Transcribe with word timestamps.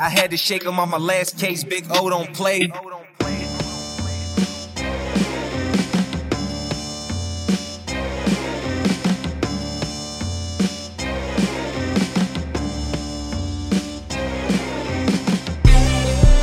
I 0.00 0.08
had 0.10 0.30
to 0.30 0.36
shake 0.36 0.64
him 0.64 0.78
on 0.78 0.90
my 0.90 0.98
last 0.98 1.38
case. 1.38 1.64
Big 1.64 1.86
O 1.90 2.10
don't 2.10 2.32
play. 2.34 2.70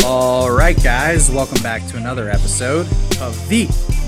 All 0.05 0.51
right, 0.51 0.81
guys, 0.83 1.31
welcome 1.31 1.61
back 1.63 1.85
to 1.87 1.97
another 1.97 2.29
episode 2.29 2.85
of 3.21 3.47
the 3.49 3.65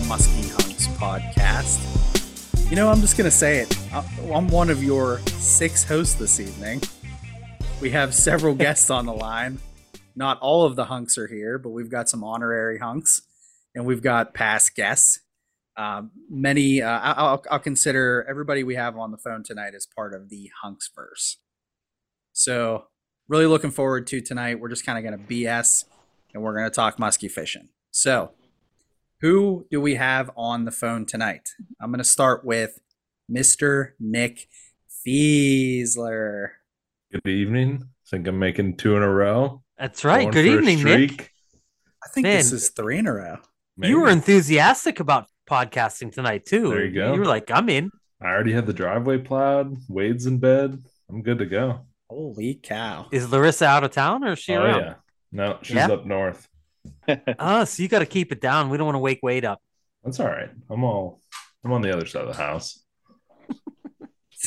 Muskie 0.07 0.51
Hunks 0.51 0.87
podcast. 0.87 1.79
You 2.69 2.75
know, 2.75 2.89
I'm 2.89 2.99
just 2.99 3.17
going 3.17 3.29
to 3.29 3.35
say 3.35 3.59
it. 3.59 3.77
I- 3.93 4.03
I'm 4.33 4.47
one 4.49 4.69
of 4.69 4.83
your 4.83 5.19
six 5.37 5.83
hosts 5.83 6.15
this 6.15 6.39
evening. 6.39 6.81
We 7.81 7.91
have 7.91 8.15
several 8.15 8.55
guests 8.55 8.89
on 8.89 9.05
the 9.05 9.13
line. 9.13 9.59
Not 10.15 10.39
all 10.39 10.63
of 10.63 10.75
the 10.75 10.85
hunks 10.85 11.17
are 11.17 11.27
here, 11.27 11.57
but 11.57 11.71
we've 11.71 11.89
got 11.89 12.07
some 12.07 12.23
honorary 12.23 12.79
hunks 12.79 13.21
and 13.75 13.85
we've 13.85 14.01
got 14.01 14.33
past 14.33 14.75
guests. 14.75 15.19
Um, 15.75 16.11
many, 16.29 16.81
uh, 16.81 16.99
I'll, 16.99 17.43
I'll 17.51 17.59
consider 17.59 18.25
everybody 18.29 18.63
we 18.63 18.75
have 18.75 18.97
on 18.97 19.11
the 19.11 19.17
phone 19.17 19.43
tonight 19.43 19.75
as 19.75 19.85
part 19.85 20.13
of 20.13 20.29
the 20.29 20.49
hunks 20.63 20.89
verse. 20.95 21.37
So, 22.31 22.85
really 23.27 23.45
looking 23.45 23.71
forward 23.71 24.07
to 24.07 24.21
tonight. 24.21 24.59
We're 24.59 24.69
just 24.69 24.85
kind 24.85 24.97
of 24.97 25.03
going 25.03 25.19
to 25.19 25.33
BS 25.33 25.83
and 26.33 26.41
we're 26.41 26.53
going 26.53 26.69
to 26.69 26.73
talk 26.73 26.97
muskie 26.97 27.29
fishing. 27.29 27.67
So, 27.91 28.31
who 29.19 29.67
do 29.69 29.81
we 29.81 29.95
have 29.95 30.31
on 30.37 30.63
the 30.63 30.71
phone 30.71 31.05
tonight? 31.05 31.49
I'm 31.81 31.91
going 31.91 31.97
to 31.97 32.05
start 32.05 32.45
with 32.45 32.79
Mr. 33.29 33.91
Nick 33.99 34.47
Fiesler. 35.05 36.51
Good 37.23 37.31
evening. 37.31 37.79
I 37.81 38.09
Think 38.09 38.27
I'm 38.27 38.37
making 38.37 38.75
two 38.75 38.97
in 38.97 39.01
a 39.01 39.09
row. 39.09 39.63
That's 39.77 40.03
right. 40.03 40.23
Going 40.23 40.33
Good 40.33 40.45
evening, 40.47 40.83
Nick. 40.83 41.31
I 42.03 42.09
think 42.09 42.25
this 42.25 42.51
is 42.51 42.71
three 42.71 42.97
in 42.97 43.07
a 43.07 43.13
row. 43.13 43.37
You 43.77 44.01
were 44.01 44.09
enthusiastic 44.09 44.99
about 44.99 45.27
podcasting 45.49 46.11
tonight 46.11 46.45
too. 46.45 46.69
There 46.69 46.83
you 46.83 46.93
go. 46.93 47.13
You 47.13 47.19
were 47.21 47.25
like, 47.25 47.49
"I'm 47.49 47.69
in." 47.69 47.89
I 48.21 48.25
already 48.25 48.51
had 48.51 48.65
the 48.65 48.73
driveway 48.73 49.19
plowed. 49.19 49.77
Wade's 49.87 50.25
in 50.25 50.39
bed. 50.39 50.77
I'm 51.09 51.21
good 51.21 51.37
to 51.39 51.45
go. 51.45 51.85
Holy 52.09 52.59
cow. 52.61 53.07
Is 53.13 53.31
Larissa 53.31 53.65
out 53.65 53.85
of 53.85 53.91
town 53.91 54.25
or 54.25 54.33
is 54.33 54.39
she 54.39 54.53
oh 54.53 54.63
around? 54.63 54.79
yeah. 54.81 54.93
No, 55.31 55.59
she's 55.61 55.75
Yeah? 55.77 55.91
up 55.91 56.05
north. 56.05 56.49
Oh, 57.39 57.63
so 57.63 57.81
you 57.81 57.87
got 57.87 57.99
to 57.99 58.05
keep 58.05 58.33
it 58.33 58.41
down. 58.41 58.69
We 58.69 58.77
don't 58.77 58.87
want 58.87 58.95
to 58.95 58.99
wake 58.99 59.21
Wade 59.23 59.45
up. 59.45 59.61
That's 60.03 60.19
all 60.19 60.27
right. 60.27 60.49
I'm 60.69 60.83
all. 60.83 61.21
I'm 61.63 61.71
on 61.71 61.81
the 61.81 61.93
other 61.93 62.05
side 62.05 62.23
of 62.23 62.27
the 62.27 62.43
house. 62.43 62.84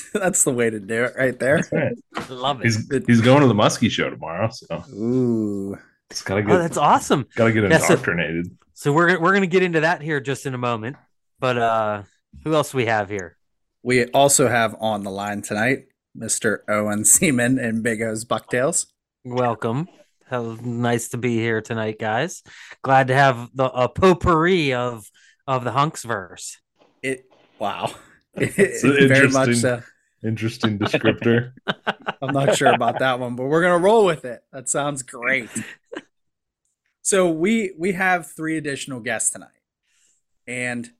That's 0.15 0.45
the 0.45 0.53
way 0.53 0.71
to 0.71 0.81
do 0.81 1.05
it 1.05 1.15
right 1.17 1.39
there. 1.39 1.57
That's 1.63 1.73
right. 1.73 2.31
Love 2.31 2.61
it. 2.61 2.65
He's 2.65 2.89
he's 3.07 3.21
going 3.21 3.41
to 3.43 3.47
the 3.49 3.55
Muskie 3.55 3.91
show 3.91 4.11
tomorrow, 4.11 4.49
so 4.51 4.85
Ooh. 4.95 5.77
it's 6.11 6.23
gotta 6.23 6.43
get 6.43 6.51
Oh, 6.53 6.59
that's 6.59 6.77
awesome. 6.77 7.27
gotta 7.37 7.53
get 7.53 7.65
Yes, 7.71 7.85
it- 7.89 7.93
indoctrinated. 7.93 8.57
So 8.75 8.93
we're 8.93 9.09
gonna- 9.09 9.21
we're 9.21 9.33
gonna 9.35 9.47
get 9.47 9.63
into 9.63 9.81
that 9.81 10.03
here 10.03 10.21
just 10.21 10.47
in 10.47 10.55
a 10.55 10.59
moment. 10.59 10.97
But 11.41 11.59
uh 11.59 12.03
who 12.45 12.55
else 12.55 12.73
we 12.75 12.87
have 12.87 13.09
here? 13.11 13.37
We 13.83 14.07
also 14.07 14.49
have 14.49 14.77
on 14.81 15.03
the 15.05 15.11
line 15.11 15.43
tonight 15.43 15.87
Mr. 16.17 16.59
Owen 16.69 17.05
Seaman 17.05 17.59
and 17.59 17.83
Big 17.83 18.03
O's 18.03 18.25
Bucktails. 18.25 18.87
Welcome. 19.25 19.89
How 20.27 20.57
nice 20.63 21.09
to 21.11 21.17
be 21.17 21.37
here 21.39 21.61
tonight, 21.63 21.99
guys. 21.99 22.43
Glad 22.83 23.09
to 23.09 23.15
have 23.15 23.49
the 23.55 23.65
a 23.71 23.89
potpourri 23.89 24.75
of 24.75 25.05
of 25.47 25.65
the 25.65 25.73
hunks 25.73 26.05
verse. 26.05 26.59
It 27.03 27.25
wow. 27.59 27.91
It's 28.35 28.83
Very 28.83 29.29
much 29.29 29.49
interesting. 29.49 29.55
so. 29.55 29.83
Interesting 30.25 30.79
descriptor. 30.79 31.53
I'm 32.23 32.33
not 32.35 32.57
sure 32.57 32.73
about 32.75 32.99
that 32.99 33.21
one, 33.21 33.37
but 33.37 33.45
we're 33.47 33.63
gonna 33.63 33.79
roll 33.79 34.05
with 34.05 34.25
it. 34.25 34.43
That 34.53 34.69
sounds 34.69 35.03
great. 35.03 35.49
So 37.03 37.31
we 37.31 37.73
we 37.79 37.93
have 37.93 38.27
three 38.31 38.57
additional 38.59 39.01
guests 39.01 39.31
tonight, 39.31 39.49
and 40.47 40.91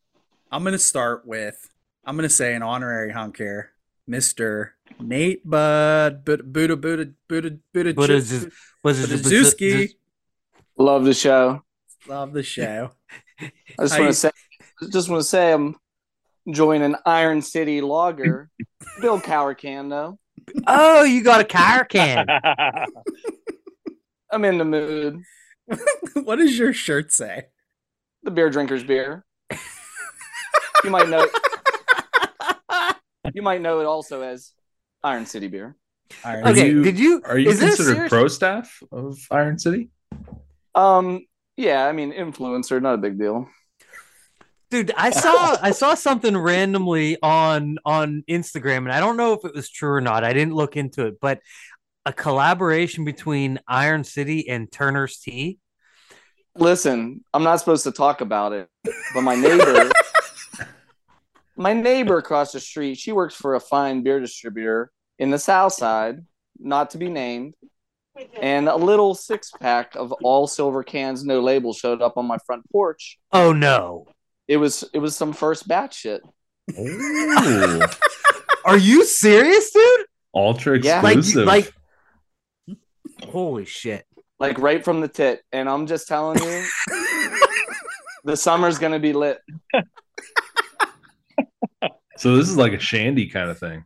I'm 0.53 0.63
gonna 0.65 0.79
start 0.79 1.27
with 1.27 1.69
I'm 2.05 2.17
gonna 2.17 2.29
say 2.29 2.55
an 2.55 2.63
honorary 2.63 3.13
hunk 3.13 3.39
here, 3.39 3.73
Mister 4.07 4.77
Nate 5.01 5.45
Bud 5.49 6.25
Buddha 6.25 6.45
Buddha 6.45 6.77
Buddha 6.77 7.11
Buddha 7.29 7.59
Buddha 7.75 7.93
What 7.95 8.11
is 8.11 8.31
this- 8.45 8.55
Was 8.85 9.03
it 9.03 9.11
Budzewski. 9.21 9.95
Love 10.79 11.05
the 11.05 11.13
show. 11.15 11.65
Love 12.07 12.33
the 12.33 12.45
show. 12.45 12.93
I 13.41 13.51
just 13.81 13.99
want 13.99 14.11
to 14.11 14.15
say, 14.15 14.31
just 14.93 15.09
want 15.09 15.21
to 15.21 15.29
say, 15.29 15.53
I'm 15.53 15.75
enjoying 16.49 16.83
an 16.83 16.97
Iron 17.07 17.41
City 17.43 17.81
Lager, 17.81 18.51
Bill 19.01 19.21
though. 19.21 20.19
Oh, 20.67 21.05
you 21.05 21.23
got 21.23 21.43
a 21.43 21.45
car 21.45 21.85
can. 21.85 22.27
I'm 24.33 24.45
in 24.45 24.59
the 24.59 24.65
mood. 24.65 25.23
what 26.25 26.37
does 26.37 26.59
your 26.59 26.73
shirt 26.73 27.13
say? 27.13 27.45
The 28.23 28.31
beer 28.31 28.51
drinker's 28.51 28.83
beer. 28.83 29.25
You 30.85 30.91
might 30.91 31.09
know. 31.09 31.25
It. 31.25 32.97
You 33.35 33.43
might 33.43 33.61
know 33.61 33.81
it 33.81 33.87
also 33.87 34.23
as 34.23 34.53
Iron 35.05 35.27
City 35.27 35.49
beer. 35.49 35.77
Iron 36.25 36.45
Are 36.45 36.51
Okay, 36.51 36.71
you- 36.71 36.83
did 36.83 36.99
you 36.99 37.21
Are 37.27 37.39
you 37.39 37.51
is 37.51 37.61
considered 37.61 38.09
pro 38.09 38.27
staff 38.29 38.83
of 38.91 39.19
Iron 39.31 39.59
City? 39.59 39.91
Um, 40.75 41.27
yeah, 41.59 41.87
I 41.87 41.93
mean 41.93 42.13
influencer, 42.13 42.81
not 42.81 42.95
a 42.95 42.99
big 42.99 43.19
deal. 43.19 43.47
Dude, 44.71 44.93
I 44.97 45.11
saw 45.11 45.57
I 45.63 45.71
saw 45.71 45.95
something 45.95 46.37
randomly 46.37 47.17
on 47.23 47.79
on 47.87 48.23
Instagram 48.29 48.79
and 48.79 48.93
I 48.93 49.01
don't 49.01 49.17
know 49.17 49.33
if 49.33 49.45
it 49.45 49.55
was 49.55 49.71
true 49.71 49.93
or 49.93 50.01
not. 50.01 50.25
I 50.25 50.35
didn't 50.35 50.55
look 50.55 50.77
into 50.77 51.07
it, 51.07 51.21
but 51.21 51.41
a 52.05 52.13
collaboration 52.13 53.05
between 53.05 53.61
Iron 53.67 54.05
City 54.05 54.49
and 54.49 54.71
Turner's 54.71 55.19
Tea. 55.19 55.59
Listen, 56.55 57.25
I'm 57.33 57.43
not 57.43 57.61
supposed 57.61 57.85
to 57.85 57.93
talk 57.93 58.21
about 58.21 58.53
it, 58.53 58.69
but 59.15 59.23
my 59.23 59.35
neighbor, 59.35 59.91
my 61.57 61.73
neighbor 61.73 62.19
across 62.19 62.53
the 62.53 62.61
street, 62.61 62.97
she 62.97 63.13
works 63.13 63.35
for 63.35 63.55
a 63.55 63.61
fine 63.61 64.03
beer 64.03 64.21
distributor 64.21 64.91
in 65.19 65.31
the 65.31 65.39
South 65.39 65.75
Side, 65.75 66.25
not 66.59 66.91
to 66.91 66.99
be 66.99 67.09
named. 67.09 67.55
And 68.41 68.69
a 68.69 68.75
little 68.75 69.15
six 69.15 69.53
pack 69.61 69.95
of 69.95 70.11
all 70.25 70.47
silver 70.47 70.83
cans, 70.83 71.25
no 71.25 71.41
label, 71.41 71.73
showed 71.73 72.03
up 72.03 72.17
on 72.17 72.27
my 72.27 72.39
front 72.47 72.69
porch. 72.71 73.19
Oh 73.33 73.53
no. 73.53 74.07
It 74.49 74.57
was 74.57 74.83
it 74.95 74.99
was 74.99 75.15
some 75.15 75.33
first 75.33 75.69
batch 75.69 75.95
shit. 76.01 76.23
Ooh, 76.79 77.81
Are 78.65 78.77
you 78.79 79.05
serious, 79.05 79.71
dude? 79.71 80.07
ultra 80.35 80.79
Yeah. 80.81 81.01
Like 81.03 81.19
exclusive. 81.19 81.47
like 81.47 81.73
Holy 83.25 83.65
shit. 83.65 84.05
like 84.41 84.59
right 84.59 84.85
from 84.85 85.01
the 85.01 85.09
tit. 85.09 85.43
And 85.53 85.69
I'm 85.69 85.87
just 85.87 86.09
telling 86.09 86.39
you, 86.43 86.65
the 88.25 88.37
summer's 88.37 88.79
gonna 88.79 88.99
be 88.99 89.13
lit. 89.13 89.39
so 92.17 92.37
this 92.37 92.49
is 92.49 92.57
like 92.57 92.73
a 92.73 92.79
shandy 92.79 93.29
kind 93.29 93.51
of 93.51 93.59
thing. 93.59 93.85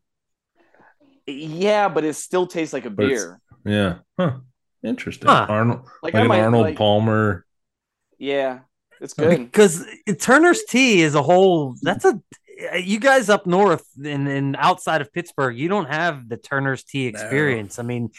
Yeah, 1.26 1.88
but 1.88 2.04
it 2.04 2.14
still 2.14 2.46
tastes 2.46 2.72
like 2.72 2.84
a 2.86 2.90
But 2.90 3.06
it's- 3.06 3.20
beer. 3.24 3.40
Yeah. 3.64 3.98
Huh. 4.18 4.38
Interesting. 4.84 5.28
Huh. 5.28 5.46
Arnold, 5.48 5.82
Like, 6.02 6.14
like, 6.14 6.14
I 6.16 6.20
an 6.22 6.28
might 6.28 6.40
Arnold 6.40 6.62
like- 6.66 6.76
Palmer. 6.76 7.46
Yeah, 8.18 8.60
it's 9.02 9.14
good. 9.14 9.38
Because 9.38 9.84
Turner's 10.20 10.62
Tea 10.64 11.02
is 11.02 11.14
a 11.14 11.22
whole 11.22 11.74
that's 11.82 12.04
a 12.04 12.20
you 12.80 13.00
guys 13.00 13.28
up 13.28 13.44
north 13.46 13.84
and, 14.04 14.28
and 14.28 14.56
outside 14.58 15.00
of 15.00 15.12
Pittsburgh, 15.12 15.58
you 15.58 15.68
don't 15.68 15.86
have 15.90 16.28
the 16.28 16.36
Turner's 16.36 16.84
Tea 16.84 17.10
No. 17.10 17.18
experience. 17.20 17.78
I 17.78 17.82
mean, 17.82 18.10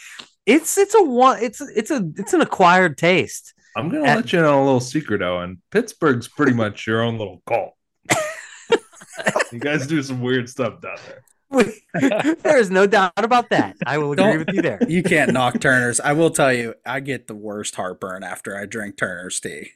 it's 0.46 0.76
it's 0.76 0.94
a 0.94 1.02
one 1.02 1.42
it's 1.42 1.60
it's 1.60 1.90
a 1.90 2.06
it's 2.16 2.34
an 2.34 2.40
acquired 2.42 2.98
taste. 2.98 3.54
I'm 3.76 3.88
gonna 3.88 4.04
At- 4.04 4.16
let 4.16 4.32
you 4.32 4.40
know 4.40 4.62
a 4.62 4.64
little 4.64 4.80
secret, 4.80 5.22
Owen. 5.22 5.62
Pittsburgh's 5.70 6.28
pretty 6.28 6.52
much 6.62 6.86
your 6.86 7.02
own 7.02 7.16
little 7.18 7.42
cult. 7.46 7.74
you 9.52 9.58
guys 9.60 9.86
do 9.86 10.02
some 10.02 10.20
weird 10.20 10.48
stuff 10.48 10.80
down 10.80 10.98
there. 11.06 11.22
There's 12.42 12.70
no 12.70 12.86
doubt 12.86 13.12
about 13.16 13.50
that. 13.50 13.76
I 13.86 13.98
will 13.98 14.12
agree 14.12 14.24
Don't- 14.24 14.38
with 14.38 14.52
you 14.54 14.62
there. 14.62 14.80
You 14.88 15.02
can't 15.02 15.32
knock 15.32 15.60
Turner's. 15.60 16.00
I 16.00 16.12
will 16.12 16.30
tell 16.30 16.52
you, 16.52 16.74
I 16.84 17.00
get 17.00 17.28
the 17.28 17.34
worst 17.34 17.76
heartburn 17.76 18.24
after 18.24 18.58
I 18.58 18.66
drink 18.66 18.96
Turner's 18.96 19.38
tea. 19.40 19.70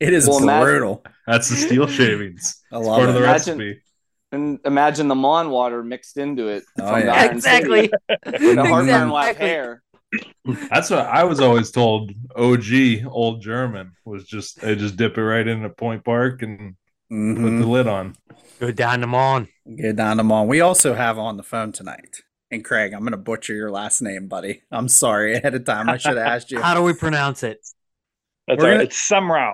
It 0.00 0.12
is 0.12 0.28
Well, 0.28 0.42
imagine- 0.42 0.64
brutal. 0.64 1.04
That's 1.26 1.48
the 1.48 1.56
steel 1.56 1.86
shavings. 1.98 2.62
I 2.72 2.78
It's 2.78 2.86
love 2.86 2.96
part 2.98 3.08
of 3.08 3.14
the 3.14 3.22
Imagine- 3.22 3.58
recipe. 3.58 3.82
And 4.30 4.58
imagine 4.66 5.08
the 5.08 5.14
Mon 5.14 5.48
water 5.50 5.82
mixed 5.82 6.18
into 6.18 6.48
it. 6.48 6.62
Oh, 6.78 6.86
from 6.88 7.00
yeah. 7.00 7.12
Iron 7.14 7.36
exactly. 7.36 7.90
City. 8.26 8.54
The 8.54 8.62
heartburn 8.64 9.10
lap 9.10 9.30
Exactly. 9.30 9.46
hair. 9.48 9.82
That's 10.70 10.90
what 10.90 11.00
I 11.06 11.24
was 11.24 11.40
always 11.40 11.70
told. 11.70 12.12
OG, 12.36 13.06
old 13.06 13.40
German, 13.42 13.92
was 14.04 14.24
just 14.24 14.60
they 14.60 14.74
just 14.76 14.96
dip 14.96 15.16
it 15.16 15.22
right 15.22 15.46
into 15.46 15.68
Point 15.70 16.04
Park 16.04 16.42
and 16.42 16.74
put 17.10 17.16
Mhm. 17.16 17.60
the 17.60 17.66
lid 17.66 17.86
on. 17.86 18.16
Go 18.60 18.70
down 18.70 19.00
them 19.00 19.14
on. 19.14 19.48
Get 19.76 19.96
down 19.96 20.16
to 20.16 20.20
them 20.20 20.30
all. 20.32 20.46
We 20.46 20.60
also 20.60 20.94
have 20.94 21.18
on 21.18 21.36
the 21.38 21.42
phone 21.42 21.72
tonight. 21.72 22.16
And 22.50 22.62
Craig, 22.64 22.92
I'm 22.92 23.00
going 23.00 23.12
to 23.12 23.16
butcher 23.18 23.54
your 23.54 23.70
last 23.70 24.00
name, 24.02 24.28
buddy. 24.28 24.62
I'm 24.70 24.88
sorry 24.88 25.34
ahead 25.36 25.54
of 25.54 25.64
time. 25.64 25.88
I 25.88 25.96
should 25.96 26.16
have 26.18 26.26
asked 26.26 26.50
you. 26.50 26.60
How 26.60 26.74
do 26.74 26.82
we 26.82 26.92
pronounce 26.92 27.42
it? 27.42 27.58
That's 28.46 28.58
We're 28.62 28.64
all 28.64 28.70
right. 28.70 28.74
gonna- 28.76 28.84
It's 28.84 29.10
Semrau. 29.10 29.52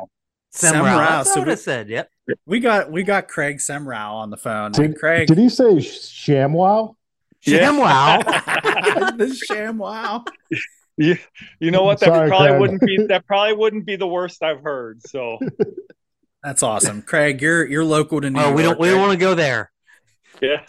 Semrau. 0.55 0.73
Semrau. 0.85 1.09
That's 1.09 1.33
So 1.35 1.41
what 1.41 1.47
we- 1.49 1.53
I 1.53 1.57
said. 1.57 1.89
Yep. 1.89 2.11
We 2.47 2.61
got 2.61 2.91
we 2.91 3.03
got 3.03 3.29
Craig 3.29 3.59
Semrau 3.59 4.13
on 4.15 4.31
the 4.31 4.37
phone. 4.37 4.73
Did, 4.73 4.97
Craig, 4.99 5.27
did 5.29 5.37
he 5.39 5.49
say 5.49 5.75
ShamWow? 5.77 6.95
Yeah. 7.43 7.71
Wow. 7.79 8.19
the 8.23 9.39
sham 9.47 9.77
wow. 9.79 10.25
You, 10.97 11.19
you 11.61 11.71
know 11.71 11.83
what? 11.83 11.99
That 12.01 12.07
Sorry, 12.07 12.29
probably 12.29 12.49
Craig. 12.49 12.61
wouldn't 12.61 12.81
be 12.81 13.07
that 13.09 13.27
probably 13.27 13.53
wouldn't 13.55 13.85
be 13.85 13.97
the 13.97 14.07
worst 14.07 14.43
I've 14.43 14.63
heard. 14.63 15.01
So 15.07 15.39
That's 16.43 16.63
awesome, 16.63 17.03
Craig. 17.03 17.43
You're 17.43 17.67
you're 17.67 17.85
local 17.85 18.21
to 18.23 18.31
New 18.31 18.39
Oh, 18.41 18.45
York. 18.45 18.57
we 18.57 18.63
don't 18.63 18.79
we 18.81 18.89
don't 18.89 19.01
want 19.01 19.13
to 19.13 19.19
go 19.19 19.35
there. 19.35 19.71
yeah, 20.41 20.63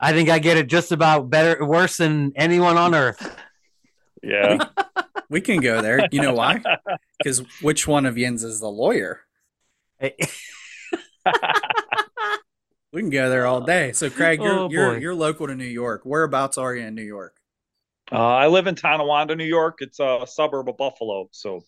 I 0.00 0.12
think 0.12 0.28
I 0.30 0.38
get 0.38 0.56
it 0.56 0.68
just 0.68 0.92
about 0.92 1.28
better 1.30 1.62
worse 1.64 1.96
than 1.98 2.32
anyone 2.36 2.76
on 2.78 2.94
earth. 2.94 3.36
yeah. 4.22 4.58
We 5.28 5.40
can 5.40 5.60
go 5.60 5.80
there. 5.82 6.06
You 6.12 6.20
know 6.22 6.34
why? 6.34 6.62
Because 7.18 7.42
which 7.62 7.86
one 7.88 8.04
of 8.06 8.16
yins 8.18 8.44
is 8.44 8.60
the 8.60 8.68
lawyer? 8.68 9.20
We 12.92 13.00
can 13.00 13.08
go 13.10 13.30
there 13.30 13.46
all 13.46 13.62
day. 13.62 13.92
So, 13.92 14.10
Craig, 14.10 14.40
you're 14.42 14.52
Oh, 14.52 14.68
you're 14.70 14.98
you're 14.98 15.14
local 15.14 15.46
to 15.46 15.54
New 15.54 15.64
York. 15.64 16.02
Whereabouts 16.04 16.58
are 16.58 16.74
you 16.74 16.84
in 16.86 16.94
New 16.94 17.02
York? 17.02 17.34
Uh, 18.10 18.16
I 18.18 18.48
live 18.48 18.66
in 18.66 18.74
Tonawanda, 18.74 19.34
New 19.34 19.46
York. 19.46 19.78
It's 19.80 19.98
a 19.98 20.26
suburb 20.26 20.68
of 20.68 20.76
Buffalo, 20.76 21.28
so 21.32 21.62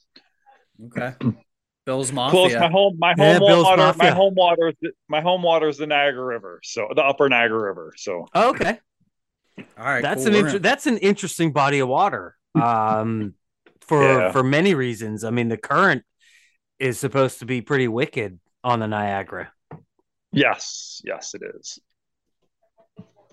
Okay, 0.86 1.14
Bill's 1.86 2.10
close. 2.10 2.52
My 2.54 2.68
home, 2.68 2.96
my 2.98 3.14
home 3.16 3.38
Bill's 3.38 3.64
water, 3.64 3.94
my 3.96 4.10
home 4.10 4.34
water, 4.34 4.68
is 4.68 4.74
the- 4.82 4.92
my 5.08 5.22
home 5.22 5.42
water 5.42 5.68
is 5.68 5.78
the 5.78 5.86
Niagara 5.86 6.24
River, 6.26 6.60
so 6.62 6.88
the 6.94 7.02
Upper 7.02 7.28
Niagara 7.30 7.60
River. 7.68 7.94
So 7.96 8.26
Oh, 8.34 8.50
okay, 8.50 8.78
All 9.58 9.64
right, 9.86 10.02
that's 10.02 10.24
cool. 10.24 10.32
an 10.32 10.34
inter- 10.34 10.46
gonna- 10.48 10.58
that's 10.58 10.86
an 10.86 10.98
interesting 10.98 11.52
body 11.52 11.78
of 11.78 11.88
water. 11.88 12.36
Um, 12.54 13.34
for 13.80 14.02
Yeah. 14.20 14.32
for 14.32 14.42
many 14.42 14.74
reasons. 14.74 15.24
I 15.24 15.30
mean, 15.30 15.48
the 15.48 15.56
current 15.56 16.04
is 16.78 16.98
supposed 16.98 17.40
to 17.40 17.46
be 17.46 17.60
pretty 17.60 17.88
wicked 17.88 18.38
on 18.62 18.80
the 18.80 18.86
Niagara. 18.86 19.52
yes, 20.32 21.00
yes, 21.04 21.34
it 21.34 21.42
is. 21.56 21.78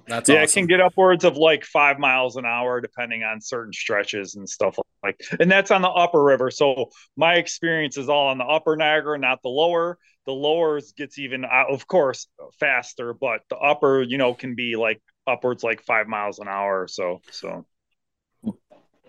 that's 0.07 0.29
yeah, 0.29 0.43
it 0.43 0.51
can 0.51 0.67
get 0.67 0.81
upwards 0.81 1.23
of 1.23 1.38
like 1.38 1.63
five 1.63 1.99
miles 1.99 2.35
an 2.35 2.45
hour 2.45 2.81
depending 2.81 3.23
on 3.23 3.41
certain 3.41 3.73
stretches 3.73 4.35
and 4.35 4.47
stuff 4.47 4.77
like. 5.03 5.21
And 5.39 5.49
that's 5.49 5.71
on 5.71 5.81
the 5.81 5.89
upper 5.89 6.21
river. 6.23 6.51
So 6.51 6.89
my 7.15 7.35
experience 7.35 7.97
is 7.97 8.09
all 8.09 8.27
on 8.27 8.38
the 8.38 8.45
upper 8.45 8.75
Niagara, 8.75 9.17
not 9.17 9.41
the 9.41 9.49
lower. 9.49 9.97
The 10.25 10.33
lower 10.33 10.79
gets 10.97 11.17
even, 11.17 11.45
uh, 11.45 11.63
of 11.69 11.88
course, 11.88 12.27
faster, 12.59 13.13
but 13.13 13.41
the 13.49 13.57
upper, 13.57 14.03
you 14.03 14.17
know, 14.17 14.35
can 14.35 14.53
be 14.53 14.75
like 14.75 15.01
upwards 15.25 15.63
like 15.63 15.81
five 15.81 16.07
miles 16.07 16.39
an 16.39 16.47
hour. 16.47 16.83
or 16.83 16.88
So, 16.88 17.21
so 17.31 17.49
All 17.49 17.65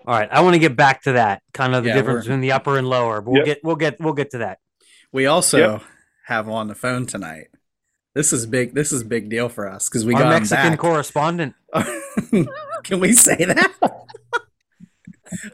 right, 0.07 0.29
I 0.31 0.41
want 0.41 0.55
to 0.55 0.59
get 0.59 0.77
back 0.77 1.03
to 1.03 1.13
that 1.13 1.43
kind 1.55 1.75
of 1.75 1.85
the 1.85 1.91
Yeah, 1.91 1.95
difference 1.97 2.25
between 2.25 2.41
the 2.41 2.53
upper 2.53 2.77
and 2.79 2.89
lower. 2.89 3.21
But 3.21 3.31
we'll 3.31 3.37
Yep. 3.39 3.47
get 3.47 3.59
we'll 3.65 3.77
get 3.77 4.01
we'll 4.01 4.15
get 4.15 4.31
to 4.33 4.39
that. 4.39 4.59
We 5.13 5.27
also 5.27 5.59
Yep. 5.59 5.83
have 6.27 6.49
on 6.49 6.69
the 6.69 6.75
phone 6.75 7.07
tonight. 7.07 7.49
This 8.15 8.33
is 8.33 8.45
big. 8.47 8.75
This 8.75 8.93
is 8.93 9.03
big 9.05 9.29
deal 9.31 9.49
for 9.49 9.69
us 9.69 9.89
because 9.89 10.05
we 10.05 10.15
Our 10.15 10.21
got 10.23 10.29
Mexican 10.31 10.65
him 10.67 10.73
back. 10.73 10.79
correspondent. 10.81 11.55
Can 12.85 13.01
we 13.01 13.13
say 13.13 13.37
that? 13.37 13.73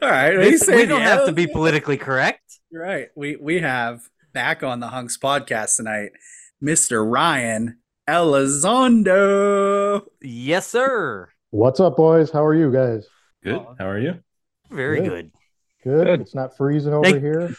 All 0.01 0.09
right, 0.09 0.37
we, 0.37 0.51
This- 0.51 0.67
we 0.67 0.85
don't 0.85 0.99
yeah. 1.01 1.07
have 1.15 1.25
to 1.27 1.31
be 1.31 1.47
politically 1.47 1.95
correct. 1.97 2.41
Right. 2.71 3.07
We 3.15 3.35
we 3.37 3.59
have 3.59 4.01
back 4.33 4.61
on 4.61 4.79
the 4.81 4.87
Hunks 4.89 5.17
podcast 5.17 5.77
tonight, 5.77 6.11
Mr. 6.63 7.09
Ryan 7.09 7.77
Elizondo. 8.07 10.01
Yes, 10.21 10.67
sir. 10.67 11.29
What's 11.51 11.79
up, 11.79 11.95
boys? 11.97 12.29
How 12.29 12.43
are 12.45 12.53
you 12.55 12.71
guys? 12.71 13.07
Good. 13.43 13.65
How 13.79 13.87
are 13.87 13.99
you? 13.99 14.19
Very 14.69 15.01
Good. 15.01 15.09
good. 15.09 15.31
Good. 15.83 16.05
Good. 16.05 16.21
It's 16.21 16.35
not 16.35 16.55
freezing 16.57 16.93
over 16.93 17.03
Thank- 17.03 17.21
here. 17.21 17.55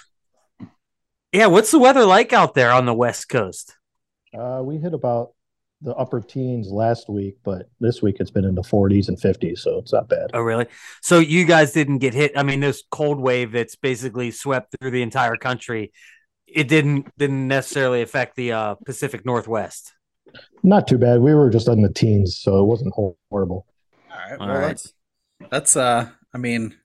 Yeah, 1.32 1.46
what's 1.46 1.70
the 1.70 1.78
weather 1.78 2.04
like 2.04 2.32
out 2.32 2.54
there 2.54 2.72
on 2.72 2.86
the 2.86 2.94
West 2.94 3.28
Coast? 3.28 3.76
Uh, 4.36 4.62
we 4.64 4.78
hit 4.78 4.94
about 4.94 5.32
the 5.80 5.94
upper 5.94 6.20
teens 6.20 6.68
last 6.70 7.08
week, 7.08 7.38
but 7.44 7.68
this 7.78 8.02
week 8.02 8.16
it's 8.18 8.30
been 8.30 8.44
in 8.44 8.54
the 8.54 8.62
40s 8.62 9.08
and 9.08 9.18
50s, 9.18 9.58
so 9.60 9.78
it's 9.78 9.92
not 9.92 10.08
bad. 10.08 10.30
Oh, 10.34 10.40
really? 10.40 10.66
So 11.02 11.20
you 11.20 11.44
guys 11.44 11.72
didn't 11.72 11.98
get 11.98 12.14
hit? 12.14 12.32
I 12.36 12.42
mean, 12.42 12.60
this 12.60 12.82
cold 12.90 13.20
wave 13.20 13.52
that's 13.52 13.76
basically 13.76 14.30
swept 14.32 14.74
through 14.78 14.90
the 14.90 15.02
entire 15.02 15.36
country. 15.36 15.92
It 16.46 16.66
didn't 16.66 17.16
didn't 17.16 17.46
necessarily 17.46 18.02
affect 18.02 18.34
the 18.34 18.52
uh, 18.52 18.74
Pacific 18.84 19.24
Northwest. 19.24 19.92
Not 20.64 20.88
too 20.88 20.98
bad. 20.98 21.20
We 21.20 21.32
were 21.34 21.48
just 21.48 21.68
in 21.68 21.80
the 21.80 21.92
teens, 21.92 22.36
so 22.36 22.60
it 22.60 22.66
wasn't 22.66 22.92
horrible. 22.94 23.66
All 24.10 24.18
right. 24.18 24.38
All 24.40 24.46
well, 24.48 24.56
right. 24.56 24.66
that's 24.66 24.92
that's 25.50 25.76
uh. 25.76 26.08
I 26.34 26.38
mean, 26.38 26.76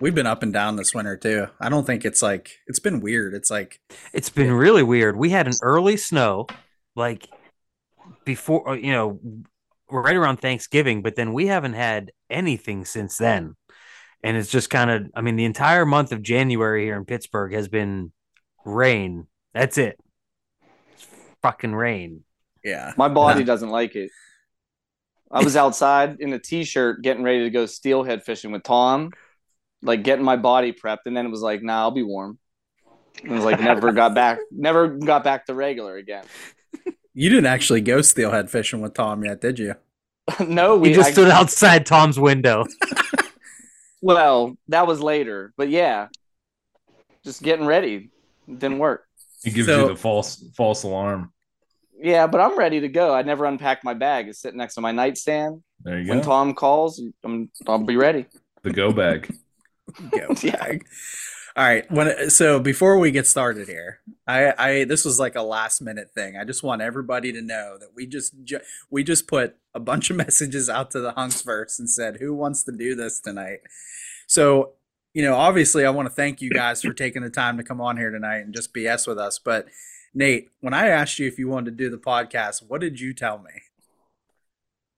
we've 0.00 0.14
been 0.14 0.26
up 0.26 0.42
and 0.42 0.52
down 0.52 0.76
this 0.76 0.94
winter 0.94 1.16
too. 1.16 1.46
I 1.60 1.68
don't 1.68 1.86
think 1.86 2.04
it's 2.04 2.22
like 2.22 2.58
it's 2.66 2.78
been 2.78 3.00
weird. 3.00 3.34
It's 3.34 3.50
like 3.50 3.80
It's 4.12 4.30
been 4.30 4.52
really 4.52 4.82
weird. 4.82 5.16
We 5.16 5.30
had 5.30 5.46
an 5.46 5.54
early 5.62 5.96
snow, 5.96 6.46
like 6.94 7.28
before, 8.24 8.70
uh, 8.70 8.74
you 8.74 8.92
know, 8.92 9.20
right 9.90 10.16
around 10.16 10.38
Thanksgiving, 10.38 11.02
but 11.02 11.16
then 11.16 11.32
we 11.32 11.46
haven't 11.46 11.74
had 11.74 12.12
anything 12.30 12.84
since 12.84 13.16
then. 13.16 13.54
And 14.22 14.36
it's 14.36 14.50
just 14.50 14.68
kind 14.70 14.90
of, 14.90 15.06
I 15.14 15.20
mean, 15.20 15.36
the 15.36 15.44
entire 15.44 15.86
month 15.86 16.12
of 16.12 16.22
January 16.22 16.84
here 16.84 16.96
in 16.96 17.04
Pittsburgh 17.04 17.52
has 17.52 17.68
been 17.68 18.12
rain. 18.64 19.26
That's 19.54 19.78
it. 19.78 19.98
It's 20.92 21.06
fucking 21.42 21.74
rain. 21.74 22.24
yeah. 22.64 22.92
My 22.96 23.08
body 23.08 23.40
Yeah. 23.40 23.46
doesn't 23.46 23.70
like 23.70 23.94
it. 23.96 24.10
I 25.30 25.44
was 25.44 25.56
outside 25.56 26.16
in 26.20 26.32
a 26.32 26.38
t-shirt 26.38 27.02
getting 27.02 27.22
ready 27.22 27.44
to 27.44 27.50
go 27.50 27.64
steelhead 27.66 28.24
fishing 28.24 28.50
with 28.50 28.62
Tom, 28.62 29.12
like 29.82 30.02
getting 30.02 30.24
my 30.24 30.36
body 30.36 30.72
prepped, 30.72 31.06
and 31.06 31.16
then 31.16 31.26
it 31.26 31.30
was 31.30 31.42
like, 31.42 31.62
nah, 31.62 31.78
I'll 31.80 31.90
be 31.90 32.02
warm. 32.02 32.38
And 33.22 33.32
it 33.32 33.34
was 33.34 33.44
like 33.44 33.60
never 33.60 33.92
got 33.92 34.14
back, 34.14 34.38
never 34.50 34.88
got 34.88 35.24
back 35.24 35.46
to 35.46 35.54
regular 35.54 35.96
again. 35.96 36.24
You 37.14 37.28
didn't 37.30 37.46
actually 37.46 37.80
go 37.80 37.98
steelhead 37.98 38.48
fishing 38.48 38.80
with 38.80 38.94
Tom 38.94 39.24
yet, 39.24 39.40
did 39.40 39.58
you? 39.58 39.74
no, 40.46 40.76
We 40.76 40.90
we 40.90 40.94
just 40.94 41.08
I- 41.10 41.12
stood 41.12 41.30
outside 41.30 41.84
Tom's 41.86 42.18
window. 42.18 42.64
well, 44.00 44.56
that 44.68 44.86
was 44.86 45.00
later, 45.00 45.52
but 45.56 45.68
yeah, 45.68 46.08
just 47.24 47.42
getting 47.42 47.66
ready 47.66 48.10
It 48.46 48.58
didn't 48.58 48.78
work. 48.78 49.04
He 49.42 49.50
gives 49.50 49.66
So- 49.68 49.82
you 49.82 49.88
the 49.88 49.96
false 49.96 50.44
false 50.56 50.82
alarm. 50.82 51.32
Yeah, 52.00 52.28
but 52.28 52.40
I'm 52.40 52.56
ready 52.56 52.78
to 52.80 52.88
go. 52.88 53.12
I 53.12 53.22
never 53.22 53.44
unpacked 53.44 53.82
my 53.82 53.94
bag. 53.94 54.28
It's 54.28 54.38
sitting 54.40 54.58
next 54.58 54.74
to 54.76 54.80
my 54.80 54.92
nightstand. 54.92 55.64
There 55.82 55.98
you 55.98 56.02
When 56.02 56.06
go. 56.06 56.12
When 56.14 56.22
Tom 56.22 56.54
calls, 56.54 57.02
I'm, 57.24 57.50
I'll 57.66 57.80
be 57.80 57.96
ready. 57.96 58.26
the 58.62 58.70
go 58.70 58.92
bag. 58.92 59.34
Go 60.10 60.34
Yeah. 60.42 60.56
bag. 60.56 60.86
All 61.56 61.64
right. 61.64 61.90
When 61.90 62.30
so 62.30 62.60
before 62.60 62.98
we 62.98 63.10
get 63.10 63.26
started 63.26 63.66
here, 63.66 64.00
I 64.26 64.54
I 64.56 64.84
this 64.84 65.04
was 65.04 65.18
like 65.18 65.34
a 65.34 65.42
last 65.42 65.80
minute 65.80 66.10
thing. 66.14 66.36
I 66.36 66.44
just 66.44 66.62
want 66.62 66.82
everybody 66.82 67.32
to 67.32 67.42
know 67.42 67.76
that 67.78 67.88
we 67.96 68.06
just 68.06 68.34
ju- 68.44 68.60
we 68.90 69.02
just 69.02 69.26
put 69.26 69.56
a 69.74 69.80
bunch 69.80 70.10
of 70.10 70.16
messages 70.24 70.68
out 70.68 70.90
to 70.92 71.00
the 71.00 71.12
hunksverse 71.12 71.78
and 71.78 71.90
said 71.90 72.18
who 72.20 72.32
wants 72.34 72.62
to 72.64 72.72
do 72.72 72.94
this 72.94 73.20
tonight. 73.20 73.60
So 74.28 74.74
you 75.14 75.22
know, 75.22 75.34
obviously, 75.34 75.84
I 75.84 75.90
want 75.90 76.06
to 76.06 76.14
thank 76.14 76.40
you 76.40 76.50
guys 76.50 76.82
for 76.82 76.92
taking 76.92 77.22
the 77.22 77.30
time 77.30 77.56
to 77.56 77.64
come 77.64 77.80
on 77.80 77.96
here 77.96 78.10
tonight 78.10 78.38
and 78.38 78.54
just 78.54 78.72
BS 78.72 79.08
with 79.08 79.18
us. 79.18 79.40
But 79.40 79.66
Nate, 80.14 80.50
when 80.60 80.74
I 80.74 80.88
asked 80.88 81.18
you 81.18 81.26
if 81.26 81.38
you 81.40 81.48
wanted 81.48 81.70
to 81.70 81.76
do 81.76 81.90
the 81.90 81.96
podcast, 81.98 82.62
what 82.68 82.80
did 82.80 83.00
you 83.00 83.12
tell 83.14 83.38
me? 83.38 83.62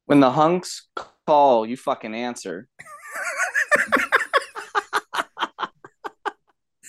When 0.04 0.20
the 0.20 0.32
hunks 0.32 0.88
call, 1.26 1.64
you 1.64 1.76
fucking 1.76 2.14
answer. 2.14 2.68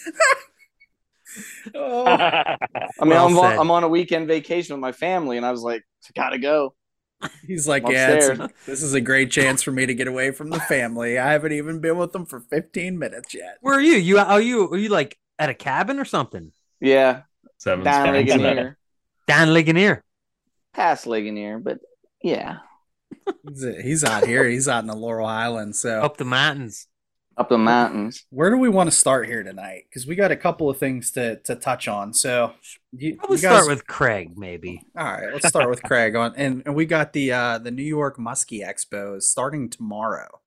Oh, 1.73 2.05
I 2.05 2.57
mean, 3.01 3.09
Well 3.09 3.27
I'm, 3.27 3.35
said. 3.35 3.39
on, 3.53 3.59
I'm 3.59 3.71
on 3.71 3.83
a 3.83 3.87
weekend 3.87 4.27
vacation 4.27 4.75
with 4.75 4.81
my 4.81 4.91
family, 4.91 5.37
and 5.37 5.45
I 5.45 5.51
was 5.51 5.61
like, 5.61 5.83
gotta 6.13 6.37
go. 6.37 6.75
he's 7.47 7.67
like, 7.67 7.85
I'm 7.85 7.91
yeah, 7.93 8.09
it's 8.11 8.25
a- 8.27 8.31
upstairs." 8.31 8.51
this 8.65 8.83
is 8.83 8.93
a 8.93 8.99
great 9.01 9.31
chance 9.31 9.63
for 9.63 9.71
me 9.71 9.85
to 9.85 9.93
get 9.93 10.07
away 10.09 10.31
from 10.31 10.49
the 10.49 10.59
family. 10.59 11.17
I 11.17 11.31
haven't 11.31 11.53
even 11.53 11.79
been 11.79 11.97
with 11.97 12.11
them 12.11 12.25
for 12.25 12.41
15 12.41 12.99
minutes 12.99 13.33
yet. 13.33 13.57
Where 13.61 13.75
are 13.75 13.81
you? 13.81 13.93
You 13.95 14.17
are 14.19 14.41
you 14.41 14.69
are 14.71 14.77
you 14.77 14.89
like 14.89 15.17
at 15.39 15.49
a 15.49 15.53
cabin 15.53 15.99
or 15.99 16.05
something? 16.05 16.51
Yeah, 16.81 17.21
Seven 17.59 17.85
down 17.85 18.07
spots. 18.07 18.17
Ligonier, 18.17 18.77
Down 19.27 19.53
Ligonier. 19.53 20.03
past 20.73 21.05
Ligonier, 21.07 21.59
but 21.59 21.79
yeah, 22.21 22.57
He's, 23.47 23.65
he's 23.83 24.03
out 24.03 24.25
here. 24.25 24.49
He's 24.49 24.67
out 24.67 24.79
in 24.83 24.87
the 24.87 24.95
Laurel 24.95 25.27
Highlands. 25.27 25.79
So, 25.79 26.01
Up 26.01 26.17
the 26.17 26.25
mountains. 26.25 26.87
Up 27.37 27.49
the 27.49 27.57
mountains. 27.57 28.25
where 28.29 28.49
do 28.49 28.57
we 28.57 28.69
want 28.69 28.89
to 28.89 28.95
start 28.95 29.27
here 29.27 29.43
tonight? 29.43 29.85
Because 29.89 30.05
we 30.05 30.15
got 30.15 30.31
a 30.31 30.35
couple 30.35 30.69
of 30.69 30.77
things 30.77 31.11
to, 31.11 31.37
to 31.37 31.55
touch 31.55 31.87
on. 31.87 32.13
So, 32.13 32.53
you, 32.91 33.15
Probably 33.15 33.37
you 33.37 33.41
guys, 33.41 33.51
start 33.51 33.67
with 33.67 33.87
Craig, 33.87 34.37
maybe. 34.37 34.83
all 34.97 35.05
right. 35.05 35.31
Let's 35.31 35.47
start 35.47 35.69
with 35.69 35.81
Craig 35.83 36.15
on, 36.15 36.33
and, 36.35 36.63
and 36.65 36.75
we 36.75 36.85
got 36.85 37.13
the 37.13 37.31
uh, 37.31 37.57
the 37.57 37.71
New 37.71 37.83
York 37.83 38.17
Muskie 38.17 38.65
Expo 38.65 39.17
is 39.17 39.29
starting 39.29 39.69
tomorrow. 39.69 40.41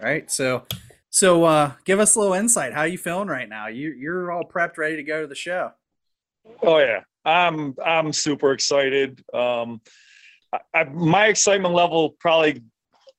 Right. 0.00 0.30
So, 0.30 0.64
so 1.10 1.44
uh, 1.44 1.72
give 1.84 2.00
us 2.00 2.14
a 2.14 2.20
little 2.20 2.34
insight. 2.34 2.72
How 2.72 2.80
are 2.80 2.88
you 2.88 2.98
feeling 2.98 3.28
right 3.28 3.48
now? 3.48 3.66
You 3.66 3.90
you're 3.90 4.30
all 4.30 4.44
prepped, 4.44 4.78
ready 4.78 4.96
to 4.96 5.02
go 5.02 5.22
to 5.22 5.26
the 5.26 5.34
show. 5.34 5.72
Oh 6.62 6.78
yeah, 6.78 7.00
I'm 7.24 7.74
I'm 7.84 8.12
super 8.12 8.52
excited. 8.52 9.22
Um, 9.34 9.80
I, 10.52 10.58
I, 10.72 10.84
my 10.84 11.26
excitement 11.26 11.74
level 11.74 12.10
probably 12.18 12.62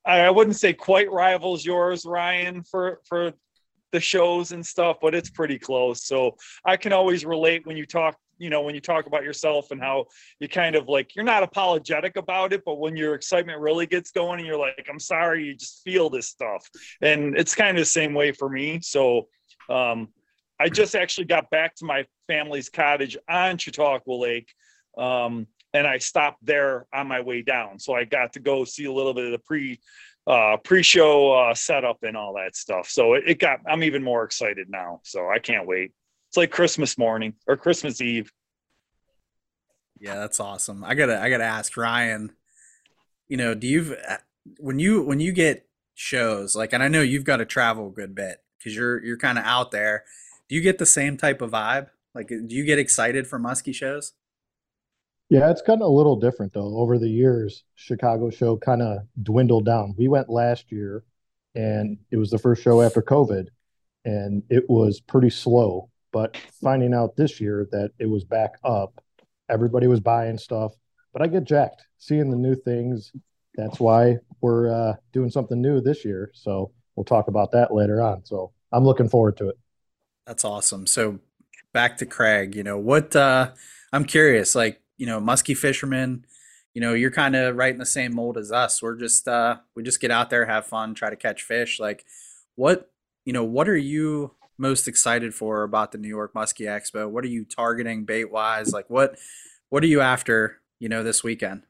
I, 0.04 0.30
wouldn't 0.30 0.56
say 0.56 0.72
quite 0.72 1.10
rivals 1.10 1.64
yours, 1.64 2.04
Ryan, 2.04 2.62
for 2.64 3.00
for 3.08 3.32
the 3.92 4.00
shows 4.00 4.52
and 4.52 4.64
stuff, 4.64 4.96
but 5.00 5.14
it's 5.14 5.30
pretty 5.30 5.58
close. 5.58 6.06
So 6.06 6.36
I 6.64 6.76
can 6.76 6.92
always 6.92 7.24
relate 7.24 7.66
when 7.66 7.76
you 7.76 7.84
talk, 7.84 8.16
you 8.38 8.48
know, 8.48 8.62
when 8.62 8.74
you 8.74 8.80
talk 8.80 9.06
about 9.06 9.22
yourself 9.22 9.70
and 9.70 9.80
how 9.80 10.06
you 10.40 10.48
kind 10.48 10.76
of 10.76 10.88
like 10.88 11.14
you're 11.14 11.24
not 11.24 11.42
apologetic 11.42 12.16
about 12.16 12.52
it, 12.52 12.62
but 12.64 12.78
when 12.78 12.96
your 12.96 13.14
excitement 13.14 13.60
really 13.60 13.86
gets 13.86 14.10
going 14.10 14.38
and 14.38 14.46
you're 14.46 14.58
like, 14.58 14.86
I'm 14.90 14.98
sorry, 14.98 15.44
you 15.44 15.54
just 15.54 15.82
feel 15.84 16.08
this 16.08 16.28
stuff. 16.28 16.66
And 17.02 17.36
it's 17.36 17.54
kind 17.54 17.76
of 17.76 17.82
the 17.82 17.86
same 17.86 18.14
way 18.14 18.32
for 18.32 18.48
me. 18.48 18.80
So 18.82 19.28
um 19.68 20.08
I 20.62 20.68
just 20.68 20.94
actually 20.94 21.24
got 21.24 21.50
back 21.50 21.74
to 21.76 21.84
my 21.84 22.06
family's 22.28 22.68
cottage 22.68 23.16
on 23.28 23.58
Chautauqua 23.58 24.12
Lake. 24.12 24.48
Um, 24.96 25.48
and 25.74 25.86
I 25.86 25.98
stopped 25.98 26.44
there 26.44 26.86
on 26.92 27.08
my 27.08 27.20
way 27.20 27.42
down. 27.42 27.78
So 27.78 27.94
I 27.94 28.04
got 28.04 28.32
to 28.34 28.40
go 28.40 28.64
see 28.64 28.84
a 28.84 28.92
little 28.92 29.14
bit 29.14 29.26
of 29.26 29.32
the 29.32 29.38
pre 29.38 29.80
uh 30.24 30.56
pre-show 30.58 31.32
uh 31.32 31.52
setup 31.54 31.98
and 32.02 32.16
all 32.16 32.34
that 32.34 32.54
stuff. 32.54 32.88
So 32.88 33.14
it, 33.14 33.24
it 33.26 33.38
got 33.38 33.60
I'm 33.66 33.82
even 33.82 34.02
more 34.02 34.24
excited 34.24 34.68
now. 34.70 35.00
So 35.04 35.28
I 35.28 35.38
can't 35.38 35.66
wait. 35.66 35.92
It's 36.28 36.36
like 36.36 36.50
Christmas 36.50 36.96
morning 36.96 37.34
or 37.46 37.56
Christmas 37.56 38.00
Eve. 38.00 38.30
Yeah, 39.98 40.16
that's 40.16 40.40
awesome. 40.40 40.84
I 40.84 40.94
gotta 40.94 41.20
I 41.20 41.28
gotta 41.30 41.44
ask 41.44 41.76
Ryan. 41.76 42.32
You 43.28 43.36
know, 43.36 43.54
do 43.54 43.66
you 43.66 43.96
when 44.58 44.78
you 44.78 45.02
when 45.02 45.20
you 45.20 45.32
get 45.32 45.66
shows 45.94 46.56
like, 46.56 46.72
and 46.72 46.82
I 46.82 46.88
know 46.88 47.02
you've 47.02 47.24
got 47.24 47.38
to 47.38 47.44
travel 47.44 47.88
a 47.88 47.92
good 47.92 48.14
bit 48.14 48.42
because 48.58 48.74
you're 48.74 49.02
you're 49.04 49.16
kind 49.16 49.38
of 49.38 49.44
out 49.44 49.70
there. 49.70 50.04
Do 50.48 50.54
you 50.54 50.60
get 50.60 50.78
the 50.78 50.86
same 50.86 51.16
type 51.16 51.40
of 51.40 51.52
vibe? 51.52 51.88
Like, 52.14 52.28
do 52.28 52.46
you 52.48 52.64
get 52.64 52.78
excited 52.78 53.26
for 53.26 53.38
muskie 53.38 53.74
shows? 53.74 54.12
Yeah, 55.32 55.50
it's 55.50 55.62
gotten 55.62 55.80
a 55.80 55.88
little 55.88 56.16
different 56.16 56.52
though. 56.52 56.76
Over 56.76 56.98
the 56.98 57.08
years, 57.08 57.64
Chicago 57.74 58.28
show 58.28 58.58
kind 58.58 58.82
of 58.82 58.98
dwindled 59.22 59.64
down. 59.64 59.94
We 59.96 60.06
went 60.06 60.28
last 60.28 60.70
year, 60.70 61.04
and 61.54 61.96
it 62.10 62.18
was 62.18 62.28
the 62.28 62.38
first 62.38 62.62
show 62.62 62.82
after 62.82 63.00
COVID, 63.00 63.46
and 64.04 64.42
it 64.50 64.68
was 64.68 65.00
pretty 65.00 65.30
slow. 65.30 65.88
But 66.12 66.36
finding 66.60 66.92
out 66.92 67.16
this 67.16 67.40
year 67.40 67.66
that 67.72 67.92
it 67.98 68.10
was 68.10 68.24
back 68.24 68.56
up, 68.62 69.02
everybody 69.48 69.86
was 69.86 70.00
buying 70.00 70.36
stuff. 70.36 70.74
But 71.14 71.22
I 71.22 71.28
get 71.28 71.44
jacked 71.44 71.86
seeing 71.96 72.30
the 72.30 72.36
new 72.36 72.54
things. 72.54 73.10
That's 73.54 73.80
why 73.80 74.18
we're 74.42 74.68
uh, 74.68 74.96
doing 75.14 75.30
something 75.30 75.62
new 75.62 75.80
this 75.80 76.04
year. 76.04 76.30
So 76.34 76.72
we'll 76.94 77.04
talk 77.04 77.28
about 77.28 77.52
that 77.52 77.72
later 77.72 78.02
on. 78.02 78.26
So 78.26 78.52
I'm 78.70 78.84
looking 78.84 79.08
forward 79.08 79.38
to 79.38 79.48
it. 79.48 79.58
That's 80.26 80.44
awesome. 80.44 80.86
So 80.86 81.20
back 81.72 81.96
to 81.96 82.04
Craig, 82.04 82.54
you 82.54 82.64
know, 82.64 82.76
what 82.76 83.16
uh 83.16 83.52
I'm 83.94 84.04
curious, 84.04 84.54
like, 84.54 84.82
you 84.96 85.06
know, 85.06 85.20
musky 85.20 85.54
fishermen, 85.54 86.24
you 86.74 86.80
know, 86.80 86.94
you're 86.94 87.10
kind 87.10 87.36
of 87.36 87.56
right 87.56 87.72
in 87.72 87.78
the 87.78 87.86
same 87.86 88.14
mold 88.14 88.38
as 88.38 88.50
us. 88.52 88.82
We're 88.82 88.96
just 88.96 89.28
uh 89.28 89.56
we 89.74 89.82
just 89.82 90.00
get 90.00 90.10
out 90.10 90.30
there, 90.30 90.46
have 90.46 90.66
fun, 90.66 90.94
try 90.94 91.10
to 91.10 91.16
catch 91.16 91.42
fish. 91.42 91.78
Like 91.78 92.04
what, 92.54 92.90
you 93.24 93.32
know, 93.32 93.44
what 93.44 93.68
are 93.68 93.76
you 93.76 94.34
most 94.58 94.88
excited 94.88 95.34
for 95.34 95.62
about 95.62 95.92
the 95.92 95.98
New 95.98 96.08
York 96.08 96.34
Muskie 96.34 96.66
Expo? 96.66 97.10
What 97.10 97.24
are 97.24 97.28
you 97.28 97.44
targeting 97.44 98.04
bait 98.04 98.30
wise? 98.30 98.72
Like 98.72 98.88
what 98.88 99.18
what 99.68 99.82
are 99.82 99.88
you 99.88 100.00
after, 100.00 100.60
you 100.78 100.88
know, 100.88 101.02
this 101.02 101.24
weekend? 101.24 101.62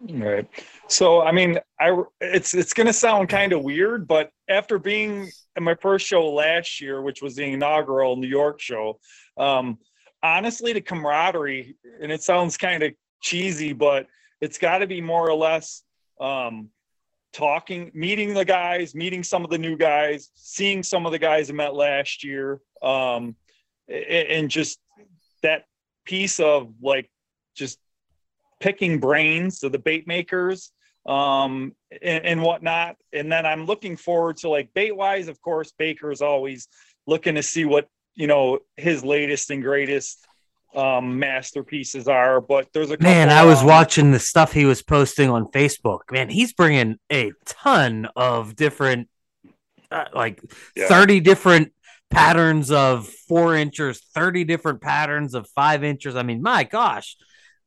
Right. 0.00 0.46
So 0.88 1.22
I 1.22 1.32
mean, 1.32 1.58
I 1.80 2.02
it's 2.20 2.54
it's 2.54 2.74
gonna 2.74 2.92
sound 2.92 3.28
kind 3.28 3.52
of 3.52 3.62
weird, 3.62 4.06
but 4.06 4.30
after 4.48 4.78
being 4.78 5.30
at 5.56 5.62
my 5.62 5.74
first 5.74 6.06
show 6.06 6.30
last 6.32 6.80
year, 6.80 7.00
which 7.00 7.22
was 7.22 7.34
the 7.34 7.44
inaugural 7.44 8.16
New 8.16 8.28
York 8.28 8.60
show, 8.60 9.00
um, 9.38 9.78
honestly, 10.22 10.72
the 10.72 10.80
camaraderie, 10.80 11.76
and 12.00 12.10
it 12.10 12.22
sounds 12.22 12.56
kind 12.56 12.82
of 12.82 12.92
cheesy, 13.20 13.72
but 13.72 14.06
it's 14.40 14.58
got 14.58 14.78
to 14.78 14.86
be 14.86 15.00
more 15.00 15.28
or 15.28 15.34
less 15.34 15.82
um, 16.20 16.70
talking, 17.32 17.90
meeting 17.94 18.34
the 18.34 18.44
guys, 18.44 18.94
meeting 18.94 19.22
some 19.22 19.44
of 19.44 19.50
the 19.50 19.58
new 19.58 19.76
guys, 19.76 20.30
seeing 20.34 20.82
some 20.82 21.06
of 21.06 21.12
the 21.12 21.18
guys 21.18 21.50
I 21.50 21.52
met 21.52 21.74
last 21.74 22.24
year, 22.24 22.60
um, 22.82 23.36
and 23.88 24.50
just 24.50 24.78
that 25.42 25.64
piece 26.04 26.40
of 26.40 26.72
like 26.80 27.10
just 27.54 27.78
picking 28.60 28.98
brains 28.98 29.62
of 29.62 29.72
the 29.72 29.78
bait 29.78 30.06
makers 30.06 30.72
um 31.06 31.72
and, 32.02 32.24
and 32.24 32.42
whatnot. 32.42 32.96
And 33.12 33.30
then 33.30 33.46
i'm 33.46 33.66
looking 33.66 33.96
forward 33.96 34.38
to 34.38 34.48
like 34.48 34.72
bait 34.74 34.96
wise 34.96 35.28
of 35.28 35.40
course 35.40 35.72
baker's 35.78 36.22
always 36.22 36.68
looking 37.06 37.34
to 37.36 37.42
see 37.42 37.64
what 37.64 37.88
you 38.16 38.26
know 38.26 38.58
his 38.76 39.04
latest 39.04 39.50
and 39.50 39.62
greatest 39.62 40.26
um 40.74 41.18
masterpieces 41.18 42.08
are 42.08 42.40
but 42.40 42.68
there's 42.72 42.90
a 42.90 42.98
Man, 42.98 43.30
I 43.30 43.44
was 43.44 43.60
um, 43.60 43.66
watching 43.66 44.10
the 44.10 44.18
stuff 44.18 44.52
he 44.52 44.64
was 44.64 44.82
posting 44.82 45.30
on 45.30 45.46
Facebook. 45.46 46.00
Man, 46.10 46.28
he's 46.28 46.52
bringing 46.52 46.98
a 47.10 47.32
ton 47.44 48.08
of 48.16 48.56
different, 48.56 49.08
uh, 49.90 50.06
like 50.14 50.42
Yeah. 50.74 50.88
30 50.88 51.20
different 51.20 51.72
patterns 52.10 52.70
of 52.70 53.08
four 53.28 53.54
inches, 53.54 54.00
30 54.14 54.44
different 54.44 54.80
patterns 54.80 55.34
of 55.34 55.48
five 55.50 55.84
inches. 55.84 56.16
I 56.16 56.22
mean, 56.22 56.42
my 56.42 56.64
gosh, 56.64 57.16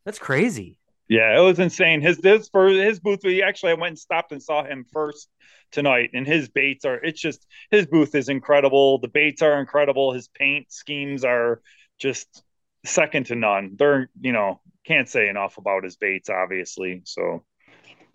that's 0.06 0.20
crazy. 0.20 0.78
Yeah, 1.10 1.38
it 1.38 1.44
was 1.44 1.60
insane. 1.60 2.02
His 2.02 2.20
this 2.20 2.50
for 2.50 2.70
his 2.70 3.00
booth. 3.00 3.22
We 3.24 3.42
actually 3.42 3.72
I 3.72 3.76
went 3.76 3.92
and 3.92 4.00
stopped 4.00 4.32
and 4.32 4.42
saw 4.42 4.64
him 4.64 4.86
first 4.94 5.28
tonight, 5.72 6.12
and 6.14 6.26
his 6.26 6.50
baits 6.50 6.86
are. 6.86 6.96
It's 6.96 7.20
just 7.20 7.46
his 7.72 7.88
booth 7.88 8.14
is 8.16 8.30
incredible. 8.30 9.00
The 9.00 9.08
baits 9.08 9.42
are 9.42 9.60
incredible. 9.60 10.14
His 10.14 10.28
paint 10.28 10.72
schemes 10.72 11.24
are 11.26 11.62
just 11.98 12.44
second 12.86 13.26
to 13.28 13.36
none. 13.36 13.76
They're 13.78 14.10
you 14.22 14.32
know 14.32 14.62
can't 14.86 15.10
say 15.10 15.30
enough 15.30 15.58
about 15.58 15.84
his 15.84 15.96
baits, 15.98 16.30
obviously. 16.30 17.02
So 17.06 17.44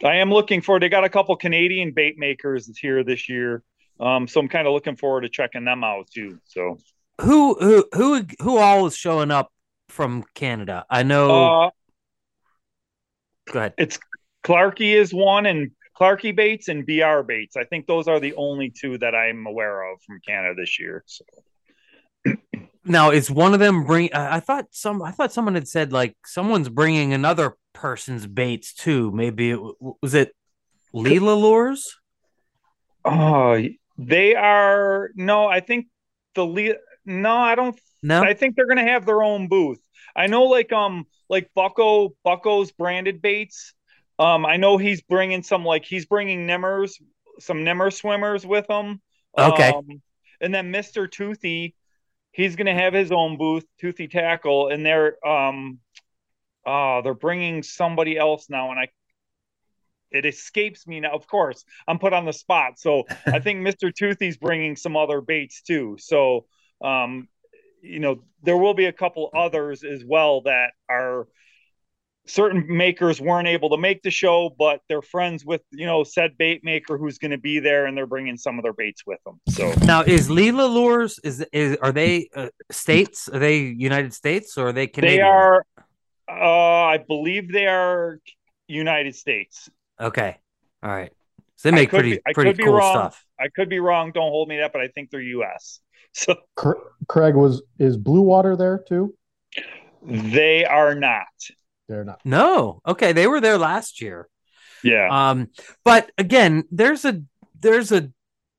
I 0.05 0.17
am 0.17 0.31
looking 0.31 0.61
for. 0.61 0.79
They 0.79 0.89
got 0.89 1.05
a 1.05 1.09
couple 1.09 1.35
Canadian 1.37 1.93
bait 1.93 2.17
makers 2.17 2.71
here 2.79 3.03
this 3.05 3.29
year. 3.29 3.63
Um, 4.01 4.29
so 4.29 4.41
I'm 4.41 4.49
kind 4.49 4.67
of 4.67 4.73
looking 4.73 4.97
forward 4.97 5.23
to 5.23 5.29
checking 5.29 5.65
them 5.65 5.85
out 5.85 6.09
too. 6.15 6.39
So 6.45 6.79
Who 7.21 7.55
who 7.55 7.89
who 7.93 8.23
who 8.41 8.59
all 8.59 8.87
is 8.87 8.97
showing 8.97 9.31
up 9.31 9.51
from 9.89 10.25
Canada? 10.35 10.85
I 10.91 11.03
know. 11.03 11.31
uh, 11.31 11.71
go 13.51 13.59
ahead. 13.61 13.75
it's 13.79 13.99
Clarky 14.45 14.95
is 14.95 15.13
one 15.15 15.47
and 15.47 15.71
Clarky 15.99 16.35
Baits 16.35 16.69
and 16.69 16.85
BR 16.87 17.23
Baits. 17.23 17.57
I 17.57 17.65
think 17.65 17.87
those 17.87 18.09
are 18.09 18.21
the 18.21 18.35
only 18.35 18.71
two 18.71 18.99
that 18.99 19.15
I'm 19.15 19.47
aware 19.47 19.91
of 19.91 19.99
from 20.07 20.21
Canada 20.27 20.55
this 20.61 20.79
year. 20.81 21.05
So 21.07 21.25
Now 22.85 23.11
is 23.11 23.31
one 23.31 23.55
of 23.55 23.61
them 23.61 23.85
bring? 23.85 24.13
I 24.13 24.37
I 24.37 24.41
thought 24.41 24.67
some. 24.71 25.01
I 25.03 25.11
thought 25.11 25.33
someone 25.33 25.55
had 25.55 25.67
said 25.69 25.93
like 25.93 26.15
someone's 26.27 26.69
bringing 26.69 27.15
another 27.15 27.57
person's 27.73 28.27
baits 28.27 28.75
too. 28.75 29.11
Maybe 29.13 29.53
it 29.53 29.61
was 30.03 30.13
it 30.15 30.35
Leela 30.95 31.41
lures. 31.41 31.97
oh, 33.05 33.63
they 33.97 34.35
are 34.35 35.11
no, 35.15 35.47
I 35.47 35.61
think 35.61 35.87
the 36.35 36.45
le- 36.45 36.77
no, 37.07 37.37
I 37.37 37.55
don't 37.55 37.79
No, 38.03 38.23
I 38.23 38.35
think 38.35 38.55
they're 38.55 38.67
gonna 38.67 38.83
have 38.85 39.07
their 39.07 39.23
own 39.23 39.49
booth. 39.49 39.81
I 40.15 40.27
know, 40.27 40.45
like 40.45 40.73
um, 40.73 41.07
like 41.35 41.51
Bucko 41.57 42.15
Bucko's 42.23 42.71
branded 42.71 43.21
baits. 43.21 43.75
Um, 44.21 44.47
I 44.47 44.57
know 44.57 44.79
he's 44.79 45.03
bringing 45.03 45.43
some 45.43 45.65
like 45.65 45.85
he's 45.85 46.07
bringing 46.07 46.47
Nimmers, 46.47 46.93
some 47.41 47.65
Nimmer 47.65 47.91
swimmers 47.91 48.47
with 48.47 48.71
him. 48.71 49.03
Okay. 49.37 49.71
Um, 49.71 50.01
and 50.41 50.55
then 50.55 50.71
Mister 50.71 51.09
Toothy, 51.09 51.75
he's 52.31 52.55
gonna 52.55 52.75
have 52.75 52.95
his 52.95 53.11
own 53.11 53.37
booth, 53.37 53.65
Toothy 53.81 54.07
Tackle, 54.07 54.69
and 54.69 54.87
they're 54.87 55.27
um, 55.27 55.81
uh, 56.65 57.01
they're 57.03 57.15
bringing 57.15 57.65
somebody 57.65 58.17
else 58.17 58.49
now, 58.49 58.71
and 58.71 58.79
I. 58.79 58.89
It 60.13 60.27
escapes 60.27 60.87
me 60.87 61.01
now. 61.01 61.11
Of 61.11 61.27
course, 61.27 61.65
I'm 61.89 61.99
put 61.99 62.13
on 62.13 62.25
the 62.25 62.33
spot. 62.33 62.79
So 62.79 63.03
I 63.27 63.39
think 63.41 63.67
Mr. 63.67 63.93
Toothy's 63.93 64.37
bringing 64.37 64.77
some 64.77 64.97
other 64.97 65.21
baits 65.21 65.63
too. 65.63 65.97
So 65.99 66.47
um, 66.81 67.27
you 67.85 68.01
know 68.01 68.23
there 68.43 68.57
will 68.57 68.75
be 68.75 68.87
a 68.87 68.93
couple 68.93 69.31
others 69.35 69.85
as 69.85 70.05
well 70.05 70.41
that 70.43 70.71
are 70.89 71.29
certain 72.27 72.65
makers 72.67 73.21
weren't 73.21 73.47
able 73.47 73.69
to 73.69 73.77
make 73.77 74.03
the 74.03 74.11
show 74.11 74.51
but 74.59 74.81
they're 74.89 75.03
friends 75.03 75.45
with 75.45 75.61
you 75.71 75.85
know 75.85 76.03
said 76.03 76.37
bait 76.39 76.65
maker 76.65 76.97
who's 76.97 77.19
going 77.19 77.31
to 77.31 77.39
be 77.39 77.61
there 77.61 77.85
and 77.87 77.97
they're 77.97 78.07
bringing 78.07 78.37
some 78.37 78.59
of 78.59 78.63
their 78.63 78.73
baits 78.73 79.03
with 79.07 79.19
them 79.25 79.39
so 79.49 79.73
Now 79.85 80.03
is 80.03 80.29
Leela 80.29 80.73
lures 80.73 81.19
is 81.23 81.45
is 81.53 81.77
are 81.83 81.93
they 81.93 82.29
uh, 82.35 82.49
states? 82.71 83.29
Are 83.29 83.39
they 83.39 83.59
United 83.59 84.15
States 84.15 84.57
or 84.57 84.69
are 84.69 84.73
they 84.73 84.87
Canadian? 84.87 85.19
they 85.19 85.23
are 85.23 85.67
uh 86.27 86.85
i 86.87 86.97
believe 86.97 87.53
they 87.53 87.67
are 87.67 88.19
united 88.67 89.15
states 89.15 89.69
okay. 90.01 90.39
All 90.83 90.91
right. 90.91 91.13
So 91.57 91.71
they 91.71 91.77
make 91.77 91.91
pretty 91.91 92.15
be- 92.27 92.33
pretty 92.35 92.63
cool 92.63 92.75
wrong. 92.75 92.95
stuff. 92.95 93.25
i 93.39 93.49
could 93.55 93.69
be 93.69 93.81
wrong 93.81 94.13
don't 94.13 94.31
hold 94.31 94.49
me 94.49 94.57
that 94.59 94.73
but 94.73 94.81
i 94.81 94.89
think 94.89 95.11
they're 95.11 95.21
us 95.21 95.81
so 96.17 96.37
Craig 97.09 97.35
was 97.35 97.63
is 97.79 97.97
Blue 97.97 98.23
Water 98.23 98.57
there 98.57 98.83
too? 98.87 99.15
they 100.03 100.65
are 100.65 100.95
not 100.95 101.27
They're 101.89 102.05
not. 102.05 102.21
No, 102.25 102.81
okay, 102.87 103.13
they 103.13 103.27
were 103.27 103.41
there 103.41 103.59
last 103.59 104.01
year. 104.01 104.29
yeah 104.83 105.09
Um, 105.11 105.49
but 105.85 106.11
again, 106.19 106.65
there's 106.71 107.05
a 107.05 107.23
there's 107.59 107.93
a 107.93 108.11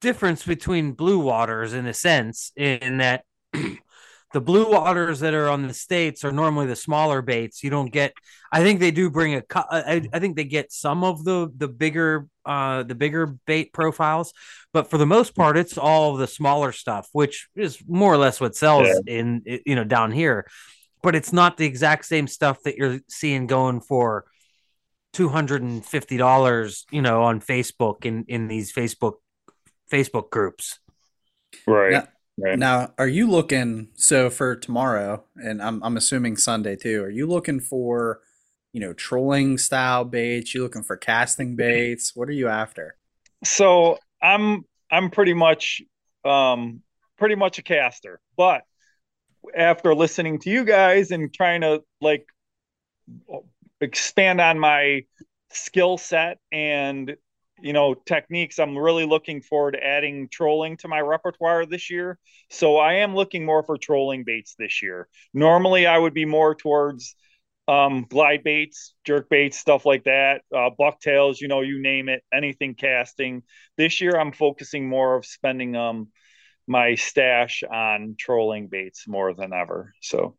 difference 0.01 0.43
between 0.43 0.91
blue 0.91 1.19
waters 1.19 1.73
in 1.73 1.85
a 1.85 1.93
sense 1.93 2.51
in 2.55 2.97
that 2.97 3.23
the 4.35 4.41
blue 4.41 4.69
waters 4.69 5.21
that 5.21 5.33
are 5.33 5.47
on 5.47 5.65
the 5.65 5.73
states 5.73 6.25
are 6.25 6.31
normally 6.33 6.65
the 6.65 6.75
smaller 6.75 7.21
baits. 7.21 7.63
You 7.63 7.69
don't 7.69 7.89
get. 7.89 8.11
I 8.51 8.63
think 8.63 8.81
they 8.81 8.91
do 8.91 9.09
bring 9.09 9.35
a. 9.35 9.43
I, 9.55 10.09
I 10.11 10.19
think 10.19 10.35
they 10.35 10.43
get 10.43 10.73
some 10.73 11.05
of 11.05 11.23
the 11.23 11.49
the 11.55 11.69
bigger 11.69 12.27
uh 12.43 12.83
the 12.83 12.95
bigger 12.95 13.27
bait 13.47 13.71
profiles, 13.71 14.33
but 14.73 14.89
for 14.89 14.97
the 14.97 15.05
most 15.05 15.35
part, 15.35 15.55
it's 15.55 15.77
all 15.77 16.17
the 16.17 16.27
smaller 16.27 16.73
stuff, 16.73 17.07
which 17.13 17.47
is 17.55 17.81
more 17.87 18.13
or 18.13 18.17
less 18.17 18.41
what 18.41 18.57
sells 18.57 18.89
Yeah. 18.89 19.19
in 19.19 19.41
you 19.65 19.73
know 19.73 19.85
down 19.85 20.11
here. 20.11 20.45
But 21.01 21.15
it's 21.15 21.31
not 21.31 21.55
the 21.55 21.65
exact 21.65 22.03
same 22.03 22.27
stuff 22.27 22.61
that 22.63 22.75
you're 22.75 22.99
seeing 23.07 23.47
going 23.47 23.79
for 23.79 24.25
two 25.13 25.29
hundred 25.29 25.61
and 25.61 25.85
fifty 25.85 26.17
dollars, 26.17 26.85
you 26.91 27.01
know, 27.01 27.23
on 27.23 27.39
Facebook 27.39 28.03
in 28.03 28.25
in 28.27 28.49
these 28.49 28.73
Facebook 28.73 29.13
Facebook 29.89 30.29
groups. 30.29 30.77
Right. 31.65 31.91
Yeah. 31.93 32.05
Right. 32.37 32.59
Now, 32.59 32.93
are 32.97 33.07
you 33.07 33.29
looking 33.29 33.89
so 33.95 34.29
for 34.29 34.55
tomorrow, 34.55 35.23
and 35.37 35.61
I'm 35.61 35.81
I'm 35.83 35.97
assuming 35.97 36.37
Sunday 36.37 36.75
too? 36.75 37.03
Are 37.03 37.09
you 37.09 37.27
looking 37.27 37.59
for, 37.61 38.21
you 38.73 38.81
know, 38.81 38.93
trolling 38.93 39.57
style 39.57 40.03
baits? 40.03 40.53
You 40.53 40.63
looking 40.63 40.83
for 40.83 40.97
casting 40.97 41.55
baits? 41.55 42.15
What 42.15 42.27
are 42.29 42.33
you 42.33 42.47
after? 42.49 42.97
so 43.43 43.97
i'm 44.21 44.63
i'm 44.91 45.09
pretty 45.09 45.33
much 45.33 45.81
um 46.23 46.81
pretty 47.17 47.35
much 47.35 47.59
a 47.59 47.63
caster 47.63 48.19
but 48.37 48.61
after 49.55 49.93
listening 49.93 50.39
to 50.39 50.49
you 50.49 50.65
guys 50.65 51.11
and 51.11 51.33
trying 51.33 51.61
to 51.61 51.83
like 52.01 52.25
expand 53.81 54.41
on 54.41 54.59
my 54.59 55.03
skill 55.51 55.97
set 55.97 56.39
and 56.51 57.15
you 57.61 57.73
know 57.73 57.93
techniques 57.93 58.59
i'm 58.59 58.77
really 58.77 59.05
looking 59.05 59.41
forward 59.41 59.71
to 59.71 59.83
adding 59.85 60.27
trolling 60.29 60.77
to 60.77 60.87
my 60.87 60.99
repertoire 60.99 61.65
this 61.65 61.89
year. 61.89 62.19
So 62.49 62.77
i 62.77 62.95
am 62.95 63.15
looking 63.15 63.45
more 63.45 63.63
for 63.63 63.77
trolling 63.77 64.23
baits 64.25 64.55
this 64.57 64.81
year. 64.81 65.07
Normally 65.33 65.87
i 65.87 65.97
would 65.97 66.13
be 66.13 66.25
more 66.25 66.55
towards 66.55 67.15
um 67.67 68.05
glide 68.09 68.43
baits 68.43 68.93
jerk 69.05 69.27
baits 69.29 69.57
stuff 69.57 69.85
like 69.87 70.03
that 70.03 70.41
uh 70.55 70.69
bucktails 70.77 71.41
you 71.41 71.47
know 71.47 71.61
you 71.61 71.81
name 71.81 72.09
it 72.09 72.23
anything 72.33 72.75
casting. 72.75 73.43
This 73.77 74.01
year 74.01 74.19
i'm 74.19 74.31
focusing 74.33 74.87
more 74.87 75.15
of 75.15 75.25
spending 75.25 75.75
um 75.75 76.09
my 76.67 76.95
stash 76.95 77.63
on 77.63 78.15
trolling 78.19 78.67
baits 78.67 79.07
more 79.07 79.33
than 79.33 79.53
ever. 79.53 79.93
So 80.01 80.37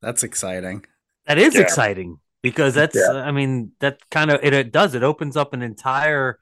That's 0.00 0.22
exciting. 0.22 0.84
That 1.26 1.38
is 1.38 1.58
Yeah. 1.58 1.58
exciting 1.58 2.20
because 2.50 2.74
that's 2.74 2.94
Yeah. 2.96 3.22
I 3.28 3.32
mean 3.32 3.72
that 3.80 3.98
kind 4.10 4.30
of 4.30 4.40
it, 4.42 4.52
it 4.54 4.72
does 4.72 4.94
it 4.94 5.02
opens 5.02 5.36
up 5.36 5.52
an 5.52 5.62
entire 5.62 6.38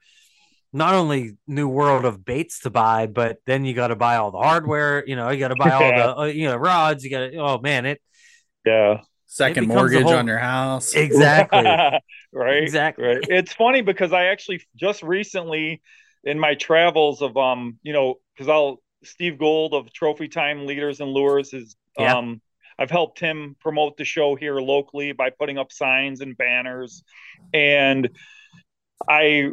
not 0.73 0.93
only 0.93 1.37
new 1.47 1.67
world 1.69 2.03
of 2.05 2.25
baits 2.25 2.59
to 2.61 2.69
buy, 2.69 3.07
but 3.07 3.37
then 3.45 3.63
you 3.65 3.73
got 3.73 3.87
to 3.87 3.95
buy 3.95 4.17
all 4.17 4.31
the 4.31 4.37
hardware. 4.39 5.03
You 5.07 5.15
know, 5.15 5.29
you 5.29 5.39
got 5.39 5.47
to 5.49 5.55
buy 5.55 5.71
all 5.71 5.81
Yeah. 5.89 5.97
the 6.07 6.17
uh, 6.19 6.25
you 6.25 6.47
know 6.47 6.57
rods. 6.57 7.03
You 7.03 7.09
got 7.11 7.31
to 7.31 7.37
oh 7.37 7.57
man, 7.59 7.85
it 7.85 8.01
yeah 8.65 9.01
Second 9.27 9.63
becomes 9.67 9.75
mortgage 9.91 10.03
whole- 10.03 10.15
on 10.17 10.27
your 10.27 10.37
house. 10.39 10.93
exactly 10.93 11.63
right 12.33 12.63
exactly. 12.63 13.05
right 13.05 13.17
it's 13.29 13.53
funny 13.53 13.81
because 13.81 14.11
i 14.13 14.25
actually 14.25 14.59
just 14.75 15.01
recently 15.03 15.81
in 16.23 16.37
my 16.39 16.53
travels 16.55 17.21
of 17.21 17.35
um 17.37 17.77
you 17.83 17.93
know 17.93 18.15
because 18.33 18.49
i'll 18.49 18.81
steve 19.03 19.37
gold 19.37 19.73
of 19.73 19.91
trophy 19.93 20.27
time 20.27 20.65
leaders 20.65 20.99
and 20.99 21.09
lures 21.11 21.53
is 21.53 21.75
Yeah. 21.97 22.15
um 22.17 22.41
i've 22.79 22.91
helped 22.91 23.19
him 23.19 23.55
promote 23.59 23.97
the 23.97 24.05
show 24.05 24.35
here 24.35 24.59
locally 24.59 25.11
by 25.11 25.29
putting 25.29 25.57
up 25.57 25.71
signs 25.71 26.21
and 26.21 26.37
banners. 26.37 27.03
And 27.53 28.09
i 29.09 29.49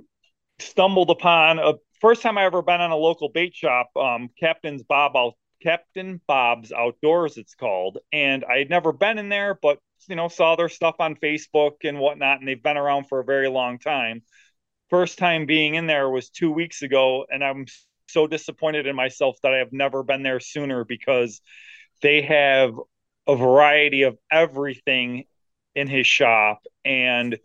stumbled 0.59 1.11
upon 1.11 1.59
a 1.59 1.75
first 2.01 2.23
time 2.23 2.39
i 2.39 2.45
ever 2.45 2.63
been 2.63 2.81
on 2.81 2.91
a 2.91 2.97
local 2.97 3.29
bait 3.29 3.55
shop 3.55 3.91
um 3.97 4.29
captain's 4.39 4.83
bob 4.83 5.17
out 5.17 5.35
captain 5.63 6.21
bob's 6.27 6.73
outdoors 6.73 7.37
it's 7.37 7.55
called. 7.55 7.99
And 8.13 8.45
i 8.45 8.59
had 8.59 8.71
never 8.71 8.93
been 8.93 9.19
in 9.19 9.29
there 9.29 9.59
but 9.61 9.79
you 10.09 10.17
know 10.17 10.29
saw 10.29 10.57
their 10.57 10.69
stuff 10.69 10.97
on 10.99 11.17
facebook 11.17 11.85
and 11.85 11.99
whatnot 11.99 12.41
and 12.41 12.49
they've 12.49 12.63
been 12.63 12.77
around 12.77 13.09
for 13.09 13.21
a 13.21 13.25
very 13.25 13.49
long 13.49 13.79
time. 13.79 14.23
First 14.91 15.19
time 15.19 15.47
being 15.47 15.75
in 15.75 15.87
there 15.87 16.11
was 16.11 16.29
two 16.29 16.51
weeks 16.53 16.83
ago 16.83 17.25
and 17.31 17.43
i'm 17.43 17.67
so 18.09 18.27
disappointed 18.27 18.87
in 18.87 18.95
myself 18.95 19.37
that 19.43 19.55
i 19.55 19.59
have 19.59 19.73
never 19.73 20.03
been 20.03 20.23
there 20.23 20.41
sooner 20.41 20.85
because 20.85 21.41
they 22.03 22.23
have 22.23 22.75
a 23.27 23.37
variety 23.37 24.03
of 24.03 24.19
everything 24.31 25.25
in 25.75 25.89
his 25.89 26.07
shop 26.07 26.63
and 26.85 27.39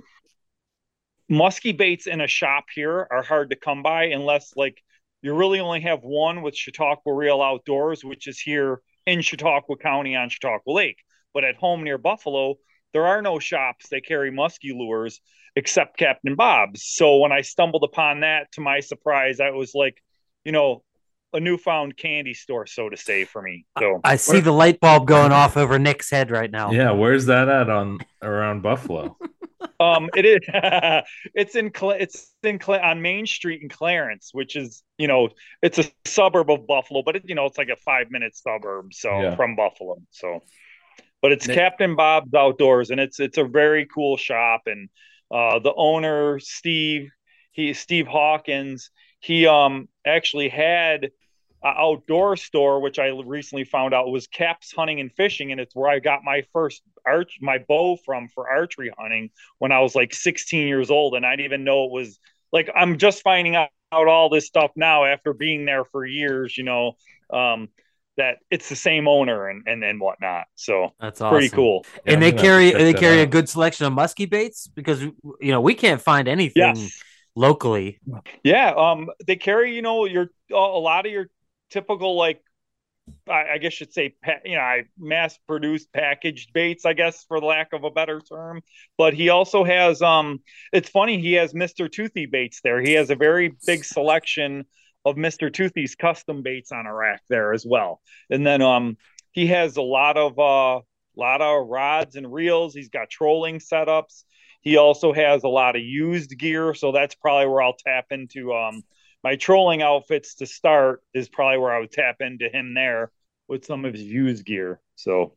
musky 1.30 1.72
baits 1.72 2.08
in 2.08 2.22
a 2.22 2.28
shop 2.28 2.66
here 2.74 3.08
are 3.12 3.22
hard 3.22 3.50
to 3.50 3.56
come 3.56 3.84
by 3.84 4.06
unless 4.06 4.54
like 4.56 4.82
you 5.22 5.34
really 5.34 5.60
only 5.60 5.82
have 5.82 6.04
one 6.04 6.42
with 6.42 6.56
Chautauqua 6.56 7.14
Reel 7.14 7.42
Outdoors, 7.42 8.04
which 8.04 8.28
is 8.28 8.40
here 8.40 8.82
in 9.06 9.22
Chautauqua 9.22 9.78
County 9.78 10.16
on 10.16 10.30
Chautauqua 10.30 10.72
Lake. 10.72 11.04
But 11.34 11.44
at 11.44 11.56
home 11.56 11.84
near 11.84 11.98
Buffalo, 11.98 12.56
there 12.94 13.08
are 13.08 13.22
no 13.22 13.40
shops 13.40 13.90
that 13.90 14.06
carry 14.06 14.32
musky 14.32 14.74
lures 14.74 15.20
except 15.56 15.98
Captain 15.98 16.36
Bob's. 16.36 16.86
So 16.86 17.18
when 17.18 17.32
I 17.32 17.42
stumbled 17.42 17.84
upon 17.84 18.22
that, 18.22 18.52
to 18.54 18.62
my 18.62 18.80
surprise, 18.80 19.40
I 19.40 19.50
was 19.52 19.74
like, 19.74 20.02
you 20.46 20.52
know, 20.52 20.84
a 21.34 21.40
newfound 21.40 21.98
candy 21.98 22.34
store, 22.34 22.66
so 22.66 22.90
to 22.90 22.98
say, 22.98 23.26
for 23.26 23.42
me. 23.42 23.66
So 23.80 24.00
I 24.04 24.16
see 24.16 24.40
the 24.40 24.52
light 24.52 24.80
bulb 24.80 25.08
going 25.08 25.32
off 25.32 25.58
over 25.58 25.78
Nick's 25.78 26.10
head 26.10 26.32
right 26.32 26.50
now. 26.50 26.72
Yeah, 26.72 26.92
where's 26.92 27.26
that 27.26 27.50
at 27.50 27.70
on 27.70 28.00
around 28.22 28.62
Buffalo? 28.62 29.18
um 29.80 30.10
it 30.16 30.26
is 30.26 30.40
it's 31.34 31.56
in 31.56 31.72
it's 31.74 32.34
in 32.44 32.60
on 32.68 33.02
main 33.02 33.26
street 33.26 33.62
in 33.62 33.70
clarence 33.70 34.30
which 34.32 34.56
is 34.56 34.84
you 34.98 35.08
know 35.08 35.30
it's 35.62 35.80
a 35.80 35.84
suburb 36.06 36.50
of 36.50 36.66
buffalo 36.68 37.02
but 37.04 37.16
it, 37.16 37.24
you 37.28 37.36
know 37.36 37.46
it's 37.46 37.58
like 37.58 37.70
a 37.70 37.76
five 37.76 38.10
minute 38.12 38.36
suburb 38.36 38.94
so 38.94 39.22
Yeah. 39.22 39.36
from 39.36 39.56
buffalo 39.56 39.98
so 40.12 40.44
but 41.22 41.32
it's 41.32 41.48
Nick- 41.48 41.58
captain 41.58 41.96
bob's 41.96 42.34
outdoors 42.34 42.90
and 42.92 43.00
it's 43.00 43.20
it's 43.20 43.38
a 43.38 43.44
very 43.44 43.86
cool 43.86 44.18
shop 44.18 44.64
and 44.68 44.90
uh 45.32 45.60
the 45.60 45.74
owner 45.76 46.40
steve 46.40 47.10
he 47.52 47.74
steve 47.74 48.08
hawkins 48.08 48.92
he 49.20 49.48
um 49.48 49.88
actually 50.06 50.50
had 50.50 51.06
an 51.64 51.74
outdoor 51.78 52.36
store 52.36 52.80
which 52.80 53.00
i 53.00 53.08
recently 53.08 53.64
found 53.64 53.94
out 53.94 54.10
was 54.10 54.28
caps 54.28 54.72
hunting 54.76 55.00
and 55.00 55.12
fishing 55.12 55.52
and 55.52 55.60
it's 55.60 55.76
where 55.76 55.90
i 55.90 56.00
got 56.00 56.24
my 56.24 56.44
first 56.54 56.82
arch 57.08 57.38
my 57.42 57.58
bow 57.58 57.98
from 58.06 58.28
for 58.28 58.50
archery 58.50 58.92
hunting 58.98 59.30
when 59.60 59.72
I 59.72 59.80
was 59.80 59.96
like 59.96 60.14
16 60.14 60.68
years 60.68 60.92
old, 60.92 61.16
and 61.16 61.26
I 61.26 61.32
didn't 61.32 61.46
even 61.46 61.64
know 61.64 61.86
it 61.86 61.92
was 61.92 62.20
like 62.52 62.70
I'm 62.76 62.98
just 62.98 63.24
finding 63.24 63.56
out, 63.56 63.70
out 63.92 64.08
all 64.08 64.30
this 64.30 64.46
stuff 64.46 64.72
now 64.76 65.06
after 65.06 65.34
being 65.34 65.66
there 65.66 65.86
for 65.86 66.06
years. 66.06 66.58
You 66.58 66.66
know, 66.66 66.92
um, 67.34 67.70
that 68.18 68.38
it's 68.52 68.70
the 68.70 68.76
same 68.76 69.08
owner 69.08 69.48
and 69.48 69.64
and 69.66 69.84
and 69.84 70.00
whatnot. 70.00 70.46
So 70.56 70.94
That's 71.00 71.22
awesome. 71.22 71.38
pretty 71.38 71.50
cool. 71.50 71.86
Yeah, 72.06 72.14
and 72.14 72.22
they 72.22 72.32
carry 72.32 72.72
they 72.72 72.94
that 72.94 73.00
carry 73.00 73.22
a 73.22 73.26
good 73.26 73.50
selection 73.50 73.86
of 73.86 73.94
musky 73.94 74.26
baits 74.26 74.68
because 74.68 75.02
you 75.02 75.16
know 75.42 75.62
we 75.62 75.74
can't 75.74 76.02
find 76.02 76.28
anything 76.28 76.76
Yes. 76.76 76.92
Locally. 77.38 78.00
Yeah, 78.44 78.74
um, 78.76 79.10
they 79.26 79.36
carry 79.36 79.76
you 79.76 79.82
know 79.82 80.06
your 80.06 80.30
a 80.52 80.56
lot 80.56 81.06
of 81.06 81.12
your 81.12 81.28
typical 81.70 82.18
like 82.18 82.42
I, 83.30 83.54
I 83.54 83.58
guess 83.60 83.80
you'd 83.80 83.94
say 83.94 84.16
you 84.44 84.56
know 84.56 84.62
I 84.62 84.86
mass 84.98 85.38
produced 85.48 85.94
packaged 85.94 86.52
baits 86.52 86.86
I 86.86 86.94
guess 86.94 87.24
for 87.28 87.40
lack 87.40 87.74
of 87.74 87.84
a 87.84 87.92
better 87.92 88.20
term. 88.20 88.62
But 88.98 89.14
he 89.14 89.30
also 89.30 89.64
has 89.64 90.02
um 90.02 90.40
it's 90.74 90.90
funny 90.90 91.22
he 91.22 91.34
has 91.34 91.54
Mr. 91.54 91.90
Toothy 91.92 92.26
baits 92.26 92.62
there. 92.64 92.82
He 92.82 92.94
has 92.94 93.10
a 93.10 93.16
very 93.16 93.54
big 93.66 93.86
selection 93.86 94.66
of 95.06 95.16
Mr. 95.16 95.54
Toothy's 95.54 95.96
custom 95.96 96.42
baits 96.42 96.72
on 96.72 96.86
a 96.86 96.94
rack 96.94 97.22
there 97.30 97.54
as 97.54 97.66
well. 97.66 98.02
And 98.30 98.46
then 98.46 98.62
um 98.62 98.98
he 99.32 99.48
has 99.48 99.78
a 99.78 99.82
lot 99.84 100.18
of 100.18 100.40
uh 100.40 100.82
lot 101.16 101.42
of 101.42 101.68
rods 101.68 102.16
and 102.16 102.32
reels. 102.32 102.74
He's 102.74 102.90
got 102.90 103.10
trolling 103.10 103.60
setups. 103.60 104.24
He 104.62 104.78
also 104.78 105.14
has 105.14 105.44
a 105.44 105.48
lot 105.50 105.76
of 105.76 105.82
used 105.82 106.38
gear, 106.38 106.74
so 106.74 106.92
that's 106.92 107.16
probably 107.16 107.48
where 107.48 107.62
I'll 107.62 107.74
tap 107.78 108.08
into 108.12 108.54
um 108.54 108.84
my 109.24 109.36
trolling 109.36 109.82
outfits 109.82 110.36
to 110.36 110.46
start 110.46 111.02
is 111.14 111.28
probably 111.30 111.58
where 111.60 111.74
I 111.74 111.80
would 111.80 111.92
tap 111.92 112.18
into 112.22 112.50
him 112.50 112.74
there 112.74 113.12
with 113.48 113.66
some 113.66 113.86
of 113.86 113.94
his 113.94 114.04
used 114.04 114.46
gear. 114.46 114.80
So 114.96 115.36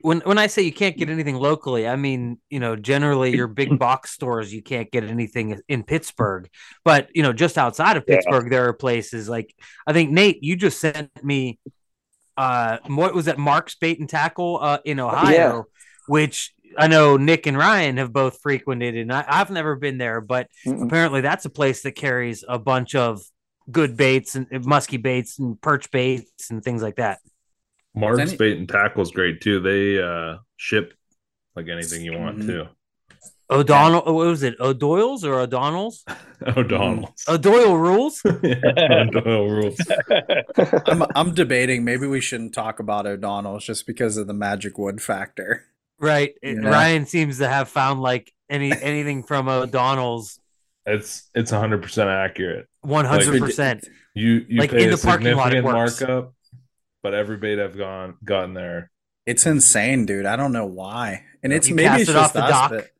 When 0.00 0.18
when 0.22 0.36
I 0.36 0.48
say 0.48 0.62
you 0.62 0.72
can't 0.72 0.96
get 0.96 1.10
anything 1.10 1.36
locally, 1.36 1.86
I 1.86 1.94
mean 1.94 2.38
you 2.50 2.58
know 2.58 2.74
generally 2.74 3.34
your 3.34 3.46
big 3.46 3.78
box 3.78 4.10
stores 4.10 4.52
you 4.52 4.60
can't 4.60 4.90
get 4.90 5.04
anything 5.04 5.60
in 5.68 5.84
Pittsburgh, 5.84 6.48
but 6.84 7.08
you 7.14 7.22
know 7.22 7.32
just 7.32 7.56
outside 7.56 7.96
of 7.96 8.06
Yeah. 8.06 8.20
Pittsburgh 8.20 8.50
there 8.50 8.66
are 8.66 8.72
places 8.72 9.28
like 9.28 9.54
I 9.86 9.92
think 9.92 10.10
Nate 10.10 10.42
you 10.42 10.56
just 10.56 10.80
sent 10.80 11.10
me 11.22 11.60
uh 12.36 12.78
what 12.88 13.14
was 13.14 13.26
that 13.26 13.38
Mark's 13.38 13.76
Bait 13.76 14.00
and 14.00 14.08
Tackle 14.08 14.58
uh 14.62 14.78
in 14.84 15.00
Ohio, 15.00 15.66
which 16.06 16.54
I 16.78 16.86
know 16.88 17.16
Nick 17.16 17.46
and 17.46 17.56
Ryan 17.56 17.96
have 17.98 18.12
both 18.12 18.40
frequented, 18.42 18.96
and 18.96 19.12
I, 19.12 19.24
I've 19.26 19.50
never 19.50 19.76
been 19.76 19.98
there, 19.98 20.20
but 20.20 20.48
Mm-mm. 20.66 20.84
apparently 20.86 21.20
that's 21.20 21.44
a 21.44 21.50
place 21.50 21.82
that 21.82 21.92
carries 21.92 22.44
a 22.48 22.58
bunch 22.58 22.94
of 22.94 23.20
good 23.70 23.96
baits 23.96 24.34
and 24.34 24.46
and 24.50 24.64
musky 24.64 24.96
baits 24.96 25.38
and 25.38 25.60
perch 25.60 25.90
baits 25.90 26.50
and 26.50 26.62
things 26.64 26.82
like 26.82 26.96
that. 26.96 27.20
Mark's 27.94 28.20
any- 28.20 28.36
bait 28.36 28.58
and 28.58 28.68
tackle 28.68 29.02
is 29.02 29.10
great 29.10 29.40
too. 29.40 29.60
They 29.60 30.02
uh 30.02 30.38
ship 30.56 30.94
like 31.54 31.68
anything 31.68 32.04
you 32.04 32.18
want 32.18 32.38
Mhm. 32.38 32.46
to. 32.46 32.68
O'Donnell, 33.50 34.02
what 34.06 34.14
was 34.26 34.42
it? 34.42 34.54
O'Doyle's 34.60 35.26
or 35.26 35.38
O'Donnell's? 35.38 36.04
O'Donnell's. 36.56 37.22
O'Doyle 37.28 37.76
rules. 37.76 38.22
Yeah, 38.42 39.04
O'Donnell 39.08 39.50
rules. 39.50 39.76
I'm 40.86 41.02
I'm 41.14 41.34
debating 41.34 41.84
maybe 41.84 42.06
we 42.06 42.20
shouldn't 42.20 42.54
talk 42.54 42.80
about 42.80 43.06
O'Donnell's 43.06 43.64
just 43.64 43.86
because 43.86 44.16
of 44.16 44.26
the 44.26 44.34
magic 44.34 44.78
wood 44.78 45.02
factor. 45.02 45.64
Right. 46.02 46.34
Yeah. 46.42 46.54
Ryan 46.68 47.06
seems 47.06 47.38
to 47.38 47.48
have 47.48 47.68
found 47.68 48.00
like 48.02 48.32
any 48.50 48.72
anything 48.82 49.22
from 49.22 49.48
O'Donnell's 49.48 50.38
It's 50.84 51.30
it's 51.34 51.52
100 51.52 51.80
percent 51.82 52.10
accurate. 52.10 52.68
one 52.82 53.04
hundred 53.04 53.40
percent. 53.40 53.88
You 54.14 54.44
you 54.48 54.58
Like, 54.60 54.70
pay 54.72 54.84
in 54.84 54.92
a 54.92 54.96
the 54.96 55.02
parking 55.02 55.34
lot, 55.36 55.54
it 55.54 55.56
significant 55.56 55.64
works. 55.78 56.00
markup, 56.00 56.34
but 57.02 57.14
every 57.14 57.36
bait 57.38 57.58
I've 57.62 57.78
gone 57.78 58.16
gotten 58.24 58.52
there. 58.54 58.90
It's 59.24 59.46
insane, 59.46 60.04
dude. 60.04 60.26
I 60.26 60.34
don't 60.36 60.52
know 60.52 60.66
why. 60.66 61.24
And 61.42 61.52
it's 61.52 61.68
You 61.68 61.76
maybe 61.76 62.02
it's 62.02 62.10
it 62.10 62.12
just 62.12 62.16
off 62.16 62.32
the 62.32 62.42
us, 62.44 62.50
dock. 62.50 62.70
but 62.72 62.90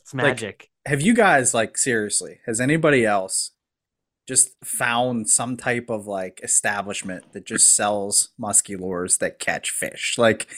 It's 0.00 0.12
magic. 0.12 0.68
have 0.86 1.00
you 1.00 1.14
guys 1.14 1.54
like 1.54 1.78
seriously? 1.78 2.40
Has 2.46 2.60
anybody 2.60 3.06
else 3.06 3.52
just 4.28 4.50
found 4.64 5.30
some 5.30 5.56
type 5.56 5.88
of 5.88 6.06
like 6.08 6.40
establishment 6.42 7.32
that 7.32 7.46
just 7.46 7.74
sells 7.76 8.30
musky 8.36 8.74
lures 8.76 9.18
that 9.18 9.38
catch 9.38 9.70
fish? 9.70 10.16
Like, 10.18 10.48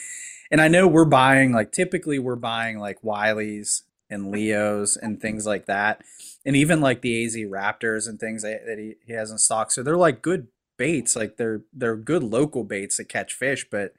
and 0.53 0.61
I 0.61 0.67
know 0.67 0.87
we're 0.87 1.03
buying 1.05 1.51
like 1.51 1.71
typically 1.71 2.19
we're 2.19 2.35
buying 2.35 2.77
like 2.77 3.03
Wiley's 3.03 3.85
and 4.07 4.29
Leo's 4.29 4.95
and 4.95 5.19
things 5.19 5.47
like 5.47 5.65
that, 5.65 6.03
and 6.45 6.55
even 6.55 6.79
like 6.79 7.01
the 7.01 7.25
AZ 7.25 7.35
Raptors 7.35 8.07
and 8.07 8.19
things 8.19 8.43
that, 8.43 8.63
that 8.67 8.77
he, 8.77 8.93
he 9.03 9.13
has 9.13 9.31
in 9.31 9.39
stock. 9.39 9.71
So 9.71 9.81
they're 9.81 9.97
like 9.97 10.21
good 10.21 10.49
baits, 10.77 11.15
like 11.15 11.37
they're 11.37 11.61
they're 11.73 11.95
good 11.95 12.21
local 12.21 12.63
baits 12.63 12.97
that 12.97 13.09
catch 13.09 13.33
fish, 13.33 13.65
but 13.71 13.93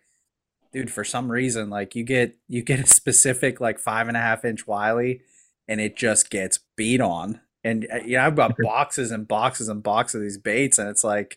dude, 0.73 0.93
for 0.93 1.03
some 1.03 1.29
reason, 1.29 1.71
like 1.71 1.97
you 1.97 2.05
get 2.05 2.37
you 2.47 2.63
get 2.63 2.79
a 2.79 2.87
specific 2.87 3.61
like 3.61 3.81
five 3.81 4.07
and 4.07 4.17
a 4.17 4.21
half 4.21 4.45
inch 4.45 4.65
Wiley, 4.65 5.23
and 5.67 5.81
it 5.81 5.97
just 5.97 6.31
gets 6.31 6.61
beat 6.77 7.01
on. 7.01 7.41
And 7.65 7.89
uh, 7.93 7.97
you 8.07 8.17
know, 8.17 8.27
I've 8.27 8.37
got 8.37 8.55
boxes 8.63 9.11
and 9.11 9.27
boxes 9.27 9.69
and 9.69 9.83
boxes 9.83 10.15
of 10.15 10.23
these 10.23 10.39
baits, 10.39 10.79
and 10.79 10.89
it's 10.89 11.03
like 11.03 11.37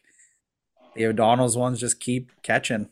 the 0.93 1.07
O'Donnell's 1.07 1.57
ones 1.57 1.79
just 1.79 1.99
keep 1.99 2.31
catching. 2.43 2.89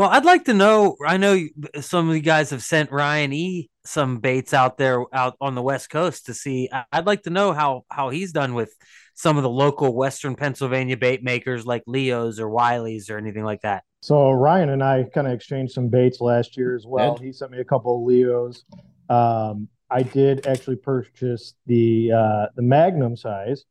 Well, 0.00 0.08
I'd 0.08 0.24
like 0.24 0.46
to 0.46 0.54
know. 0.54 0.96
I 1.06 1.18
know 1.18 1.38
some 1.82 2.08
of 2.08 2.16
you 2.16 2.22
guys 2.22 2.48
have 2.52 2.62
sent 2.62 2.90
Ryan 2.90 3.34
E 3.34 3.68
some 3.84 4.16
baits 4.16 4.54
out 4.54 4.78
there 4.78 5.04
out 5.14 5.36
on 5.42 5.54
the 5.54 5.60
West 5.60 5.90
Coast 5.90 6.24
to 6.24 6.32
see. 6.32 6.70
I- 6.72 6.84
I'd 6.90 7.04
like 7.04 7.24
to 7.24 7.30
know 7.30 7.52
how 7.52 7.84
how 7.90 8.08
he's 8.08 8.32
done 8.32 8.54
with 8.54 8.72
some 9.12 9.36
of 9.36 9.42
the 9.42 9.50
local 9.50 9.94
Western 9.94 10.36
Pennsylvania 10.36 10.96
bait 10.96 11.22
makers 11.22 11.66
like 11.66 11.82
Leo's 11.86 12.40
or 12.40 12.48
Wiley's 12.48 13.10
or 13.10 13.18
anything 13.18 13.44
like 13.44 13.60
that. 13.60 13.84
So 14.00 14.30
Ryan 14.30 14.70
and 14.70 14.82
I 14.82 15.02
kind 15.02 15.26
of 15.26 15.34
exchanged 15.34 15.74
some 15.74 15.88
baits 15.88 16.22
last 16.22 16.56
year 16.56 16.74
as 16.74 16.86
well. 16.86 17.16
Good. 17.16 17.26
He 17.26 17.32
sent 17.34 17.50
me 17.50 17.58
a 17.58 17.64
couple 17.64 17.96
of 17.98 18.06
Leos. 18.06 18.64
Um, 19.10 19.68
I 19.90 20.02
did 20.02 20.46
actually 20.46 20.76
purchase 20.76 21.52
the 21.66 22.12
uh, 22.12 22.46
the 22.56 22.62
Magnum 22.62 23.18
size, 23.18 23.66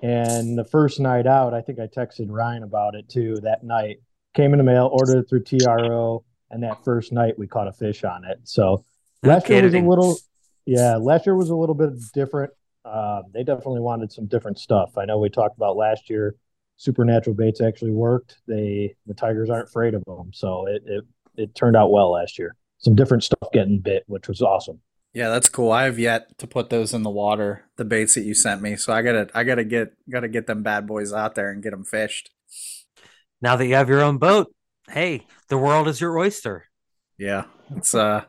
and 0.00 0.56
the 0.56 0.64
first 0.64 1.00
night 1.00 1.26
out, 1.26 1.54
I 1.54 1.60
think 1.60 1.80
I 1.80 1.88
texted 1.88 2.26
Ryan 2.28 2.62
about 2.62 2.94
it 2.94 3.08
too. 3.08 3.38
That 3.42 3.64
night 3.64 3.96
came 4.34 4.52
in 4.52 4.58
the 4.58 4.64
mail, 4.64 4.88
ordered 4.92 5.18
it 5.18 5.28
through 5.28 5.44
TRO, 5.44 6.24
and 6.50 6.62
that 6.62 6.84
first 6.84 7.12
night 7.12 7.38
we 7.38 7.46
caught 7.46 7.68
a 7.68 7.72
fish 7.72 8.04
on 8.04 8.24
it. 8.24 8.40
So 8.44 8.84
No 9.22 9.30
last 9.30 9.48
year 9.48 9.62
was 9.62 9.74
a 9.74 9.80
little, 9.80 10.16
yeah, 10.66 10.96
last 10.96 11.26
year 11.26 11.36
was 11.36 11.50
a 11.50 11.56
little 11.56 11.74
bit 11.74 11.90
different. 12.12 12.52
Um, 12.84 13.24
they 13.32 13.44
definitely 13.44 13.80
wanted 13.80 14.12
some 14.12 14.26
different 14.26 14.58
stuff. 14.58 14.98
I 14.98 15.04
know 15.04 15.18
we 15.18 15.28
talked 15.28 15.56
about 15.56 15.76
last 15.76 16.10
year. 16.10 16.34
Supernatural 16.76 17.36
baits 17.36 17.60
actually 17.60 17.92
worked. 17.92 18.38
They 18.48 18.96
the 19.06 19.14
Tigers 19.14 19.50
aren't 19.50 19.68
afraid 19.68 19.94
of 19.94 20.02
them, 20.04 20.30
so 20.32 20.66
it 20.66 20.82
it 20.86 21.04
it 21.36 21.54
turned 21.54 21.76
out 21.76 21.92
well 21.92 22.10
last 22.10 22.38
year. 22.38 22.56
Some 22.78 22.96
different 22.96 23.22
stuff 23.22 23.52
getting 23.52 23.78
bit, 23.78 24.02
which 24.08 24.26
was 24.26 24.42
awesome. 24.42 24.80
Yeah, 25.14 25.28
that's 25.28 25.48
cool. 25.48 25.70
I 25.70 25.84
have 25.84 25.98
yet 25.98 26.38
to 26.38 26.46
put 26.46 26.70
those 26.70 26.94
in 26.94 27.02
the 27.02 27.10
water, 27.10 27.64
the 27.76 27.84
baits 27.84 28.14
that 28.14 28.22
you 28.22 28.34
sent 28.34 28.62
me. 28.62 28.76
So 28.76 28.92
I 28.92 29.02
gotta 29.02 29.28
I 29.34 29.44
gotta 29.44 29.64
get 29.64 29.92
gotta 30.10 30.28
get 30.28 30.46
them 30.46 30.62
bad 30.62 30.86
boys 30.86 31.12
out 31.12 31.34
there 31.34 31.50
and 31.50 31.62
get 31.62 31.70
them 31.70 31.84
fished. 31.84 32.30
Now 33.42 33.56
that 33.56 33.66
you 33.66 33.74
have 33.74 33.88
your 33.88 34.02
own 34.02 34.18
boat, 34.18 34.54
hey, 34.88 35.26
the 35.48 35.58
world 35.58 35.88
is 35.88 36.00
your 36.00 36.16
oyster. 36.16 36.66
Yeah, 37.18 37.44
it's 37.76 37.94
uh, 37.94 38.24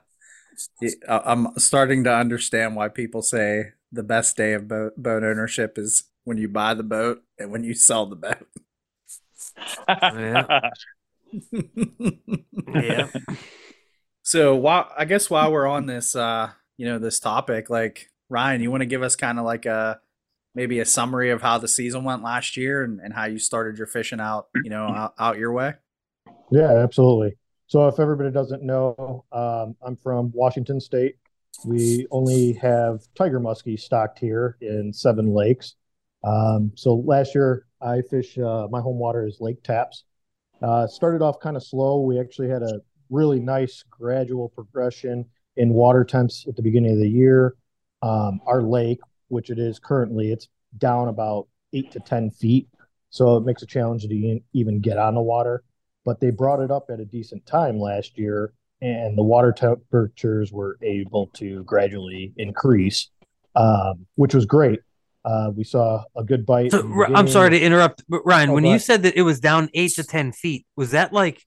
I'm 1.08 1.58
starting 1.60 2.04
to 2.06 2.14
understand 2.14 2.76
why 2.76 2.90
people 2.90 3.22
say 3.22 3.74
the 3.92 4.04
best 4.04 4.36
day 4.36 4.54
of 4.54 4.68
boat 4.68 4.94
boat 4.98 5.24
ownership 5.24 5.78
is 5.78 6.06
when 6.24 6.38
you 6.38 6.50
buy 6.50 6.74
the 6.74 6.84
boat 6.84 7.22
and 7.38 7.52
when 7.52 7.64
you 7.64 7.76
sell 7.76 8.08
the 8.08 8.16
boat. 8.16 8.48
Yeah. 9.88 10.70
Yeah. 12.74 13.08
So 14.26 14.56
while 14.56 14.90
I 14.98 15.04
guess 15.04 15.30
while 15.30 15.52
we're 15.52 15.68
on 15.68 15.86
this 15.86 16.16
uh, 16.16 16.52
you 16.78 16.86
know, 16.86 16.98
this 16.98 17.20
topic, 17.20 17.70
like 17.70 18.10
Ryan, 18.30 18.62
you 18.62 18.72
want 18.72 18.82
to 18.82 18.86
give 18.86 19.04
us 19.04 19.18
kind 19.18 19.38
of 19.38 19.44
like 19.44 19.66
a 19.66 20.00
maybe 20.56 20.80
a 20.80 20.86
summary 20.86 21.30
of 21.32 21.42
how 21.42 21.58
the 21.58 21.68
season 21.68 22.04
went 22.04 22.24
last 22.24 22.58
year 22.58 22.84
and, 22.84 23.00
and 23.00 23.14
how 23.14 23.26
you 23.26 23.40
started 23.40 23.78
your 23.78 23.88
fishing 23.88 24.20
out, 24.20 24.48
you 24.64 24.70
know, 24.70 24.86
out, 24.96 25.14
out 25.20 25.38
your 25.38 25.52
way? 25.52 25.74
Yeah, 26.52 26.72
absolutely. 26.72 27.38
So 27.68 27.88
if 27.88 28.00
everybody 28.00 28.32
doesn't 28.32 28.62
know, 28.62 29.26
um, 29.32 29.76
I'm 29.82 29.96
from 29.96 30.32
Washington 30.34 30.80
State. 30.80 31.16
We 31.66 32.08
only 32.12 32.54
have 32.54 33.02
tiger 33.16 33.40
muskie 33.40 33.80
stocked 33.80 34.20
here 34.20 34.58
in 34.62 34.94
seven 34.94 35.34
lakes. 35.34 35.76
Um, 36.24 36.72
so 36.76 36.96
last 36.96 37.36
year 37.36 37.66
I 37.82 38.02
fish. 38.02 38.38
Uh, 38.38 38.68
my 38.70 38.82
home 38.82 38.98
water 38.98 39.26
is 39.26 39.38
Lake 39.40 39.64
Tapps. 39.64 40.04
Uh, 40.62 40.88
started 40.88 41.22
off 41.22 41.40
kind 41.40 41.58
of 41.58 41.64
slow. 41.64 42.02
We 42.02 42.20
actually 42.20 42.50
had 42.50 42.64
a 42.64 42.82
really 43.10 43.40
nice 43.40 43.84
gradual 43.90 44.50
progression 44.50 45.26
in 45.58 45.74
water 45.74 46.04
temps 46.04 46.46
at 46.48 46.56
the 46.56 46.62
beginning 46.62 46.94
of 46.94 47.00
the 47.00 47.10
year. 47.10 47.56
Um, 48.02 48.42
our 48.46 48.62
lake, 48.62 49.00
which 49.34 49.50
it 49.50 49.60
is 49.60 49.80
currently, 49.80 50.32
it's 50.32 50.48
down 50.78 51.08
about 51.08 51.48
eight 51.74 51.92
to 51.92 52.00
ten 52.00 52.32
feet, 52.32 52.68
so 53.10 53.36
it 53.38 53.46
makes 53.46 53.62
a 53.64 53.66
challenge 53.66 54.04
to 54.04 54.40
even 54.54 54.80
get 54.80 54.98
on 54.98 55.16
the 55.16 55.22
water. 55.22 55.64
But 56.06 56.20
they 56.20 56.32
brought 56.32 56.60
it 56.60 56.72
up 56.72 56.86
at 56.90 57.00
a 57.00 57.06
decent 57.06 57.46
time 57.46 57.80
last 57.80 58.18
year 58.18 58.54
and 58.82 59.18
the 59.18 59.24
water 59.24 59.54
temperatures 59.54 60.52
were 60.52 60.78
able 60.82 61.28
to 61.36 61.64
gradually 61.64 62.34
increase 62.36 63.10
um, 63.56 64.06
which 64.16 64.34
was 64.34 64.46
great. 64.46 64.80
Uh, 65.26 65.52
we 65.56 65.64
saw 65.64 66.04
a 66.18 66.24
good 66.24 66.46
bite 66.46 66.72
So, 66.72 66.82
in 66.82 66.90
the 66.90 66.96
R- 66.96 67.14
I'm 67.14 67.28
sorry 67.28 67.52
to 67.52 67.60
interrupt, 67.60 68.04
but 68.10 68.26
Ryan, 68.26 68.50
Oh, 68.50 68.54
when 68.54 68.66
you 68.66 68.80
said 68.80 69.04
that 69.04 69.16
it 69.16 69.22
was 69.22 69.40
down 69.40 69.70
eight 69.74 69.94
to 69.96 70.04
ten 70.04 70.32
feet, 70.32 70.66
was 70.76 70.92
that 70.92 71.14
like 71.14 71.42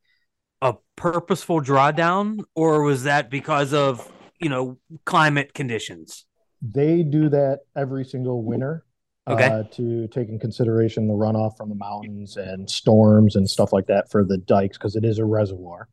a 0.63 0.75
purposeful 0.97 1.61
drawdown, 1.61 2.41
or 2.55 2.83
was 2.83 3.03
that 3.03 3.31
because 3.31 3.75
of 3.75 4.11
you 4.41 4.49
know 4.49 4.79
climate 5.05 5.53
conditions? 5.53 6.25
They 6.73 7.03
do 7.03 7.29
that 7.31 7.61
every 7.77 8.05
single 8.05 8.43
winter 8.43 8.85
Okay. 9.29 9.49
uh, 9.49 9.63
to 9.73 10.07
take 10.09 10.29
in 10.29 10.39
consideration 10.39 11.09
the 11.09 11.15
runoff 11.15 11.57
from 11.57 11.69
the 11.69 11.75
mountains 11.75 12.37
and 12.37 12.69
storms 12.71 13.37
and 13.37 13.49
stuff 13.49 13.73
like 13.73 13.87
that 13.87 14.11
for 14.11 14.25
the 14.25 14.39
dikes 14.39 14.79
because 14.79 14.97
it 14.97 15.05
is 15.05 15.19
a 15.19 15.25
reservoir. 15.25 15.89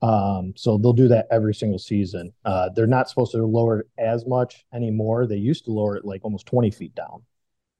Um, 0.00 0.52
so 0.56 0.78
they'll 0.78 0.92
do 0.92 1.08
that 1.08 1.26
every 1.30 1.54
single 1.54 1.78
season. 1.80 2.32
Uh, 2.44 2.68
they're 2.74 2.86
not 2.86 3.08
supposed 3.08 3.32
to 3.32 3.44
lower 3.44 3.80
it 3.80 3.86
as 3.98 4.26
much 4.26 4.64
anymore. 4.72 5.26
They 5.26 5.36
used 5.36 5.64
to 5.64 5.72
lower 5.72 5.96
it 5.96 6.04
like 6.04 6.24
almost 6.24 6.46
20 6.46 6.70
feet 6.70 6.94
down. 6.94 7.22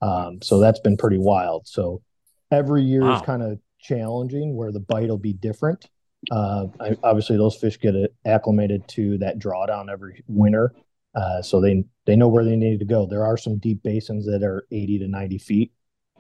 Um, 0.03 0.43
so 0.43 0.59
that's 0.59 0.81
been 0.81 0.97
pretty 0.97 1.19
wild. 1.19 1.67
So 1.69 2.03
every 2.51 2.83
year 2.83 3.03
Wow. 3.05 3.15
is 3.15 3.23
kind 3.23 3.43
of 3.43 3.59
challenging 3.79 4.57
where 4.57 4.73
the 4.73 4.81
bite 4.81 5.09
will 5.09 5.19
be 5.19 5.33
different. 5.33 5.89
Uh, 6.31 6.67
I, 6.81 6.97
obviously, 7.05 7.37
those 7.37 7.57
fish 7.57 7.79
get 7.81 7.95
acclimated 8.27 8.87
to 8.89 9.19
that 9.19 9.39
drawdown 9.39 9.91
every 9.91 10.25
winter. 10.27 10.75
Uh, 11.19 11.43
so 11.43 11.61
they 11.61 11.85
they 12.07 12.15
know 12.17 12.29
where 12.29 12.45
they 12.45 12.57
need 12.57 12.79
to 12.79 12.85
go. 12.85 13.07
There 13.07 13.25
are 13.25 13.37
some 13.37 13.59
deep 13.59 13.83
basins 13.83 14.25
that 14.27 14.43
are 14.45 14.67
80 14.71 15.01
to 15.01 15.09
90 15.09 15.39
feet. 15.39 15.73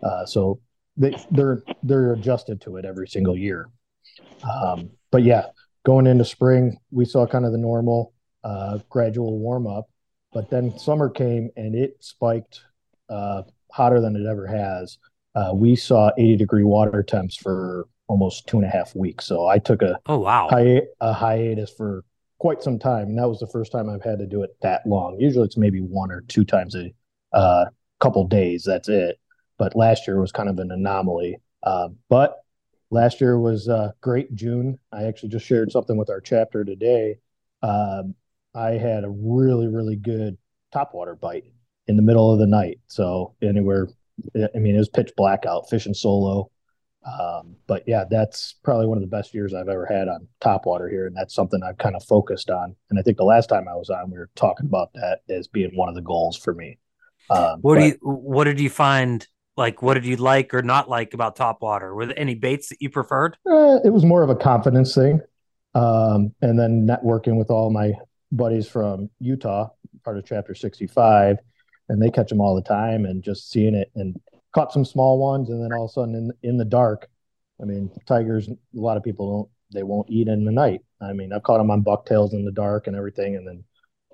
Uh, 0.02 0.26
so 0.26 0.60
they 0.96 1.16
they're 1.30 1.62
they're 1.84 2.12
adjusted 2.12 2.60
to 2.62 2.76
it 2.78 2.84
every 2.84 3.06
single 3.08 3.36
year. 3.36 3.70
Um, 4.42 4.90
but 5.10 5.22
yeah, 5.22 5.46
going 5.84 6.06
into 6.06 6.24
spring, 6.24 6.76
we 6.90 7.04
saw 7.04 7.26
kind 7.26 7.44
of 7.44 7.52
the 7.52 7.58
normal 7.58 8.12
uh, 8.44 8.78
gradual 8.88 9.38
warm 9.38 9.66
up, 9.66 9.88
but 10.32 10.50
then 10.50 10.76
summer 10.78 11.08
came 11.10 11.50
and 11.56 11.74
it 11.74 11.96
spiked 12.00 12.62
uh, 13.08 13.42
hotter 13.72 14.00
than 14.00 14.16
it 14.16 14.26
ever 14.28 14.46
has. 14.46 14.98
Uh, 15.34 15.52
we 15.54 15.76
saw 15.76 16.10
80 16.18 16.36
degree 16.36 16.64
water 16.64 17.02
temps 17.02 17.36
for 17.36 17.86
almost 18.08 18.46
two 18.46 18.56
and 18.58 18.66
a 18.66 18.70
half 18.70 18.94
weeks. 18.96 19.26
So 19.26 19.46
I 19.46 19.58
took 19.58 19.82
a 19.82 19.98
Oh 20.06 20.18
wow! 20.18 20.48
hi- 20.50 20.82
a 21.00 21.12
hiatus 21.12 21.70
for 21.70 22.04
quite 22.38 22.62
some 22.62 22.78
time. 22.78 23.08
And 23.08 23.18
that 23.18 23.28
was 23.28 23.40
the 23.40 23.46
first 23.46 23.72
time 23.72 23.88
I've 23.88 24.04
had 24.04 24.18
to 24.18 24.26
do 24.26 24.42
it 24.42 24.56
that 24.62 24.86
long. 24.86 25.18
Usually 25.18 25.44
it's 25.44 25.56
maybe 25.56 25.80
one 25.80 26.10
or 26.10 26.22
two 26.22 26.44
times 26.44 26.74
a 26.74 26.92
uh, 27.32 27.66
couple 28.00 28.26
days. 28.26 28.64
That's 28.64 28.88
it. 28.88 29.18
But 29.58 29.74
last 29.74 30.06
year 30.06 30.20
was 30.20 30.32
kind 30.32 30.48
of 30.48 30.58
an 30.58 30.70
anomaly. 30.70 31.38
Uh, 31.62 31.88
but 32.08 32.36
last 32.90 33.20
year 33.20 33.38
was 33.38 33.68
uh, 33.68 33.90
great. 34.00 34.34
June. 34.34 34.78
I 34.92 35.04
actually 35.04 35.30
just 35.30 35.46
shared 35.46 35.72
something 35.72 35.96
with 35.96 36.10
our 36.10 36.20
chapter 36.20 36.64
today. 36.64 37.16
Um, 37.62 38.14
I 38.54 38.72
had 38.72 39.04
a 39.04 39.10
really, 39.10 39.66
really 39.66 39.96
good 39.96 40.38
topwater 40.74 41.18
bite 41.18 41.44
in 41.86 41.96
the 41.96 42.02
middle 42.02 42.32
of 42.32 42.38
the 42.38 42.46
night. 42.46 42.78
So 42.86 43.34
anywhere, 43.42 43.88
I 44.36 44.58
mean, 44.58 44.74
it 44.74 44.78
was 44.78 44.88
pitch 44.88 45.10
black 45.16 45.44
out, 45.46 45.68
fishing 45.68 45.94
solo. 45.94 46.50
Um, 47.08 47.56
but 47.66 47.84
yeah, 47.86 48.04
that's 48.10 48.54
probably 48.64 48.86
one 48.86 48.98
of 48.98 49.02
the 49.02 49.08
best 49.08 49.32
years 49.34 49.54
I've 49.54 49.68
ever 49.68 49.86
had 49.86 50.08
on 50.08 50.26
topwater 50.40 50.90
here, 50.90 51.06
and 51.06 51.16
that's 51.16 51.34
something 51.34 51.62
I've 51.62 51.78
kind 51.78 51.96
of 51.96 52.04
focused 52.04 52.50
on. 52.50 52.74
And 52.90 52.98
I 52.98 53.02
think 53.02 53.16
the 53.16 53.24
last 53.24 53.48
time 53.48 53.66
I 53.68 53.74
was 53.74 53.90
on, 53.90 54.10
we 54.10 54.18
were 54.18 54.30
talking 54.34 54.66
about 54.66 54.92
that 54.94 55.20
as 55.30 55.46
being 55.46 55.70
one 55.74 55.88
of 55.88 55.94
the 55.94 56.02
goals 56.02 56.36
for 56.36 56.54
me. 56.54 56.78
Um, 57.30 57.60
What 57.60 57.78
do 57.78 57.86
you 57.86 57.98
what 58.02 58.44
did 58.44 58.58
you 58.60 58.70
find 58.70 59.26
like 59.56 59.82
what 59.82 59.94
did 59.94 60.06
you 60.06 60.16
like 60.16 60.54
or 60.54 60.62
not 60.62 60.88
like 60.88 61.14
about 61.14 61.36
topwater? 61.36 61.94
Were 61.94 62.06
there 62.06 62.18
any 62.18 62.34
baits 62.34 62.68
that 62.70 62.80
you 62.80 62.90
preferred? 62.90 63.36
Uh, 63.46 63.78
it 63.84 63.92
was 63.92 64.04
more 64.04 64.22
of 64.22 64.30
a 64.30 64.36
confidence 64.36 64.94
thing. 64.94 65.20
Um, 65.74 66.34
and 66.40 66.58
then 66.58 66.86
networking 66.86 67.36
with 67.36 67.50
all 67.50 67.70
my 67.70 67.92
buddies 68.32 68.66
from 68.66 69.10
Utah, 69.20 69.68
part 70.04 70.16
of 70.16 70.24
Chapter 70.24 70.54
65, 70.54 71.38
and 71.88 72.00
they 72.02 72.10
catch 72.10 72.30
them 72.30 72.40
all 72.40 72.54
the 72.54 72.62
time 72.62 73.04
and 73.04 73.22
just 73.22 73.50
seeing 73.50 73.74
it 73.74 73.90
and 73.94 74.18
caught 74.54 74.72
some 74.72 74.84
small 74.84 75.18
ones. 75.18 75.50
And 75.50 75.62
then 75.62 75.72
all 75.72 75.84
of 75.84 75.90
a 75.90 75.92
sudden 75.92 76.14
in, 76.14 76.32
in 76.42 76.56
the 76.56 76.64
dark, 76.64 77.08
I 77.60 77.64
mean, 77.64 77.90
tigers, 78.06 78.48
a 78.48 78.56
lot 78.72 78.96
of 78.96 79.02
people 79.02 79.38
don't, 79.38 79.50
they 79.74 79.82
won't 79.82 80.10
eat 80.10 80.28
in 80.28 80.44
the 80.44 80.52
night. 80.52 80.80
I 81.00 81.12
mean, 81.12 81.32
I've 81.32 81.42
caught 81.42 81.58
them 81.58 81.70
on 81.70 81.82
bucktails 81.82 82.32
in 82.32 82.44
the 82.44 82.52
dark 82.52 82.86
and 82.86 82.96
everything, 82.96 83.36
and 83.36 83.46
then 83.46 83.64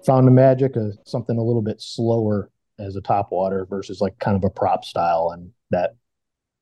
found 0.04 0.26
the 0.26 0.32
magic 0.32 0.76
of 0.76 0.98
something 1.04 1.38
a 1.38 1.42
little 1.42 1.62
bit 1.62 1.80
slower 1.80 2.50
as 2.78 2.96
a 2.96 3.00
topwater 3.00 3.68
versus 3.68 4.00
like 4.00 4.18
kind 4.18 4.36
of 4.36 4.44
a 4.44 4.50
prop 4.50 4.84
style. 4.84 5.30
And 5.32 5.50
that, 5.70 5.96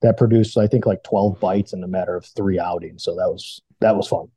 that 0.03 0.19
produced, 0.19 0.59
I 0.59 0.67
think, 0.67 0.85
like 0.85 1.03
12 1.05 1.41
bites 1.41 1.73
in 1.73 1.83
a 1.83 1.89
matter 1.89 2.17
of 2.17 2.27
three 2.37 2.59
outings. 2.59 3.05
So 3.05 3.17
that 3.17 3.29
was, 3.29 3.63
that 3.81 3.97
was 3.97 4.09
fun. 4.09 4.29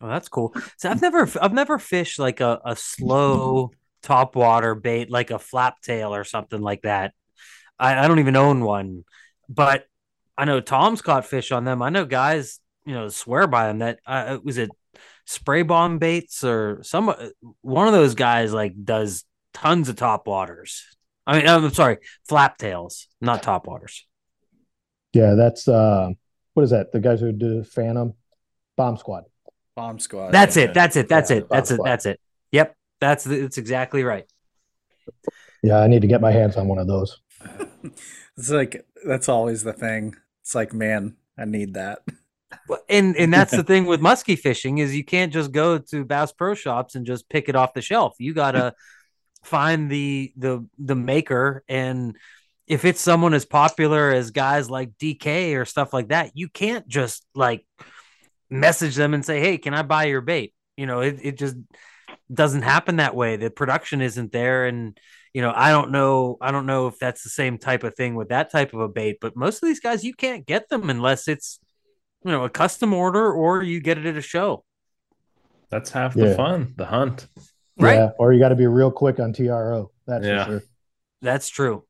Oh, 0.00 0.08
that's 0.08 0.28
cool. 0.28 0.54
So 0.76 0.90
I've 0.90 1.02
never 1.02 1.28
I've 1.40 1.52
never 1.52 1.78
fished 1.78 2.18
like 2.18 2.40
a, 2.40 2.60
a 2.64 2.76
slow 2.76 3.70
topwater 4.02 4.80
bait 4.80 5.10
like 5.10 5.30
a 5.30 5.38
flap 5.38 5.80
tail 5.80 6.14
or 6.14 6.24
something 6.24 6.60
like 6.60 6.82
that. 6.82 7.14
I, 7.82 8.04
I 8.04 8.08
don't 8.08 8.20
even 8.20 8.36
own 8.36 8.64
one, 8.64 9.04
but 9.48 9.84
I 10.38 10.44
know 10.44 10.60
Tom's 10.60 11.02
caught 11.02 11.26
fish 11.26 11.50
on 11.50 11.64
them. 11.64 11.82
I 11.82 11.90
know 11.90 12.04
guys, 12.04 12.60
you 12.86 12.94
know, 12.94 13.08
swear 13.08 13.46
by 13.46 13.66
them. 13.66 13.80
That 13.80 13.98
uh, 14.06 14.38
was 14.42 14.56
it, 14.58 14.70
spray 15.24 15.62
bomb 15.62 15.98
baits 15.98 16.44
or 16.44 16.80
some 16.82 17.08
uh, 17.08 17.16
one 17.60 17.86
of 17.88 17.92
those 17.92 18.14
guys 18.14 18.52
like 18.52 18.72
does 18.84 19.24
tons 19.52 19.88
of 19.88 19.96
top 19.96 20.26
waters. 20.26 20.84
I 21.26 21.38
mean, 21.38 21.48
I'm 21.48 21.72
sorry, 21.74 21.98
flap 22.28 22.56
tails, 22.56 23.08
not 23.20 23.42
top 23.42 23.66
waters. 23.66 24.06
Yeah, 25.12 25.34
that's 25.34 25.66
uh, 25.68 26.10
what 26.54 26.62
is 26.62 26.70
that? 26.70 26.92
The 26.92 27.00
guys 27.00 27.20
who 27.20 27.32
do 27.32 27.64
Phantom 27.64 28.14
Bomb 28.76 28.96
Squad. 28.96 29.24
Bomb 29.74 29.98
squad. 29.98 30.32
That's 30.32 30.56
yeah. 30.56 30.64
it. 30.64 30.74
That's 30.74 30.96
it. 30.96 31.08
That's 31.08 31.30
Yeah, 31.30 31.36
it. 31.38 31.48
That's 31.50 31.70
it. 31.70 31.78
Bob 31.78 31.86
That's 31.86 32.06
it. 32.06 32.20
Yep. 32.52 32.76
That's 33.00 33.24
that's 33.24 33.58
exactly 33.58 34.04
right. 34.04 34.24
Yeah, 35.62 35.78
I 35.78 35.86
need 35.86 36.02
to 36.02 36.08
get 36.08 36.20
my 36.20 36.30
hands 36.30 36.56
on 36.56 36.68
one 36.68 36.78
of 36.78 36.86
those. 36.86 37.20
It's 38.36 38.50
like 38.50 38.86
that's 39.06 39.28
always 39.28 39.62
the 39.62 39.72
thing. 39.72 40.16
It's 40.40 40.54
like, 40.54 40.72
man, 40.72 41.16
I 41.38 41.44
need 41.44 41.74
that. 41.74 42.00
Well, 42.68 42.82
and 42.88 43.16
and 43.16 43.32
that's 43.34 43.54
the 43.54 43.64
thing 43.64 43.84
with 43.86 44.00
musky 44.00 44.36
fishing 44.36 44.78
is 44.78 44.96
you 44.96 45.04
can't 45.04 45.32
just 45.32 45.52
go 45.52 45.78
to 45.78 46.04
Bass 46.04 46.32
Pro 46.32 46.54
Shops 46.54 46.94
and 46.94 47.06
just 47.06 47.28
pick 47.28 47.48
it 47.48 47.56
off 47.56 47.74
the 47.74 47.82
shelf. 47.82 48.14
You 48.18 48.34
gotta 48.34 48.74
find 49.42 49.90
the 49.90 50.32
the 50.36 50.66
the 50.78 50.94
maker, 50.94 51.64
and 51.68 52.16
if 52.66 52.84
it's 52.84 53.00
someone 53.00 53.34
as 53.34 53.44
popular 53.44 54.10
as 54.10 54.30
guys 54.30 54.70
like 54.70 54.96
DK 54.98 55.56
or 55.56 55.64
stuff 55.64 55.92
like 55.92 56.08
that, 56.08 56.32
you 56.34 56.48
can't 56.48 56.88
just 56.88 57.26
like 57.34 57.66
message 58.48 58.94
them 58.94 59.14
and 59.14 59.24
say, 59.24 59.40
"Hey, 59.40 59.58
can 59.58 59.74
I 59.74 59.82
buy 59.82 60.04
your 60.04 60.20
bait?" 60.20 60.54
You 60.76 60.86
know, 60.86 61.00
it 61.00 61.18
it 61.22 61.38
just 61.38 61.56
doesn't 62.32 62.62
happen 62.62 62.96
that 62.96 63.14
way. 63.14 63.36
The 63.36 63.50
production 63.50 64.00
isn't 64.00 64.32
there, 64.32 64.66
and 64.66 64.98
you 65.34 65.42
know, 65.42 65.52
I 65.54 65.70
don't 65.70 65.90
know, 65.90 66.36
I 66.40 66.50
don't 66.50 66.66
know 66.66 66.86
if 66.88 66.98
that's 66.98 67.22
the 67.22 67.30
same 67.30 67.58
type 67.58 67.84
of 67.84 67.94
thing 67.94 68.14
with 68.14 68.28
that 68.28 68.50
type 68.50 68.74
of 68.74 68.80
a 68.80 68.88
bait. 68.88 69.18
But 69.20 69.36
most 69.36 69.62
of 69.62 69.66
these 69.68 69.80
guys, 69.80 70.04
you 70.04 70.14
can't 70.14 70.46
get 70.46 70.68
them 70.68 70.90
unless 70.90 71.28
it's 71.28 71.58
you 72.24 72.30
know 72.30 72.44
a 72.44 72.50
custom 72.50 72.92
order 72.94 73.32
or 73.32 73.62
you 73.62 73.80
get 73.80 73.98
it 73.98 74.06
at 74.06 74.16
a 74.16 74.22
show. 74.22 74.64
That's 75.70 75.90
half 75.90 76.14
the 76.14 76.34
fun, 76.34 76.74
the 76.76 76.84
hunt. 76.84 77.28
Right. 77.78 77.94
Yeah, 77.94 78.10
or 78.18 78.32
you 78.34 78.38
got 78.38 78.50
to 78.50 78.54
be 78.56 78.66
real 78.66 78.90
quick 78.90 79.18
on 79.18 79.32
TRO. 79.32 79.90
That's 80.06 80.26
Yeah. 80.26 80.44
for 80.44 80.50
sure. 80.50 80.62
That's 81.22 81.48
true. 81.48 81.84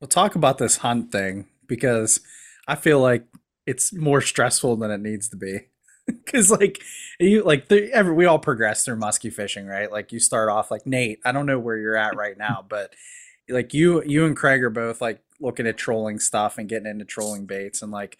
We'll 0.00 0.08
talk 0.08 0.34
about 0.34 0.58
this 0.58 0.78
hunt 0.78 1.12
thing 1.12 1.48
because 1.66 2.20
I 2.66 2.76
feel 2.76 3.00
like 3.00 3.26
it's 3.66 3.92
more 3.92 4.22
stressful 4.22 4.76
than 4.76 4.90
it 4.90 5.00
needs 5.00 5.28
to 5.28 5.36
be. 5.36 5.68
Because 6.28 6.50
like 6.50 6.82
you 7.18 7.42
like 7.42 7.68
the, 7.68 7.90
every 7.92 8.12
we 8.12 8.26
all 8.26 8.38
progress 8.38 8.84
through 8.84 8.96
musky 8.96 9.30
fishing, 9.30 9.66
right? 9.66 9.90
Like 9.90 10.12
you 10.12 10.20
start 10.20 10.50
off 10.50 10.70
like 10.70 10.86
Nate. 10.86 11.20
I 11.24 11.32
don't 11.32 11.46
know 11.46 11.58
where 11.58 11.76
you're 11.76 11.96
at 11.96 12.16
right 12.16 12.36
now, 12.36 12.64
but 12.68 12.94
like 13.48 13.72
you 13.72 14.02
you 14.04 14.26
and 14.26 14.36
Craig 14.36 14.62
are 14.62 14.70
both 14.70 15.00
like 15.00 15.22
looking 15.40 15.66
at 15.66 15.78
trolling 15.78 16.18
stuff 16.18 16.58
and 16.58 16.68
getting 16.68 16.88
into 16.88 17.04
trolling 17.04 17.46
baits 17.46 17.80
and 17.80 17.92
like 17.92 18.18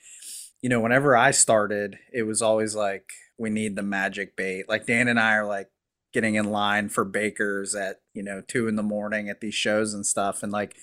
you 0.62 0.68
know 0.68 0.80
whenever 0.80 1.16
I 1.16 1.32
started, 1.32 1.98
it 2.12 2.22
was 2.22 2.40
always 2.40 2.74
like 2.74 3.10
we 3.36 3.50
need 3.50 3.76
the 3.76 3.82
magic 3.82 4.36
bait. 4.36 4.68
Like 4.68 4.86
Dan 4.86 5.08
and 5.08 5.20
I 5.20 5.34
are 5.34 5.46
like 5.46 5.70
getting 6.12 6.34
in 6.34 6.50
line 6.50 6.88
for 6.88 7.04
bakers 7.04 7.74
at 7.74 8.00
you 8.14 8.22
know 8.22 8.42
two 8.46 8.68
in 8.68 8.76
the 8.76 8.82
morning 8.82 9.28
at 9.28 9.40
these 9.40 9.54
shows 9.54 9.92
and 9.92 10.06
stuff, 10.06 10.42
and 10.42 10.50
like 10.50 10.76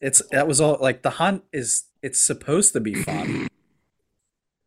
it's 0.00 0.22
that 0.30 0.48
was 0.48 0.60
all 0.60 0.78
like 0.80 1.02
the 1.02 1.10
hunt 1.10 1.44
is 1.52 1.84
it's 2.02 2.20
supposed 2.20 2.72
to 2.72 2.80
be 2.80 2.94
fun 2.94 3.48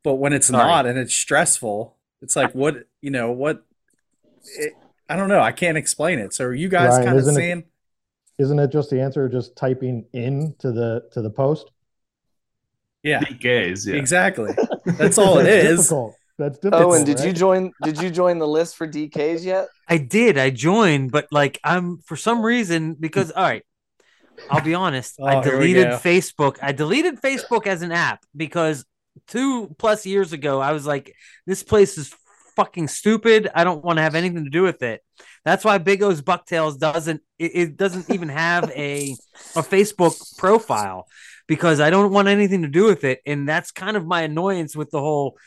but 0.03 0.15
when 0.15 0.33
it's 0.33 0.47
Sorry. 0.47 0.63
not 0.63 0.85
and 0.85 0.97
it's 0.97 1.13
stressful 1.13 1.95
it's 2.21 2.35
like 2.35 2.53
what 2.53 2.85
you 3.01 3.11
know 3.11 3.31
what 3.31 3.63
it, 4.57 4.73
i 5.09 5.15
don't 5.15 5.29
know 5.29 5.41
i 5.41 5.51
can't 5.51 5.77
explain 5.77 6.19
it 6.19 6.33
so 6.33 6.45
are 6.45 6.53
you 6.53 6.69
guys 6.69 6.97
kind 6.97 7.09
of 7.09 7.17
isn't 7.17 7.35
seeing 7.35 7.63
Isn't 8.37 8.59
it 8.59 8.71
just 8.71 8.89
the 8.89 9.01
answer? 9.01 9.27
Just 9.27 9.55
typing 9.57 10.05
in 10.13 10.55
to 10.59 10.71
the 10.71 11.03
to 11.11 11.21
the 11.21 11.29
post. 11.29 11.71
yeah 13.03 13.19
DKs, 13.19 13.85
yeah. 13.87 13.95
exactly 13.95 14.53
that's 14.85 15.17
all 15.17 15.39
it 15.39 15.43
That's 15.43 15.65
is 15.65 15.77
difficult. 15.79 16.15
That's 16.37 16.57
difficult. 16.57 16.83
Oh, 16.83 16.93
and 16.93 17.05
did 17.05 17.19
you 17.19 17.33
join? 17.33 17.73
Did 17.83 18.01
you 18.01 18.09
join 18.09 18.39
the 18.39 18.47
list 18.47 18.77
for 18.77 18.87
DKs 18.87 19.43
yet? 19.43 19.67
I 19.89 19.97
did. 19.97 20.37
I 20.37 20.51
joined, 20.51 21.11
but 21.11 21.27
like 21.33 21.59
I'm 21.65 21.97
for 22.05 22.15
some 22.15 22.45
reason 22.45 22.93
because 22.93 23.29
all 23.31 23.43
right, 23.43 23.63
I'll 24.49 24.61
be 24.63 24.73
honest. 24.73 25.19
I 25.19 25.35
Oh, 25.35 25.41
here 25.41 25.59
we 25.59 25.73
deleted. 25.73 25.99
Facebook. 25.99 26.55
I 26.61 26.71
deleted 26.71 27.19
Facebook 27.19 27.67
as 27.67 27.81
an 27.81 27.91
app 27.91 28.23
because 28.33 28.85
two 29.27 29.75
plus 29.77 30.05
years 30.05 30.33
ago 30.33 30.59
I 30.59 30.71
was 30.71 30.85
like, 30.85 31.13
this 31.45 31.63
place 31.63 31.97
is 31.97 32.13
fucking 32.55 32.89
stupid. 32.89 33.49
I 33.55 33.63
don't 33.63 33.83
want 33.85 33.97
to 33.97 34.03
have 34.03 34.15
anything 34.15 34.43
to 34.43 34.49
do 34.49 34.63
with 34.63 34.83
it. 34.83 35.01
That's 35.45 35.63
why 35.63 35.77
Big 35.77 36.03
O's 36.03 36.21
Bucktails 36.21 36.77
doesn't 36.77 37.21
it, 37.37 37.51
it 37.55 37.77
doesn't 37.77 38.09
even 38.09 38.29
have 38.29 38.69
a 38.71 39.15
a 39.55 39.61
Facebook 39.61 40.37
profile 40.37 41.07
because 41.47 41.79
I 41.79 41.89
don't 41.89 42.11
want 42.11 42.27
anything 42.27 42.63
to 42.63 42.67
do 42.67 42.83
with 42.83 43.03
it. 43.05 43.21
And 43.25 43.47
that's 43.47 43.71
kind 43.71 43.95
of 43.95 44.05
my 44.05 44.23
annoyance 44.23 44.75
with 44.75 44.91
the 44.91 44.99
whole 44.99 45.37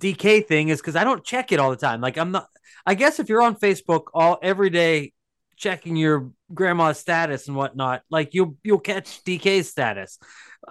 DK 0.00 0.46
thing 0.46 0.68
is 0.68 0.80
because 0.80 0.96
I 0.96 1.04
don't 1.04 1.24
check 1.24 1.52
it 1.52 1.60
all 1.60 1.70
the 1.70 1.76
time. 1.76 2.00
Like 2.00 2.18
I'm 2.18 2.32
not 2.32 2.48
I 2.84 2.94
guess 2.94 3.20
if 3.20 3.28
you're 3.28 3.42
on 3.42 3.54
Facebook 3.54 4.06
all 4.12 4.38
every 4.42 4.70
day 4.70 5.12
checking 5.56 5.96
your 5.96 6.30
grandma's 6.52 6.98
status 6.98 7.46
and 7.46 7.56
whatnot, 7.56 8.02
like 8.10 8.34
you'll 8.34 8.56
you'll 8.64 8.80
catch 8.80 9.22
DK's 9.22 9.68
status. 9.68 10.18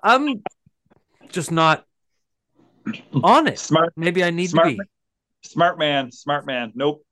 I'm 0.03 0.43
just 1.29 1.51
not 1.51 1.85
on 3.23 3.47
it. 3.47 3.59
Smart, 3.59 3.93
Maybe 3.95 4.23
I 4.23 4.29
need 4.29 4.49
Smart 4.49 4.69
to 4.69 4.75
be. 4.77 4.83
smart 5.43 5.77
man, 5.79 6.11
smart 6.11 6.45
man. 6.45 6.71
Nope. 6.75 7.03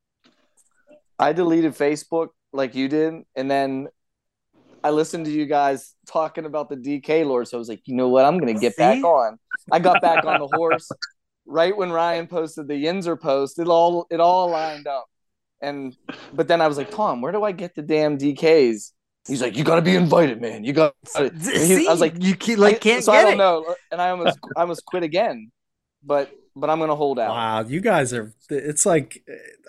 I 1.17 1.33
deleted 1.33 1.73
Facebook 1.73 2.29
like 2.51 2.75
you 2.75 2.87
did, 2.87 3.13
and 3.35 3.49
then 3.49 3.87
I 4.83 4.89
listened 4.91 5.25
to 5.25 5.31
you 5.31 5.45
guys 5.45 5.93
talking 6.07 6.45
about 6.45 6.69
the 6.69 6.75
DK 6.75 7.25
Lord. 7.25 7.47
So 7.47 7.57
I 7.57 7.59
was 7.59 7.69
like, 7.69 7.81
you 7.85 7.95
know 7.95 8.09
what? 8.09 8.25
I'm 8.25 8.37
gonna 8.37 8.53
get 8.53 8.75
back 8.77 9.03
on. 9.03 9.37
I 9.71 9.79
got 9.79 10.01
back 10.01 10.25
on 10.25 10.39
the 10.39 10.47
horse 10.47 10.89
right 11.45 11.75
when 11.75 11.91
Ryan 11.91 12.27
posted 12.27 12.67
the 12.67 12.73
Yinzer 12.73 13.19
post. 13.19 13.59
It 13.59 13.67
all 13.67 14.07
it 14.09 14.19
all 14.19 14.49
lined 14.49 14.87
up, 14.87 15.05
and 15.61 15.95
but 16.33 16.47
then 16.47 16.61
I 16.61 16.67
was 16.67 16.77
like, 16.77 16.91
Tom, 16.91 17.21
where 17.21 17.31
do 17.31 17.43
I 17.43 17.51
get 17.51 17.75
the 17.75 17.81
damn 17.81 18.17
DKs? 18.17 18.91
He's 19.27 19.41
like, 19.41 19.57
you 19.57 19.63
got 19.63 19.77
to 19.77 19.81
be 19.81 19.95
invited, 19.95 20.39
man. 20.39 20.63
You 20.63 20.73
got. 20.73 20.93
Uh, 21.15 21.29
I 21.33 21.85
was 21.89 21.99
like, 22.01 22.21
you 22.21 22.35
can't, 22.35 22.59
like 22.59 22.79
can't 22.79 23.03
so 23.03 23.11
get 23.11 23.21
I 23.21 23.23
don't 23.23 23.33
it. 23.33 23.37
know, 23.37 23.75
and 23.91 23.99
I 24.01 24.11
almost 24.11 24.37
I 24.55 24.61
almost 24.61 24.85
quit 24.85 25.01
again, 25.01 25.51
but 26.05 26.31
but 26.55 26.69
I'm 26.69 26.79
gonna 26.79 26.95
hold 26.95 27.19
out. 27.19 27.29
wow 27.31 27.59
you 27.67 27.81
guys 27.81 28.13
are 28.13 28.33
it's 28.49 28.85
like 28.85 29.21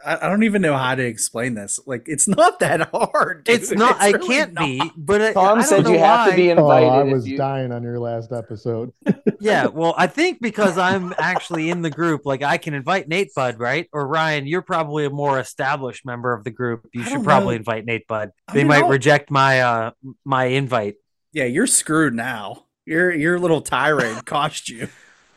I, 0.05 0.19
I 0.23 0.29
don't 0.29 0.45
even 0.45 0.63
know 0.63 0.77
how 0.77 0.95
to 0.95 1.05
explain 1.05 1.55
this 1.55 1.81
like 1.87 2.05
it's 2.07 2.29
not 2.41 2.61
that 2.61 2.91
hard 2.91 3.43
dude. 3.45 3.55
It's 3.57 3.73
not. 3.73 3.97
I 4.01 4.11
really 4.11 4.29
can't 4.29 4.53
not. 4.53 4.65
be. 4.65 4.93
But 4.97 5.21
I, 5.23 5.29
I 5.31 5.33
Tom 5.33 5.59
don't 5.59 5.67
said 5.67 5.85
know 5.85 5.91
you 5.93 5.99
have 5.99 6.31
to 6.31 6.37
be 6.37 6.49
be 6.49 6.53
Oh. 6.53 6.69
I 6.69 7.03
was 7.03 7.27
you- 7.27 7.37
dying 7.39 7.73
on 7.73 7.83
your 7.83 7.99
last 7.99 8.33
episode. 8.33 8.93
Yeah, 9.39 9.67
well, 9.67 9.95
I 9.99 10.07
think 10.07 10.41
because 10.41 10.79
I'm 10.79 11.15
actually 11.19 11.69
in 11.69 11.83
the 11.83 11.91
group, 11.91 12.25
like 12.25 12.43
I 12.43 12.57
can 12.57 12.73
invite 12.73 13.07
Nate 13.07 13.35
Bud, 13.35 13.59
right? 13.61 13.87
Or 13.93 14.07
Ryan, 14.07 14.47
you're 14.47 14.63
probably 14.63 15.05
a 15.05 15.11
more 15.11 15.39
established 15.39 16.07
member 16.07 16.33
of 16.33 16.43
the 16.43 16.51
group. 16.51 16.89
You 16.95 17.03
should 17.05 17.13
don't 17.17 17.25
probably 17.25 17.57
know. 17.57 17.59
invite 17.59 17.85
Nate 17.85 18.07
Bud. 18.09 18.31
They 18.55 18.65
might 18.65 18.85
I'll- 18.85 18.89
reject 18.89 19.31
my 19.31 19.61
uh 19.61 19.91
my 20.25 20.45
invite. 20.47 20.95
yeah 21.33 21.45
you're 21.45 21.67
screwed 21.67 22.15
now 22.15 22.65
your 22.87 23.13
your 23.13 23.39
little 23.39 23.61
tirade 23.61 24.25
cost 24.25 24.69
you 24.71 24.89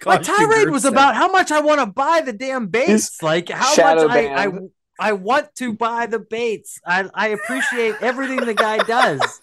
My 0.05 0.17
tirade 0.17 0.69
was 0.69 0.85
about 0.85 1.15
how 1.15 1.29
much 1.31 1.51
I 1.51 1.59
want 1.61 1.79
to 1.79 1.85
buy 1.85 2.21
the 2.21 2.33
damn 2.33 2.67
baits. 2.67 3.21
Like 3.21 3.49
how 3.49 3.69
much 3.69 4.09
I, 4.09 4.45
I. 4.45 4.51
I 5.01 5.13
want 5.13 5.55
to 5.55 5.73
buy 5.73 6.07
the 6.07 6.19
baits. 6.19 6.79
I 6.85 7.09
I 7.13 7.29
appreciate 7.29 7.95
everything 8.01 8.41
the 8.43 8.53
guy 8.53 8.79
does. 8.79 9.41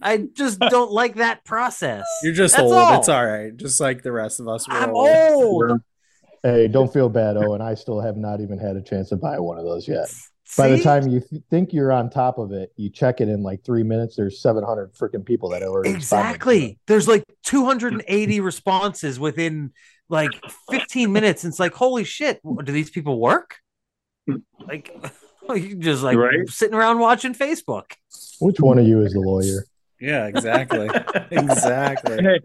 I 0.00 0.28
just 0.32 0.60
don't 0.70 0.92
like 0.92 1.16
that 1.16 1.44
process. 1.44 2.04
You're 2.22 2.32
just 2.32 2.54
That's 2.54 2.62
old. 2.62 2.74
all. 2.74 2.98
It's 2.98 3.08
all 3.08 3.26
right. 3.26 3.56
Just 3.56 3.80
like 3.80 4.02
the 4.02 4.12
rest 4.12 4.38
of 4.38 4.46
us. 4.46 4.68
We're 4.68 4.76
I'm 4.76 4.90
old. 4.90 5.70
old. 5.70 5.80
Hey, 6.42 6.68
don't 6.68 6.92
feel 6.92 7.08
bad, 7.08 7.36
Owen. 7.36 7.60
I 7.60 7.74
still 7.74 8.00
have 8.00 8.16
not 8.16 8.40
even 8.40 8.58
had 8.58 8.76
a 8.76 8.82
chance 8.82 9.08
to 9.08 9.16
buy 9.16 9.40
one 9.40 9.58
of 9.58 9.64
those 9.64 9.88
yet. 9.88 10.08
By 10.56 10.68
the 10.68 10.78
time 10.78 11.08
you 11.08 11.20
th- 11.20 11.42
think 11.50 11.72
you're 11.72 11.92
on 11.92 12.08
top 12.08 12.38
of 12.38 12.52
it, 12.52 12.72
you 12.76 12.88
check 12.88 13.20
it 13.20 13.28
in 13.28 13.42
like 13.42 13.64
three 13.64 13.82
minutes. 13.82 14.16
There's 14.16 14.40
700 14.40 14.94
freaking 14.94 15.24
people 15.24 15.48
that 15.50 15.62
are 15.62 15.66
already 15.68 15.94
responding. 15.94 16.30
Exactly. 16.30 16.78
There's 16.86 17.08
like 17.08 17.24
280 17.44 18.40
responses 18.40 19.18
within 19.18 19.72
like 20.08 20.30
15 20.70 21.12
minutes. 21.12 21.44
And 21.44 21.52
it's 21.52 21.58
like, 21.58 21.74
holy 21.74 22.04
shit, 22.04 22.40
do 22.44 22.72
these 22.72 22.90
people 22.90 23.18
work? 23.18 23.56
Like, 24.60 24.96
you 25.54 25.76
just 25.76 26.02
like 26.02 26.16
Right. 26.16 26.48
sitting 26.48 26.74
around 26.74 27.00
watching 27.00 27.34
Facebook. 27.34 27.92
Which 28.40 28.60
one 28.60 28.78
of 28.78 28.86
you 28.86 29.00
is 29.02 29.14
the 29.14 29.20
lawyer? 29.20 29.64
Yeah, 30.00 30.26
exactly. 30.26 30.88
exactly. 31.30 32.22
Hey, 32.22 32.40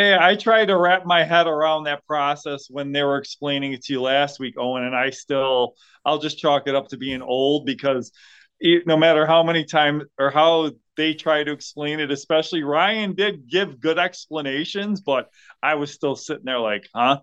hey, 0.00 0.16
I 0.18 0.34
tried 0.34 0.66
to 0.66 0.78
wrap 0.78 1.04
my 1.04 1.24
head 1.24 1.46
around 1.46 1.84
that 1.84 2.06
process 2.06 2.66
when 2.70 2.92
they 2.92 3.02
were 3.02 3.18
explaining 3.18 3.74
it 3.74 3.84
to 3.84 3.92
you 3.92 4.02
last 4.02 4.40
week, 4.40 4.54
Owen, 4.58 4.84
and 4.84 4.96
I 4.96 5.10
still, 5.10 5.74
I'll 6.04 6.18
just 6.18 6.38
chalk 6.38 6.66
it 6.66 6.74
up 6.74 6.88
to 6.88 6.96
being 6.96 7.20
old 7.20 7.66
because 7.66 8.10
it, 8.58 8.86
no 8.86 8.96
matter 8.96 9.26
how 9.26 9.42
many 9.42 9.64
times 9.64 10.04
or 10.18 10.30
how 10.30 10.70
they 10.96 11.14
try 11.14 11.44
to 11.44 11.52
explain 11.52 12.00
it, 12.00 12.10
especially 12.10 12.62
Ryan 12.62 13.14
did 13.14 13.48
give 13.48 13.78
good 13.80 13.98
explanations, 13.98 15.00
but 15.02 15.28
I 15.62 15.74
was 15.74 15.92
still 15.92 16.16
sitting 16.16 16.44
there 16.44 16.60
like, 16.60 16.88
huh? 16.94 17.20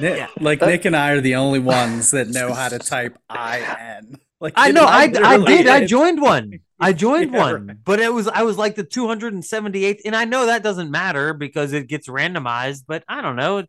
Nick, 0.00 0.18
Yeah. 0.18 0.28
like 0.40 0.60
Nick 0.60 0.84
and 0.84 0.96
I 0.96 1.12
are 1.12 1.20
the 1.20 1.36
only 1.36 1.58
ones 1.58 2.10
that 2.12 2.28
know 2.28 2.52
how 2.52 2.68
to 2.68 2.78
type 2.78 3.16
I 3.28 3.76
N. 3.78 4.16
Like 4.42 4.54
I 4.56 4.72
know. 4.72 4.84
I, 4.84 5.02
I 5.04 5.38
did. 5.38 5.68
I 5.68 5.86
joined 5.96 6.20
one. 6.20 6.58
I 6.80 6.92
joined 6.92 7.32
Yeah, 7.32 7.38
one, 7.38 7.66
right. 7.68 7.76
but 7.84 8.00
it 8.00 8.12
was 8.12 8.26
I 8.26 8.42
was 8.42 8.58
like 8.58 8.74
the 8.74 8.82
278th, 8.84 10.00
and 10.04 10.16
I 10.16 10.24
know 10.24 10.46
that 10.46 10.64
doesn't 10.64 10.90
matter 10.90 11.32
because 11.32 11.72
it 11.72 11.86
gets 11.86 12.08
randomized. 12.08 12.82
But 12.88 13.04
I 13.08 13.22
don't 13.22 13.36
know. 13.36 13.58
It 13.58 13.68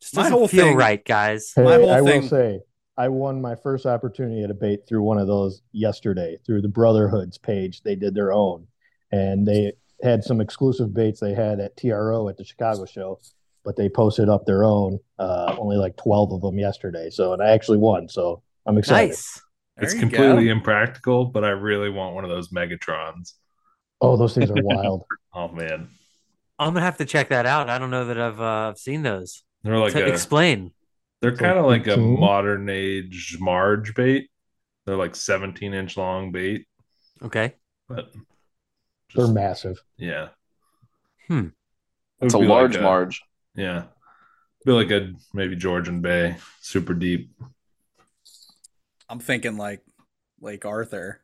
just 0.00 0.16
My 0.16 0.22
doesn't 0.22 0.38
whole 0.38 0.48
feel 0.48 0.64
thing- 0.68 0.76
right, 0.76 1.04
guys. 1.04 1.52
Hey, 1.54 1.62
My 1.62 1.74
whole 1.76 1.90
I 1.90 2.00
thing- 2.02 2.22
will 2.22 2.28
say, 2.28 2.60
I 2.96 3.08
won 3.08 3.42
my 3.42 3.54
first 3.54 3.84
opportunity 3.84 4.42
at 4.44 4.50
a 4.50 4.54
bait 4.54 4.80
through 4.88 5.02
one 5.02 5.18
of 5.18 5.26
those 5.26 5.60
yesterday 5.72 6.38
through 6.46 6.62
the 6.62 6.68
Brotherhoods 6.68 7.36
page. 7.36 7.82
They 7.82 7.96
did 7.96 8.14
their 8.14 8.32
own, 8.32 8.66
and 9.12 9.46
they 9.46 9.74
had 10.02 10.24
some 10.24 10.40
exclusive 10.40 10.94
baits 10.94 11.20
they 11.20 11.34
had 11.34 11.60
at 11.60 11.76
TRO 11.76 12.28
at 12.30 12.38
the 12.38 12.44
Chicago 12.44 12.86
show, 12.86 13.20
but 13.62 13.76
they 13.76 13.90
posted 13.90 14.30
up 14.30 14.46
their 14.46 14.64
own. 14.64 15.00
Uh, 15.18 15.54
only 15.58 15.76
like 15.76 15.96
12 15.98 16.32
of 16.32 16.40
them 16.40 16.58
yesterday. 16.58 17.10
So, 17.10 17.34
and 17.34 17.42
I 17.42 17.50
actually 17.50 17.78
won. 17.78 18.08
So 18.08 18.42
I'm 18.66 18.78
excited. 18.78 19.08
Nice. 19.10 19.40
There 19.76 19.84
It's 19.84 19.94
completely 19.94 20.46
go. 20.46 20.52
impractical, 20.52 21.26
but 21.26 21.44
I 21.44 21.50
really 21.50 21.90
want 21.90 22.14
one 22.14 22.24
of 22.24 22.30
those 22.30 22.48
Megatrons. 22.50 23.32
Oh, 24.00 24.16
those 24.16 24.34
things 24.34 24.50
are 24.50 24.54
wild. 24.62 25.04
Oh 25.34 25.48
man, 25.48 25.88
I'm 26.58 26.72
gonna 26.74 26.84
have 26.84 26.98
to 26.98 27.04
check 27.04 27.28
that 27.30 27.46
out. 27.46 27.68
I 27.68 27.78
don't 27.78 27.90
know 27.90 28.06
that 28.06 28.18
I've 28.20 28.40
uh, 28.40 28.74
seen 28.74 29.02
those. 29.02 29.42
they're 29.62 29.78
like 29.78 29.94
To 29.94 30.04
a, 30.04 30.08
explain. 30.08 30.72
they're 31.20 31.36
kind 31.36 31.58
of 31.58 31.66
like 31.66 31.86
a 31.88 31.96
modern 31.96 32.68
age 32.68 33.36
Marge 33.40 33.94
bait. 33.94 34.30
They're 34.86 34.96
like 34.96 35.16
17 35.16 35.74
inch 35.74 35.96
long 35.96 36.30
bait, 36.32 36.66
Okay. 37.22 37.54
but 37.88 38.12
They're 39.14 39.28
massive. 39.28 39.82
yeah. 39.96 40.28
Hmm. 41.28 41.48
It 42.20 42.26
It's 42.26 42.34
a 42.34 42.38
would 42.38 42.44
be 42.44 42.48
like 42.48 42.72
large 42.72 42.78
Marge. 42.78 43.22
Yeah, 43.54 43.84
be 44.66 44.72
like 44.72 44.90
a 44.90 45.12
maybe 45.32 45.56
Georgian 45.56 46.00
Bay, 46.02 46.36
super 46.60 46.94
deep. 46.94 47.30
I'm 49.08 49.18
thinking 49.20 49.56
like 49.56 49.82
Lake 50.40 50.64
Arthur, 50.64 51.20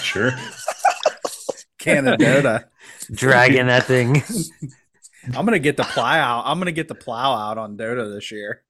Sure. 0.00 0.32
Canada. 1.78 2.68
Dragging 3.10 3.66
that 3.66 3.84
thing. 3.84 4.22
I'm 5.34 5.44
gonna 5.44 5.58
get 5.58 5.76
the 5.76 5.84
plow 5.84 6.04
out. 6.14 6.42
I'm 6.46 6.58
gonna 6.58 6.72
get 6.72 6.88
the 6.88 6.94
plow 6.94 7.34
out 7.34 7.58
on 7.58 7.76
Dota 7.76 8.12
this 8.12 8.30
year. 8.32 8.62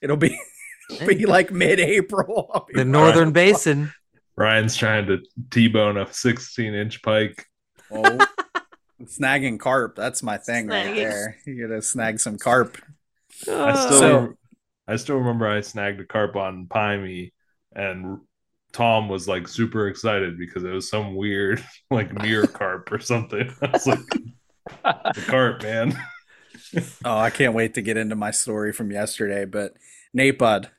It'll 0.00 0.16
be 0.16 0.38
it'll 0.90 1.06
be 1.08 1.26
like 1.26 1.50
mid-April. 1.50 2.66
The 2.72 2.80
fine. 2.80 2.90
Northern 2.90 3.32
Basin. 3.32 3.92
Ryan's 4.36 4.76
trying 4.76 5.06
to 5.06 5.18
T-bone 5.50 5.96
a 5.96 6.12
16 6.12 6.74
inch 6.74 7.02
pike. 7.02 7.46
Oh, 7.92 8.18
snagging 9.04 9.60
carp. 9.60 9.94
That's 9.96 10.22
my 10.22 10.38
thing 10.38 10.66
right 10.66 10.94
there. 10.94 11.36
You 11.46 11.68
gotta 11.68 11.80
snag 11.82 12.18
some 12.18 12.38
carp. 12.38 12.76
I 13.48 13.74
still, 13.86 13.98
So- 13.98 14.34
I 14.86 14.96
still 14.96 15.16
remember 15.16 15.48
I 15.48 15.60
snagged 15.60 16.00
a 16.00 16.04
carp 16.04 16.36
on 16.36 16.66
Pymie, 16.66 17.32
and 17.74 18.20
Tom 18.72 19.08
was 19.08 19.28
like 19.28 19.46
super 19.48 19.88
excited 19.88 20.38
because 20.38 20.64
it 20.64 20.70
was 20.70 20.88
some 20.88 21.14
weird 21.14 21.64
like 21.90 22.12
mirror 22.12 22.46
carp 22.48 22.90
or 22.92 22.98
something. 23.00 23.52
I 23.62 23.66
was 23.70 23.86
like, 23.86 24.06
the 24.82 25.24
carp, 25.26 25.62
man. 25.62 25.96
Oh, 27.04 27.16
I 27.18 27.30
can't 27.30 27.54
wait 27.54 27.74
to 27.74 27.82
get 27.82 27.96
into 27.96 28.16
my 28.16 28.30
story 28.32 28.72
from 28.72 28.90
yesterday. 28.90 29.44
But 29.44 29.74
Nate 30.12 30.38
Bud, 30.38 30.70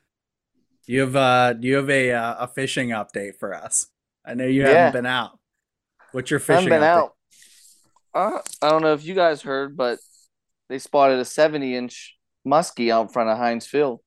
you 0.86 1.00
have 1.00 1.16
uh 1.16 1.54
you 1.60 1.76
have 1.76 1.88
a 1.88 2.12
uh, 2.12 2.34
a 2.40 2.48
fishing 2.48 2.88
update 2.90 3.38
for 3.38 3.54
us? 3.54 3.86
I 4.24 4.34
know 4.34 4.44
you 4.46 4.62
Yeah. 4.62 4.68
haven't 4.68 4.92
been 4.92 5.06
out. 5.06 5.38
What's 6.12 6.30
your 6.30 6.40
fishing? 6.40 6.70
I 6.72 6.76
haven't 6.76 6.80
been 6.80 6.82
update? 6.82 7.10
out. 8.34 8.34
Uh, 8.34 8.66
I 8.66 8.70
don't 8.70 8.82
know 8.82 8.92
if 8.94 9.04
you 9.04 9.14
guys 9.14 9.40
heard, 9.42 9.76
but 9.76 9.98
they 10.68 10.78
spotted 10.78 11.18
a 11.18 11.24
70 11.24 11.74
inch 11.76 12.18
muskie 12.46 12.90
out 12.90 13.02
in 13.02 13.08
front 13.08 13.30
of 13.30 13.38
Heinz 13.38 13.66
Field. 13.66 14.00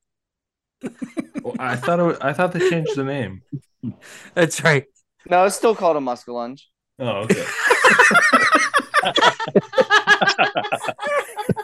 Well, 1.42 1.56
I 1.58 1.76
thought 1.76 2.00
it 2.00 2.04
was, 2.04 2.18
I 2.20 2.32
thought 2.32 2.52
they 2.52 2.70
changed 2.70 2.96
the 2.96 3.04
name. 3.04 3.42
That's 4.34 4.62
right. 4.62 4.84
No, 5.28 5.44
it's 5.44 5.56
still 5.56 5.74
called 5.74 5.96
a 5.96 6.00
muskellunge. 6.00 6.62
Oh, 6.98 7.26
okay. 7.26 7.44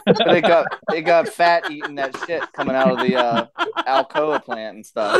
But 0.05 0.37
it 0.37 0.41
got 0.41 0.65
it 0.93 1.01
got 1.01 1.27
fat 1.27 1.69
eating 1.69 1.95
that 1.95 2.15
shit 2.25 2.41
coming 2.53 2.75
out 2.75 2.91
of 2.91 2.99
the 2.99 3.15
uh, 3.15 3.47
Alcoa 3.85 4.43
plant 4.43 4.77
and 4.77 4.85
stuff. 4.85 5.19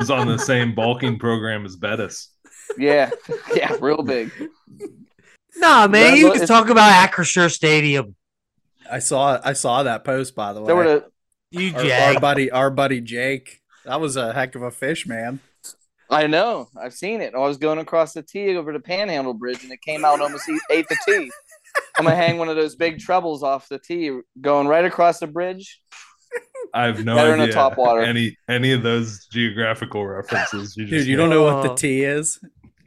It's 0.00 0.10
on 0.10 0.26
the 0.26 0.38
same 0.38 0.74
bulking 0.74 1.18
program 1.18 1.64
as 1.64 1.76
Bettis. 1.76 2.28
Yeah, 2.78 3.10
yeah, 3.54 3.76
real 3.80 4.02
big. 4.02 4.30
Nah, 5.56 5.86
man, 5.86 6.12
That 6.12 6.18
you 6.18 6.28
lo- 6.28 6.34
can 6.34 6.46
talk 6.46 6.70
about 6.70 7.10
Acrisure 7.10 7.50
Stadium. 7.50 8.16
I 8.90 8.98
saw 8.98 9.40
I 9.44 9.52
saw 9.52 9.82
that 9.82 10.04
post 10.04 10.34
by 10.34 10.52
the 10.52 10.60
way. 10.60 10.66
There 10.66 10.76
were 10.76 10.84
the, 10.84 11.04
You 11.52 11.74
our, 11.76 12.14
our 12.14 12.20
buddy 12.20 12.50
our 12.50 12.70
buddy 12.70 13.00
Jake. 13.00 13.60
That 13.84 14.00
was 14.00 14.16
a 14.16 14.32
heck 14.32 14.54
of 14.54 14.62
a 14.62 14.70
fish, 14.70 15.06
man. 15.06 15.40
I 16.10 16.26
know, 16.26 16.68
I've 16.78 16.92
seen 16.92 17.20
it. 17.22 17.34
I 17.34 17.38
was 17.38 17.56
going 17.56 17.78
across 17.78 18.12
the 18.12 18.22
T 18.22 18.56
over 18.56 18.72
the 18.72 18.80
Panhandle 18.80 19.34
Bridge, 19.34 19.62
and 19.62 19.72
it 19.72 19.80
came 19.80 20.04
out 20.04 20.20
almost 20.20 20.48
ate 20.70 20.86
the 20.88 20.96
T. 21.06 21.30
I'm 21.96 22.04
gonna 22.04 22.16
hang 22.16 22.38
one 22.38 22.48
of 22.48 22.56
those 22.56 22.76
big 22.76 22.98
trebles 22.98 23.42
off 23.42 23.68
the 23.68 23.78
T, 23.78 24.18
going 24.40 24.66
right 24.66 24.84
across 24.84 25.20
the 25.20 25.26
bridge. 25.26 25.80
I 26.74 26.84
have 26.84 27.04
no 27.04 27.16
Better 27.16 27.32
in 27.32 27.38
the 27.38 27.44
idea 27.44 27.54
top 27.54 27.78
water. 27.78 28.02
any 28.02 28.36
any 28.48 28.72
of 28.72 28.82
those 28.82 29.26
geographical 29.26 30.06
references. 30.06 30.76
You 30.76 30.84
just 30.84 31.00
Dude, 31.00 31.06
you 31.06 31.16
don't 31.16 31.30
know 31.30 31.42
what 31.42 31.62
the 31.62 31.72
Oh. 31.72 31.76
T 31.76 32.02
is? 32.04 32.40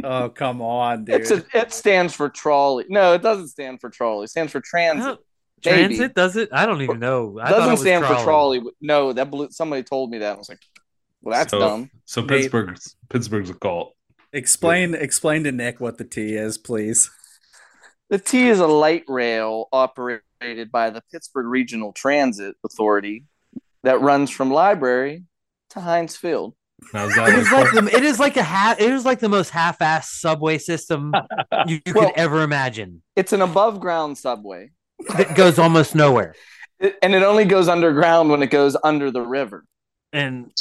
Oh, 0.03 0.29
come 0.29 0.61
on, 0.61 1.05
dude. 1.05 1.21
It's 1.21 1.31
a, 1.31 1.43
it 1.53 1.71
stands 1.73 2.13
for 2.13 2.29
trolley. 2.29 2.85
No, 2.89 3.13
it 3.13 3.21
doesn't 3.21 3.47
stand 3.47 3.81
for 3.81 3.89
trolley. 3.89 4.25
It 4.25 4.29
stands 4.29 4.51
for 4.51 4.61
transit. 4.61 5.17
Oh. 5.19 5.23
Maybe. 5.65 5.95
Transit 5.97 6.15
does 6.15 6.35
it? 6.35 6.49
I 6.51 6.65
don't 6.65 6.81
even 6.81 6.99
know. 6.99 7.39
I 7.41 7.49
thought 7.49 7.51
it 7.51 7.55
doesn't 7.57 7.71
was 7.71 7.81
stand 7.81 8.03
trolley. 8.05 8.17
for 8.19 8.23
trolley. 8.23 8.61
No, 8.81 9.13
that 9.13 9.29
blew, 9.31 9.49
somebody 9.51 9.83
told 9.83 10.09
me 10.11 10.19
that. 10.19 10.35
I 10.35 10.37
was 10.37 10.49
like, 10.49 10.59
well, 11.21 11.37
that's 11.37 11.51
So- 11.51 11.59
dumb. 11.59 11.89
So 12.05 12.21
Nate- 12.21 12.29
Pittsburgh's 12.29 12.95
Pittsburgh's 13.09 13.49
a 13.49 13.53
cult. 13.55 13.95
Explain 14.33 14.93
explain 14.95 15.43
to 15.45 15.51
Nick 15.51 15.79
what 15.79 15.97
the 15.97 16.03
T 16.03 16.35
is, 16.35 16.57
please. 16.57 17.09
The 18.09 18.17
T 18.19 18.47
is 18.49 18.59
a 18.59 18.67
light 18.67 19.03
rail 19.07 19.67
operated 19.71 20.71
by 20.71 20.89
the 20.91 21.01
Pittsburgh 21.11 21.47
Regional 21.47 21.91
Transit 21.93 22.55
Authority 22.63 23.23
that 23.83 24.01
runs 24.01 24.29
from 24.29 24.51
Library 24.51 25.23
to 25.71 25.79
Heinz 25.81 26.15
Field. 26.15 26.53
Now 26.93 27.05
is 27.05 27.13
It 27.13 27.15
that 27.15 27.29
is 27.39 27.51
like, 27.51 27.73
like 27.73 27.85
the, 27.85 27.95
it 27.97 28.03
is 28.03 28.19
like 28.19 28.37
a 28.37 28.43
half. 28.43 28.79
It 28.79 28.91
is 28.91 29.05
like 29.05 29.19
the 29.19 29.29
most 29.29 29.49
half-assed 29.49 30.19
subway 30.19 30.57
system 30.57 31.13
you, 31.67 31.79
you 31.85 31.93
Well- 31.95 32.09
could 32.09 32.17
ever 32.19 32.41
imagine. 32.43 33.01
It's 33.15 33.31
an 33.33 33.41
above 33.41 33.79
ground 33.79 34.17
subway, 34.17 34.71
It 34.99 35.35
goes 35.35 35.59
almost 35.59 35.95
nowhere, 35.95 36.35
It- 36.79 36.97
and 37.01 37.13
it 37.13 37.23
only 37.23 37.45
goes 37.45 37.67
underground 37.67 38.29
when 38.29 38.41
it 38.43 38.47
goes 38.51 38.75
under 38.83 39.11
the 39.11 39.21
river. 39.21 39.65
and 40.13 40.51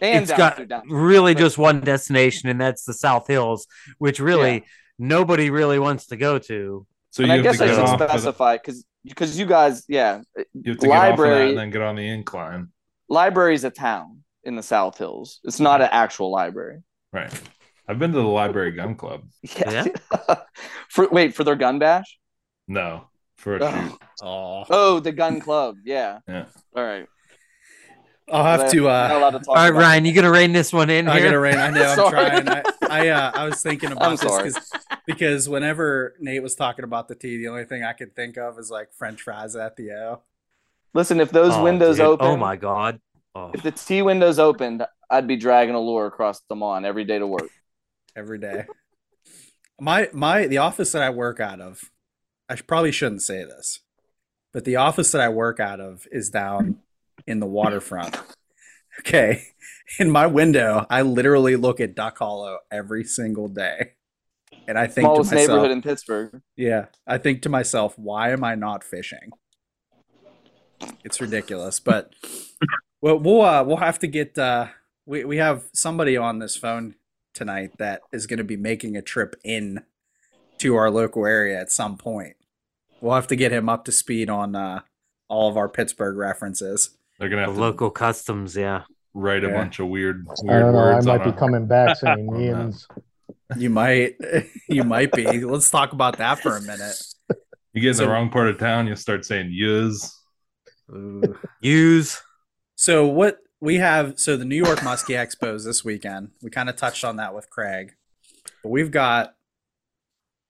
And 0.00 0.22
it's 0.22 0.28
down 0.30 0.38
got 0.38 0.56
through 0.56 0.66
down. 0.66 0.88
really 0.88 1.34
But- 1.34 1.40
just 1.40 1.58
one 1.58 1.80
destination, 1.80 2.48
and 2.48 2.60
that's 2.60 2.84
the 2.84 2.92
South 2.94 3.26
Hills, 3.26 3.66
which 3.98 4.20
really 4.20 4.54
Yeah. 4.54 4.60
nobody 4.98 5.50
really 5.50 5.78
wants 5.78 6.06
to 6.08 6.16
go 6.16 6.38
to. 6.38 6.86
so 7.10 7.22
and 7.22 7.32
you 7.32 7.38
I 7.38 7.42
guess 7.42 7.60
I 7.62 7.68
should 7.68 7.78
off 7.78 7.92
of 7.94 7.98
the- 8.00 8.08
specify 8.08 8.56
because 8.56 8.84
because 9.04 9.38
you 9.38 9.46
guys, 9.46 9.84
yeah, 9.88 10.20
you 10.52 10.72
have 10.72 10.80
to 10.80 10.86
get 10.86 10.92
off 10.92 11.04
of 11.12 11.16
that 11.16 11.18
library- 11.22 11.48
and 11.50 11.58
then 11.58 11.70
get 11.70 11.80
on 11.80 11.94
the 11.96 12.06
incline. 12.08 12.68
Library 13.08 13.54
is 13.54 13.62
a 13.64 13.70
town 13.70 14.22
in 14.44 14.54
the 14.56 14.62
South 14.62 14.98
Hills. 14.98 15.38
It's 15.44 15.60
not 15.60 15.80
an 15.80 15.88
actual 15.92 16.30
library. 16.30 16.82
Right. 17.12 17.32
I've 17.88 17.98
been 18.00 18.12
to 18.12 18.18
the 18.18 18.26
library 18.26 18.72
gun 18.72 18.96
club. 18.96 19.22
Yeah. 19.56 19.86
for 20.90 21.08
wait 21.08 21.34
for 21.34 21.44
their 21.44 21.54
gun 21.56 21.78
bash. 21.78 22.18
No, 22.68 23.08
for 23.36 23.56
a 23.56 23.64
Ugh. 23.64 23.90
shoot. 23.90 23.98
Oh, 24.22 24.64
Oh, 24.70 25.00
the 25.00 25.12
gun 25.12 25.40
club. 25.46 25.76
Yeah. 25.84 26.20
Yeah. 26.28 26.46
All 26.74 26.84
right. 26.84 27.06
I'll 28.28 28.42
have 28.42 28.70
to. 28.72 28.80
We're 28.82 28.88
not 28.90 29.12
uh 29.12 29.18
allowed 29.18 29.30
to 29.30 29.38
talk 29.38 29.48
All 29.48 29.54
right, 29.54 29.70
Ryan, 29.72 30.04
you 30.04 30.12
gonna 30.12 30.30
rein 30.32 30.52
this 30.52 30.72
one 30.72 30.90
in 30.90 31.06
I 31.06 31.14
here? 31.18 31.26
gotta 31.26 31.38
rain. 31.38 31.56
I 31.58 31.70
know. 31.70 31.94
I'm 32.06 32.10
trying. 32.10 32.48
I, 32.48 32.62
I, 32.82 33.08
uh, 33.08 33.30
I 33.36 33.44
was 33.44 33.62
thinking 33.62 33.92
about 33.92 34.04
I'm 34.04 34.16
this 34.16 34.20
because 34.54 34.72
because 35.06 35.48
whenever 35.48 36.14
Nate 36.18 36.42
was 36.42 36.56
talking 36.56 36.84
about 36.84 37.06
the 37.06 37.14
T, 37.14 37.36
the 37.36 37.46
only 37.48 37.64
thing 37.66 37.84
I 37.84 37.92
could 37.92 38.16
think 38.16 38.36
of 38.36 38.58
is 38.58 38.68
like 38.68 38.92
French 38.94 39.22
fries 39.22 39.54
at 39.54 39.76
the 39.76 39.92
O. 39.92 40.22
Listen, 40.92 41.20
if 41.20 41.30
those 41.30 41.52
Oh, 41.54 41.62
windows 41.62 41.98
dude. 41.98 42.06
open, 42.06 42.26
Oh 42.26 42.36
my 42.36 42.56
god. 42.56 43.00
Oh. 43.36 43.52
if 43.54 43.62
the 43.62 43.70
T 43.70 44.02
windows 44.02 44.40
opened, 44.40 44.84
I'd 45.08 45.28
be 45.28 45.36
dragging 45.36 45.76
a 45.76 45.80
lure 45.80 46.06
across 46.06 46.40
the 46.48 46.56
lawn 46.56 46.84
every 46.84 47.04
day 47.04 47.20
to 47.20 47.26
work. 47.28 47.50
every 48.16 48.38
day. 48.40 48.64
My 49.80 50.08
my 50.12 50.48
the 50.48 50.58
office 50.58 50.90
that 50.92 51.02
I 51.02 51.10
work 51.10 51.38
out 51.38 51.60
of, 51.60 51.80
I 52.48 52.56
probably 52.56 52.92
shouldn't 52.92 53.22
say 53.22 53.44
this, 53.44 53.80
but 54.52 54.64
the 54.64 54.76
office 54.76 55.12
that 55.12 55.20
I 55.20 55.28
work 55.28 55.60
out 55.60 55.80
of 55.80 56.06
is 56.12 56.30
down 56.30 56.78
in 57.26 57.40
the 57.40 57.46
waterfront. 57.46 58.16
Okay, 59.00 59.48
in 59.98 60.10
my 60.10 60.26
window, 60.26 60.86
I 60.88 61.02
literally 61.02 61.54
look 61.56 61.80
at 61.80 61.94
Duck 61.94 62.16
Hollow 62.16 62.60
every 62.70 63.04
single 63.04 63.46
day, 63.46 63.92
and 64.66 64.78
I 64.78 64.86
think 64.86 65.04
to 65.08 65.22
Smallest 65.22 65.32
myself, 65.32 65.48
neighborhood 65.48 65.70
in 65.70 65.82
Pittsburgh. 65.82 66.40
yeah, 66.56 66.86
I 67.06 67.18
think 67.18 67.42
to 67.42 67.50
myself, 67.50 67.98
why 67.98 68.30
am 68.30 68.42
I 68.42 68.54
not 68.54 68.82
fishing? 68.82 69.32
It's 71.04 71.20
ridiculous, 71.20 71.78
but 71.78 72.14
well, 73.02 73.18
we'll 73.18 73.42
uh, 73.42 73.64
we'll 73.64 73.76
have 73.76 73.98
to 73.98 74.06
get 74.06 74.38
uh, 74.38 74.68
we 75.04 75.26
we 75.26 75.36
have 75.36 75.64
somebody 75.74 76.16
on 76.16 76.38
this 76.38 76.56
phone 76.56 76.94
tonight 77.34 77.72
that 77.78 78.00
is 78.12 78.26
going 78.26 78.38
to 78.38 78.44
be 78.44 78.56
making 78.56 78.96
a 78.96 79.02
trip 79.02 79.36
in 79.44 79.82
to 80.58 80.76
our 80.76 80.90
local 80.90 81.26
area 81.26 81.60
at 81.60 81.70
some 81.70 81.96
point. 81.96 82.34
We'll 83.00 83.14
have 83.14 83.26
to 83.28 83.36
get 83.36 83.52
him 83.52 83.68
up 83.68 83.84
to 83.84 83.92
speed 83.92 84.30
on 84.30 84.54
uh, 84.56 84.80
all 85.28 85.50
of 85.50 85.56
our 85.56 85.68
Pittsburgh 85.68 86.16
references. 86.16 86.96
They're 87.18 87.28
gonna 87.28 87.42
The 87.42 87.46
have 87.48 87.56
to 87.56 87.60
local 87.60 87.90
customs, 87.90 88.56
yeah. 88.56 88.82
write 89.14 89.44
a 89.44 89.48
Yeah. 89.48 89.54
bunch 89.54 89.78
of 89.78 89.88
weird, 89.88 90.26
I 90.28 90.32
weird 90.42 90.62
don't 90.62 90.72
know. 90.72 90.78
I 90.80 91.00
might 91.00 91.20
on 91.20 91.24
be 91.30 91.30
a- 91.36 91.38
coming 91.38 91.66
back 91.66 91.96
saying 91.98 92.28
on 92.54 92.70
that. 92.70 93.02
You 93.56 93.70
might 93.70 94.16
you 94.68 94.82
might 94.84 95.12
be. 95.12 95.44
Let's 95.44 95.70
talk 95.70 95.92
about 95.92 96.18
that 96.18 96.40
for 96.40 96.56
a 96.56 96.60
minute. 96.62 97.00
You 97.72 97.80
get 97.82 97.88
in 97.90 97.94
So- 97.94 98.04
the 98.06 98.10
wrong 98.10 98.30
part 98.30 98.48
of 98.48 98.58
town, 98.58 98.86
you 98.86 98.96
start 98.96 99.24
saying 99.24 99.50
"yuz." 99.52 100.10
Use. 101.60 102.20
So 102.74 103.06
what 103.06 103.38
we 103.60 103.76
have 103.76 104.18
so 104.18 104.36
the 104.36 104.44
New 104.44 104.56
York 104.56 104.80
Muskie 104.80 105.14
Expos 105.16 105.64
this 105.64 105.84
weekend. 105.84 106.30
We 106.42 106.50
kind 106.50 106.68
of 106.68 106.76
touched 106.76 107.04
on 107.04 107.16
that 107.16 107.34
with 107.34 107.48
Craig. 107.50 107.92
But 108.62 108.70
we've 108.70 108.90
got 108.90 109.34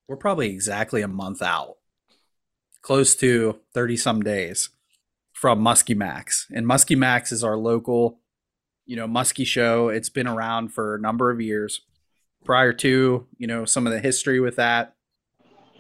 we're 0.09 0.17
probably 0.17 0.51
exactly 0.51 1.03
a 1.03 1.09
month 1.09 1.43
out. 1.43 1.77
Close 2.83 3.17
to 3.17 3.61
30 3.75 3.97
some 3.97 4.23
days 4.23 4.71
from 5.33 5.61
Muskie 5.63 5.97
Max. 5.97 6.47
And 6.55 6.67
Muskie 6.67 6.97
Max 6.97 7.33
is 7.33 7.43
our 7.43 7.57
local, 7.57 8.21
you 8.87 8.97
know, 8.97 9.09
Muskie 9.09 9.47
show. 9.47 9.89
It's 9.89 10.09
been 10.09 10.29
around 10.29 10.73
for 10.73 10.95
a 10.95 11.01
number 11.01 11.31
of 11.31 11.41
years. 11.41 11.81
Prior 12.45 12.73
to, 12.75 13.27
you 13.37 13.47
know, 13.47 13.65
some 13.65 13.87
of 13.87 13.93
the 13.93 13.99
history 13.99 14.39
with 14.39 14.57
that, 14.57 14.95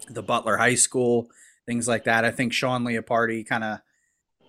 the 0.08 0.22
Butler 0.22 0.56
High 0.56 0.74
School, 0.74 1.28
things 1.64 1.86
like 1.86 2.04
that. 2.04 2.24
I 2.24 2.32
think 2.32 2.52
Sean 2.52 2.84
Leopardi 2.84 3.46
kind 3.46 3.62
of 3.62 3.78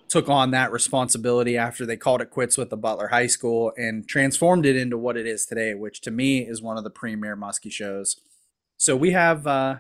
took 0.09 0.28
on 0.28 0.51
that 0.51 0.71
responsibility 0.71 1.57
after 1.57 1.86
they 1.86 1.97
called 1.97 2.21
it 2.21 2.32
quits 2.32 2.57
with 2.57 2.69
the 2.69 2.78
Butler 2.78 3.09
High 3.09 3.28
School 3.28 3.71
and 3.78 4.07
transformed 4.07 4.65
it 4.65 4.75
into 4.75 4.97
what 4.97 5.17
it 5.17 5.28
is 5.28 5.45
today, 5.45 5.75
which 5.75 6.01
to 6.01 6.11
me 6.11 6.39
is 6.39 6.61
one 6.61 6.78
of 6.78 6.84
the 6.84 6.89
premier 6.89 7.36
Muskie 7.36 7.71
shows. 7.71 8.19
So 8.88 8.95
we 8.95 9.11
have 9.11 9.45
uh 9.45 9.79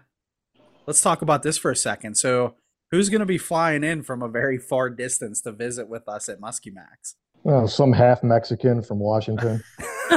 let's 0.85 1.01
talk 1.01 1.21
about 1.21 1.41
this 1.41 1.57
for 1.57 1.71
a 1.71 1.75
second. 1.77 2.15
So 2.15 2.55
who's 2.91 3.07
going 3.07 3.21
to 3.21 3.25
be 3.25 3.37
flying 3.37 3.81
in 3.81 4.03
from 4.03 4.21
a 4.21 4.27
very 4.27 4.57
far 4.57 4.89
distance 4.89 5.39
to 5.43 5.53
visit 5.53 5.87
with 5.87 6.09
us 6.09 6.27
at 6.27 6.41
Muskie 6.41 6.73
Max? 6.73 7.15
Well, 7.43 7.69
some 7.69 7.93
half 7.93 8.21
Mexican 8.21 8.83
from 8.83 8.99
Washington. 8.99 9.63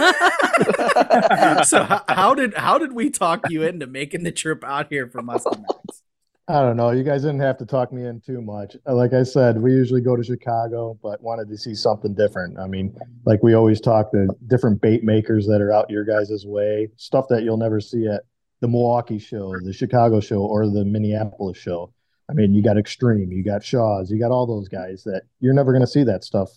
so 1.63 1.85
how, 1.85 2.03
how 2.09 2.35
did 2.35 2.55
how 2.55 2.79
did 2.79 2.93
we 2.93 3.11
talk 3.11 3.49
you 3.49 3.63
into 3.63 3.87
making 3.87 4.25
the 4.25 4.33
trip 4.33 4.65
out 4.65 4.89
here 4.91 5.07
for 5.07 5.23
Muskie 5.23 5.61
Max? 5.61 6.03
I 6.49 6.61
don't 6.61 6.77
know. 6.77 6.91
You 6.91 7.05
guys 7.05 7.23
didn't 7.23 7.43
have 7.43 7.59
to 7.59 7.67
talk 7.67 7.93
me 7.93 8.07
in 8.07 8.21
too 8.21 8.43
much. 8.43 8.77
Like 8.87 9.13
I 9.13 9.23
said, 9.23 9.63
we 9.63 9.71
usually 9.71 10.01
go 10.01 10.17
to 10.17 10.25
Chicago, 10.25 10.99
but 11.01 11.23
wanted 11.23 11.49
to 11.49 11.57
see 11.57 11.77
something 11.77 12.13
different. 12.13 12.59
I 12.59 12.67
mean, 12.67 12.93
like 13.25 13.41
we 13.41 13.55
always 13.55 13.81
talk 13.81 14.11
the 14.11 14.35
different 14.49 14.81
bait 14.81 15.05
makers 15.05 15.47
that 15.47 15.61
are 15.61 15.73
out 15.73 15.89
your 15.91 16.05
guys' 16.05 16.45
way, 16.45 16.89
stuff 16.97 17.27
that 17.29 17.45
you'll 17.45 17.57
never 17.57 17.81
see 17.81 18.09
at 18.09 18.23
the 18.61 18.69
Milwaukee 18.69 19.19
show, 19.19 19.55
the 19.63 19.73
Chicago 19.73 20.21
show, 20.21 20.41
or 20.43 20.69
the 20.69 20.85
Minneapolis 20.85 21.59
show. 21.59 21.93
I 22.29 22.33
mean, 22.33 22.55
you 22.55 22.63
got 22.63 22.79
Extreme, 22.79 23.33
you 23.33 23.43
got 23.43 23.65
Shaw's, 23.65 24.11
you 24.11 24.19
got 24.19 24.31
all 24.31 24.47
those 24.47 24.69
guys 24.69 25.03
that 25.05 25.23
you're 25.41 25.55
never 25.55 25.73
going 25.73 25.83
to 25.83 25.87
see 25.87 26.05
that 26.05 26.23
stuff 26.23 26.51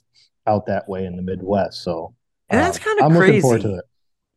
out 0.45 0.66
that 0.68 0.88
way 0.88 1.06
in 1.06 1.16
the 1.16 1.22
Midwest. 1.22 1.84
So 1.84 2.14
And 2.49 2.60
that's 2.60 2.78
um, 2.78 2.84
kinda 2.84 3.04
I'm 3.06 3.14
looking 3.14 3.41
forward 3.41 3.62
crazy. 3.62 3.74
to 3.76 3.80
it. 3.80 3.86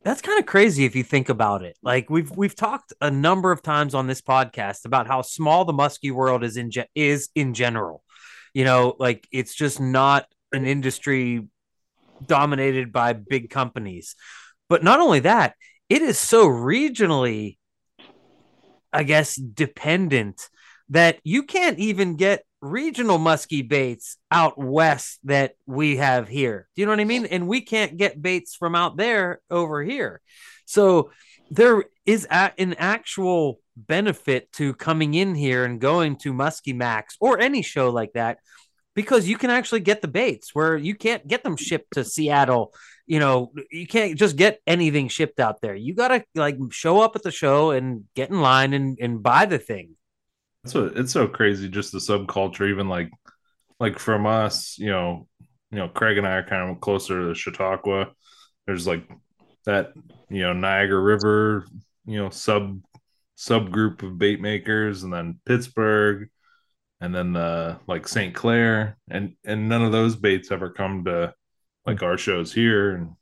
That's 0.03 0.23
kind 0.23 0.39
of 0.39 0.47
crazy 0.47 0.85
if 0.85 0.95
you 0.95 1.03
think 1.03 1.29
about 1.29 1.65
it. 1.65 1.77
Like 1.83 2.09
we've 2.09 2.31
we've 2.31 2.55
talked 2.55 2.93
a 3.01 3.11
number 3.11 3.51
of 3.51 3.61
times 3.61 3.93
on 3.93 4.07
this 4.07 4.23
podcast 4.23 4.85
about 4.85 5.09
how 5.09 5.23
small 5.23 5.65
the 5.65 5.73
muskie 5.73 6.13
world 6.13 6.45
is 6.45 6.57
in 6.57 6.71
ge- 6.71 6.89
is 6.95 7.29
in 7.35 7.55
general. 7.55 8.05
You 8.55 8.65
know, 8.65 8.95
like 9.01 9.27
it's 9.33 9.53
just 9.55 9.81
not 9.81 10.27
an 10.53 10.65
industry 10.65 11.49
dominated 12.25 12.93
by 12.93 13.15
big 13.15 13.51
companies. 13.51 14.15
But 14.69 14.85
not 14.85 15.01
only 15.01 15.21
that, 15.21 15.55
it 15.89 16.03
is 16.03 16.19
so 16.19 16.49
regionally 16.49 17.59
I 18.93 19.03
guess 19.03 19.35
dependent 19.37 20.49
that 20.89 21.19
you 21.23 21.43
can't 21.43 21.79
even 21.79 22.17
get 22.17 22.45
regional 22.61 23.19
muskie 23.19 23.67
baits 23.67 24.17
out 24.31 24.57
west 24.57 25.19
that 25.25 25.55
we 25.67 25.97
have 25.97 26.29
here. 26.29 26.69
Do 26.75 26.83
you 26.83 26.87
know 26.87 26.93
what 26.93 27.01
I 27.01 27.05
mean? 27.05 27.27
And 27.27 27.47
we 27.47 27.61
can't 27.61 27.97
get 27.97 28.23
baits 28.23 28.55
from 28.55 28.75
out 28.75 28.97
there 28.97 29.41
over 29.51 29.83
here. 29.83 30.21
So 30.65 31.11
there 31.51 31.85
is 32.07 32.27
a, 32.31 32.53
an 32.59 32.75
actual 32.75 33.61
benefit 33.77 34.51
to 34.53 34.75
coming 34.75 35.15
in 35.15 35.35
here 35.35 35.65
and 35.65 35.81
going 35.81 36.17
to 36.17 36.33
Muskie 36.33 36.75
Max 36.75 37.17
or 37.21 37.39
any 37.39 37.63
show 37.63 37.91
like 37.91 38.13
that 38.15 38.39
because 38.95 39.29
you 39.29 39.37
can 39.37 39.51
actually 39.51 39.81
get 39.81 40.01
the 40.01 40.09
baits 40.09 40.55
where 40.55 40.77
you 40.77 40.95
can't 40.95 41.27
get 41.27 41.45
them 41.45 41.57
shipped 41.57 41.93
to 41.93 42.05
Seattle. 42.05 42.73
You 43.07 43.21
know, 43.21 43.53
you 43.71 43.87
can't 43.87 44.19
just 44.19 44.37
get 44.37 44.61
anything 44.67 45.09
shipped 45.09 45.39
out 45.39 45.61
there. 45.61 45.75
You 45.75 45.95
got 45.95 46.09
to 46.09 46.25
like 46.35 46.57
show 46.71 47.01
up 47.01 47.15
at 47.17 47.23
the 47.23 47.31
show 47.31 47.71
and 47.71 48.05
get 48.15 48.31
in 48.31 48.41
line 48.41 48.73
and, 48.73 48.99
and 49.01 49.23
buy 49.23 49.47
the 49.47 49.59
thing. 49.59 49.97
That's 50.65 50.75
what 50.75 50.97
it's 50.97 51.13
so 51.13 51.29
crazy, 51.29 51.69
just 51.69 51.93
the 51.93 51.99
subculture, 51.99 52.69
even 52.69 52.89
like 52.89 53.11
like 53.79 53.99
from 53.99 54.27
us, 54.27 54.77
you 54.79 54.91
know, 54.91 55.29
you 55.71 55.79
know, 55.79 55.89
Craig 55.89 56.19
and 56.19 56.27
I 56.27 56.37
are 56.37 56.43
kind 56.43 56.71
of 56.71 56.81
closer 56.81 57.29
to 57.29 57.35
Chautauqua. 57.35 58.09
There's 58.67 58.87
like 58.87 59.09
that, 59.65 59.93
you 60.29 60.43
know, 60.43 60.53
Niagara 60.53 61.01
River, 61.01 61.67
you 62.05 62.19
know, 62.19 62.31
sub 62.31 62.81
subgroup 63.37 64.03
of 64.03 64.19
bait 64.19 64.41
makers, 64.41 65.03
and 65.03 65.13
then 65.13 65.39
Pittsburgh, 65.45 66.29
and 67.01 67.15
then 67.15 67.33
the 67.33 67.79
like 67.87 68.09
St. 68.09 68.35
Clair, 68.35 68.97
and 69.09 69.35
and 69.45 69.69
none 69.69 69.83
of 69.83 69.93
those 69.93 70.17
baits 70.17 70.51
ever 70.51 70.71
come 70.71 71.05
to 71.05 71.35
like 71.87 72.03
our 72.03 72.19
shows 72.19 72.53
here, 72.53 72.91
and 72.97 73.15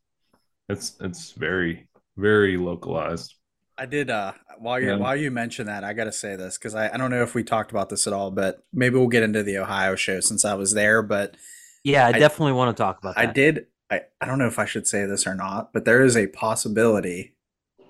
it's 0.68 0.96
it's 1.00 1.32
very 1.32 1.88
very 2.16 2.56
localized. 2.56 3.34
I 3.76 3.86
did 3.86 4.08
uh 4.10 4.32
while 4.58 4.80
you 4.80 4.88
Yeah. 4.90 4.96
while 4.96 5.16
you 5.16 5.30
mentioned 5.30 5.68
that, 5.68 5.84
I 5.84 5.92
gotta 5.92 6.12
say 6.12 6.36
this 6.36 6.56
because 6.58 6.74
I, 6.74 6.92
I 6.92 6.96
don't 6.96 7.10
know 7.10 7.22
if 7.22 7.34
we 7.34 7.42
talked 7.44 7.70
about 7.70 7.88
this 7.90 8.06
at 8.06 8.12
all, 8.12 8.30
but 8.30 8.62
maybe 8.72 8.96
we'll 8.96 9.08
get 9.08 9.22
into 9.24 9.42
the 9.42 9.58
Ohio 9.58 9.96
show 9.96 10.20
since 10.20 10.44
I 10.44 10.54
was 10.54 10.74
there. 10.74 11.02
But 11.02 11.36
Yeah, 11.82 12.06
I, 12.06 12.10
I- 12.10 12.18
definitely 12.18 12.52
want 12.52 12.76
to 12.76 12.80
talk 12.82 12.98
about 12.98 13.16
that. 13.16 13.28
I 13.28 13.32
did 13.32 13.66
I, 13.90 14.02
I 14.20 14.26
don't 14.26 14.38
know 14.38 14.46
if 14.46 14.58
I 14.58 14.64
should 14.64 14.86
say 14.86 15.04
this 15.06 15.26
or 15.26 15.34
not, 15.34 15.72
but 15.72 15.84
there 15.84 16.02
is 16.02 16.16
a 16.16 16.26
possibility 16.28 17.34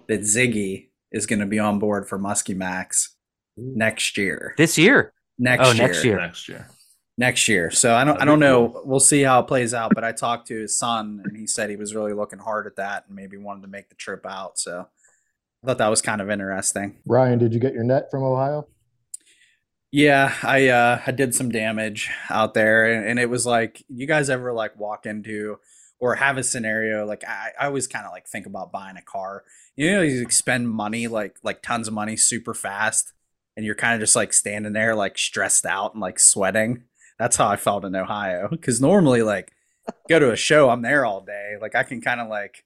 that 0.09 0.21
Ziggy 0.23 0.89
is 1.13 1.27
gonna 1.27 1.47
be 1.47 1.59
on 1.59 1.79
board 1.79 2.09
for 2.09 2.19
Muskie 2.19 2.57
Max 2.57 3.15
next 3.57 4.17
year. 4.19 4.55
This 4.59 4.77
year. 4.79 5.13
Next 5.39 5.69
Oh, 5.69 5.73
year. 5.73 5.87
next 5.87 6.05
year. 6.05 6.17
Next 6.17 6.49
year, 6.49 6.69
Next 7.17 7.47
year. 7.49 7.71
So 7.71 7.95
I 7.95 8.03
don't 8.03 8.21
I 8.21 8.25
don't 8.25 8.41
know. 8.41 8.83
We'll 8.85 8.99
see 8.99 9.23
how 9.23 9.41
it 9.41 9.47
plays 9.47 9.73
out. 9.73 9.93
But 9.95 10.03
I 10.03 10.11
talked 10.11 10.49
to 10.49 10.61
his 10.61 10.77
son 10.77 11.23
and 11.25 11.37
he 11.37 11.47
said 11.47 11.71
he 11.71 11.77
was 11.77 11.95
really 11.95 12.13
looking 12.13 12.41
hard 12.41 12.67
at 12.67 12.77
that 12.77 13.05
and 13.07 13.15
maybe 13.15 13.37
wanted 13.37 13.63
to 13.63 13.69
make 13.69 13.89
the 13.89 13.95
trip 13.95 14.27
out. 14.27 14.59
So 14.59 14.89
I 15.63 15.67
thought 15.67 15.79
that 15.79 15.89
was 15.89 16.03
kind 16.03 16.21
of 16.21 16.29
interesting. 16.29 16.97
Ryan, 17.07 17.39
did 17.39 17.55
you 17.55 17.61
get 17.61 17.73
your 17.73 17.85
net 17.85 18.11
from 18.11 18.25
Ohio? 18.25 18.67
Yeah, 19.93 20.35
I 20.43 20.69
uh 20.69 21.01
I 21.07 21.13
did 21.13 21.37
some 21.37 21.51
damage 21.51 22.11
out 22.29 22.53
there 22.53 22.93
and, 22.93 23.07
and 23.07 23.19
it 23.21 23.31
was 23.31 23.47
like 23.47 23.85
you 23.89 24.09
guys 24.09 24.29
ever 24.29 24.53
like 24.53 24.77
walk 24.77 25.07
into 25.07 25.59
or 26.01 26.17
have 26.17 26.37
a 26.37 26.43
scenario 26.43 27.07
like 27.07 27.23
I, 27.25 27.53
I 27.61 27.67
always 27.67 27.87
kind 27.87 28.05
of 28.05 28.11
like 28.11 28.27
think 28.27 28.47
about 28.47 28.73
buying 28.73 28.97
a 28.97 29.03
car. 29.03 29.45
You 29.77 29.93
know, 29.93 30.03
you 30.03 30.29
spend 30.31 30.69
money 30.69 31.07
like 31.07 31.37
like 31.45 31.63
tons 31.63 31.87
of 31.87 31.95
money 31.95 32.17
super 32.17 32.55
fast 32.55 33.13
and 33.57 33.65
you're 33.65 33.77
kind 33.77 33.95
of 33.95 34.01
just 34.01 34.17
like 34.17 34.33
standing 34.33 34.73
there 34.73 34.97
like 34.97 35.17
stressed 35.17 35.65
out 35.65 35.95
and 35.95 36.01
like 36.01 36.19
sweating. 36.19 36.83
That's 37.19 37.37
how 37.37 37.49
I 37.49 37.57
felt 37.57 37.85
in 37.85 37.95
Ohio 37.95 38.49
cuz 38.61 38.81
normally 38.81 39.23
like 39.23 39.53
go 40.09 40.19
to 40.19 40.33
a 40.33 40.37
show 40.37 40.71
I'm 40.71 40.83
there 40.83 41.05
all 41.05 41.21
day. 41.21 41.57
Like 41.61 41.75
I 41.75 41.83
can 41.83 42.01
kind 42.01 42.21
of 42.21 42.29
like 42.29 42.65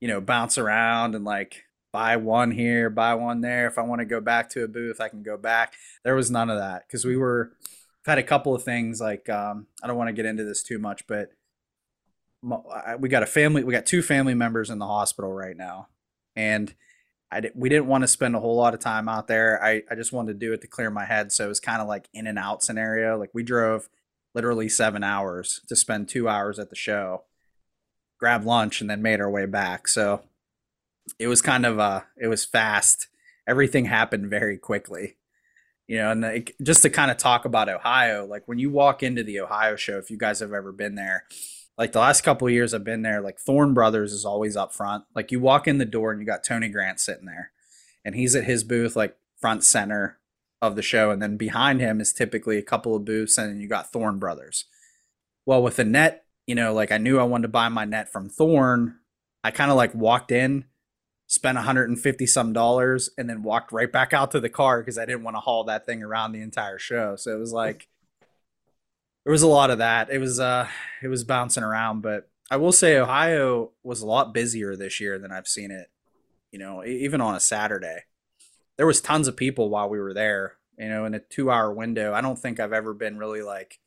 you 0.00 0.08
know 0.08 0.20
bounce 0.20 0.58
around 0.58 1.14
and 1.14 1.24
like 1.24 1.64
buy 1.92 2.16
one 2.16 2.50
here, 2.50 2.90
buy 2.90 3.14
one 3.14 3.40
there. 3.40 3.66
If 3.66 3.78
I 3.78 3.82
want 3.82 4.00
to 4.00 4.04
go 4.04 4.20
back 4.20 4.50
to 4.50 4.64
a 4.64 4.68
booth, 4.68 5.00
I 5.00 5.08
can 5.08 5.22
go 5.22 5.36
back 5.36 5.74
there 6.04 6.14
was 6.14 6.30
none 6.30 6.50
of 6.50 6.58
that 6.58 6.86
because 6.86 7.04
we 7.04 7.16
were 7.16 7.52
had 8.06 8.18
a 8.18 8.22
couple 8.22 8.54
of 8.54 8.62
things 8.62 9.00
like 9.00 9.28
um, 9.28 9.66
I 9.82 9.86
don't 9.86 9.96
want 9.96 10.08
to 10.08 10.12
get 10.12 10.26
into 10.26 10.44
this 10.44 10.62
too 10.62 10.78
much, 10.78 11.06
but 11.06 11.30
we 12.98 13.08
got 13.08 13.22
a 13.22 13.26
family, 13.26 13.64
we 13.64 13.72
got 13.72 13.86
two 13.86 14.02
family 14.02 14.34
members 14.34 14.68
in 14.68 14.78
the 14.78 14.86
hospital 14.86 15.32
right 15.32 15.56
now, 15.56 15.88
and 16.36 16.74
I 17.34 17.40
di- 17.40 17.50
we 17.54 17.68
didn't 17.68 17.86
want 17.86 18.02
to 18.02 18.08
spend 18.08 18.36
a 18.36 18.40
whole 18.40 18.56
lot 18.56 18.74
of 18.74 18.80
time 18.80 19.08
out 19.08 19.26
there. 19.26 19.62
I, 19.62 19.82
I 19.90 19.94
just 19.96 20.12
wanted 20.12 20.34
to 20.34 20.46
do 20.46 20.52
it 20.52 20.60
to 20.60 20.68
clear 20.68 20.90
my 20.90 21.04
head. 21.04 21.32
So 21.32 21.46
it 21.46 21.48
was 21.48 21.60
kind 21.60 21.82
of 21.82 21.88
like 21.88 22.08
in 22.14 22.26
and 22.26 22.38
out 22.38 22.62
scenario. 22.62 23.18
Like 23.18 23.30
we 23.34 23.42
drove 23.42 23.88
literally 24.34 24.68
seven 24.68 25.02
hours 25.02 25.60
to 25.68 25.76
spend 25.76 26.08
two 26.08 26.28
hours 26.28 26.58
at 26.58 26.70
the 26.70 26.76
show, 26.76 27.24
grab 28.18 28.44
lunch, 28.44 28.80
and 28.80 28.88
then 28.88 29.02
made 29.02 29.20
our 29.20 29.30
way 29.30 29.46
back. 29.46 29.88
So 29.88 30.22
it 31.18 31.26
was 31.26 31.42
kind 31.42 31.66
of 31.66 31.78
uh 31.78 32.02
it 32.16 32.28
was 32.28 32.44
fast. 32.44 33.08
Everything 33.46 33.86
happened 33.86 34.30
very 34.30 34.56
quickly. 34.56 35.16
You 35.86 35.98
know, 35.98 36.12
and 36.12 36.22
like, 36.22 36.54
just 36.62 36.80
to 36.82 36.90
kind 36.90 37.10
of 37.10 37.18
talk 37.18 37.44
about 37.44 37.68
Ohio, 37.68 38.24
like 38.24 38.48
when 38.48 38.58
you 38.58 38.70
walk 38.70 39.02
into 39.02 39.22
the 39.22 39.40
Ohio 39.40 39.76
show, 39.76 39.98
if 39.98 40.10
you 40.10 40.16
guys 40.16 40.40
have 40.40 40.54
ever 40.54 40.72
been 40.72 40.94
there, 40.94 41.24
like 41.76 41.92
the 41.92 42.00
last 42.00 42.22
couple 42.22 42.48
years 42.48 42.72
I've 42.72 42.84
been 42.84 43.02
there, 43.02 43.20
like 43.20 43.38
Thorne 43.38 43.74
Brothers 43.74 44.12
is 44.12 44.24
always 44.24 44.56
up 44.56 44.72
front. 44.72 45.04
Like 45.14 45.32
you 45.32 45.40
walk 45.40 45.66
in 45.66 45.78
the 45.78 45.84
door 45.84 46.12
and 46.12 46.20
you 46.20 46.26
got 46.26 46.44
Tony 46.44 46.68
Grant 46.68 47.00
sitting 47.00 47.26
there, 47.26 47.50
and 48.04 48.14
he's 48.14 48.34
at 48.34 48.44
his 48.44 48.64
booth, 48.64 48.94
like 48.94 49.16
front 49.40 49.64
center 49.64 50.18
of 50.62 50.76
the 50.76 50.82
show, 50.82 51.10
and 51.10 51.20
then 51.20 51.36
behind 51.36 51.80
him 51.80 52.00
is 52.00 52.12
typically 52.12 52.58
a 52.58 52.62
couple 52.62 52.94
of 52.94 53.04
booths, 53.04 53.36
and 53.38 53.60
you 53.60 53.68
got 53.68 53.92
Thorne 53.92 54.18
Brothers. 54.18 54.66
Well, 55.46 55.62
with 55.62 55.76
the 55.76 55.84
net, 55.84 56.24
you 56.46 56.54
know, 56.54 56.72
like 56.72 56.92
I 56.92 56.98
knew 56.98 57.18
I 57.18 57.24
wanted 57.24 57.42
to 57.42 57.48
buy 57.48 57.68
my 57.68 57.84
net 57.84 58.10
from 58.10 58.28
Thorne. 58.28 58.96
I 59.42 59.50
kind 59.50 59.70
of 59.70 59.76
like 59.76 59.94
walked 59.94 60.30
in, 60.30 60.64
spent 61.26 61.56
150 61.56 62.26
some 62.26 62.52
dollars, 62.52 63.10
and 63.18 63.28
then 63.28 63.42
walked 63.42 63.72
right 63.72 63.90
back 63.90 64.12
out 64.12 64.30
to 64.30 64.40
the 64.40 64.48
car 64.48 64.80
because 64.80 64.96
I 64.96 65.04
didn't 65.06 65.24
want 65.24 65.36
to 65.36 65.40
haul 65.40 65.64
that 65.64 65.86
thing 65.86 66.02
around 66.02 66.32
the 66.32 66.40
entire 66.40 66.78
show. 66.78 67.16
So 67.16 67.34
it 67.34 67.40
was 67.40 67.52
like 67.52 67.88
there 69.24 69.32
was 69.32 69.42
a 69.42 69.48
lot 69.48 69.70
of 69.70 69.78
that. 69.78 70.10
It 70.10 70.18
was 70.18 70.38
uh 70.38 70.68
it 71.02 71.08
was 71.08 71.24
bouncing 71.24 71.64
around, 71.64 72.02
but 72.02 72.28
I 72.50 72.56
will 72.56 72.72
say 72.72 72.98
Ohio 72.98 73.72
was 73.82 74.02
a 74.02 74.06
lot 74.06 74.34
busier 74.34 74.76
this 74.76 75.00
year 75.00 75.18
than 75.18 75.32
I've 75.32 75.48
seen 75.48 75.70
it. 75.70 75.88
You 76.52 76.58
know, 76.58 76.84
even 76.84 77.20
on 77.20 77.34
a 77.34 77.40
Saturday, 77.40 78.04
there 78.76 78.86
was 78.86 79.00
tons 79.00 79.26
of 79.26 79.36
people 79.36 79.70
while 79.70 79.88
we 79.88 79.98
were 79.98 80.14
there. 80.14 80.54
You 80.78 80.88
know, 80.88 81.04
in 81.04 81.14
a 81.14 81.20
two-hour 81.20 81.72
window. 81.72 82.12
I 82.12 82.20
don't 82.20 82.38
think 82.38 82.58
I've 82.58 82.72
ever 82.72 82.94
been 82.94 83.16
really 83.16 83.42
like 83.42 83.78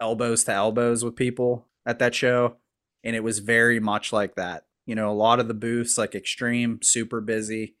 elbows 0.00 0.44
to 0.44 0.52
elbows 0.52 1.04
with 1.04 1.14
people 1.14 1.66
at 1.84 1.98
that 1.98 2.14
show, 2.14 2.56
and 3.04 3.14
it 3.14 3.22
was 3.22 3.38
very 3.38 3.80
much 3.80 4.12
like 4.12 4.34
that. 4.36 4.64
You 4.86 4.94
know, 4.94 5.10
a 5.10 5.12
lot 5.12 5.40
of 5.40 5.48
the 5.48 5.54
booths, 5.54 5.98
like 5.98 6.14
Extreme, 6.14 6.80
super 6.82 7.20
busy. 7.20 7.76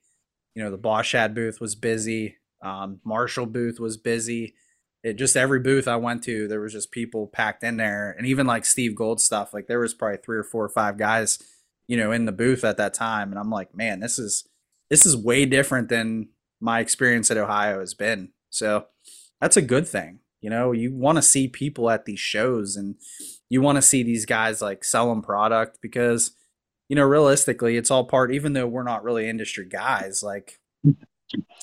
You 0.54 0.62
know, 0.62 0.70
the 0.70 0.78
Boschad 0.78 1.34
booth 1.34 1.60
was 1.60 1.74
busy. 1.74 2.36
Um, 2.62 3.00
Marshall 3.04 3.46
booth 3.46 3.80
was 3.80 3.96
busy 3.96 4.54
it 5.06 5.14
just 5.14 5.36
every 5.36 5.60
booth 5.60 5.86
I 5.86 5.94
went 5.94 6.24
to, 6.24 6.48
there 6.48 6.60
was 6.60 6.72
just 6.72 6.90
people 6.90 7.28
packed 7.28 7.62
in 7.62 7.76
there, 7.76 8.12
and 8.18 8.26
even 8.26 8.44
like 8.44 8.64
Steve 8.64 8.96
Gold 8.96 9.20
stuff. 9.20 9.54
Like 9.54 9.68
there 9.68 9.78
was 9.78 9.94
probably 9.94 10.18
three 10.18 10.36
or 10.36 10.42
four 10.42 10.64
or 10.64 10.68
five 10.68 10.98
guys, 10.98 11.38
you 11.86 11.96
know, 11.96 12.10
in 12.10 12.24
the 12.24 12.32
booth 12.32 12.64
at 12.64 12.76
that 12.78 12.92
time, 12.92 13.30
and 13.30 13.38
I'm 13.38 13.48
like, 13.48 13.72
man, 13.72 14.00
this 14.00 14.18
is 14.18 14.48
this 14.90 15.06
is 15.06 15.16
way 15.16 15.46
different 15.46 15.90
than 15.90 16.30
my 16.60 16.80
experience 16.80 17.30
at 17.30 17.36
Ohio 17.36 17.78
has 17.78 17.94
been. 17.94 18.30
So 18.50 18.86
that's 19.40 19.56
a 19.56 19.62
good 19.62 19.86
thing. 19.86 20.18
You 20.40 20.50
know, 20.50 20.72
you 20.72 20.92
want 20.92 21.18
to 21.18 21.22
see 21.22 21.46
people 21.46 21.88
at 21.88 22.04
these 22.04 22.18
shows, 22.18 22.74
and 22.74 22.96
you 23.48 23.62
want 23.62 23.76
to 23.76 23.82
see 23.82 24.02
these 24.02 24.26
guys 24.26 24.60
like 24.60 24.82
selling 24.82 25.22
product 25.22 25.78
because, 25.80 26.32
you 26.88 26.96
know, 26.96 27.04
realistically, 27.04 27.76
it's 27.76 27.92
all 27.92 28.06
part. 28.06 28.32
Even 28.32 28.54
though 28.54 28.66
we're 28.66 28.82
not 28.82 29.04
really 29.04 29.28
industry 29.28 29.66
guys, 29.66 30.24
like 30.24 30.58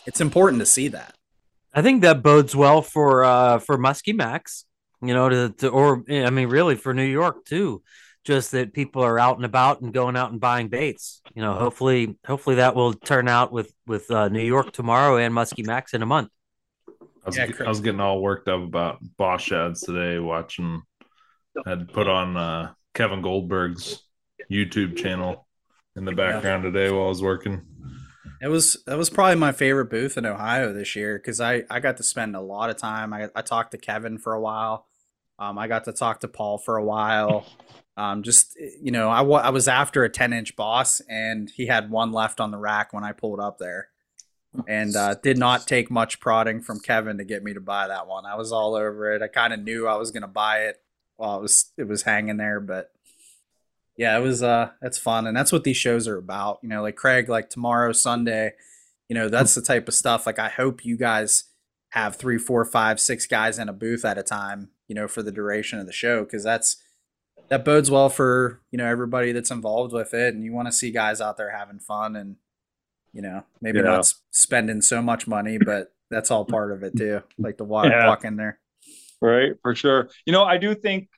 it's 0.06 0.22
important 0.22 0.62
to 0.62 0.66
see 0.66 0.88
that. 0.88 1.18
I 1.74 1.82
think 1.82 2.02
that 2.02 2.22
bodes 2.22 2.56
well 2.56 2.82
for 2.82 3.24
uh 3.24 3.60
for 3.60 3.78
Muskie 3.78 4.16
Max, 4.16 4.66
you 5.02 5.14
know, 5.14 5.30
to, 5.30 5.50
to 5.58 5.70
or 5.70 6.04
I 6.10 6.30
mean 6.30 6.50
really 6.50 6.76
for 6.76 6.94
New 6.94 7.06
York 7.06 7.46
too. 7.46 7.82
Just 8.24 8.52
that 8.52 8.74
people 8.74 9.04
are 9.04 9.20
out 9.20 9.36
and 9.36 9.46
about 9.46 9.82
and 9.82 9.94
going 9.94 10.16
out 10.16 10.32
and 10.32 10.40
buying 10.40 10.70
baits. 10.70 11.22
You 11.36 11.42
know, 11.42 11.56
hopefully 11.56 12.16
hopefully 12.26 12.58
that 12.58 12.76
will 12.76 12.94
turn 12.94 13.28
out 13.28 13.52
with 13.52 13.74
with 13.86 14.10
uh, 14.12 14.30
New 14.30 14.44
York 14.44 14.72
tomorrow 14.72 15.18
and 15.18 15.34
Muskie 15.34 15.66
Max 15.66 15.94
in 15.94 16.02
a 16.02 16.06
month. 16.06 16.30
I 16.90 16.94
was, 17.26 17.38
Yeah, 17.38 17.52
I 17.66 17.70
was 17.70 17.82
getting 17.82 18.00
all 18.00 18.22
worked 18.22 18.48
up 18.48 18.62
about 18.62 19.00
Bosch 19.18 19.52
ads 19.52 19.82
today. 19.82 20.20
Watching, 20.20 20.84
I 21.66 21.72
had 21.72 21.92
put 21.92 22.08
on 22.08 22.38
uh, 22.38 22.74
Kevin 22.94 23.22
Goldberg's 23.22 24.04
YouTube 24.52 24.96
channel 24.98 25.48
in 25.96 26.06
the 26.06 26.14
background 26.14 26.64
today 26.64 26.92
while 26.92 27.06
I 27.06 27.10
was 27.10 27.22
working. 27.22 27.62
It 28.44 28.50
was 28.50 28.84
that 28.86 28.98
was 28.98 29.10
probably 29.10 29.38
my 29.38 29.54
favorite 29.54 29.90
booth 29.90 30.18
in 30.18 30.26
Ohio 30.26 30.74
this 30.74 30.98
year 30.98 31.18
because 31.18 31.40
I 31.40 31.64
I 31.70 31.80
got 31.80 31.96
to 31.98 32.04
spend 32.04 32.36
a 32.36 32.42
lot 32.42 32.70
of 32.70 32.76
time. 32.76 33.14
I 33.14 33.30
I 33.34 33.42
talked 33.42 33.72
to 33.72 33.78
Kevin 33.78 34.18
for 34.18 34.34
a 34.34 34.42
while. 34.42 34.86
Um, 35.40 35.58
I 35.58 35.70
got 35.70 35.86
to 35.86 35.94
talk 35.94 36.20
to 36.20 36.28
Paul 36.28 36.58
for 36.58 36.78
a 36.78 36.84
while. 36.84 37.46
Um, 37.96 38.24
just 38.24 38.58
you 38.82 38.90
know, 38.90 39.12
I 39.12 39.22
I 39.22 39.50
was 39.52 39.68
after 39.68 40.04
a 40.04 40.10
ten 40.10 40.34
inch 40.34 40.56
boss, 40.56 41.00
and 41.08 41.48
he 41.48 41.68
had 41.68 41.92
one 41.92 42.12
left 42.12 42.40
on 42.40 42.50
the 42.50 42.58
rack 42.58 42.92
when 42.92 43.04
I 43.04 43.12
pulled 43.12 43.40
up 43.40 43.60
there, 43.60 43.90
and 44.68 44.96
uh, 44.96 45.14
did 45.22 45.38
not 45.38 45.68
take 45.68 45.92
much 45.92 46.20
prodding 46.20 46.60
from 46.60 46.80
Kevin 46.80 47.20
to 47.20 47.24
get 47.24 47.44
me 47.44 47.54
to 47.54 47.62
buy 47.62 47.88
that 47.88 48.08
one. 48.08 48.26
I 48.26 48.34
was 48.34 48.52
all 48.52 48.74
over 48.74 49.12
it. 49.12 49.22
I 49.22 49.28
kind 49.28 49.54
of 49.54 49.60
knew 49.60 49.86
I 49.86 49.98
was 49.98 50.10
gonna 50.10 50.28
buy 50.28 50.62
it 50.62 50.82
while 51.18 51.38
it 51.38 51.42
was 51.44 51.72
it 51.78 51.88
was 51.88 52.02
hanging 52.02 52.38
there, 52.38 52.60
but 52.60 52.93
yeah, 53.98 54.18
it 54.18 54.22
was 54.22 54.42
uh 54.44 54.72
that's 54.82 54.98
fun 54.98 55.28
and 55.28 55.36
that's 55.36 55.52
what 55.52 55.64
these 55.64 55.78
shows 55.78 56.08
are 56.08 56.18
about. 56.18 56.60
You 56.64 56.70
know, 56.70 56.82
like 56.82 56.96
Craig, 56.96 57.30
like 57.30 57.50
tomorrow, 57.50 57.92
Sunday, 57.92 58.54
you 59.10 59.16
know, 59.16 59.30
that's 59.30 59.56
the 59.56 59.62
type 59.62 59.88
of 59.88 59.94
stuff. 59.94 60.26
Like 60.26 60.40
I 60.40 60.50
hope 60.50 60.86
you 60.86 60.98
guys 60.98 61.46
have 61.90 62.16
three, 62.16 62.38
four, 62.40 62.66
five, 62.66 63.00
six 63.00 63.28
guys 63.28 63.60
in 63.60 63.70
a 63.70 63.74
booth 63.74 64.04
at 64.04 64.18
a 64.18 64.24
time, 64.24 64.70
you 64.88 64.96
know, 64.96 65.08
for 65.08 65.22
the 65.22 65.32
duration 65.32 65.80
of 65.80 65.86
the 65.86 65.92
show, 65.94 66.24
because 66.24 66.44
that's 66.44 66.78
that 67.50 67.64
bodes 67.66 67.92
well 67.92 68.10
for, 68.10 68.62
you 68.72 68.78
know, 68.78 68.86
everybody 68.86 69.32
that's 69.32 69.52
involved 69.52 69.94
with 69.94 70.14
it. 70.14 70.34
And 70.34 70.44
you 70.44 70.54
want 70.54 70.68
to 70.68 70.72
see 70.72 70.92
guys 70.92 71.22
out 71.22 71.38
there 71.38 71.52
having 71.56 71.78
fun 71.80 72.16
and, 72.16 72.38
you 73.12 73.22
know, 73.22 73.44
maybe 73.62 73.78
Yeah. 73.80 73.84
not 73.86 74.14
spending 74.32 74.82
so 74.82 75.02
much 75.02 75.28
money, 75.28 75.58
but 75.58 75.94
that's 76.10 76.32
all 76.32 76.46
part 76.46 76.72
of 76.72 76.82
it 76.84 76.96
too. 76.98 77.22
Like 77.38 77.58
the 77.58 77.64
walk, 77.66 77.86
Yeah. 77.86 78.08
walk 78.08 78.24
in 78.26 78.38
there. 78.38 78.60
Right, 79.22 79.54
for 79.62 79.76
sure. 79.76 80.10
You 80.26 80.34
know, 80.34 80.44
I 80.44 80.58
do 80.58 80.74
think 80.74 81.10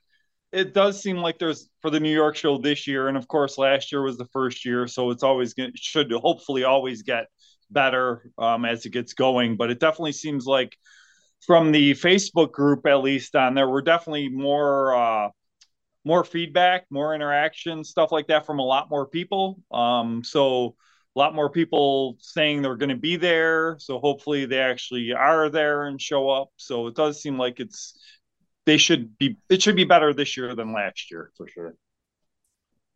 it 0.56 0.72
does 0.72 1.02
seem 1.02 1.18
like 1.18 1.38
there's 1.38 1.68
for 1.82 1.90
the 1.90 2.00
New 2.00 2.12
York 2.12 2.34
show 2.34 2.56
this 2.56 2.86
year, 2.86 3.08
and 3.08 3.16
of 3.16 3.28
course 3.28 3.58
last 3.58 3.92
year 3.92 4.02
was 4.02 4.16
the 4.16 4.28
first 4.32 4.64
year, 4.64 4.86
so 4.86 5.10
it's 5.10 5.22
always 5.22 5.52
going 5.52 5.72
should 5.74 6.10
hopefully 6.12 6.64
always 6.64 7.02
get 7.02 7.26
better 7.70 8.30
um, 8.38 8.64
as 8.64 8.86
it 8.86 8.90
gets 8.90 9.12
going. 9.12 9.56
But 9.56 9.70
it 9.70 9.80
definitely 9.80 10.12
seems 10.12 10.46
like 10.46 10.76
from 11.46 11.72
the 11.72 11.92
Facebook 11.92 12.52
group, 12.52 12.86
at 12.86 13.02
least 13.02 13.36
on 13.36 13.54
there, 13.54 13.68
we're 13.68 13.82
definitely 13.82 14.30
more 14.30 14.94
uh, 14.94 15.28
more 16.06 16.24
feedback, 16.24 16.86
more 16.90 17.14
interaction, 17.14 17.84
stuff 17.84 18.10
like 18.10 18.28
that 18.28 18.46
from 18.46 18.58
a 18.58 18.64
lot 18.64 18.88
more 18.88 19.06
people. 19.06 19.60
Um, 19.70 20.24
so 20.24 20.74
a 21.14 21.18
lot 21.18 21.34
more 21.34 21.50
people 21.50 22.16
saying 22.20 22.62
they're 22.62 22.76
going 22.76 22.90
to 22.90 22.96
be 22.96 23.16
there. 23.16 23.76
So 23.78 23.98
hopefully 23.98 24.46
they 24.46 24.60
actually 24.60 25.12
are 25.12 25.50
there 25.50 25.86
and 25.86 26.00
show 26.00 26.30
up. 26.30 26.48
So 26.56 26.86
it 26.86 26.94
does 26.94 27.20
seem 27.20 27.38
like 27.38 27.58
it's 27.58 27.98
they 28.66 28.76
should 28.76 29.16
be 29.16 29.36
it 29.48 29.62
should 29.62 29.76
be 29.76 29.84
better 29.84 30.12
this 30.12 30.36
year 30.36 30.54
than 30.54 30.72
last 30.72 31.10
year 31.10 31.30
for 31.36 31.48
sure. 31.48 31.74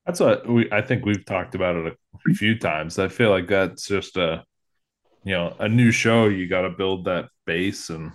That's 0.06 0.20
what 0.20 0.48
we. 0.48 0.70
I 0.72 0.82
think 0.82 1.04
we've 1.04 1.24
talked 1.24 1.54
about 1.54 1.76
it 1.76 1.96
a 2.28 2.34
few 2.34 2.58
times. 2.58 2.98
I 2.98 3.08
feel 3.08 3.30
like 3.30 3.46
that's 3.48 3.86
just 3.86 4.16
a, 4.16 4.44
you 5.24 5.32
know, 5.32 5.54
a 5.58 5.68
new 5.68 5.90
show. 5.92 6.26
You 6.28 6.48
got 6.48 6.62
to 6.62 6.70
build 6.70 7.04
that 7.04 7.28
base 7.46 7.90
and 7.90 8.10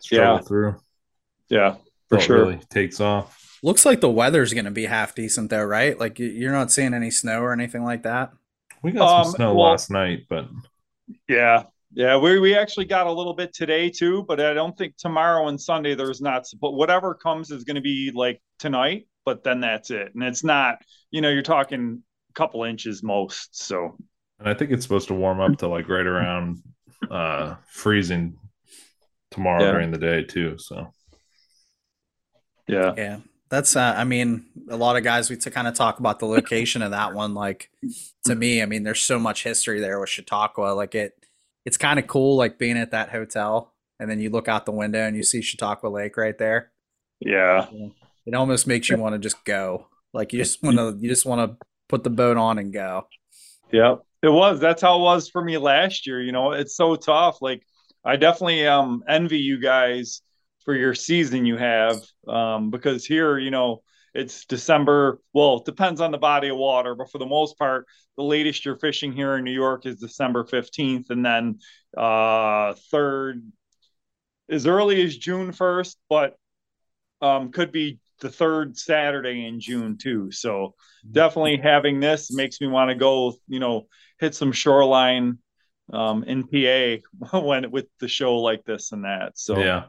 struggle 0.00 0.36
Yeah. 0.36 0.40
through. 0.42 0.76
Yeah, 1.48 1.74
for 2.08 2.18
till 2.18 2.20
sure. 2.20 2.36
really 2.44 2.60
takes 2.70 3.00
off. 3.00 3.58
Looks 3.62 3.84
like 3.84 4.00
the 4.00 4.10
weather's 4.10 4.52
going 4.54 4.66
to 4.66 4.70
be 4.70 4.84
half 4.86 5.14
decent 5.14 5.50
though, 5.50 5.64
right? 5.64 5.98
Like 5.98 6.18
you- 6.18 6.28
you're 6.28 6.52
not 6.52 6.70
seeing 6.70 6.94
any 6.94 7.10
snow 7.10 7.40
or 7.40 7.52
anything 7.52 7.82
like 7.84 8.04
that. 8.04 8.32
We 8.82 8.92
got 8.92 9.24
some 9.24 9.26
Um, 9.26 9.32
snow 9.34 9.54
well- 9.54 9.70
last 9.70 9.90
night, 9.90 10.26
but 10.28 10.46
Yeah. 11.28 11.64
Yeah, 11.92 12.16
we, 12.18 12.38
we 12.38 12.54
actually 12.56 12.84
got 12.84 13.06
a 13.06 13.12
little 13.12 13.34
bit 13.34 13.52
today 13.52 13.90
too, 13.90 14.24
but 14.28 14.40
I 14.40 14.54
don't 14.54 14.76
think 14.78 14.96
tomorrow 14.96 15.48
and 15.48 15.60
Sunday 15.60 15.94
there's 15.94 16.20
not. 16.20 16.46
But 16.60 16.72
whatever 16.72 17.14
comes 17.14 17.50
is 17.50 17.64
going 17.64 17.74
to 17.76 17.80
be 17.80 18.12
like 18.14 18.40
tonight, 18.58 19.08
but 19.24 19.42
then 19.42 19.60
that's 19.60 19.90
it. 19.90 20.14
And 20.14 20.22
it's 20.22 20.44
not, 20.44 20.78
you 21.10 21.20
know, 21.20 21.30
you're 21.30 21.42
talking 21.42 22.02
a 22.30 22.32
couple 22.34 22.62
inches 22.64 23.02
most. 23.02 23.56
So 23.56 23.96
and 24.38 24.48
I 24.48 24.54
think 24.54 24.70
it's 24.70 24.82
supposed 24.84 25.08
to 25.08 25.14
warm 25.14 25.40
up 25.40 25.58
to 25.58 25.68
like 25.68 25.88
right 25.88 26.06
around 26.06 26.62
uh 27.10 27.56
freezing 27.68 28.38
tomorrow 29.30 29.64
Yeah. 29.64 29.72
during 29.72 29.90
the 29.90 29.98
day 29.98 30.22
too. 30.24 30.58
So 30.58 30.92
yeah, 32.68 32.94
Yeah, 32.96 33.18
that's. 33.48 33.74
Uh, 33.74 33.94
I 33.96 34.04
mean, 34.04 34.44
a 34.68 34.76
lot 34.76 34.96
of 34.96 35.02
guys 35.02 35.28
we 35.28 35.36
to 35.36 35.50
kind 35.50 35.66
of 35.66 35.74
talk 35.74 35.98
about 35.98 36.18
the 36.20 36.26
location 36.26 36.82
of 36.82 36.92
that 36.92 37.14
one. 37.14 37.34
Like 37.34 37.70
to 38.24 38.34
me, 38.34 38.62
I 38.62 38.66
mean, 38.66 38.84
there's 38.84 39.02
so 39.02 39.18
much 39.18 39.42
history 39.42 39.80
there 39.80 39.98
with 39.98 40.08
Chautauqua. 40.08 40.72
Like 40.74 40.94
it, 40.94 41.19
it's 41.64 41.76
kind 41.76 41.98
of 41.98 42.06
cool, 42.06 42.36
like 42.36 42.58
being 42.58 42.76
at 42.78 42.92
that 42.92 43.10
hotel, 43.10 43.74
and 43.98 44.10
then 44.10 44.20
you 44.20 44.30
look 44.30 44.48
out 44.48 44.66
the 44.66 44.72
window 44.72 45.00
and 45.06 45.16
you 45.16 45.22
see 45.22 45.42
Chautauqua 45.42 45.88
Lake 45.88 46.16
right 46.16 46.36
there. 46.38 46.72
yeah, 47.20 47.68
It 48.26 48.34
almost 48.34 48.66
makes 48.66 48.90
you 48.90 48.96
want 48.96 49.14
to 49.14 49.18
just 49.18 49.44
go. 49.44 49.88
Like 50.12 50.32
you 50.32 50.38
just 50.38 50.62
want 50.62 50.76
to, 50.78 50.96
you 51.00 51.08
just 51.08 51.26
want 51.26 51.50
to 51.50 51.66
put 51.88 52.04
the 52.04 52.10
boat 52.10 52.36
on 52.36 52.58
and 52.58 52.72
go. 52.72 53.06
yeah. 53.72 53.96
It 54.22 54.28
was. 54.28 54.60
That's 54.60 54.82
how 54.82 54.98
it 54.98 55.02
was 55.02 55.30
for 55.30 55.42
me 55.42 55.56
last 55.56 56.06
year. 56.06 56.20
You 56.20 56.32
know, 56.32 56.52
it's 56.52 56.76
so 56.76 56.94
tough. 56.94 57.40
Like 57.40 57.62
I 58.04 58.16
definitely 58.16 58.66
um 58.66 59.02
envy 59.08 59.38
you 59.38 59.58
guys 59.58 60.20
for 60.64 60.74
your 60.74 60.94
season 60.94 61.46
you 61.46 61.56
have 61.56 62.02
um 62.28 62.70
because 62.70 63.06
here, 63.06 63.38
you 63.38 63.50
know, 63.50 63.82
it's 64.14 64.44
December. 64.44 65.20
Well, 65.32 65.58
it 65.58 65.64
depends 65.64 66.00
on 66.00 66.10
the 66.10 66.18
body 66.18 66.48
of 66.48 66.56
water, 66.56 66.94
but 66.94 67.10
for 67.10 67.18
the 67.18 67.26
most 67.26 67.58
part, 67.58 67.86
the 68.16 68.24
latest 68.24 68.64
you're 68.64 68.78
fishing 68.78 69.12
here 69.12 69.36
in 69.36 69.44
New 69.44 69.52
York 69.52 69.86
is 69.86 69.96
December 69.96 70.44
15th, 70.44 71.10
and 71.10 71.24
then 71.24 71.58
uh, 71.96 72.74
third 72.90 73.42
as 74.48 74.66
early 74.66 75.02
as 75.02 75.16
June 75.16 75.52
1st, 75.52 75.96
but 76.08 76.34
um, 77.22 77.52
could 77.52 77.70
be 77.70 78.00
the 78.20 78.30
third 78.30 78.76
Saturday 78.76 79.46
in 79.46 79.60
June 79.60 79.96
too. 79.96 80.30
So 80.30 80.74
definitely 81.10 81.56
having 81.56 82.00
this 82.00 82.32
makes 82.32 82.60
me 82.60 82.66
want 82.66 82.90
to 82.90 82.94
go, 82.94 83.34
you 83.48 83.60
know, 83.60 83.86
hit 84.18 84.34
some 84.34 84.52
shoreline 84.52 85.38
um, 85.92 86.24
in 86.24 86.44
PA 86.44 87.38
when 87.40 87.70
with 87.70 87.86
the 88.00 88.08
show 88.08 88.38
like 88.38 88.64
this 88.64 88.92
and 88.92 89.04
that. 89.04 89.32
So 89.38 89.58
yeah, 89.58 89.84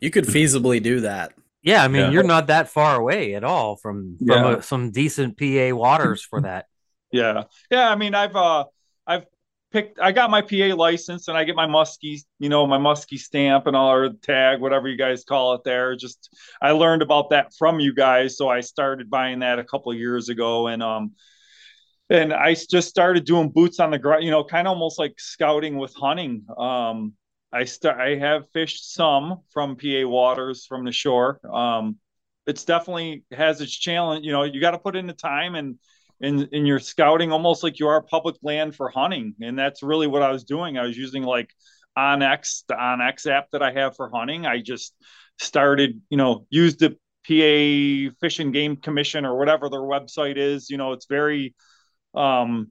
You 0.00 0.10
could 0.10 0.26
feasibly 0.26 0.82
do 0.82 1.00
that. 1.00 1.32
Yeah, 1.64 1.82
I 1.82 1.88
mean, 1.88 2.02
Yeah. 2.02 2.10
you're 2.10 2.22
not 2.22 2.46
that 2.48 2.68
far 2.68 2.94
away 3.00 3.34
at 3.34 3.42
all 3.42 3.76
from 3.76 4.16
from 4.18 4.26
Yeah. 4.28 4.46
uh, 4.46 4.60
some 4.60 4.90
decent 4.90 5.38
PA 5.38 5.72
waters 5.74 6.22
for 6.22 6.40
that. 6.48 6.66
Yeah. 7.10 7.44
Yeah. 7.70 7.88
I 7.90 7.96
mean, 7.96 8.14
I've, 8.14 8.36
uh, 8.36 8.64
I've 9.06 9.24
picked, 9.72 9.98
I 9.98 10.12
got 10.12 10.30
my 10.30 10.42
PA 10.42 10.74
license 10.76 11.28
and 11.28 11.36
I 11.38 11.44
get 11.44 11.56
my 11.56 11.66
muskie, 11.66 12.18
you 12.38 12.48
know, 12.48 12.66
my 12.66 12.78
muskie 12.78 13.18
stamp 13.18 13.66
and 13.66 13.74
all 13.74 13.92
or 13.92 14.10
tag, 14.10 14.60
whatever 14.60 14.88
you 14.88 14.96
guys 14.96 15.24
call 15.24 15.54
it 15.54 15.62
there. 15.64 15.96
Just, 15.96 16.28
I 16.60 16.72
learned 16.72 17.02
about 17.02 17.30
that 17.30 17.52
from 17.58 17.80
you 17.80 17.94
guys. 17.94 18.36
So 18.36 18.48
I 18.48 18.60
started 18.60 19.08
buying 19.10 19.38
that 19.40 19.58
a 19.58 19.64
couple 19.64 19.90
of 19.90 19.98
years 19.98 20.28
ago. 20.28 20.66
And, 20.66 20.82
um, 20.82 21.12
and 22.10 22.32
I 22.34 22.54
just 22.54 22.88
started 22.88 23.24
doing 23.24 23.48
boots 23.48 23.80
on 23.80 23.90
the 23.90 23.98
ground, 23.98 24.24
you 24.24 24.30
know, 24.30 24.44
kind 24.44 24.66
of 24.68 24.72
almost 24.72 24.98
like 24.98 25.14
scouting 25.18 25.76
with 25.78 25.94
hunting. 25.94 26.44
Um, 26.58 27.14
I 27.54 27.64
start, 27.64 28.00
I 28.00 28.16
have 28.16 28.50
fished 28.50 28.92
some 28.92 29.40
from 29.50 29.76
PA 29.76 30.06
waters 30.06 30.66
from 30.66 30.84
the 30.84 30.92
shore. 30.92 31.40
Um, 31.50 31.98
it's 32.46 32.64
definitely 32.64 33.24
has 33.32 33.60
its 33.60 33.72
challenge. 33.72 34.26
You 34.26 34.32
know, 34.32 34.42
you 34.42 34.60
got 34.60 34.72
to 34.72 34.78
put 34.78 34.96
in 34.96 35.06
the 35.06 35.14
time 35.14 35.54
and, 35.54 35.78
in 36.20 36.48
in 36.52 36.66
your 36.66 36.78
scouting 36.78 37.32
almost 37.32 37.62
like 37.62 37.78
you 37.78 37.88
are 37.88 38.00
public 38.00 38.36
land 38.42 38.74
for 38.74 38.88
hunting 38.88 39.34
and 39.40 39.58
that's 39.58 39.82
really 39.82 40.06
what 40.06 40.22
i 40.22 40.30
was 40.30 40.44
doing 40.44 40.78
i 40.78 40.86
was 40.86 40.96
using 40.96 41.22
like 41.22 41.50
onx 41.98 42.62
the 42.68 42.74
onx 42.74 43.26
app 43.26 43.50
that 43.50 43.62
i 43.62 43.72
have 43.72 43.96
for 43.96 44.10
hunting 44.10 44.46
i 44.46 44.60
just 44.60 44.94
started 45.38 46.00
you 46.10 46.16
know 46.16 46.46
used 46.50 46.78
the 46.78 46.90
pa 47.26 48.14
fish 48.20 48.38
and 48.38 48.52
game 48.52 48.76
commission 48.76 49.24
or 49.24 49.36
whatever 49.36 49.68
their 49.68 49.80
website 49.80 50.36
is 50.36 50.70
you 50.70 50.76
know 50.76 50.92
it's 50.92 51.06
very 51.06 51.54
um 52.14 52.70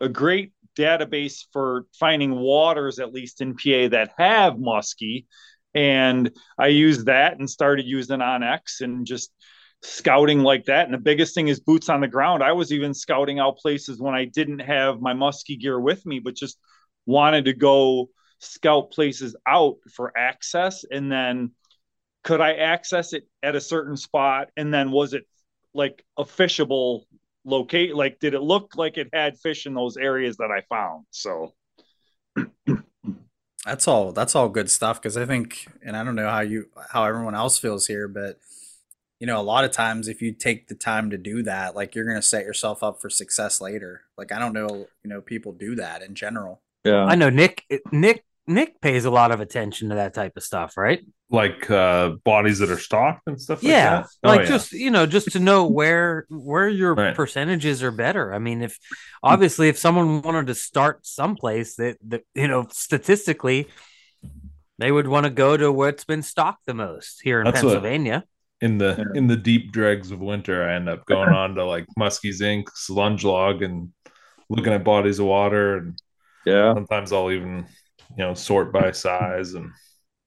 a 0.00 0.08
great 0.08 0.52
database 0.78 1.44
for 1.52 1.86
finding 1.98 2.34
waters 2.34 2.98
at 2.98 3.12
least 3.12 3.40
in 3.40 3.54
pa 3.54 3.88
that 3.88 4.12
have 4.16 4.54
muskie 4.54 5.26
and 5.74 6.30
i 6.58 6.68
used 6.68 7.06
that 7.06 7.38
and 7.38 7.50
started 7.50 7.84
using 7.86 8.20
onx 8.20 8.80
and 8.80 9.06
just 9.06 9.32
scouting 9.82 10.40
like 10.40 10.64
that. 10.64 10.86
And 10.86 10.94
the 10.94 10.98
biggest 10.98 11.34
thing 11.34 11.48
is 11.48 11.60
boots 11.60 11.88
on 11.88 12.00
the 12.00 12.08
ground. 12.08 12.42
I 12.42 12.52
was 12.52 12.72
even 12.72 12.94
scouting 12.94 13.38
out 13.38 13.58
places 13.58 14.00
when 14.00 14.14
I 14.14 14.24
didn't 14.24 14.60
have 14.60 15.00
my 15.00 15.14
musky 15.14 15.56
gear 15.56 15.78
with 15.78 16.04
me, 16.04 16.18
but 16.18 16.34
just 16.34 16.58
wanted 17.06 17.44
to 17.46 17.52
go 17.52 18.10
scout 18.40 18.90
places 18.90 19.36
out 19.46 19.76
for 19.94 20.16
access. 20.16 20.84
And 20.90 21.10
then 21.10 21.52
could 22.24 22.40
I 22.40 22.54
access 22.54 23.12
it 23.12 23.28
at 23.42 23.56
a 23.56 23.60
certain 23.60 23.96
spot? 23.96 24.48
And 24.56 24.72
then 24.72 24.90
was 24.90 25.14
it 25.14 25.24
like 25.74 26.04
a 26.16 26.24
fishable 26.24 27.04
locate? 27.48 27.94
Like, 27.94 28.20
did 28.20 28.34
it 28.34 28.42
look 28.42 28.76
like 28.76 28.98
it 28.98 29.08
had 29.12 29.38
fish 29.38 29.66
in 29.66 29.74
those 29.74 29.96
areas 29.96 30.36
that 30.36 30.50
I 30.50 30.62
found? 30.68 31.06
So, 31.10 31.54
That's 33.64 33.88
all. 33.88 34.12
That's 34.12 34.34
all 34.34 34.48
good 34.48 34.70
stuff. 34.70 35.00
Because 35.00 35.16
I 35.16 35.26
think, 35.26 35.66
and 35.82 35.96
I 35.96 36.04
don't 36.04 36.14
know 36.14 36.28
how 36.28 36.40
you, 36.40 36.68
how 36.90 37.04
everyone 37.04 37.34
else 37.34 37.58
feels 37.58 37.86
here, 37.86 38.08
but 38.08 38.38
you 39.20 39.26
know, 39.26 39.40
a 39.40 39.42
lot 39.42 39.64
of 39.64 39.72
times 39.72 40.08
if 40.08 40.22
you 40.22 40.32
take 40.32 40.68
the 40.68 40.74
time 40.74 41.10
to 41.10 41.18
do 41.18 41.42
that, 41.42 41.74
like 41.74 41.94
you're 41.94 42.06
gonna 42.06 42.22
set 42.22 42.44
yourself 42.44 42.82
up 42.82 43.00
for 43.00 43.10
success 43.10 43.60
later. 43.60 44.02
Like 44.16 44.32
I 44.32 44.38
don't 44.38 44.52
know, 44.52 44.86
you 45.02 45.10
know, 45.10 45.20
people 45.20 45.52
do 45.52 45.74
that 45.76 46.02
in 46.02 46.14
general. 46.14 46.62
yeah. 46.84 47.04
I 47.04 47.14
know 47.16 47.28
Nick 47.28 47.64
Nick 47.90 48.24
Nick 48.48 48.80
pays 48.80 49.04
a 49.04 49.10
lot 49.10 49.30
of 49.30 49.40
attention 49.40 49.90
to 49.90 49.94
that 49.96 50.14
type 50.14 50.32
of 50.36 50.42
stuff, 50.42 50.76
right? 50.76 51.00
like 51.30 51.70
uh 51.70 52.08
bodies 52.24 52.58
that 52.60 52.70
are 52.70 52.78
stocked 52.78 53.20
and 53.26 53.38
stuff 53.38 53.62
like 53.62 53.70
yeah, 53.70 53.90
that. 54.00 54.06
Oh, 54.24 54.28
like 54.28 54.40
yeah. 54.40 54.46
just 54.46 54.72
you 54.72 54.90
know, 54.90 55.04
just 55.04 55.30
to 55.32 55.38
know 55.38 55.66
where 55.66 56.24
where 56.30 56.66
your 56.70 56.94
Right. 56.94 57.14
percentages 57.14 57.82
are 57.82 57.90
better. 57.90 58.32
I 58.32 58.38
mean, 58.38 58.62
if 58.62 58.78
obviously 59.22 59.68
if 59.68 59.76
someone 59.76 60.22
wanted 60.22 60.46
to 60.46 60.54
start 60.54 61.04
someplace 61.06 61.76
that 61.76 61.98
that 62.08 62.22
you 62.34 62.48
know 62.48 62.66
statistically 62.70 63.68
they 64.78 64.90
would 64.90 65.06
want 65.06 65.24
to 65.24 65.30
go 65.30 65.54
to 65.56 65.70
what's 65.70 66.04
been 66.04 66.22
stocked 66.22 66.64
the 66.66 66.72
most 66.72 67.20
here 67.22 67.40
in 67.40 67.44
That's 67.44 67.62
what- 67.62 67.72
Pennsylvania. 67.74 68.24
in 68.62 68.78
the 68.78 68.94
Yeah. 68.98 69.18
in 69.18 69.26
the 69.26 69.36
deep 69.36 69.70
dregs 69.70 70.10
of 70.10 70.20
winter, 70.20 70.66
I 70.66 70.76
end 70.76 70.88
up 70.88 71.04
going 71.04 71.28
on 71.42 71.56
to 71.56 71.64
like 71.66 71.84
Muskies 71.98 72.40
Inc, 72.40 72.68
Lunge 72.88 73.22
Log, 73.24 73.60
and 73.62 73.92
looking 74.48 74.72
at 74.72 74.82
bodies 74.82 75.18
of 75.18 75.26
water, 75.26 75.76
and 75.76 76.00
yeah. 76.46 76.72
sometimes 76.72 77.12
I'll 77.12 77.30
even 77.30 77.66
you 78.16 78.24
know 78.24 78.34
sort 78.34 78.72
by 78.72 78.90
size 78.92 79.54
and 79.54 79.72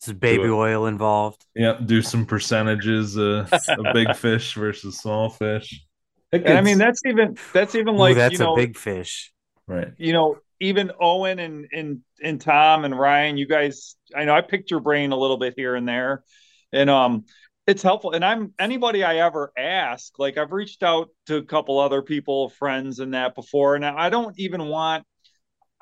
There's 0.05 0.17
baby 0.17 0.47
it. 0.47 0.49
oil 0.49 0.85
involved. 0.87 1.45
yeah 1.55 1.79
do 1.85 2.01
some 2.01 2.25
percentages 2.25 3.17
uh, 3.17 3.47
of 3.77 3.91
big 3.93 4.15
fish 4.15 4.53
versus 4.55 4.99
small 4.99 5.29
fish. 5.29 5.85
It 6.31 6.43
And 6.45 6.57
I 6.57 6.61
mean, 6.61 6.77
that's 6.77 7.01
even, 7.05 7.37
that's 7.53 7.75
even 7.75 7.95
Ooh, 7.95 7.97
like, 7.97 8.15
that's 8.15 8.31
you 8.31 8.37
know, 8.39 8.53
a 8.53 8.53
big 8.53 8.77
fish. 8.77 9.31
right. 9.67 9.93
you 9.97 10.13
know, 10.13 10.37
even 10.59 10.91
Owen 10.99 11.39
and 11.39 11.67
and 11.71 12.01
and 12.23 12.39
Tom 12.39 12.85
and 12.85 12.97
Ryan, 12.97 13.37
you 13.37 13.47
guys, 13.47 13.95
I 14.15 14.25
know 14.25 14.35
I 14.35 14.41
picked 14.41 14.71
your 14.71 14.79
brain 14.79 15.11
a 15.11 15.17
little 15.17 15.37
bit 15.37 15.53
here 15.57 15.75
and 15.75 15.87
there, 15.87 16.23
and 16.71 16.89
um, 16.89 17.25
it's 17.67 17.81
helpful. 17.81 18.11
And 18.11 18.23
I'm 18.23 18.53
anybody 18.59 19.03
I 19.03 19.17
ever 19.17 19.51
ask, 19.57 20.17
like 20.19 20.37
I've 20.37 20.51
reached 20.51 20.83
out 20.83 21.09
to 21.27 21.37
a 21.37 21.43
couple 21.43 21.79
other 21.79 22.01
people, 22.01 22.49
friends, 22.49 22.99
and 22.99 23.13
that 23.13 23.35
before, 23.35 23.75
and 23.75 23.85
I 23.85 24.09
don't 24.09 24.37
even 24.39 24.65
want. 24.67 25.05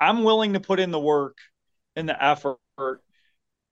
I'm 0.00 0.24
willing 0.24 0.54
to 0.54 0.60
put 0.60 0.80
in 0.80 0.90
the 0.90 1.00
work 1.00 1.36
and 2.00 2.08
the 2.08 2.24
effort. 2.24 2.58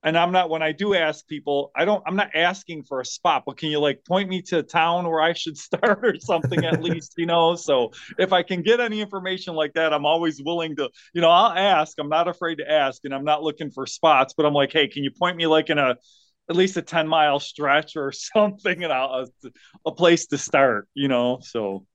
And 0.04 0.16
I'm 0.16 0.30
not 0.30 0.48
when 0.48 0.62
I 0.62 0.70
do 0.70 0.94
ask 0.94 1.26
people, 1.26 1.72
I 1.74 1.84
don't 1.84 2.02
I'm 2.06 2.14
not 2.14 2.30
asking 2.34 2.84
for 2.84 3.00
a 3.00 3.04
spot, 3.04 3.42
but 3.44 3.56
can 3.56 3.70
you 3.70 3.80
like 3.80 4.04
point 4.04 4.28
me 4.28 4.42
to 4.42 4.58
a 4.58 4.62
town 4.62 5.08
where 5.08 5.20
I 5.20 5.32
should 5.32 5.58
start 5.68 6.04
or 6.04 6.14
something 6.20 6.64
at 6.64 6.80
least, 6.80 7.14
you 7.16 7.26
know? 7.26 7.56
So 7.56 7.90
if 8.18 8.32
I 8.32 8.44
can 8.44 8.62
get 8.62 8.78
any 8.78 9.00
information 9.00 9.54
like 9.54 9.72
that, 9.74 9.92
I'm 9.92 10.06
always 10.06 10.40
willing 10.42 10.76
to, 10.76 10.88
you 11.14 11.20
know, 11.20 11.30
I'll 11.30 11.52
ask. 11.52 11.98
I'm 11.98 12.08
not 12.08 12.28
afraid 12.28 12.56
to 12.56 12.70
ask, 12.70 13.04
and 13.04 13.12
I'm 13.12 13.24
not 13.24 13.42
looking 13.42 13.70
for 13.72 13.86
spots, 13.86 14.34
but 14.36 14.46
I'm 14.46 14.54
like, 14.54 14.72
hey, 14.72 14.86
can 14.86 15.02
you 15.02 15.10
point 15.10 15.36
me 15.36 15.48
like 15.48 15.68
in 15.68 15.78
a 15.78 15.96
at 16.48 16.56
least 16.56 16.76
a 16.76 16.82
10 16.82 17.08
mile 17.08 17.40
stretch 17.40 17.96
or 17.96 18.12
something 18.12 18.84
and 18.84 18.92
I'll, 18.92 19.26
a, 19.44 19.48
a 19.86 19.92
place 19.92 20.26
to 20.28 20.38
start, 20.38 20.88
you 20.94 21.08
know? 21.08 21.40
So 21.42 21.86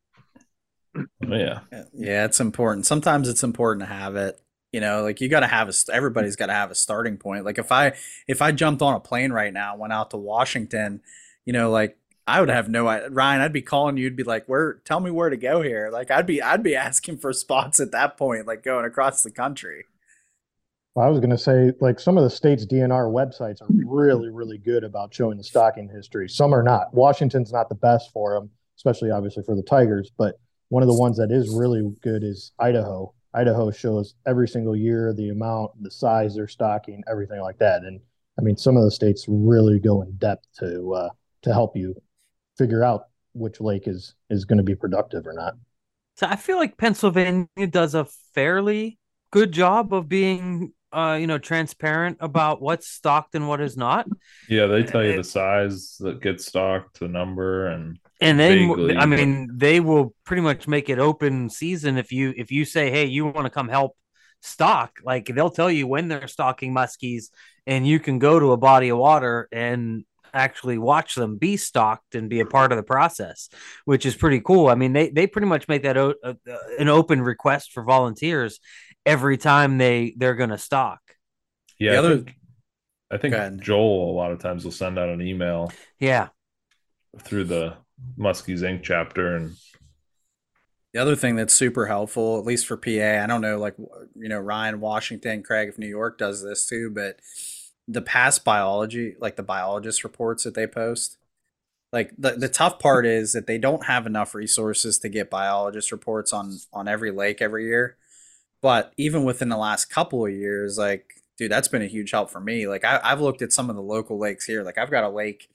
Yeah. 1.28 1.62
Yeah, 1.94 2.26
it's 2.26 2.40
important. 2.40 2.86
Sometimes 2.86 3.30
it's 3.30 3.44
important 3.44 3.88
to 3.88 3.94
have 3.94 4.16
it. 4.16 4.40
You 4.74 4.82
know, 4.82 5.04
like 5.04 5.22
you 5.22 5.30
got 5.30 5.42
to 5.42 5.48
have 5.48 5.70
a. 5.70 5.74
Everybody's 5.94 6.36
got 6.36 6.48
to 6.48 6.54
have 6.54 6.72
a 6.72 6.76
starting 6.76 7.18
point. 7.18 7.46
Like 7.46 7.60
if 7.60 7.72
I 7.72 7.94
if 8.28 8.42
I 8.42 8.52
jumped 8.52 8.82
on 8.82 8.96
a 8.96 9.00
plane 9.00 9.32
right 9.32 9.54
now, 9.54 9.78
went 9.78 9.94
out 9.94 10.10
to 10.12 10.18
Washington, 10.18 11.02
you 11.46 11.54
know, 11.54 11.70
like 11.70 11.98
I 12.26 12.40
would 12.40 12.50
have 12.50 12.70
no 12.70 12.86
Ryan. 12.86 13.42
I'd 13.42 13.54
be 13.54 13.62
calling 13.62 13.98
you. 13.98 14.06
You'd 14.06 14.16
be 14.16 14.24
like, 14.24 14.46
"Where? 14.48 14.76
Tell 14.86 15.00
me 15.00 15.12
where 15.12 15.30
to 15.30 15.38
go 15.38 15.62
here." 15.62 15.90
Like 15.92 16.10
I'd 16.10 16.26
be 16.26 16.42
I'd 16.42 16.64
be 16.64 16.76
asking 16.88 17.18
for 17.18 17.34
spots 17.34 17.80
at 17.80 17.92
that 17.92 18.18
point, 18.18 18.48
like 18.48 18.64
going 18.64 18.86
across 18.86 19.24
the 19.24 19.32
country. 19.32 19.86
well, 20.96 21.06
I 21.06 21.10
was 21.10 21.20
going 21.20 21.32
to 21.32 21.38
say, 21.38 21.74
like 21.82 22.00
some 22.00 22.18
of 22.18 22.24
the 22.24 22.30
state's 22.30 22.66
DNR 22.66 23.12
websites 23.12 23.62
are 23.62 23.68
mm-hmm. 23.68 23.90
really, 23.90 24.30
really 24.30 24.58
good 24.58 24.84
about 24.84 25.14
showing 25.14 25.38
the 25.38 25.44
stocking 25.44 25.90
history. 25.90 26.30
Some 26.30 26.54
are 26.54 26.64
not. 26.64 26.94
Washington's 26.94 27.52
not 27.52 27.68
the 27.68 27.76
best 27.76 28.12
for 28.12 28.34
them, 28.34 28.50
especially 28.78 29.12
obviously 29.12 29.44
for 29.44 29.56
the 29.56 29.64
Tigers. 29.64 30.12
But 30.18 30.40
one 30.70 30.82
of 30.82 30.88
the 30.88 30.98
ones 30.98 31.18
that 31.18 31.32
is 31.32 31.50
really 31.54 31.94
good 32.02 32.24
is 32.24 32.54
Idaho. 32.58 33.14
Idaho 33.34 33.72
shows 33.72 34.16
every 34.26 34.48
single 34.48 34.76
year 34.76 35.14
the 35.14 35.30
amount, 35.30 35.72
the 35.82 35.92
size 35.92 36.36
they're 36.36 36.48
stocking, 36.48 37.04
everything 37.10 37.42
like 37.42 37.58
that. 37.60 37.84
And 37.84 38.00
I 38.38 38.42
mean, 38.42 38.58
some 38.58 38.78
of 38.78 38.84
the 38.84 38.92
states 38.92 39.26
really 39.28 39.80
go 39.80 40.02
in 40.02 40.12
depth 40.18 40.46
to 40.60 40.94
uh, 40.94 41.10
to 41.44 41.54
help 41.54 41.76
you 41.76 41.96
figure 42.58 42.84
out 42.84 43.08
which 43.34 43.60
lake 43.60 43.88
is 43.88 44.16
is 44.30 44.46
going 44.46 44.58
to 44.58 44.64
be 44.64 44.76
productive 44.76 45.26
or 45.26 45.34
not. 45.34 45.56
So 46.18 46.28
I 46.28 46.36
feel 46.36 46.58
like 46.58 46.78
Pennsylvania 46.78 47.48
does 47.70 47.96
a 47.96 48.06
fairly 48.36 49.00
good 49.32 49.52
job 49.52 49.94
of 49.94 50.08
being, 50.08 50.74
uh, 50.92 51.18
you 51.20 51.26
know, 51.26 51.40
transparent 51.40 52.18
about 52.20 52.62
what's 52.62 52.88
stocked 52.88 53.34
and 53.34 53.48
what 53.48 53.62
is 53.62 53.76
not. 53.76 54.08
Yeah, 54.48 54.68
they 54.68 54.84
tell 54.84 55.04
you 55.04 55.16
the 55.16 55.24
size 55.24 55.98
that 56.02 56.22
gets 56.22 56.46
stocked, 56.46 57.00
the 57.00 57.08
number, 57.08 57.68
and 57.68 57.98
And 58.22 58.40
then, 58.40 58.68
Vaguely, 58.70 58.96
I 58.96 59.00
but- 59.02 59.08
mean, 59.10 59.50
they 59.58 59.80
will 59.80 60.14
pretty 60.26 60.42
much 60.42 60.68
make 60.68 60.90
it 60.90 61.00
open 61.00 61.50
season 61.50 61.98
if 61.98 62.12
you 62.12 62.34
if 62.38 62.52
you 62.52 62.66
say, 62.66 62.90
"Hey, 62.92 63.06
you 63.06 63.26
want 63.26 63.46
to 63.46 63.50
come 63.50 63.68
help 63.70 63.98
stock?" 64.42 65.00
Like 65.04 65.26
they'll 65.28 65.50
tell 65.50 65.72
you 65.72 65.88
when 65.88 66.08
they're 66.08 66.28
stocking 66.28 66.74
muskies, 66.74 67.26
and 67.68 67.86
you 67.88 68.00
can 68.00 68.20
go 68.20 68.40
to 68.40 68.52
a 68.52 68.58
body 68.58 68.90
of 68.90 68.98
water 68.98 69.48
and 69.52 70.06
actually 70.36 70.78
watch 70.80 71.14
them 71.16 71.38
be 71.38 71.58
stocked 71.58 72.16
and 72.16 72.28
be 72.30 72.40
a 72.40 72.46
part 72.46 72.72
of 72.72 72.76
the 72.78 72.84
process, 72.84 73.50
which 73.86 74.04
is 74.06 74.16
pretty 74.16 74.40
cool. 74.40 74.68
I 74.68 74.76
mean, 74.76 74.94
they 74.94 75.10
they 75.10 75.28
pretty 75.28 75.48
much 75.48 75.68
make 75.68 75.84
that 75.84 75.98
o- 75.98 76.16
uh, 76.24 76.34
uh, 76.50 76.58
an 76.80 76.88
open 76.90 77.22
request 77.22 77.72
for 77.72 77.84
volunteers 77.84 78.60
every 79.06 79.38
time 79.38 79.78
they 79.78 80.14
they're 80.18 80.36
going 80.36 80.50
to 80.52 80.58
stock. 80.58 81.00
yeah, 81.78 81.92
The 81.92 81.96
I 81.96 82.00
other- 82.00 82.16
think, 82.18 82.36
I 83.12 83.18
think 83.18 83.62
Joel 83.62 84.12
a 84.12 84.16
lot 84.16 84.32
of 84.32 84.40
times 84.40 84.64
will 84.64 84.72
send 84.72 84.98
out 84.98 85.10
an 85.10 85.22
email 85.22 85.72
Yeah, 86.00 86.30
through 87.20 87.44
the 87.46 87.76
Muskies 88.18 88.60
Inc. 88.62 88.84
chapter, 88.84 89.36
and 89.36 89.58
The 90.94 91.02
other 91.02 91.16
thing 91.16 91.36
that's 91.36 91.54
super 91.54 91.88
helpful, 91.88 92.38
at 92.38 92.46
least 92.46 92.68
for 92.68 92.78
PA, 92.78 93.24
I 93.24 93.26
don't 93.26 93.42
know, 93.42 93.58
like 93.58 93.76
you 94.16 94.30
know, 94.30 94.40
Ryan 94.40 94.80
Washington, 94.80 95.42
Craig 95.42 95.70
of 95.70 95.80
New 95.80 95.88
York 95.88 96.18
does 96.20 96.44
this 96.44 96.68
too, 96.68 96.92
but 96.92 97.20
the 97.88 98.02
past 98.02 98.44
biology, 98.46 99.16
like 99.20 99.36
the 99.36 99.44
biologist 99.44 100.04
reports 100.04 100.44
that 100.44 100.54
they 100.54 100.68
post, 100.68 101.18
like 101.92 102.12
the 102.18 102.32
the 102.34 102.50
tough 102.50 102.80
part 102.80 103.06
is 103.06 103.34
that 103.34 103.48
they 103.48 103.58
don't 103.58 103.86
have 103.86 104.08
enough 104.08 104.36
resources 104.36 105.00
to 105.00 105.10
get 105.10 105.30
biologist 105.32 105.92
reports 105.92 106.34
on 106.34 106.60
on 106.74 106.88
every 106.88 107.12
lake 107.12 107.42
every 107.42 107.66
year. 107.66 107.98
But 108.62 108.94
even 108.98 109.26
within 109.26 109.50
the 109.50 109.58
last 109.58 109.86
couple 109.86 110.26
of 110.26 110.34
years, 110.34 110.78
like 110.78 111.16
dude, 111.38 111.52
that's 111.52 111.68
been 111.68 111.82
a 111.82 111.88
huge 111.88 112.12
help 112.12 112.30
for 112.32 112.40
me. 112.42 112.68
Like 112.68 112.86
I, 112.86 113.00
I've 113.04 113.22
looked 113.22 113.42
at 113.42 113.54
some 113.54 113.70
of 113.70 113.76
the 113.76 113.82
local 113.82 114.20
lakes 114.20 114.46
here. 114.46 114.64
Like 114.64 114.78
I've 114.78 114.92
got 114.92 115.04
a 115.04 115.10
lake 115.10 115.50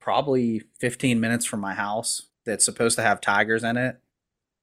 probably 0.00 0.62
15 0.78 1.20
minutes 1.20 1.44
from 1.44 1.60
my 1.60 1.74
house 1.74 2.22
that's 2.44 2.64
supposed 2.64 2.96
to 2.96 3.02
have 3.02 3.20
tigers 3.20 3.64
in 3.64 3.76
it. 3.76 3.98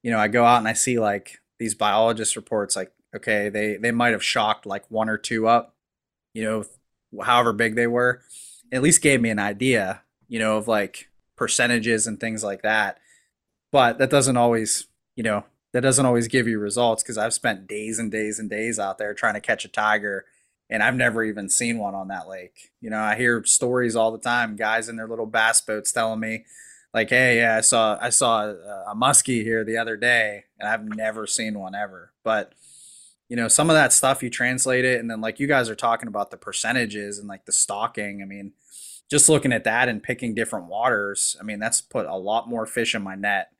You 0.04 0.12
know, 0.12 0.20
I 0.20 0.28
go 0.28 0.46
out 0.46 0.60
and 0.60 0.68
I 0.68 0.74
see 0.74 1.00
like 1.00 1.40
these 1.60 1.76
biologist 1.76 2.36
reports. 2.36 2.76
Like 2.76 2.92
okay, 3.16 3.50
they 3.50 3.78
they 3.78 3.92
might 3.92 4.14
have 4.14 4.24
shocked 4.24 4.66
like 4.66 4.90
one 4.90 5.10
or 5.10 5.18
two 5.18 5.48
up. 5.48 5.76
You 6.34 6.44
know, 6.44 7.24
however 7.24 7.54
big 7.54 7.76
they 7.76 7.88
were. 7.88 8.22
At 8.72 8.82
least 8.82 9.02
gave 9.02 9.22
me 9.22 9.30
an 9.30 9.40
idea 9.40 10.02
you 10.28 10.40
know, 10.40 10.58
of 10.58 10.68
like 10.68 11.10
percentages 11.36 12.08
and 12.08 12.20
things 12.20 12.44
like 12.44 12.62
that. 12.64 13.00
But 13.72 13.98
that 13.98 14.10
doesn't 14.10 14.38
always, 14.38 14.88
you 15.16 15.24
know, 15.24 15.46
that 15.74 15.82
doesn't 15.82 16.06
always 16.06 16.28
give 16.28 16.48
you 16.48 16.60
results 16.60 17.04
because 17.04 17.18
I've 17.18 17.34
spent 17.34 17.68
days 17.68 18.00
and 18.00 18.12
days 18.12 18.40
and 18.40 18.50
days 18.50 18.80
out 18.80 18.98
there 18.98 19.14
trying 19.14 19.34
to 19.34 19.42
catch 19.42 19.66
a 19.66 19.70
tiger 19.70 20.26
and 20.70 20.82
I've 20.82 20.96
never 20.96 21.24
even 21.24 21.50
seen 21.50 21.78
one 21.78 21.96
on 21.96 22.08
that 22.08 22.28
lake. 22.28 22.72
You 22.82 22.90
know, 22.90 23.00
I 23.00 23.16
hear 23.16 23.44
stories 23.46 23.96
all 23.96 24.12
the 24.12 24.18
time, 24.18 24.56
guys 24.56 24.90
in 24.90 24.96
their 24.96 25.08
little 25.08 25.26
bass 25.26 25.62
boats 25.62 25.92
telling 25.92 26.20
me 26.20 26.46
like, 26.94 27.10
"Hey, 27.10 27.38
yeah, 27.38 27.58
I 27.58 27.62
saw 27.62 27.98
I 28.02 28.10
saw 28.10 28.46
a, 28.46 28.92
a 28.92 28.96
muskie 28.96 29.44
here 29.44 29.64
the 29.64 29.78
other 29.78 29.98
day 29.98 30.46
and 30.60 30.68
I've 30.68 30.84
never 30.84 31.28
seen 31.28 31.60
one 31.60 31.76
ever." 31.76 32.14
But 32.24 32.54
you 33.30 33.36
know, 33.36 33.48
some 33.48 33.70
of 33.70 33.76
that 33.76 33.92
stuff 33.94 34.22
you 34.22 34.30
translate 34.30 34.86
it 34.86 35.00
and 35.00 35.10
then 35.10 35.22
like 35.22 35.40
you 35.40 35.48
guys 35.48 35.70
are 35.70 35.76
talking 35.76 36.08
about 36.08 36.32
the 36.32 36.38
percentages 36.38 37.20
and 37.20 37.28
like 37.28 37.46
the 37.46 37.52
stalking. 37.52 38.22
I 38.22 38.26
mean, 38.26 38.54
just 39.10 39.30
looking 39.30 39.54
at 39.54 39.64
that 39.64 39.90
and 39.90 40.02
picking 40.02 40.36
different 40.36 40.68
waters, 40.68 41.36
I 41.40 41.44
mean, 41.44 41.60
that's 41.60 41.82
put 41.82 42.06
a 42.06 42.16
lot 42.16 42.48
more 42.48 42.66
fish 42.66 42.96
in 42.96 43.02
my 43.02 43.16
net 43.16 43.52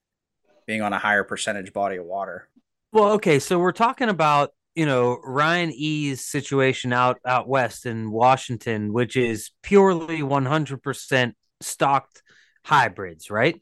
being 0.66 0.82
on 0.82 0.94
a 0.94 1.00
higher 1.00 1.24
percentage 1.24 1.74
body 1.74 1.98
of 1.98 2.06
water. 2.06 2.48
Well, 2.92 3.12
okay, 3.14 3.40
so 3.40 3.60
we're 3.60 3.72
talking 3.72 4.10
about 4.10 4.54
you 4.76 4.86
know 4.86 5.20
Ryan 5.24 5.72
E's 5.74 6.24
situation 6.24 6.94
out 6.94 7.20
out 7.26 7.48
west 7.48 7.86
in 7.86 8.12
Washington, 8.12 8.94
which 8.94 9.16
is 9.16 9.52
purely 9.64 10.20
100% 10.20 11.34
stocked 11.62 12.22
hybrids, 12.64 13.30
right? 13.32 13.62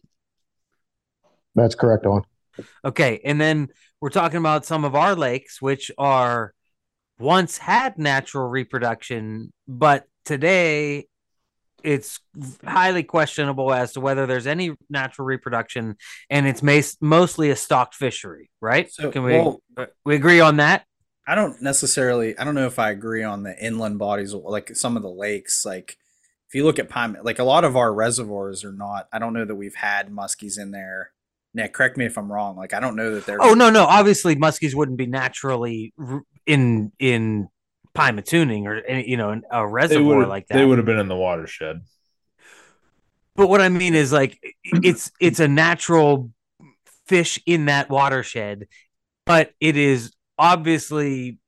That's 1.56 1.76
correct, 1.76 2.06
Owen. 2.06 2.24
Okay, 2.84 3.22
and 3.24 3.40
then 3.40 3.70
we're 4.02 4.10
talking 4.10 4.38
about 4.38 4.66
some 4.66 4.86
of 4.86 4.96
our 4.96 5.16
lakes, 5.16 5.62
which 5.62 5.92
are 5.98 6.54
once 7.20 7.58
had 7.58 7.98
natural 7.98 8.48
reproduction, 8.48 9.54
but 9.68 10.06
today 10.26 11.08
it's 11.84 12.20
highly 12.66 13.04
questionable 13.04 13.74
as 13.74 13.94
to 13.94 14.00
whether 14.00 14.26
there's 14.26 14.48
any 14.48 14.74
natural 14.90 15.26
reproduction, 15.26 15.96
and 16.30 16.48
it's 16.48 16.64
mas- 16.64 16.98
mostly 17.02 17.50
a 17.50 17.56
stocked 17.56 17.94
fishery, 17.94 18.50
right? 18.62 18.92
So, 18.92 19.12
Can 19.12 19.24
we 19.24 19.34
well- 19.34 19.62
we 20.06 20.16
agree 20.16 20.40
on 20.40 20.58
that? 20.58 20.86
I 21.26 21.36
don't 21.36 21.62
necessarily. 21.62 22.38
I 22.38 22.44
don't 22.44 22.56
know 22.56 22.68
if 22.68 22.80
I 22.80 22.92
agree 22.92 23.24
on 23.24 23.44
the 23.44 23.58
inland 23.58 24.00
bodies, 24.00 24.34
like 24.34 24.76
some 24.76 24.98
of 24.98 25.04
the 25.04 25.10
lakes. 25.10 25.66
Like 25.66 25.98
if 26.50 26.56
you 26.56 26.66
look 26.66 26.80
at 26.80 26.90
Pine, 26.90 27.18
like 27.24 27.40
a 27.40 27.44
lot 27.44 27.64
of 27.64 27.78
our 27.78 27.94
reservoirs 27.94 28.64
are 28.64 28.74
not. 28.74 29.08
I 29.12 29.20
don't 29.20 29.34
know 29.34 29.46
that 29.46 29.56
we've 29.56 29.76
had 29.76 30.10
muskies 30.10 30.60
in 30.60 30.72
there. 30.72 31.12
Nick, 31.54 31.74
correct 31.74 31.98
me 31.98 32.06
if 32.06 32.18
I'm 32.18 32.32
wrong. 32.32 32.58
Like 32.58 32.74
I 32.74 32.80
don't 32.80 32.96
know 32.96 33.16
that 33.16 33.26
they're. 33.26 33.42
Oh 33.42 33.54
no, 33.54 33.70
no. 33.70 33.86
Obviously, 33.86 34.36
muskies 34.36 34.76
wouldn't 34.76 34.98
be 34.98 35.06
naturally 35.06 35.94
in 35.98 36.24
in 36.46 36.92
in 37.00 37.48
Pymatuning 37.96 38.66
or 38.66 39.00
you 39.00 39.18
know 39.18 39.40
a 39.52 39.68
reservoir 39.68 40.26
like 40.26 40.48
that. 40.48 40.56
they 40.56 40.66
would 40.66 40.80
have 40.80 40.86
been 40.86 41.00
in 41.00 41.08
the 41.08 41.16
watershed. 41.16 41.82
But 43.36 43.48
what 43.48 43.62
I 43.62 43.70
mean 43.70 43.94
is 43.94 44.12
like 44.12 44.40
it's 44.66 45.12
it's 45.20 45.40
a 45.40 45.48
natural 45.48 46.32
fish 47.08 47.40
in 47.46 47.66
that 47.66 47.90
watershed, 47.90 48.68
but 49.26 49.54
it 49.60 49.78
is 49.78 50.12
obviously 50.38 51.40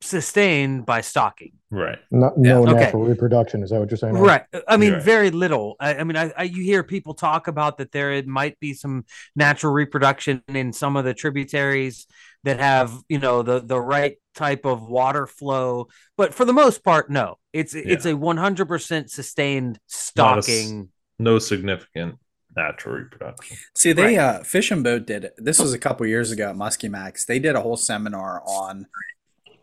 sustained 0.00 0.86
by 0.86 1.00
stocking. 1.00 1.52
Right. 1.70 1.98
No, 2.10 2.32
no 2.36 2.64
Yeah. 2.64 2.70
Okay. 2.70 2.84
natural 2.84 3.04
reproduction. 3.04 3.62
Is 3.62 3.70
that 3.70 3.80
what 3.80 3.90
you're 3.90 3.98
saying? 3.98 4.16
Owen? 4.16 4.24
Right. 4.24 4.44
I 4.68 4.76
mean, 4.76 4.92
Right. 4.94 5.02
very 5.02 5.30
little. 5.30 5.76
I, 5.80 5.96
I 5.96 6.04
mean, 6.04 6.16
I, 6.16 6.32
I 6.36 6.42
you 6.44 6.62
hear 6.62 6.82
people 6.82 7.14
talk 7.14 7.48
about 7.48 7.78
that 7.78 7.90
there 7.92 8.22
might 8.22 8.58
be 8.60 8.74
some 8.74 9.04
natural 9.34 9.72
reproduction 9.72 10.42
in 10.48 10.72
some 10.72 10.96
of 10.96 11.04
the 11.04 11.14
tributaries 11.14 12.06
that 12.44 12.60
have 12.60 12.92
you 13.08 13.18
know 13.18 13.42
the 13.42 13.60
the 13.60 13.78
right 13.80 14.16
type 14.36 14.64
of 14.64 14.88
water 14.88 15.26
flow, 15.26 15.88
but 16.16 16.32
for 16.32 16.44
the 16.44 16.52
most 16.52 16.84
part, 16.84 17.10
no. 17.10 17.36
It's 17.52 17.74
it's 17.74 18.06
a 18.06 18.16
one 18.16 18.36
hundred 18.36 18.68
percent 18.68 19.10
sustained 19.10 19.78
Not 20.16 20.36
a 20.36 20.38
s- 20.38 20.44
stocking. 20.46 20.88
No 21.18 21.40
significant 21.40 22.14
natural 22.58 22.96
reproduction. 22.96 23.56
See, 23.76 23.92
they 23.92 24.16
Right. 24.16 24.18
uh 24.18 24.42
Fish 24.42 24.70
and 24.70 24.84
Boat 24.84 25.06
did 25.06 25.24
it. 25.24 25.34
This 25.38 25.58
was 25.58 25.72
a 25.72 25.78
couple 25.78 26.06
years 26.06 26.30
ago 26.30 26.50
at 26.50 26.56
Muskie 26.56 26.90
Max. 26.90 27.24
They 27.24 27.38
did 27.38 27.54
a 27.56 27.60
whole 27.62 27.76
seminar 27.76 28.42
on 28.46 28.86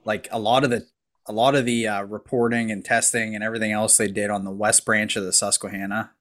like 0.04 0.28
a 0.32 0.40
lot 0.40 0.64
of 0.64 0.70
the 0.72 0.88
a 1.28 1.34
lot 1.34 1.56
of 1.56 1.66
the 1.66 1.88
uh, 1.88 2.04
reporting 2.04 2.70
and 2.72 2.86
testing 2.86 3.34
and 3.34 3.44
everything 3.44 3.72
else 3.72 3.98
they 3.98 4.08
did 4.08 4.30
on 4.30 4.44
the 4.46 4.52
west 4.52 4.86
branch 4.86 5.16
of 5.16 5.24
the 5.24 5.34
Susquehanna, 5.34 6.12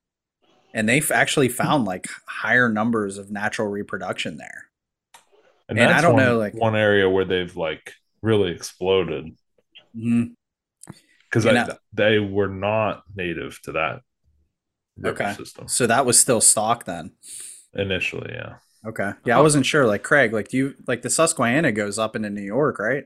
and 0.73 0.89
they 0.89 1.03
actually 1.13 1.49
found 1.51 1.85
like 1.85 2.07
higher 2.27 2.71
numbers 2.71 3.19
of 3.19 3.31
natural 3.31 3.69
reproduction 3.69 4.39
there. 4.39 4.71
And, 5.69 5.79
And 5.79 5.91
I 5.93 6.01
don't 6.01 6.15
one, 6.15 6.25
know, 6.25 6.39
like- 6.39 6.55
one 6.55 6.75
area 6.77 7.09
where 7.09 7.27
they've 7.27 7.55
like 7.55 7.93
really 8.23 8.51
exploded 8.53 9.37
Mhm. 9.95 10.35
because 11.29 11.45
And 11.45 11.59
I- 11.59 11.77
they 11.93 12.19
were 12.19 12.49
not 12.49 13.03
native 13.15 13.61
to 13.63 13.73
that 13.73 13.93
river 13.93 14.03
Okay. 15.05 15.33
system 15.35 15.67
So 15.69 15.87
that 15.87 16.07
was 16.07 16.19
still 16.19 16.41
stock 16.41 16.85
then. 16.85 17.13
initially. 17.75 18.33
Yeah. 18.33 18.55
Okay. 18.87 19.11
Yeah, 19.25 19.39
I 19.39 19.41
wasn't 19.41 19.65
sure. 19.67 19.87
Like 19.87 20.03
Craig, 20.03 20.33
like 20.33 20.49
do 20.49 20.57
you 20.59 20.75
like 20.87 21.03
the 21.03 21.11
Susquehanna 21.11 21.73
goes 21.73 21.99
up 21.99 22.15
into 22.17 22.31
New 22.31 22.43
York, 22.43 22.79
right? 22.79 23.05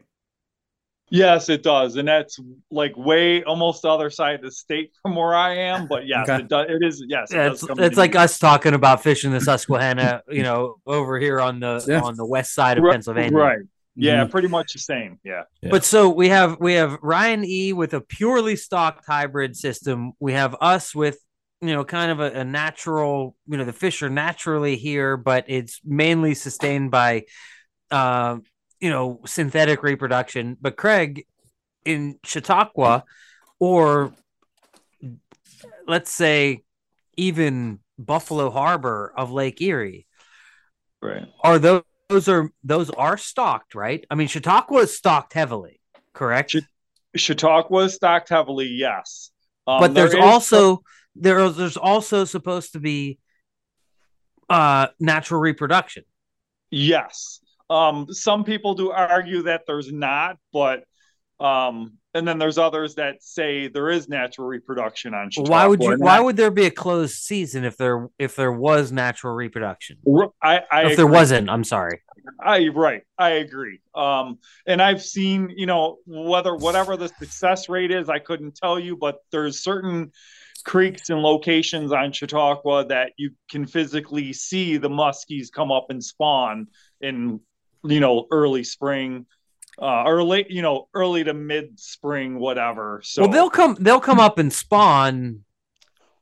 Yes, 1.11 1.49
it 1.49 1.62
does, 1.62 1.97
and 1.97 2.07
that's 2.07 2.39
like 2.70 2.95
way 2.99 3.43
almost 3.45 3.80
the 3.80 3.89
other 3.89 4.11
side 4.11 4.34
of 4.34 4.43
the 4.43 4.51
state 4.51 4.93
from 5.01 5.16
where 5.16 5.34
I 5.34 5.55
am. 5.57 5.86
But 5.86 6.07
yes, 6.07 6.28
Okay. 6.28 6.43
it 6.43 6.49
does. 6.49 6.66
It 6.68 6.84
is. 6.84 7.03
Yes, 7.09 7.30
it 7.32 7.36
Yeah, 7.36 7.49
does 7.49 7.62
it's, 7.62 7.78
it's 7.78 7.97
like 7.97 8.12
New- 8.12 8.20
us 8.20 8.39
talking 8.39 8.74
about 8.74 9.03
fishing 9.03 9.32
the 9.32 9.41
Susquehanna, 9.41 10.22
you 10.28 10.43
know, 10.43 10.76
over 10.84 11.18
here 11.18 11.41
on 11.41 11.61
the 11.61 11.82
Yeah. 11.89 12.01
on 12.03 12.16
the 12.16 12.26
west 12.26 12.53
side 12.53 12.76
of 12.76 12.84
Right, 12.84 12.93
Pennsylvania. 12.93 13.39
Right. 13.39 13.59
Yeah, 13.97 14.26
Mhm. 14.26 14.30
pretty 14.30 14.49
much 14.49 14.74
the 14.74 14.80
same. 14.80 15.18
Yeah. 15.24 15.45
Yeah. 15.62 15.70
But 15.70 15.82
so 15.84 16.11
we 16.11 16.28
have 16.28 16.59
we 16.61 16.74
have 16.74 16.99
Ryan 17.01 17.43
E 17.43 17.72
with 17.72 17.95
a 17.95 18.03
purely 18.03 18.55
stocked 18.57 19.07
hybrid 19.07 19.57
system. 19.57 20.12
We 20.20 20.34
have 20.34 20.55
us 20.61 20.95
with 20.95 21.18
you 21.61 21.75
know 21.75 21.85
kind 21.85 22.11
of 22.11 22.21
a, 22.21 22.41
a 22.41 22.45
natural 22.45 23.35
you 23.47 23.57
know 23.57 23.65
the 23.65 23.73
fish 23.73 24.03
are 24.03 24.11
naturally 24.11 24.77
here, 24.77 25.17
but 25.17 25.45
it's 25.49 25.81
mainly 25.85 26.35
sustained 26.35 26.91
by 26.91 27.25
uh, 27.91 28.39
you 28.81 28.91
know 28.91 29.21
synthetic 29.27 29.83
reproduction. 29.83 30.57
But 30.61 30.77
Craig 30.77 31.27
in 31.85 32.19
Chautauqua, 32.25 33.05
or 33.59 34.13
let's 35.87 36.11
say 36.11 36.63
even 37.17 37.81
Buffalo 37.99 38.51
Harbor 38.51 39.13
of 39.17 39.33
Lake 39.33 39.61
Erie, 39.61 40.07
Right. 41.03 41.27
are 41.43 41.59
those 41.59 41.83
those 42.09 42.29
are 42.29 42.51
those 42.65 42.91
are 42.91 43.17
stocked, 43.19 43.75
right? 43.75 44.05
I 44.11 44.15
mean, 44.15 44.29
Chautauqua 44.29 44.81
is 44.83 44.97
stocked 44.97 45.33
heavily, 45.33 45.81
correct? 46.13 46.51
Ch- 46.51 46.63
Chautauqua 47.17 47.85
is 47.85 47.95
stocked 47.95 48.29
heavily. 48.29 48.67
Yes. 48.69 49.31
Um, 49.67 49.81
but 49.81 49.95
there's 49.95 50.15
also 50.15 50.83
there 51.15 51.49
there's 51.51 51.77
also 51.77 52.25
supposed 52.25 52.73
to 52.73 52.81
be 52.81 53.19
uh 54.49 54.89
natural 55.01 55.41
reproduction. 55.41 56.05
Yes. 56.71 57.41
Um, 57.71 58.07
some 58.11 58.45
people 58.45 58.75
do 58.75 58.91
argue 58.91 59.43
that 59.43 59.63
there's 59.67 59.93
not, 59.93 60.39
but 60.53 60.85
um, 61.41 61.99
and 62.15 62.27
then 62.27 62.39
there's 62.39 62.59
others 62.59 62.97
that 62.97 63.23
say 63.23 63.69
there 63.69 63.91
is 63.91 64.09
natural 64.09 64.49
reproduction 64.49 65.15
on 65.15 65.31
Chautauqua. 65.31 65.53
why 65.53 65.67
would 65.67 65.83
you 65.83 65.97
why 65.99 66.19
would 66.19 66.37
there 66.37 66.51
be 66.51 66.67
a 66.67 66.71
closed 66.71 67.15
season 67.15 67.65
if 67.65 67.77
there 67.77 68.09
if 68.19 68.35
there 68.35 68.53
was 68.53 68.91
natural 68.91 69.35
reproduction? 69.35 69.99
I, 70.43 70.63
I 70.71 70.87
if 70.87 70.97
there 70.97 71.07
agree. 71.07 71.17
wasn't, 71.17 71.51
I'm 71.51 71.65
sorry. 71.65 72.03
I 72.41 72.69
right, 72.69 73.03
I 73.17 73.31
agree. 73.31 73.81
Um, 73.95 74.39
and 74.67 74.83
I've 74.83 75.03
seen, 75.03 75.53
you 75.55 75.67
know, 75.67 75.99
whether 76.07 76.57
whatever 76.57 76.97
the 76.97 77.09
success 77.09 77.69
rate 77.69 77.91
is, 77.91 78.09
I 78.09 78.19
couldn't 78.19 78.57
tell 78.57 78.79
you, 78.79 78.97
but 78.97 79.19
there's 79.31 79.63
certain 79.63 80.13
creeks 80.65 81.11
and 81.11 81.21
locations 81.21 81.93
on 81.93 82.13
Chautauqua 82.13 82.87
that 82.87 83.13
you 83.17 83.31
can 83.51 83.67
physically 83.67 84.33
see 84.33 84.77
the 84.77 84.89
muskies 84.91 85.53
come 85.53 85.71
up 85.73 85.87
and 85.91 86.03
spawn 86.03 86.67
in, 87.01 87.41
you 87.85 88.01
know, 88.01 88.27
early 88.31 88.65
spring, 88.65 89.27
uh, 89.81 90.03
or 90.05 90.23
late, 90.23 90.51
you 90.51 90.63
know, 90.63 90.89
early 90.95 91.23
to 91.25 91.35
mid 91.35 91.79
spring, 91.79 92.39
whatever. 92.39 93.01
So 93.05 93.23
well, 93.23 93.31
they'll 93.31 93.51
come 93.51 93.77
they'll 93.81 94.01
come 94.01 94.21
up 94.21 94.39
and 94.39 94.53
spawn 94.53 95.45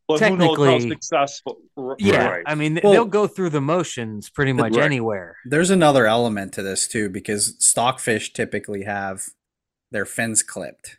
but 0.09 0.21
who 0.21 0.37
knows 0.37 0.57
how 0.57 0.65
Technically- 0.65 0.91
successful? 0.91 1.57
r- 1.77 1.97
Yeah, 1.99 2.29
right. 2.29 2.45
I 2.47 2.55
mean 2.55 2.79
Well- 2.85 2.93
they'll 2.93 3.05
go 3.07 3.27
through 3.27 3.51
the 3.51 3.61
motions 3.61 4.31
pretty 4.31 4.53
much 4.53 4.77
Right. 4.77 4.85
anywhere. 4.85 5.37
There's 5.45 5.71
another 5.71 6.07
element 6.07 6.53
to 6.53 6.63
this 6.63 6.87
too, 6.87 7.09
because 7.09 7.57
stockfish 7.59 8.33
typically 8.33 8.85
have 8.85 9.25
their 9.91 10.05
fins 10.05 10.45
clipped 10.45 10.99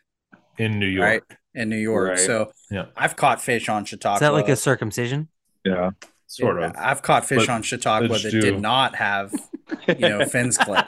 in 0.58 0.78
New 0.78 0.86
York. 0.88 1.24
Right. 1.30 1.37
In 1.54 1.68
New 1.68 1.76
York. 1.76 2.10
Right. 2.10 2.18
So 2.18 2.52
Yeah. 2.70 2.86
I've 2.96 3.16
caught 3.16 3.40
fish 3.40 3.68
on 3.68 3.84
Chautauqua. 3.84 4.16
Is 4.16 4.20
that 4.20 4.32
like 4.32 4.48
a 4.48 4.56
circumcision? 4.56 5.28
yeah. 5.64 5.90
Sort 6.30 6.62
of. 6.62 6.74
I've 6.76 7.00
caught 7.00 7.24
fish 7.24 7.46
But 7.46 7.52
on 7.52 7.62
Chautauqua 7.62 8.18
that 8.18 8.30
do. 8.30 8.40
did 8.42 8.60
not 8.60 8.94
have, 8.96 9.32
you 9.88 9.94
know, 9.98 10.24
fins 10.26 10.58
clipped. 10.58 10.86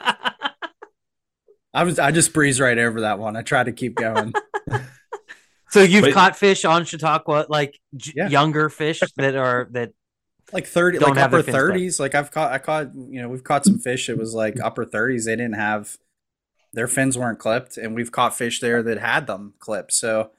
I 1.73 1.83
was 1.83 1.97
I 1.99 2.11
just 2.11 2.31
breezed 2.33 2.59
right 2.59 2.77
over 2.77 3.01
that 3.01 3.17
one. 3.17 3.35
I 3.35 3.41
tried 3.41 3.63
to 3.65 3.71
keep 3.71 3.95
going. 3.95 4.33
So 5.69 5.81
you've 5.81 6.03
Wait. 6.03 6.13
caught 6.13 6.35
fish 6.35 6.65
on 6.65 6.83
Chautauqua, 6.85 7.45
like 7.49 7.79
j- 7.95 8.13
Yeah. 8.17 8.27
younger 8.27 8.69
fish 8.69 8.99
that 9.15 9.35
are 9.35 9.67
that. 9.71 9.93
like 10.51 10.67
30 10.67 10.99
Don't 10.99 11.09
like 11.11 11.17
have 11.17 11.33
upper 11.33 11.49
30s 11.49 11.97
like 11.97 12.13
i've 12.13 12.29
caught 12.29 12.51
i 12.51 12.57
caught 12.57 12.87
you 12.93 13.21
know 13.21 13.29
we've 13.29 13.43
caught 13.43 13.63
some 13.63 13.79
fish 13.79 14.09
it 14.09 14.17
was 14.17 14.33
like 14.33 14.59
upper 14.59 14.85
30s 14.85 15.23
they 15.25 15.31
didn't 15.37 15.53
have 15.55 15.95
their 16.73 16.87
fins 16.89 17.17
weren't 17.17 17.39
clipped 17.39 17.77
and 17.77 17.95
we've 17.95 18.11
caught 18.11 18.35
fish 18.35 18.59
there 18.59 18.83
that 18.83 18.97
had 18.99 19.27
them 19.27 19.53
clipped 19.59 19.93
so 19.93 20.31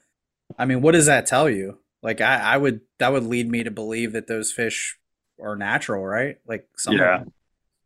i 0.57 0.65
mean 0.65 0.81
what 0.81 0.91
does 0.93 1.05
that 1.07 1.25
tell 1.25 1.49
you 1.49 1.77
like 2.01 2.21
i 2.21 2.35
i 2.37 2.57
would 2.57 2.81
that 2.99 3.11
would 3.11 3.23
lead 3.25 3.49
me 3.49 3.63
to 3.63 3.71
believe 3.71 4.13
that 4.13 4.27
those 4.27 4.51
fish 4.51 4.97
are 5.41 5.55
natural 5.55 6.03
right 6.05 6.37
like 6.47 6.67
some 6.77 6.93
of 6.95 6.99
Yeah. 6.99 7.17
them. 7.19 7.33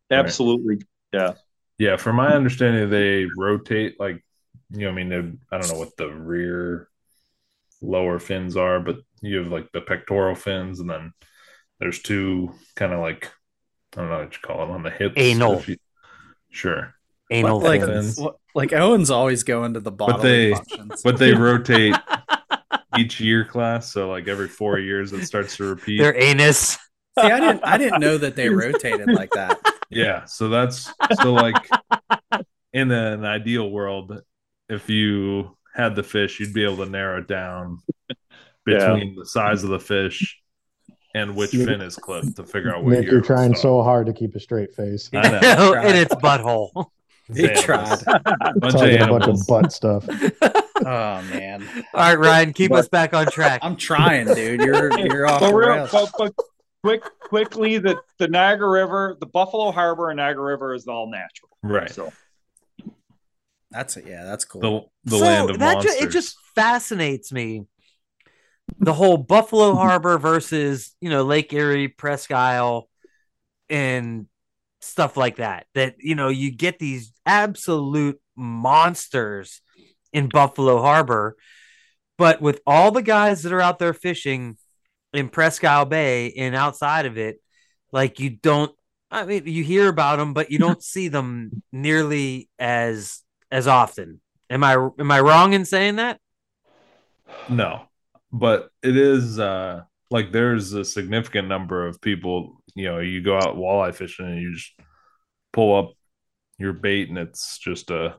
Absolutely. 0.09 0.81
Yeah, 1.11 1.33
yeah. 1.77 1.97
from 1.97 2.15
my 2.15 2.33
understanding, 2.33 2.89
they 2.89 3.25
rotate 3.37 3.99
like 3.99 4.23
you 4.71 4.81
know, 4.81 4.89
I 4.89 4.93
mean, 4.93 5.09
they- 5.09 5.37
I 5.55 5.57
don't 5.59 5.71
know 5.71 5.79
what 5.79 5.95
the 5.97 6.09
rear 6.09 6.87
lower 7.81 8.19
fins 8.19 8.55
are, 8.57 8.79
but 8.79 8.97
you 9.21 9.37
have 9.37 9.47
like 9.51 9.71
the 9.71 9.81
pectoral 9.81 10.35
fins, 10.35 10.79
and 10.79 10.89
then 10.89 11.13
there's 11.79 12.01
two 12.01 12.53
kind 12.75 12.93
of 12.93 12.99
like 12.99 13.31
I 13.95 14.01
don't 14.01 14.09
know 14.09 14.19
what 14.19 14.33
you 14.33 14.39
call 14.41 14.59
them 14.59 14.71
on 14.75 14.83
the 14.83 14.89
hips. 14.91 15.13
Anal. 15.17 15.53
if 15.59 15.67
you- 15.69 15.77
Sure, 16.49 16.93
Anal 17.29 17.59
like 17.59 17.81
fins. 17.83 18.17
wh- 18.19 18.35
like 18.55 18.71
owen's 18.73 19.09
always 19.11 19.43
going 19.43 19.73
to 19.73 19.79
the 19.81 19.91
bodily 19.91 20.49
they- 20.49 20.53
functions 20.55 21.01
but 21.03 21.17
they 21.17 21.33
rotate 21.47 21.95
each 22.97 23.19
year 23.19 23.43
class, 23.45 23.91
so 23.91 24.09
like 24.09 24.27
every 24.27 24.47
four 24.47 24.79
years 24.79 25.13
it 25.13 25.25
starts 25.25 25.57
to 25.57 25.63
repeat. 25.65 25.99
Their 25.99 26.15
anus. 26.19 26.71
see 26.73 26.77
i 27.17 27.39
didn't 27.39 27.61
i 27.63 27.77
didn't 27.77 27.99
know 27.99 28.15
that 28.17 28.35
they 28.35 28.47
rotated 28.49 29.09
like 29.11 29.31
that 29.31 29.59
Yeah, 29.89 30.25
so 30.25 30.49
that's 30.49 30.91
so 31.21 31.33
like 31.33 31.55
in 32.73 32.91
an 32.91 33.25
ideal 33.25 33.69
world, 33.71 34.21
if 34.69 34.89
you 34.89 35.55
had 35.73 35.95
the 35.95 36.03
fish, 36.03 36.39
you'd 36.39 36.53
be 36.53 36.63
able 36.63 36.83
to 36.85 36.91
narrow 36.91 37.19
it 37.19 37.27
down 37.27 37.79
between 38.65 39.15
the 39.15 39.25
size 39.25 39.63
of 39.63 39.69
the 39.69 39.79
fish 39.79 40.39
and 41.15 41.35
which 41.35 41.53
Nick- 41.53 41.67
fin 41.69 41.81
is 41.81 41.95
clipped 41.95 42.35
to 42.35 42.43
figure 42.43 42.75
out 42.75 42.83
what 42.83 42.91
Nick, 42.93 43.05
you're 43.09 43.21
trying 43.21 43.53
done. 43.53 43.61
so 43.61 43.81
hard 43.81 44.05
to 44.07 44.13
keep 44.13 44.35
a 44.35 44.39
straight 44.39 44.75
face. 44.75 45.09
I 45.13 45.29
know. 45.39 45.73
in 45.85 45.95
its 45.95 46.13
butthole. 46.15 46.87
he 47.33 47.43
Animals. 47.49 47.63
tried 47.65 48.03
Bunch 48.05 48.55
of 48.63 48.71
Talking 48.73 49.01
a 49.01 49.07
bunch 49.07 49.27
of 49.27 49.47
butt 49.47 49.71
stuff. 49.71 50.05
oh 50.87 51.21
man 51.23 51.67
All 51.93 51.99
right, 52.01 52.19
Ryan, 52.19 52.53
keep 52.53 52.71
But- 52.71 52.79
us 52.79 52.87
back 52.87 53.13
on 53.13 53.27
track. 53.27 53.59
i'm 53.63 53.75
trying 53.75 54.27
dude 54.27 54.61
you're 54.61 54.97
you're 55.05 55.27
off 55.27 55.39
But, 55.41 55.49
the 55.51 55.55
real, 55.55 55.69
rails. 55.69 55.91
but, 55.91 56.11
but 56.17 56.33
quick, 56.83 57.03
quickly, 57.19 57.77
the, 57.79 57.99
the 58.19 58.27
Niagara 58.27 58.69
River, 58.69 59.17
the 59.19 59.25
Buffalo 59.25 59.71
Harbor 59.71 60.09
and 60.09 60.17
Niagara 60.17 60.43
River 60.43 60.73
is 60.73 60.87
all 60.87 61.09
natural. 61.11 61.49
Right. 61.63 61.89
So 61.89 62.13
that's 63.71 63.97
it 63.97 64.05
yeah 64.07 64.23
that's 64.23 64.45
cool 64.45 64.61
The, 65.03 65.11
the 65.11 65.17
So 65.17 65.23
land 65.25 65.49
of 65.49 65.59
that 65.59 65.81
ju- 65.81 65.89
it 65.99 66.09
just 66.11 66.37
fascinates 66.55 67.31
me. 67.33 67.65
The 68.79 68.93
whole 68.93 69.17
Buffalo 69.17 69.75
Harbor 69.83 70.17
versus 70.17 70.95
you 71.01 71.09
know 71.09 71.23
Lake 71.23 71.51
Erie, 71.53 71.87
Presque 71.89 72.31
Isle, 72.31 72.87
and 73.69 74.27
stuff 74.81 75.17
like 75.17 75.37
that. 75.37 75.65
That 75.73 75.95
you 75.99 76.15
know 76.15 76.29
you 76.29 76.51
get 76.51 76.79
these 76.79 77.11
absolute 77.25 78.21
monsters 78.37 79.61
in 80.13 80.29
Buffalo 80.29 80.81
Harbor, 80.81 81.35
but 82.17 82.41
with 82.41 82.61
all 82.65 82.91
the 82.91 83.01
guys 83.01 83.43
that 83.43 83.53
are 83.53 83.61
out 83.61 83.79
there 83.79 83.93
fishing 83.93 84.57
in 85.13 85.29
Presque 85.29 85.63
Isle 85.63 85.85
Bay 85.85 86.31
and 86.33 86.55
outside 86.55 87.05
of 87.05 87.17
it, 87.17 87.41
like 87.91 88.19
you 88.19 88.29
don't. 88.29 88.71
I 89.09 89.25
mean, 89.25 89.43
you 89.45 89.63
hear 89.63 89.87
about 89.87 90.17
them, 90.17 90.33
but 90.33 90.51
you 90.51 90.59
don't 90.59 90.83
see 90.93 91.07
them 91.07 91.63
nearly 91.71 92.49
as 92.59 93.21
as 93.51 93.67
often. 93.67 94.21
Am 94.49 94.63
I 94.63 94.73
am 94.73 95.11
I 95.11 95.19
wrong 95.19 95.53
in 95.53 95.65
saying 95.65 95.97
that? 95.97 96.19
No, 97.49 97.83
but 98.31 98.69
it 98.81 98.97
is 98.97 99.39
uh 99.39 99.81
like 100.09 100.31
there's 100.31 100.73
a 100.73 100.85
significant 100.85 101.47
number 101.47 101.85
of 101.85 102.01
people. 102.01 102.61
You 102.75 102.85
know, 102.85 102.99
you 102.99 103.21
go 103.21 103.37
out 103.37 103.55
walleye 103.55 103.93
fishing 103.93 104.25
and 104.25 104.41
you 104.41 104.53
just 104.53 104.71
pull 105.53 105.77
up 105.77 105.93
your 106.57 106.73
bait 106.73 107.09
and 107.09 107.17
it's 107.17 107.57
just 107.59 107.91
a 107.91 108.15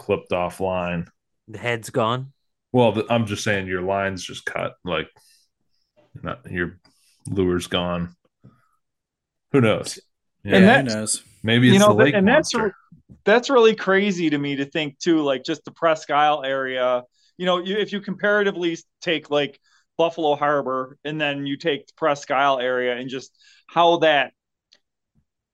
clipped 0.00 0.32
off 0.32 0.60
line. 0.60 1.06
The 1.48 1.58
head's 1.58 1.90
gone. 1.90 2.32
Well, 2.72 2.92
th- 2.92 3.06
I'm 3.10 3.26
just 3.26 3.44
saying 3.44 3.66
your 3.66 3.82
line's 3.82 4.24
just 4.24 4.44
cut. 4.46 4.74
Like, 4.84 5.08
not 6.22 6.50
your 6.50 6.78
lure's 7.26 7.66
gone. 7.66 8.14
Who 9.52 9.60
knows? 9.60 9.98
Yeah, 10.44 10.56
And 10.56 10.88
who 10.88 10.94
knows 10.94 11.22
maybe 11.42 11.68
you 11.68 11.74
it's 11.74 11.80
know, 11.80 11.88
the 11.88 11.94
lake 11.94 12.14
and 12.14 12.26
that's 12.26 12.54
monster. 12.54 12.74
that's 13.24 13.50
really 13.50 13.74
crazy 13.74 14.30
to 14.30 14.38
me 14.38 14.56
to 14.56 14.64
think 14.64 14.98
too. 14.98 15.20
Like 15.22 15.44
just 15.44 15.64
the 15.64 15.72
Presque 15.72 16.10
Isle 16.10 16.44
area. 16.44 17.02
You 17.36 17.46
know, 17.46 17.58
you, 17.58 17.76
if 17.76 17.92
you 17.92 18.00
comparatively 18.00 18.76
take 19.00 19.30
like 19.30 19.60
Buffalo 19.98 20.36
Harbor 20.36 20.98
and 21.04 21.20
then 21.20 21.46
you 21.46 21.56
take 21.56 21.86
the 21.86 21.92
Presque 21.96 22.30
Isle 22.30 22.58
area 22.60 22.96
and 22.96 23.08
just 23.10 23.32
how 23.66 23.98
that, 23.98 24.32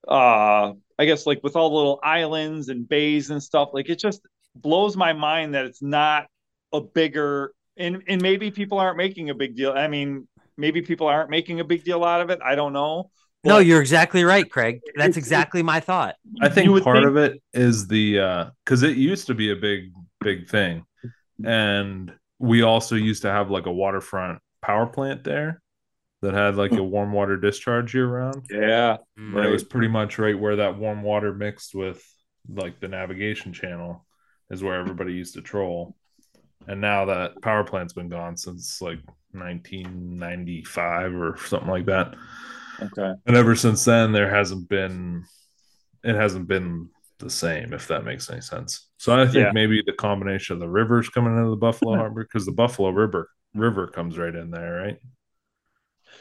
uh, 0.09 0.73
I 0.99 1.05
guess 1.05 1.27
like 1.27 1.41
with 1.43 1.57
all 1.57 1.71
the 1.71 1.77
little 1.77 2.01
islands 2.03 2.69
and 2.69 2.89
bays 2.89 3.31
and 3.31 3.43
stuff, 3.43 3.71
like 3.73 3.89
it 3.89 3.99
just 3.99 4.21
blows 4.63 4.97
my 4.97 5.13
mind 5.13 5.55
that 5.55 5.67
it's 5.67 5.83
not 5.83 6.27
a 6.73 6.81
bigger 6.81 7.53
and 7.77 8.03
and 8.09 8.23
maybe 8.23 8.51
people 8.51 8.79
aren't 8.79 8.97
making 8.97 9.31
a 9.31 9.35
big 9.35 9.57
deal. 9.57 9.73
I 9.73 9.89
mean, 9.89 10.27
maybe 10.57 10.83
people 10.83 11.07
aren't 11.07 11.31
making 11.31 11.61
a 11.61 11.65
big 11.65 11.85
deal 11.85 12.05
out 12.05 12.21
of 12.21 12.31
it. 12.31 12.41
I 12.45 12.55
don't 12.55 12.73
know. 12.73 13.11
No, 13.45 13.59
you're 13.59 13.81
exactly 13.81 14.25
right, 14.25 14.51
Craig. 14.51 14.81
That's 14.97 15.17
exactly 15.17 15.63
my 15.63 15.79
thought. 15.79 16.17
I 16.41 16.49
think 16.49 16.69
part 16.83 16.97
think- 16.97 17.07
of 17.07 17.17
it 17.17 17.41
is 17.53 17.87
the 17.87 18.19
uh 18.19 18.51
because 18.65 18.83
it 18.83 18.97
used 18.97 19.29
to 19.29 19.35
be 19.35 19.53
a 19.53 19.57
big, 19.57 19.93
big 20.21 20.49
thing. 20.49 20.85
And 21.45 22.13
we 22.39 22.63
also 22.63 22.97
used 22.97 23.23
to 23.23 23.31
have 23.31 23.51
like 23.51 23.67
a 23.67 23.73
waterfront 23.73 24.41
power 24.63 24.87
plant 24.87 25.23
there 25.23 25.63
that 26.23 26.35
had 26.35 26.57
like 26.57 26.73
a 26.73 26.83
warm 26.83 27.13
water 27.13 27.37
discharge 27.37 27.95
year 27.95 28.09
round. 28.09 28.47
Yeah. 28.51 28.97
And 29.17 29.37
it 29.39 29.51
was 29.51 29.65
pretty 29.65 29.89
much 29.89 30.19
right 30.19 30.39
where 30.39 30.57
that 30.57 30.79
warm 30.79 31.03
water 31.03 31.33
mixed 31.33 31.75
with 31.75 32.03
like 32.49 32.81
the 32.81 32.89
navigation 32.89 33.53
channel 33.53 34.06
is 34.51 34.63
where 34.63 34.79
everybody 34.79 35.13
used 35.13 35.35
to 35.35 35.43
troll. 35.43 35.97
And 36.69 36.81
now 36.81 37.05
that 37.07 37.41
power 37.43 37.65
plant's 37.65 37.93
been 37.93 38.09
gone 38.09 38.37
since 38.37 38.81
like 38.81 38.99
1995 39.33 41.15
or 41.15 41.37
something 41.39 41.69
like 41.69 41.87
that. 41.87 42.15
Okay. 42.83 43.13
And 43.27 43.37
ever 43.37 43.55
since 43.55 43.85
then, 43.85 44.13
there 44.13 44.31
hasn't 44.31 44.69
been, 44.69 45.25
it 46.05 46.15
hasn't 46.15 46.49
been 46.49 46.89
the 47.19 47.31
same, 47.31 47.73
if 47.73 47.89
that 47.89 48.05
makes 48.05 48.29
any 48.31 48.41
sense. 48.41 48.89
So 48.99 49.15
I 49.15 49.25
think 49.25 49.37
Yeah. 49.37 49.53
maybe 49.53 49.83
the 49.85 49.93
combination 49.93 50.55
of 50.55 50.61
the 50.61 50.69
rivers 50.69 51.09
coming 51.09 51.37
into 51.37 51.51
the 51.51 51.57
Buffalo 51.57 51.97
Harbor, 51.97 52.25
because 52.25 52.47
the 52.47 52.53
Buffalo 52.53 52.91
River 52.91 53.31
river 53.55 53.87
comes 53.87 54.19
right 54.19 54.35
in 54.35 54.51
there, 54.51 54.75
right? 54.75 54.99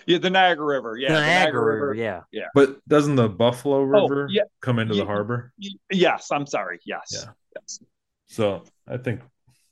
Yeah, 0.05 0.19
the 0.19 0.29
Niagara 0.29 0.65
River. 0.65 0.97
Yeah, 0.97 1.09
the 1.09 1.15
the 1.15 1.21
Niagara 1.21 1.65
River, 1.65 1.93
yeah. 1.95 2.21
yeah. 2.31 2.47
But 2.53 2.77
doesn't 2.87 3.15
the 3.15 3.27
Buffalo 3.27 3.77
oh, 3.77 3.83
River 3.83 4.27
Oh, 4.29 4.31
yeah. 4.31 4.43
come 4.61 4.79
into 4.79 4.93
Yeah. 4.95 5.01
the 5.01 5.07
harbor? 5.07 5.51
Yes, 5.91 6.31
I'm 6.31 6.45
sorry. 6.45 6.79
Yes. 6.85 7.11
Yeah. 7.11 7.31
Yes. 7.59 7.79
So 8.27 8.63
I 8.87 8.97
think, 8.97 9.21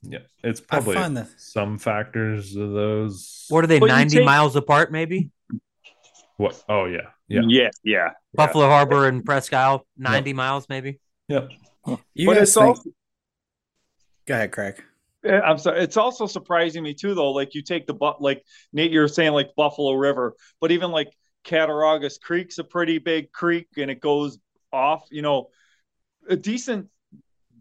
yeah, 0.02 0.20
it's 0.44 0.62
probably 0.62 0.96
find 0.96 1.18
that 1.18 1.28
some 1.38 1.78
factors 1.78 2.56
of 2.56 2.72
those. 2.72 3.46
What 3.50 3.64
are 3.64 3.68
they? 3.68 3.80
Well, 3.80 3.90
Ninety 3.90 4.18
take- 4.18 4.26
miles 4.26 4.56
apart, 4.56 4.92
maybe. 4.92 5.32
What? 6.38 6.62
Oh 6.68 6.86
yeah, 6.86 7.10
yeah, 7.28 7.42
Yeah. 7.48 7.70
Yeah. 7.84 8.10
Buffalo 8.34 8.68
Harbor 8.68 9.08
and 9.08 9.24
Presque 9.24 9.54
Isle, 9.54 9.86
ninety 9.98 10.34
miles, 10.34 10.68
maybe. 10.68 11.00
yep. 11.28 11.50
you 12.14 12.28
but 12.28 12.34
guys 12.34 12.44
it's 12.44 12.54
think, 12.54 12.68
also 12.68 12.90
go 14.26 14.34
ahead 14.34 14.52
craig 14.52 14.82
I'm 15.26 15.58
sorry. 15.58 15.82
It's 15.82 15.98
also 15.98 16.26
surprising 16.26 16.84
me 16.84 16.94
too, 16.94 17.14
though. 17.14 17.32
Like 17.32 17.56
you 17.56 17.62
take 17.62 17.88
the 17.88 17.94
but 17.94 18.22
like 18.22 18.44
Nate, 18.74 18.92
you're 18.92 19.08
saying 19.08 19.32
like 19.32 19.56
Buffalo 19.56 19.94
River, 19.94 20.36
but 20.60 20.72
even 20.72 20.92
like 20.92 21.14
Cattaraugus 21.46 22.18
Creek's 22.18 22.58
a 22.58 22.64
pretty 22.64 22.98
big 22.98 23.32
creek, 23.32 23.68
and 23.78 23.90
it 23.90 24.02
goes 24.02 24.38
off. 24.72 25.06
You 25.12 25.22
know, 25.22 25.48
a 26.28 26.36
decent 26.36 26.90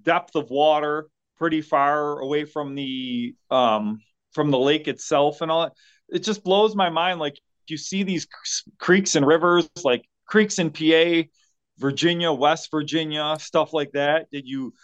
depth 0.05 0.35
of 0.37 0.51
water, 0.51 1.09
pretty 1.37 1.61
far 1.61 2.21
away 2.21 2.45
from 2.45 2.75
the 2.75 3.35
um 3.51 4.01
from 4.33 4.51
the 4.51 4.59
lake 4.59 4.89
itself, 4.89 5.41
and 5.41 5.51
all 5.51 5.63
that. 5.63 5.73
It 6.09 6.21
just 6.21 6.45
blows 6.45 6.75
my 6.75 6.91
mind. 6.91 7.21
Like 7.21 7.39
you 7.69 7.77
see 7.77 8.03
these 8.03 8.27
creeks 8.79 9.17
and 9.17 9.27
rivers, 9.27 9.69
like 9.85 10.05
creeks 10.27 10.59
in 10.59 10.71
PA, 10.71 11.29
Virginia, 11.79 12.33
West 12.33 12.71
Virginia, 12.71 13.37
stuff 13.39 13.73
like 13.73 13.93
that. 13.93 14.27
That 14.33 14.47
you 14.47 14.75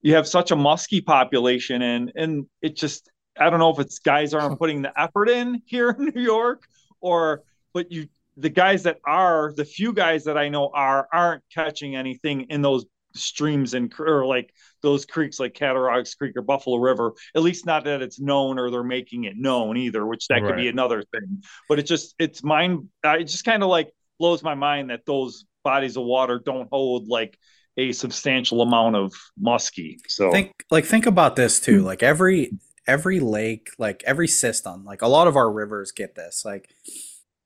you 0.00 0.14
have 0.14 0.26
such 0.26 0.50
a 0.50 0.56
musky 0.56 1.00
population 1.00 1.82
and 1.82 2.12
and 2.14 2.46
it 2.60 2.76
just 2.76 3.10
I 3.38 3.48
don't 3.50 3.60
know 3.60 3.70
if 3.70 3.78
it's 3.78 3.98
guys 3.98 4.34
aren't 4.34 4.58
putting 4.58 4.82
the 4.82 5.00
effort 5.00 5.28
in 5.28 5.62
here 5.66 5.90
in 5.90 6.12
New 6.14 6.22
York, 6.22 6.64
or 7.00 7.42
but 7.72 7.90
you 7.90 8.08
the 8.36 8.48
guys 8.48 8.82
that 8.84 8.98
are 9.04 9.52
the 9.56 9.64
few 9.64 9.92
guys 9.92 10.24
that 10.24 10.38
I 10.38 10.48
know 10.48 10.70
are 10.72 11.06
aren't 11.12 11.42
catching 11.52 11.96
anything 11.96 12.42
in 12.48 12.62
those 12.62 12.86
streams 13.14 13.74
and 13.74 13.92
or 13.98 14.26
like 14.26 14.52
those 14.82 15.04
creeks 15.04 15.38
like 15.38 15.54
Cattaraugus 15.54 16.14
Creek 16.16 16.36
or 16.36 16.42
Buffalo 16.42 16.76
River. 16.76 17.12
At 17.34 17.42
least 17.42 17.66
not 17.66 17.84
that 17.84 18.02
it's 18.02 18.20
known 18.20 18.58
or 18.58 18.70
they're 18.70 18.82
making 18.82 19.24
it 19.24 19.36
known 19.36 19.76
either, 19.76 20.06
which 20.06 20.26
that 20.28 20.42
could 20.42 20.56
be 20.56 20.68
another 20.68 21.02
thing. 21.02 21.42
But 21.68 21.78
it 21.78 21.84
just 21.84 22.14
it's 22.18 22.42
mind. 22.42 22.88
It 23.04 23.24
just 23.24 23.44
kind 23.44 23.62
of 23.62 23.68
like 23.68 23.92
blows 24.18 24.42
my 24.42 24.54
mind 24.54 24.90
that 24.90 25.06
those 25.06 25.44
bodies 25.64 25.96
of 25.96 26.04
water 26.04 26.40
don't 26.44 26.68
hold 26.70 27.08
like 27.08 27.38
a 27.76 27.92
substantial 27.92 28.60
amount 28.62 28.96
of 28.96 29.12
muskie. 29.42 29.98
So 30.08 30.30
think 30.30 30.52
like 30.70 30.84
think 30.84 31.06
about 31.06 31.36
this 31.36 31.60
too 31.60 31.82
like 31.82 32.02
every 32.02 32.52
every 32.86 33.20
lake 33.20 33.70
like 33.78 34.02
every 34.06 34.28
system 34.28 34.84
like 34.84 35.02
a 35.02 35.06
lot 35.06 35.28
of 35.28 35.36
our 35.36 35.50
rivers 35.50 35.92
get 35.92 36.14
this 36.14 36.44
like 36.44 36.68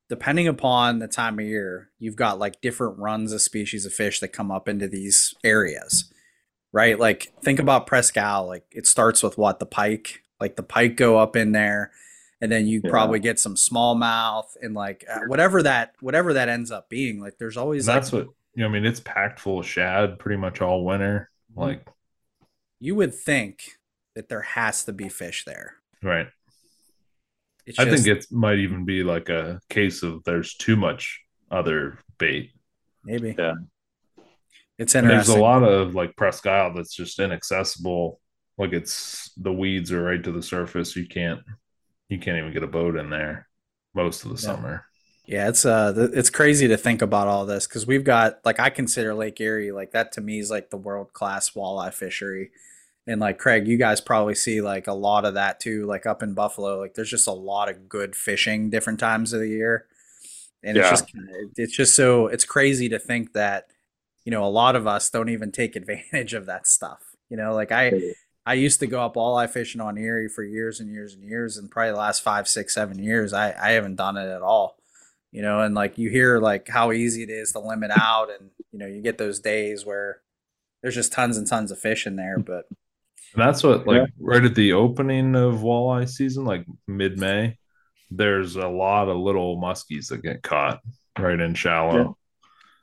depending 0.09 0.47
upon 0.47 0.99
the 0.99 1.07
time 1.07 1.39
of 1.39 1.45
year 1.45 1.89
you've 1.99 2.15
got 2.15 2.39
like 2.39 2.61
different 2.61 2.97
runs 2.97 3.31
of 3.33 3.41
species 3.41 3.85
of 3.85 3.93
fish 3.93 4.19
that 4.19 4.29
come 4.29 4.51
up 4.51 4.67
into 4.69 4.87
these 4.87 5.33
areas 5.43 6.11
right 6.71 6.99
like 6.99 7.33
think 7.43 7.59
about 7.59 7.87
presque 7.87 8.17
Isle, 8.17 8.47
like 8.47 8.65
it 8.71 8.87
starts 8.87 9.23
with 9.23 9.37
what 9.37 9.59
the 9.59 9.65
pike 9.65 10.23
like 10.39 10.55
the 10.55 10.63
pike 10.63 10.95
go 10.95 11.17
up 11.17 11.35
in 11.35 11.51
there 11.51 11.91
and 12.39 12.51
then 12.51 12.67
you 12.67 12.81
Yeah. 12.83 12.89
probably 12.89 13.19
get 13.19 13.39
some 13.39 13.55
smallmouth 13.55 14.45
and 14.61 14.73
like 14.75 15.03
uh, 15.11 15.21
whatever 15.27 15.63
that 15.63 15.93
whatever 16.01 16.33
that 16.33 16.49
ends 16.49 16.71
up 16.71 16.89
being 16.89 17.19
like 17.19 17.37
there's 17.39 17.57
always 17.57 17.85
that's 17.85 18.13
like 18.13 18.25
what 18.25 18.33
you 18.53 18.63
know. 18.63 18.69
I 18.69 18.71
mean, 18.71 18.85
it's 18.85 18.99
packed 18.99 19.39
full 19.39 19.59
of 19.59 19.67
shad 19.67 20.17
pretty 20.19 20.37
much 20.39 20.61
all 20.61 20.83
winter. 20.83 21.29
Mm-hmm. 21.51 21.61
Like, 21.61 21.87
you 22.79 22.95
would 22.95 23.13
think 23.13 23.77
that 24.15 24.29
there 24.29 24.41
has 24.41 24.83
to 24.85 24.93
be 24.93 25.09
fish 25.09 25.45
there 25.45 25.75
right. 26.01 26.27
It's 27.67 27.77
I 27.79 27.85
just- 27.85 28.03
think 28.05 28.17
it 28.17 28.25
might 28.31 28.59
even 28.59 28.85
be 28.85 29.03
like 29.03 29.29
a 29.29 29.59
case 29.69 30.01
of 30.03 30.23
there's 30.23 30.55
too 30.55 30.75
much 30.75 31.21
other 31.51 31.99
bait. 32.17 32.51
Maybe. 33.03 33.35
Yeah. 33.37 33.53
It's 34.77 34.93
And 34.95 35.09
there's 35.09 35.29
a 35.29 35.39
lot 35.39 35.63
of 35.63 35.95
like 35.95 36.15
Presque 36.15 36.45
Isle 36.45 36.73
that's 36.75 36.93
just 36.93 37.19
inaccessible. 37.19 38.19
Like 38.57 38.73
it's 38.73 39.31
the 39.37 39.51
weeds 39.53 39.91
are 39.91 40.03
right 40.03 40.23
to 40.23 40.31
the 40.31 40.43
surface. 40.43 40.95
You 40.95 41.07
can't 41.07 41.41
you 42.09 42.19
can't 42.19 42.37
even 42.37 42.53
get 42.53 42.63
a 42.63 42.67
boat 42.67 42.95
in 42.95 43.09
there 43.09 43.47
most 43.93 44.23
of 44.23 44.29
the 44.29 44.35
Yeah. 44.35 44.55
summer. 44.55 44.85
Yeah, 45.25 45.49
it's 45.49 45.65
uh, 45.65 45.91
th- 45.93 46.11
it's 46.13 46.29
crazy 46.29 46.67
to 46.69 46.77
think 46.77 47.01
about 47.01 47.27
all 47.27 47.45
this 47.45 47.67
because 47.67 47.85
we've 47.85 48.03
got 48.05 48.39
like 48.45 48.59
I 48.59 48.69
consider 48.69 49.13
Lake 49.13 49.41
Erie 49.41 49.71
like 49.73 49.91
that 49.91 50.13
to 50.13 50.21
me 50.21 50.39
is 50.39 50.49
like 50.49 50.69
the 50.69 50.77
world 50.77 51.11
class 51.11 51.49
walleye 51.49 51.93
fishery, 51.93 52.51
and 53.07 53.21
like 53.21 53.39
Craig, 53.39 53.67
you 53.67 53.77
guys 53.77 54.01
probably 54.01 54.35
see 54.35 54.59
like 54.61 54.87
a 54.87 54.93
lot 54.93 55.23
of 55.23 55.35
that 55.35 55.59
too. 55.61 55.85
Like 55.85 56.05
up 56.05 56.21
in 56.21 56.33
Buffalo, 56.33 56.79
like 56.79 56.93
there's 56.93 57.09
just 57.09 57.27
a 57.27 57.31
lot 57.31 57.69
of 57.69 57.87
good 57.87 58.15
fishing 58.15 58.69
different 58.69 58.99
times 58.99 59.31
of 59.31 59.39
the 59.39 59.47
year, 59.47 59.87
and 60.61 60.77
it's 60.77 60.89
just 60.89 61.05
it's 61.55 61.75
just 61.75 61.95
so 61.95 62.27
it's 62.27 62.43
crazy 62.43 62.89
to 62.89 62.99
think 62.99 63.33
that 63.33 63.69
you 64.25 64.31
know 64.31 64.43
a 64.43 64.49
lot 64.49 64.75
of 64.75 64.85
us 64.85 65.09
don't 65.09 65.29
even 65.29 65.51
take 65.51 65.75
advantage 65.77 66.33
of 66.33 66.45
that 66.47 66.67
stuff. 66.67 66.99
You 67.29 67.37
know, 67.37 67.55
like 67.55 67.71
I 67.71 68.13
I 68.45 68.53
used 68.53 68.81
to 68.81 68.87
go 68.87 69.01
up 69.01 69.15
walleye 69.15 69.49
fishing 69.49 69.81
on 69.81 69.97
Erie 69.97 70.29
for 70.29 70.43
years 70.43 70.79
and 70.81 70.89
years 70.91 71.13
and 71.13 71.23
years, 71.23 71.57
and 71.57 71.71
probably 71.71 71.91
the 71.91 71.97
last 71.97 72.21
five, 72.21 72.47
six, 72.47 72.73
seven 72.73 72.99
years, 72.99 73.33
I, 73.33 73.47
I 73.51 73.71
haven't 73.71 73.95
done 73.95 74.17
it 74.17 74.29
at 74.29 74.41
all. 74.41 74.77
You 75.31 75.41
know, 75.41 75.61
and 75.61 75.75
like 75.75 75.97
you 75.97 76.09
hear 76.09 76.39
like 76.39 76.67
how 76.67 76.91
easy 76.91 77.23
it 77.23 77.29
is 77.29 77.53
to 77.53 77.59
limit 77.59 77.91
out, 77.91 78.29
and 78.29 78.49
you 78.71 78.79
know, 78.79 78.85
you 78.85 79.01
get 79.01 79.17
those 79.17 79.39
days 79.39 79.85
where 79.85 80.21
there's 80.81 80.95
just 80.95 81.13
tons 81.13 81.37
and 81.37 81.47
tons 81.47 81.71
of 81.71 81.79
fish 81.79 82.05
in 82.05 82.17
there. 82.17 82.39
But 82.39 82.67
And 83.33 83.41
that's 83.43 83.63
what 83.63 83.85
like 83.85 83.97
Yeah. 83.97 84.05
right 84.19 84.43
at 84.43 84.55
the 84.55 84.73
opening 84.73 85.35
of 85.35 85.55
walleye 85.55 86.09
season, 86.09 86.45
like 86.45 86.65
mid 86.87 87.19
May, 87.19 87.57
there's 88.09 88.55
a 88.55 88.67
lot 88.67 89.09
of 89.09 89.17
little 89.17 89.57
muskies 89.61 90.07
that 90.09 90.23
get 90.23 90.41
caught 90.43 90.79
right 91.19 91.39
in 91.39 91.53
shallow. 91.53 92.17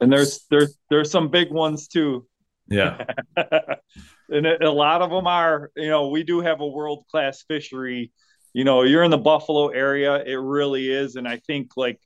and 0.01 0.13
there's 0.13 0.45
there's 0.51 0.77
there's 0.91 1.11
some 1.11 1.29
big 1.29 1.51
ones 1.51 1.89
too. 1.89 2.27
Yeah. 2.69 3.05
and 3.37 4.47
a 4.47 4.69
a 4.69 4.71
lot 4.71 5.03
of 5.03 5.11
them 5.11 5.27
are, 5.27 5.71
you 5.77 5.89
know, 5.89 6.09
we 6.09 6.23
do 6.23 6.41
have 6.41 6.61
a 6.61 6.67
world 6.67 7.05
class 7.11 7.43
fishery. 7.49 8.13
You 8.53 8.65
know, 8.65 8.83
you're 8.83 9.03
in 9.03 9.11
the 9.11 9.19
Buffalo 9.19 9.69
area, 9.69 10.23
it 10.25 10.37
really 10.37 10.89
is. 10.91 11.17
And 11.17 11.27
I 11.27 11.39
think 11.39 11.73
like 11.77 11.99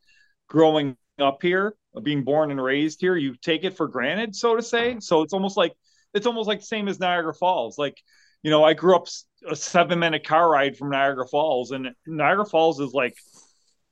growing 0.49 0.97
up 1.19 1.43
here, 1.43 1.75
being 2.03 2.25
born 2.25 2.51
and 2.51 2.63
raised 2.63 3.01
here, 3.01 3.17
you 3.17 3.35
take 3.37 3.65
it 3.65 3.77
for 3.77 3.87
granted, 3.89 4.35
so 4.35 4.57
to 4.57 4.63
say. 4.63 4.97
So 5.01 5.23
it's 5.23 5.33
almost 5.35 5.57
like 5.57 5.75
it's 6.15 6.27
almost 6.27 6.49
like 6.49 6.63
same 6.63 6.89
as 6.89 6.99
Niagara 7.01 7.35
Falls. 7.35 7.77
Like, 7.77 8.01
you 8.43 8.51
know, 8.51 8.65
I 8.65 8.75
grew 8.75 8.97
up 8.97 9.07
a 9.49 9.57
seven 9.57 9.99
minute 9.99 10.27
car 10.27 10.49
ride 10.49 10.77
from 10.77 10.91
Niagara 10.91 11.27
Falls, 11.27 11.71
and 11.71 11.91
Niagara 12.07 12.47
Falls 12.47 12.81
is 12.81 12.93
like 12.93 13.15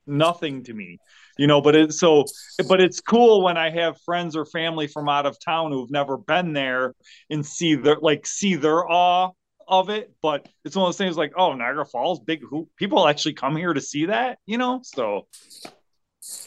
nothing 0.06 0.62
to 0.62 0.72
me 0.72 0.98
you 1.36 1.46
know 1.46 1.60
but 1.60 1.74
it's 1.74 1.98
so 1.98 2.24
but 2.68 2.80
it's 2.80 3.00
cool 3.00 3.42
when 3.42 3.56
i 3.56 3.70
have 3.70 4.00
friends 4.02 4.36
or 4.36 4.44
family 4.44 4.86
from 4.86 5.08
out 5.08 5.26
of 5.26 5.36
town 5.44 5.72
who've 5.72 5.90
never 5.90 6.16
been 6.16 6.52
there 6.52 6.94
and 7.30 7.44
see 7.44 7.74
their 7.74 7.96
like 8.00 8.26
see 8.26 8.54
their 8.54 8.88
awe 8.88 9.30
of 9.66 9.90
it 9.90 10.12
but 10.22 10.48
it's 10.64 10.76
one 10.76 10.84
of 10.84 10.88
those 10.88 10.96
things 10.96 11.16
like 11.16 11.32
oh 11.36 11.54
niagara 11.54 11.84
falls 11.84 12.20
big 12.20 12.40
who 12.48 12.68
people 12.76 13.08
actually 13.08 13.34
come 13.34 13.56
here 13.56 13.72
to 13.72 13.80
see 13.80 14.06
that 14.06 14.38
you 14.46 14.58
know 14.58 14.80
so 14.84 15.26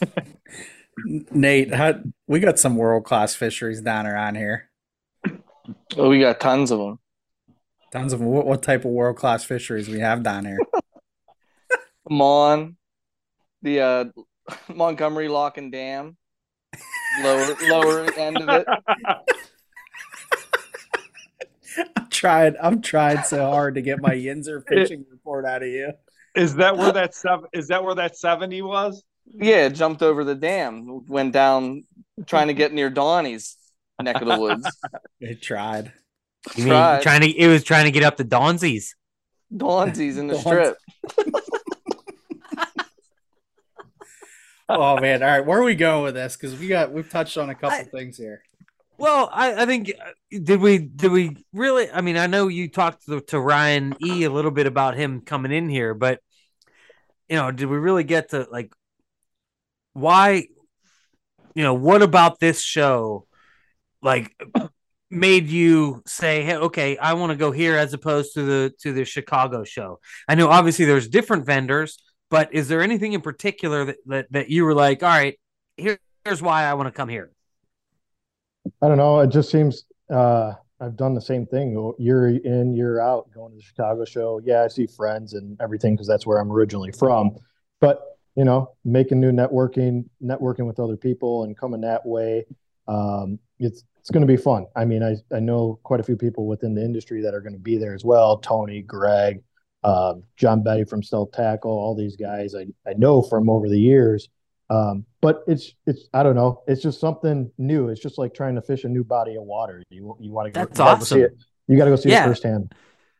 Nate, 1.06 1.72
how, 1.72 1.94
we 2.26 2.40
got 2.40 2.58
some 2.58 2.76
world 2.76 3.04
class 3.04 3.34
fisheries 3.34 3.80
down 3.80 4.06
around 4.06 4.34
here. 4.34 4.70
Oh, 5.96 6.10
we 6.10 6.20
got 6.20 6.40
tons 6.40 6.70
of 6.70 6.78
them. 6.78 6.98
Tons 7.90 8.12
of 8.12 8.20
what, 8.20 8.46
what 8.46 8.62
type 8.62 8.84
of 8.84 8.92
world 8.92 9.16
class 9.16 9.42
fisheries 9.44 9.88
we 9.88 9.98
have 10.00 10.22
down 10.22 10.44
here. 10.44 10.58
Come 12.08 12.22
on, 12.22 12.76
the 13.62 13.80
uh, 13.80 14.04
Montgomery 14.74 15.28
Lock 15.28 15.58
and 15.58 15.70
Dam, 15.70 16.16
lower 17.22 17.54
lower 17.68 18.12
end 18.14 18.38
of 18.38 18.48
it. 18.48 18.66
I'm 21.96 22.08
trying. 22.10 22.56
I'm 22.60 22.82
trying 22.82 23.22
so 23.24 23.44
hard 23.48 23.74
to 23.76 23.82
get 23.82 24.00
my 24.00 24.14
Yinzer 24.14 24.62
fishing 24.68 25.04
report 25.10 25.44
out 25.44 25.62
of 25.62 25.68
you. 25.68 25.92
is 26.34 26.56
that 26.56 26.76
where 26.76 26.92
that 26.92 27.14
seven 27.14 27.46
is 27.52 27.68
that 27.68 27.84
where 27.84 27.94
that 27.94 28.16
70 28.16 28.62
was 28.62 29.02
Yeah, 29.26 29.68
jumped 29.68 30.02
over 30.02 30.24
the 30.24 30.34
dam, 30.34 31.04
went 31.06 31.32
down 31.32 31.84
trying 32.26 32.48
to 32.48 32.54
get 32.54 32.72
near 32.72 32.90
Donnie's 32.90 33.56
neck 34.02 34.20
of 34.20 34.28
the 34.28 34.38
woods. 34.38 34.66
I 35.22 35.34
tried. 35.34 35.92
You 36.56 36.64
mean 36.64 36.72
Tried. 36.72 37.02
trying 37.02 37.20
to? 37.22 37.28
It 37.28 37.48
was 37.48 37.64
trying 37.64 37.84
to 37.84 37.90
get 37.90 38.02
up 38.02 38.16
the 38.16 38.24
Donzies. 38.24 38.94
Donzi's 39.54 40.16
in 40.16 40.26
the 40.28 40.34
Don's- 40.34 40.46
strip. 40.46 40.76
Oh 44.68 45.00
man! 45.00 45.22
All 45.22 45.28
right, 45.28 45.44
where 45.44 45.58
are 45.58 45.64
we 45.64 45.74
going 45.74 46.04
with 46.04 46.14
this? 46.14 46.36
Because 46.36 46.58
we 46.58 46.68
got 46.68 46.92
we've 46.92 47.10
touched 47.10 47.36
on 47.36 47.50
a 47.50 47.54
couple 47.54 47.78
I- 47.78 47.84
things 47.84 48.16
here. 48.16 48.42
Well, 48.98 49.30
I, 49.32 49.62
I 49.62 49.66
think 49.66 49.90
uh, 49.90 50.10
did 50.30 50.60
we 50.60 50.78
did 50.78 51.10
we 51.10 51.36
really? 51.52 51.90
I 51.90 52.02
mean, 52.02 52.16
I 52.16 52.26
know 52.26 52.48
you 52.48 52.68
talked 52.68 53.06
to, 53.06 53.20
to 53.22 53.40
Ryan 53.40 53.94
E 54.04 54.24
a 54.24 54.30
little 54.30 54.50
bit 54.50 54.66
about 54.66 54.94
him 54.94 55.22
coming 55.22 55.50
in 55.52 55.68
here, 55.68 55.94
but 55.94 56.20
you 57.28 57.36
know, 57.36 57.50
did 57.50 57.66
we 57.66 57.78
really 57.78 58.04
get 58.04 58.30
to 58.30 58.46
like 58.52 58.72
why? 59.94 60.46
You 61.54 61.64
know, 61.64 61.74
what 61.74 62.02
about 62.02 62.38
this 62.38 62.62
show? 62.62 63.26
Like 64.02 64.40
made 65.10 65.48
you 65.48 66.02
say 66.06 66.42
hey 66.42 66.56
okay 66.56 66.96
i 66.98 67.14
want 67.14 67.30
to 67.30 67.36
go 67.36 67.50
here 67.50 67.76
as 67.76 67.92
opposed 67.92 68.34
to 68.34 68.42
the 68.42 68.72
to 68.78 68.92
the 68.92 69.04
chicago 69.04 69.64
show 69.64 69.98
i 70.28 70.34
know 70.34 70.48
obviously 70.48 70.84
there's 70.84 71.08
different 71.08 71.44
vendors 71.44 71.98
but 72.30 72.54
is 72.54 72.68
there 72.68 72.80
anything 72.80 73.12
in 73.12 73.20
particular 73.20 73.84
that 73.86 73.96
that, 74.06 74.26
that 74.30 74.50
you 74.50 74.64
were 74.64 74.74
like 74.74 75.02
all 75.02 75.08
right 75.08 75.38
here, 75.76 75.98
here's 76.24 76.40
why 76.40 76.62
i 76.62 76.74
want 76.74 76.86
to 76.86 76.92
come 76.92 77.08
here 77.08 77.32
I 78.82 78.88
don't 78.88 78.98
know. 78.98 79.20
It 79.20 79.28
just 79.28 79.50
seems 79.50 79.84
uh, 80.10 80.52
I've 80.80 80.96
done 80.96 81.14
the 81.14 81.20
same 81.20 81.46
thing 81.46 81.94
year 81.98 82.28
in, 82.28 82.74
year 82.74 83.00
out, 83.00 83.30
going 83.32 83.52
to 83.52 83.56
the 83.56 83.62
Chicago 83.62 84.04
show. 84.04 84.40
Yeah, 84.44 84.62
I 84.62 84.68
see 84.68 84.86
friends 84.86 85.34
and 85.34 85.60
everything 85.60 85.94
because 85.94 86.06
that's 86.06 86.26
where 86.26 86.38
I'm 86.38 86.50
originally 86.50 86.92
from. 86.92 87.36
But 87.80 88.02
you 88.36 88.44
know, 88.44 88.72
making 88.84 89.20
new 89.20 89.32
networking, 89.32 90.04
networking 90.22 90.66
with 90.66 90.78
other 90.78 90.96
people, 90.96 91.44
and 91.44 91.56
coming 91.56 91.82
that 91.82 92.06
way, 92.06 92.46
um, 92.86 93.38
it's 93.58 93.84
it's 94.00 94.10
going 94.10 94.26
to 94.26 94.26
be 94.26 94.36
fun. 94.36 94.66
I 94.74 94.84
mean, 94.84 95.02
I 95.02 95.16
I 95.34 95.40
know 95.40 95.78
quite 95.84 96.00
a 96.00 96.02
few 96.02 96.16
people 96.16 96.46
within 96.46 96.74
the 96.74 96.84
industry 96.84 97.22
that 97.22 97.34
are 97.34 97.40
going 97.40 97.52
to 97.52 97.58
be 97.58 97.78
there 97.78 97.94
as 97.94 98.04
well. 98.04 98.38
Tony, 98.38 98.82
Greg, 98.82 99.42
um, 99.84 100.24
John 100.36 100.62
Betty 100.62 100.84
from 100.84 101.02
Stealth 101.02 101.32
Tackle, 101.32 101.70
all 101.70 101.94
these 101.94 102.16
guys 102.16 102.54
I 102.54 102.66
I 102.88 102.94
know 102.96 103.22
from 103.22 103.48
over 103.48 103.68
the 103.68 103.78
years. 103.78 104.28
Um, 104.70 105.04
but 105.20 105.42
it's 105.46 105.74
it's 105.86 106.08
I 106.14 106.22
don't 106.22 106.36
know. 106.36 106.62
It's 106.66 106.82
just 106.82 107.00
something 107.00 107.50
new. 107.58 107.88
It's 107.88 108.00
just 108.00 108.18
like 108.18 108.34
trying 108.34 108.54
to 108.54 108.62
fish 108.62 108.84
a 108.84 108.88
new 108.88 109.04
body 109.04 109.36
of 109.36 109.42
water. 109.42 109.82
You 109.90 110.16
you 110.20 110.32
want 110.32 110.46
to 110.46 110.52
That's 110.52 110.78
you 110.78 110.84
gotta 110.84 110.98
go 110.98 111.04
see 111.04 111.14
awesome. 111.16 111.20
it. 111.22 111.36
You 111.66 111.76
got 111.76 111.84
to 111.84 111.90
go 111.90 111.96
see 111.96 112.08
Yeah. 112.10 112.24
it 112.24 112.28
firsthand. 112.28 112.72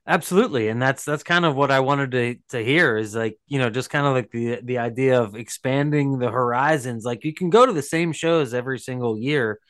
Absolutely, 0.07 0.69
and 0.69 0.81
that's 0.81 1.05
that's 1.05 1.23
kind 1.23 1.45
of 1.45 1.55
what 1.55 1.71
I 1.71 1.81
wanted 1.81 2.11
to 2.13 2.37
to 2.49 2.65
hear 2.65 2.97
is 2.97 3.15
like 3.15 3.39
you 3.47 3.59
know 3.59 3.69
just 3.71 3.91
kind 3.91 4.07
of 4.07 4.15
like 4.15 4.31
the 4.31 4.61
the 4.63 4.79
idea 4.79 5.21
of 5.21 5.37
expanding 5.37 6.19
the 6.19 6.31
horizons. 6.31 7.05
Like 7.05 7.25
you 7.25 7.35
can 7.35 7.51
go 7.51 7.67
to 7.67 7.73
the 7.73 7.83
same 7.83 8.13
shows 8.13 8.55
every 8.55 8.79
single 8.79 9.17
year, 9.19 9.61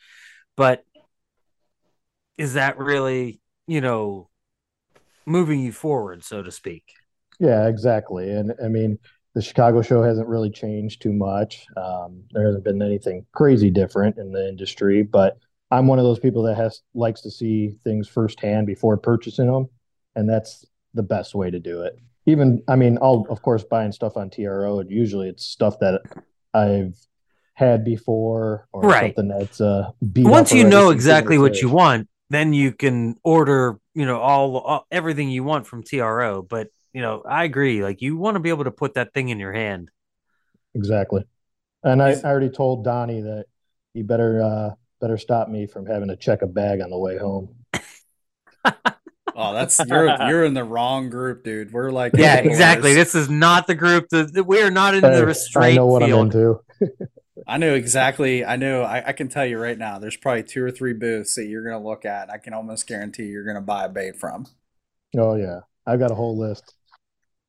but 0.55 0.83
is 2.41 2.53
that 2.55 2.77
really 2.79 3.39
you 3.67 3.81
know 3.81 4.27
moving 5.25 5.59
you 5.59 5.71
forward, 5.71 6.23
so 6.23 6.41
to 6.41 6.51
speak? 6.51 6.83
Yeah, 7.39 7.67
exactly. 7.67 8.31
And 8.31 8.53
I 8.63 8.67
mean, 8.67 8.97
the 9.33 9.41
Chicago 9.41 9.81
show 9.81 10.03
hasn't 10.03 10.27
really 10.27 10.49
changed 10.49 11.01
too 11.01 11.13
much. 11.13 11.65
Um, 11.77 12.23
there 12.31 12.45
hasn't 12.45 12.63
been 12.63 12.81
anything 12.81 13.25
crazy 13.31 13.69
different 13.69 14.17
in 14.17 14.31
the 14.31 14.47
industry, 14.47 15.03
but 15.03 15.37
I'm 15.69 15.87
one 15.87 15.99
of 15.99 16.05
those 16.05 16.19
people 16.19 16.43
that 16.43 16.55
has 16.57 16.81
likes 16.93 17.21
to 17.21 17.31
see 17.31 17.69
things 17.83 18.07
firsthand 18.07 18.67
before 18.67 18.97
purchasing 18.97 19.47
them, 19.51 19.67
and 20.15 20.29
that's 20.29 20.65
the 20.93 21.03
best 21.03 21.33
way 21.33 21.49
to 21.49 21.59
do 21.59 21.81
it. 21.81 21.97
Even, 22.25 22.61
I 22.67 22.75
mean, 22.75 22.97
I'll 23.01 23.25
of 23.29 23.41
course 23.41 23.63
buying 23.63 23.91
stuff 23.91 24.17
on 24.17 24.29
TRO, 24.29 24.79
and 24.79 24.91
usually 24.91 25.29
it's 25.29 25.45
stuff 25.45 25.79
that 25.79 26.01
I've 26.53 26.95
had 27.53 27.83
before 27.83 28.67
or 28.73 28.83
Right. 28.83 29.15
something 29.15 29.27
that's 29.27 29.61
uh 29.61 29.91
Once 30.17 30.53
you 30.53 30.63
know 30.65 30.89
exactly 30.89 31.37
what 31.37 31.61
you 31.61 31.69
want, 31.69 32.07
then 32.31 32.53
you 32.53 32.71
can 32.71 33.15
order, 33.23 33.79
you 33.93 34.05
know, 34.05 34.19
all, 34.19 34.57
all 34.57 34.87
everything 34.91 35.29
you 35.29 35.43
want 35.43 35.67
from 35.67 35.83
TRO. 35.83 36.41
But 36.41 36.67
you 36.93 37.01
know, 37.01 37.21
I 37.25 37.43
agree. 37.43 37.83
Like 37.83 38.01
you 38.01 38.17
want 38.17 38.35
to 38.35 38.39
be 38.39 38.49
able 38.49 38.65
to 38.65 38.71
put 38.71 38.95
that 38.95 39.13
thing 39.13 39.29
in 39.29 39.39
your 39.39 39.53
hand. 39.53 39.91
Exactly. 40.73 41.25
And 41.83 42.01
I, 42.01 42.11
I 42.11 42.23
already 42.23 42.49
told 42.49 42.83
Donnie 42.83 43.21
that 43.21 43.45
he 43.93 44.03
better 44.03 44.41
uh 44.41 44.69
better 44.99 45.17
stop 45.17 45.49
me 45.49 45.65
from 45.67 45.85
having 45.85 46.09
to 46.09 46.15
check 46.15 46.41
a 46.41 46.47
bag 46.47 46.81
on 46.81 46.89
the 46.89 46.97
way 46.97 47.17
home. 47.17 47.55
Oh, 49.33 49.53
that's 49.53 49.79
you're 49.87 50.07
you're 50.27 50.43
in 50.43 50.53
the 50.53 50.63
wrong 50.63 51.09
group, 51.09 51.43
dude. 51.43 51.71
We're 51.71 51.89
like 51.89 52.13
Yeah, 52.17 52.35
exactly. 52.35 52.93
This 52.93 53.15
is 53.15 53.29
not 53.29 53.65
the 53.65 53.75
group 53.75 54.09
that 54.09 54.43
we 54.45 54.61
are 54.61 54.69
not 54.69 54.93
in 54.93 55.01
Hey, 55.01 55.11
the 55.15 55.21
I 55.21 55.23
restraint 55.23 55.77
know 55.77 55.85
what 55.87 56.03
I'm 56.03 56.09
field. 56.09 56.35
into. 56.35 56.59
I 57.47 57.57
know 57.57 57.73
exactly. 57.73 58.45
I 58.45 58.55
know. 58.55 58.83
I, 58.83 59.09
I 59.09 59.11
can 59.13 59.27
tell 59.29 59.45
you 59.45 59.57
right 59.57 59.77
now. 59.77 59.99
There's 59.99 60.17
probably 60.17 60.43
two 60.43 60.63
or 60.63 60.71
three 60.71 60.93
booths 60.93 61.35
that 61.35 61.45
you're 61.45 61.63
gonna 61.63 61.83
look 61.83 62.05
at. 62.05 62.29
I 62.29 62.37
can 62.37 62.53
almost 62.53 62.87
guarantee 62.87 63.23
you're 63.25 63.45
gonna 63.45 63.61
buy 63.61 63.85
a 63.85 63.89
bait 63.89 64.17
from. 64.19 64.47
Oh 65.17 65.35
yeah. 65.35 65.61
I've 65.85 65.99
got 65.99 66.11
a 66.11 66.15
whole 66.15 66.37
list. 66.37 66.75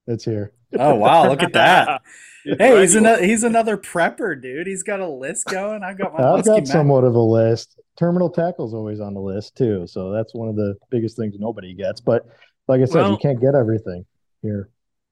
It's 0.07 0.24
here. 0.24 0.53
Oh 0.78 0.95
wow, 0.95 1.28
look 1.28 1.43
at 1.43 1.53
that. 1.55 2.01
Hey, 2.45 2.80
he's 2.80 2.97
another 2.97 3.24
he's 3.24 3.45
another 3.45 3.76
prepper, 3.76 4.34
dude. 4.43 4.66
He's 4.66 4.82
got 4.82 4.99
a 4.99 5.07
list 5.07 5.47
going. 5.47 5.84
I've 5.84 5.97
got 5.97 6.12
my 6.12 6.24
I've 6.24 6.45
got 6.45 6.57
Mac- 6.57 6.66
somewhat 6.66 7.05
of 7.05 7.14
a 7.14 7.20
list. 7.20 7.78
Terminal 7.97 8.30
tackle's 8.30 8.74
always 8.74 8.99
on 8.99 9.14
the 9.14 9.20
list 9.20 9.57
too, 9.57 9.86
so 9.86 10.11
that's 10.11 10.34
one 10.34 10.49
of 10.49 10.57
the 10.57 10.74
biggest 10.90 11.16
things 11.16 11.36
nobody 11.38 11.72
gets. 11.72 12.01
But 12.01 12.26
like 12.66 12.80
I 12.80 12.86
said, 12.86 13.03
Well- 13.03 13.11
you 13.12 13.18
can't 13.18 13.40
get 13.40 13.55
everything 13.55 14.07
here. 14.43 14.70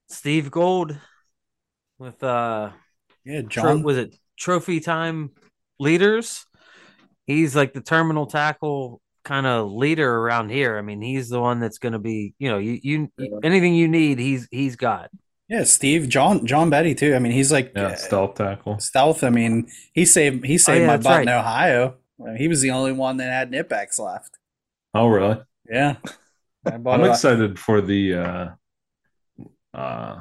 Steve 0.08 0.50
Gold 0.50 0.98
with 2.00 2.20
uh 2.24 2.70
Yeah, 3.24 3.42
tro- 3.42 3.62
John. 3.62 3.82
was 3.84 3.96
it 3.96 4.16
trophy 4.40 4.80
time 4.80 5.30
leaders? 5.78 6.46
He's 7.26 7.54
like 7.54 7.74
the 7.74 7.80
terminal 7.80 8.26
tackle 8.26 9.00
kind 9.24 9.46
of 9.46 9.70
leader 9.72 10.10
around 10.18 10.50
here. 10.50 10.78
I 10.78 10.82
mean, 10.82 11.00
he's 11.02 11.28
the 11.28 11.40
one 11.40 11.60
that's 11.60 11.78
going 11.78 11.92
to 11.92 11.98
be, 11.98 12.34
you 12.38 12.50
know, 12.50 12.58
you, 12.58 12.80
you 12.82 13.12
anything 13.42 13.74
you 13.74 13.86
need, 13.88 14.18
he's 14.18 14.48
he's 14.50 14.76
got. 14.76 15.10
Yeah, 15.48 15.64
Steve, 15.64 16.08
John, 16.08 16.46
John 16.46 16.70
Betty 16.70 16.94
too. 16.94 17.14
I 17.14 17.18
mean, 17.18 17.32
he's 17.32 17.52
like 17.52 17.72
Yeah, 17.74 17.94
stealth 17.96 18.34
tackle. 18.36 18.78
stealth. 18.78 19.24
I 19.24 19.30
mean, 19.30 19.68
he 19.94 20.04
saved 20.04 20.44
he 20.44 20.58
saved 20.58 20.78
Oh, 20.78 20.80
yeah, 20.82 20.86
my 20.86 20.96
butt 20.96 21.04
right. 21.04 21.22
in 21.22 21.28
Ohio. 21.28 21.96
He 22.36 22.48
was 22.48 22.60
the 22.60 22.70
only 22.70 22.92
one 22.92 23.16
that 23.16 23.32
had 23.32 23.50
Knipex 23.50 23.98
left. 23.98 24.38
Oh, 24.94 25.06
really? 25.08 25.38
Yeah, 25.68 25.96
I 26.66 26.76
bought 26.78 27.00
I'm 27.00 27.10
excited 27.10 27.58
for 27.58 27.80
the 27.80 28.14
uh, 28.14 28.48
uh, 29.74 30.20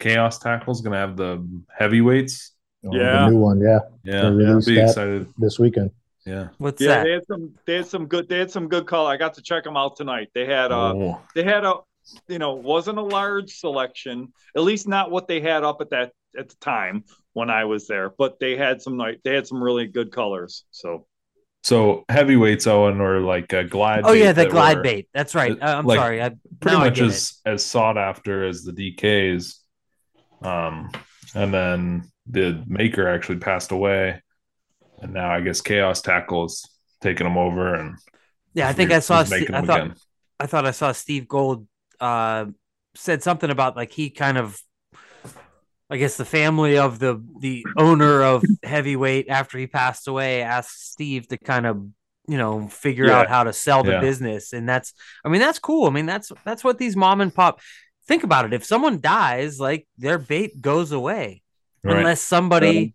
chaos 0.00 0.38
tackle's 0.38 0.80
gonna 0.80 0.96
have 0.96 1.16
the 1.16 1.46
heavyweights. 1.76 2.52
Oh, 2.84 2.94
Yeah. 2.94 3.26
The 3.26 3.30
new 3.30 3.38
one, 3.38 3.60
yeah, 3.60 3.80
Yeah, 4.04 4.30
They 4.30 4.44
yeah 4.44 4.60
be 4.66 4.80
excited. 4.80 5.26
this 5.38 5.58
weekend. 5.58 5.90
Yeah. 6.26 6.48
What's 6.58 6.80
Yeah, 6.80 6.88
that? 6.88 7.04
they 7.04 7.12
had 7.12 7.26
some. 7.26 7.54
They 7.66 7.74
had 7.76 7.86
some 7.86 8.06
good. 8.06 8.28
They 8.28 8.38
had 8.38 8.50
some 8.50 8.68
good 8.68 8.86
color. 8.86 9.10
I 9.10 9.16
got 9.16 9.34
to 9.34 9.42
check 9.42 9.64
them 9.64 9.76
out 9.76 9.96
tonight. 9.96 10.28
They 10.34 10.46
had. 10.46 10.72
Uh, 10.72 10.94
Oh, 10.94 11.20
they 11.34 11.44
had 11.44 11.64
a. 11.64 11.74
You 12.28 12.38
know, 12.38 12.54
wasn't 12.54 12.98
a 12.98 13.02
large 13.02 13.52
selection. 13.58 14.32
At 14.56 14.62
least 14.62 14.88
not 14.88 15.10
what 15.10 15.28
they 15.28 15.40
had 15.40 15.62
up 15.64 15.80
at 15.80 15.90
that 15.90 16.12
at 16.38 16.48
the 16.48 16.56
time 16.56 17.04
when 17.34 17.50
I 17.50 17.64
was 17.66 17.86
there. 17.86 18.10
But 18.16 18.38
they 18.40 18.56
had 18.56 18.82
some. 18.82 18.96
night. 18.96 19.20
They 19.24 19.34
had 19.34 19.46
some 19.46 19.62
really 19.62 19.86
good 19.86 20.10
colors. 20.12 20.64
So 20.70 21.06
so 21.62 22.04
heavyweights, 22.08 22.66
Owen, 22.66 23.00
or 23.00 23.20
like 23.20 23.52
a 23.52 23.64
glide. 23.64 24.02
Oh 24.04 24.12
yeah, 24.12 24.32
the 24.32 24.46
glide 24.46 24.78
were 24.78 24.82
bait. 24.82 25.08
That's 25.14 25.34
right. 25.34 25.52
Uh, 25.60 25.76
I'm 25.78 25.86
like, 25.86 25.98
sorry. 25.98 26.22
I 26.22 26.30
Pretty 26.60 26.76
now 26.76 26.82
I 26.82 26.88
much 26.88 27.00
it. 27.00 27.04
as 27.06 27.38
as 27.46 27.64
sought 27.64 27.96
after 27.98 28.46
as 28.46 28.62
the 28.64 28.72
DKs. 28.72 29.56
Um, 30.42 30.90
and 31.34 31.52
then 31.52 32.02
the 32.26 32.62
maker 32.66 33.08
actually 33.08 33.38
passed 33.38 33.72
away, 33.72 34.20
and 35.00 35.12
now 35.14 35.30
I 35.30 35.40
guess 35.40 35.60
Chaos 35.60 36.00
Tackle 36.02 36.46
is 36.46 36.64
taking 37.00 37.24
them 37.24 37.38
over, 37.38 37.74
and 37.74 37.96
Yeah, 38.54 38.68
I 38.68 38.72
think 38.72 38.90
I 38.90 39.00
saw. 39.00 39.22
Ste- 39.24 39.50
I 39.52 39.62
thought. 39.62 39.80
again. 39.80 39.94
I 40.38 40.46
thought 40.46 40.66
I 40.66 40.70
saw 40.70 40.92
Steve 40.92 41.28
Gold 41.28 41.66
uh, 42.00 42.46
said 42.94 43.22
something 43.22 43.50
about 43.50 43.76
like 43.76 43.92
he 43.92 44.08
kind 44.10 44.38
of, 44.38 44.58
I 45.90 45.96
guess 45.96 46.16
the 46.16 46.24
family 46.24 46.78
of 46.78 46.98
the 46.98 47.22
the 47.40 47.64
owner 47.76 48.22
of 48.22 48.44
heavyweight 48.62 49.28
after 49.28 49.58
he 49.58 49.66
passed 49.66 50.08
away 50.08 50.42
asked 50.42 50.92
Steve 50.92 51.28
to 51.28 51.36
kind 51.36 51.66
of 51.66 51.86
you 52.28 52.38
know 52.38 52.68
figure 52.68 53.06
Yeah. 53.06 53.20
out 53.20 53.28
how 53.28 53.44
to 53.44 53.52
sell 53.52 53.82
the 53.82 53.92
Yeah. 53.92 54.00
business, 54.00 54.52
and 54.52 54.68
that's 54.68 54.94
I 55.24 55.28
mean 55.28 55.40
that's 55.40 55.58
cool. 55.58 55.86
I 55.86 55.90
mean 55.90 56.06
that's 56.06 56.30
that's 56.44 56.62
what 56.62 56.78
these 56.78 56.96
mom 56.96 57.20
and 57.20 57.34
pop 57.34 57.60
think 58.10 58.24
about 58.24 58.44
it. 58.44 58.52
If 58.52 58.64
someone 58.64 59.00
dies, 59.00 59.60
like 59.60 59.86
their 59.96 60.18
bait 60.18 60.60
goes 60.60 60.90
away 60.90 61.42
Right. 61.84 61.98
unless 61.98 62.20
somebody. 62.20 62.94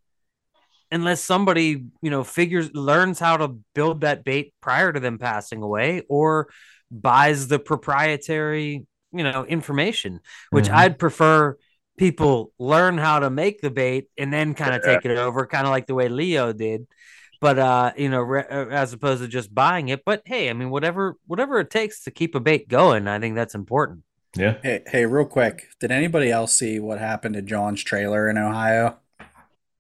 Unless 0.92 1.22
somebody, 1.22 1.86
you 2.02 2.12
know, 2.12 2.24
figures 2.24 2.70
learns 2.74 3.18
how 3.18 3.38
to 3.38 3.48
build 3.74 4.02
that 4.02 4.24
bait 4.24 4.54
prior 4.62 4.94
to 4.94 5.00
them 5.00 5.18
passing 5.18 5.62
away, 5.64 6.04
or 6.10 6.48
buys 6.92 7.48
the 7.48 7.58
proprietary, 7.60 8.86
you 9.12 9.24
know, 9.24 9.46
information, 9.46 10.20
which 10.52 10.68
Mhm. 10.68 10.76
I'd 10.76 11.00
prefer 11.00 11.58
people 11.98 12.52
learn 12.60 12.98
how 12.98 13.20
to 13.20 13.30
make 13.30 13.62
the 13.62 13.72
bait 13.72 14.10
and 14.18 14.32
then 14.32 14.54
kind 14.54 14.76
of 14.76 14.82
Yeah. 14.86 14.96
take 14.96 15.06
it 15.06 15.18
over, 15.18 15.48
kind 15.48 15.66
of 15.66 15.72
like 15.72 15.88
the 15.88 15.96
way 15.96 16.08
Leo 16.08 16.54
did. 16.54 16.86
But 17.42 17.58
uh, 17.58 17.92
you 17.98 18.10
know, 18.10 18.22
re- 18.22 18.46
uh, 18.58 18.68
as 18.68 18.94
opposed 18.94 19.22
to 19.24 19.28
just 19.28 19.54
buying 19.56 19.90
it. 19.90 20.04
But 20.06 20.22
hey, 20.26 20.50
I 20.50 20.54
mean, 20.54 20.70
whatever 20.70 21.16
whatever 21.26 21.60
it 21.60 21.70
takes 21.70 22.04
to 22.04 22.12
keep 22.12 22.36
a 22.36 22.40
bait 22.40 22.68
going, 22.68 23.08
I 23.08 23.20
think 23.20 23.36
that's 23.36 23.56
important. 23.56 24.04
Yeah. 24.36 24.58
Hey, 24.62 24.84
hey, 24.88 25.06
real 25.06 25.26
quick. 25.26 25.68
Did 25.80 25.92
anybody 25.92 26.32
else 26.32 26.54
see 26.54 26.80
what 26.80 27.00
happened 27.00 27.36
to 27.36 27.42
John's 27.42 27.84
trailer 27.84 28.30
in 28.30 28.38
Ohio? 28.38 28.98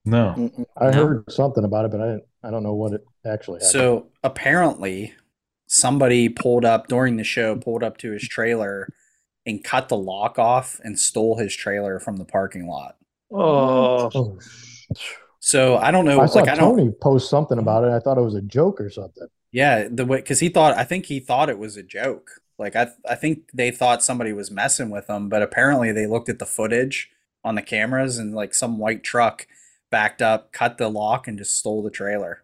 No. 0.06 0.51
I 0.78 0.91
No. 0.91 0.91
heard 0.91 1.32
something 1.32 1.64
about 1.64 1.86
it, 1.86 1.91
but 1.91 2.01
I 2.01 2.06
didn't, 2.06 2.24
I 2.43 2.51
don't 2.51 2.64
know 2.64 2.74
what 2.74 2.93
it 2.93 3.06
actually 3.26 3.56
happened. 3.60 3.72
So 3.72 4.08
apparently, 4.24 5.14
somebody 5.68 6.30
pulled 6.30 6.66
up 6.66 6.88
during 6.88 7.18
the 7.18 7.24
show, 7.24 7.56
pulled 7.56 7.84
up 7.84 7.97
to 7.99 8.12
his 8.12 8.28
trailer, 8.28 8.93
and 9.45 9.64
cut 9.64 9.89
the 9.89 9.97
lock 9.97 10.38
off 10.39 10.80
and 10.84 10.99
stole 10.99 11.38
his 11.38 11.56
trailer 11.56 11.99
from 11.99 12.18
the 12.18 12.26
parking 12.26 12.68
lot. 12.68 12.97
oh, 13.32 14.10
Oh, 14.14 14.38
So 15.39 15.78
I 15.78 15.91
don't 15.91 16.06
know. 16.06 16.20
I 16.22 16.26
saw 16.28 16.39
like 16.39 16.49
I 16.49 16.56
don't. 16.56 16.78
Tony 16.78 16.91
post 17.01 17.30
something 17.30 17.58
about 17.60 17.84
it. 17.84 17.91
I 17.91 17.99
thought 17.99 18.18
it 18.18 18.22
was 18.22 18.36
a 18.36 18.41
joke 18.41 18.80
or 18.82 18.89
something. 18.89 19.28
Yeah, 19.51 19.88
the 19.89 20.06
way 20.06 20.18
because 20.18 20.39
he 20.39 20.49
thought 20.49 20.78
I 20.78 20.84
think 20.84 21.06
he 21.06 21.20
thought 21.20 21.49
it 21.49 21.58
was 21.60 21.78
a 21.78 21.84
joke. 21.84 22.30
Like 22.58 22.76
I 22.76 22.89
I 23.10 23.16
think 23.16 23.49
they 23.53 23.72
thought 23.72 24.03
somebody 24.03 24.34
was 24.34 24.51
messing 24.51 24.89
with 24.89 25.08
them, 25.08 25.30
but 25.30 25.41
apparently 25.41 25.91
they 25.91 26.08
looked 26.08 26.30
at 26.30 26.39
the 26.39 26.45
footage 26.45 27.12
on 27.43 27.56
the 27.56 27.62
cameras 27.62 28.18
and 28.18 28.34
like 28.34 28.53
some 28.53 28.78
white 28.80 29.03
truck 29.03 29.47
backed 29.91 30.22
up, 30.22 30.51
cut 30.51 30.78
the 30.78 30.89
lock, 30.89 31.28
and 31.28 31.38
just 31.38 31.56
stole 31.56 31.84
the 31.84 31.91
trailer. 31.91 32.43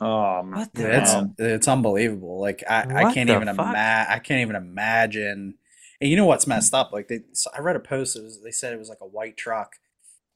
um, 0.00 0.50
What 0.52 0.74
the 0.74 0.98
It's 0.98 1.14
wow. 1.14 1.30
it's 1.38 1.68
unbelievable. 1.68 2.40
Like 2.40 2.62
I, 2.68 2.86
I 3.08 3.14
can't 3.14 3.30
even 3.30 3.48
imagine. 3.48 4.12
I 4.12 4.18
can't 4.18 4.40
even 4.40 4.56
imagine. 4.56 5.54
And 6.00 6.10
you 6.10 6.16
know 6.16 6.26
what's 6.26 6.46
messed 6.46 6.74
up? 6.74 6.92
Like 6.92 7.08
they, 7.08 7.20
so 7.32 7.50
I 7.56 7.60
read 7.60 7.76
a 7.76 7.80
post. 7.80 8.16
It 8.16 8.22
was, 8.24 8.42
they 8.42 8.50
said 8.50 8.72
it 8.74 8.78
was 8.78 8.88
like 8.90 9.00
a 9.00 9.06
white 9.06 9.36
truck, 9.36 9.76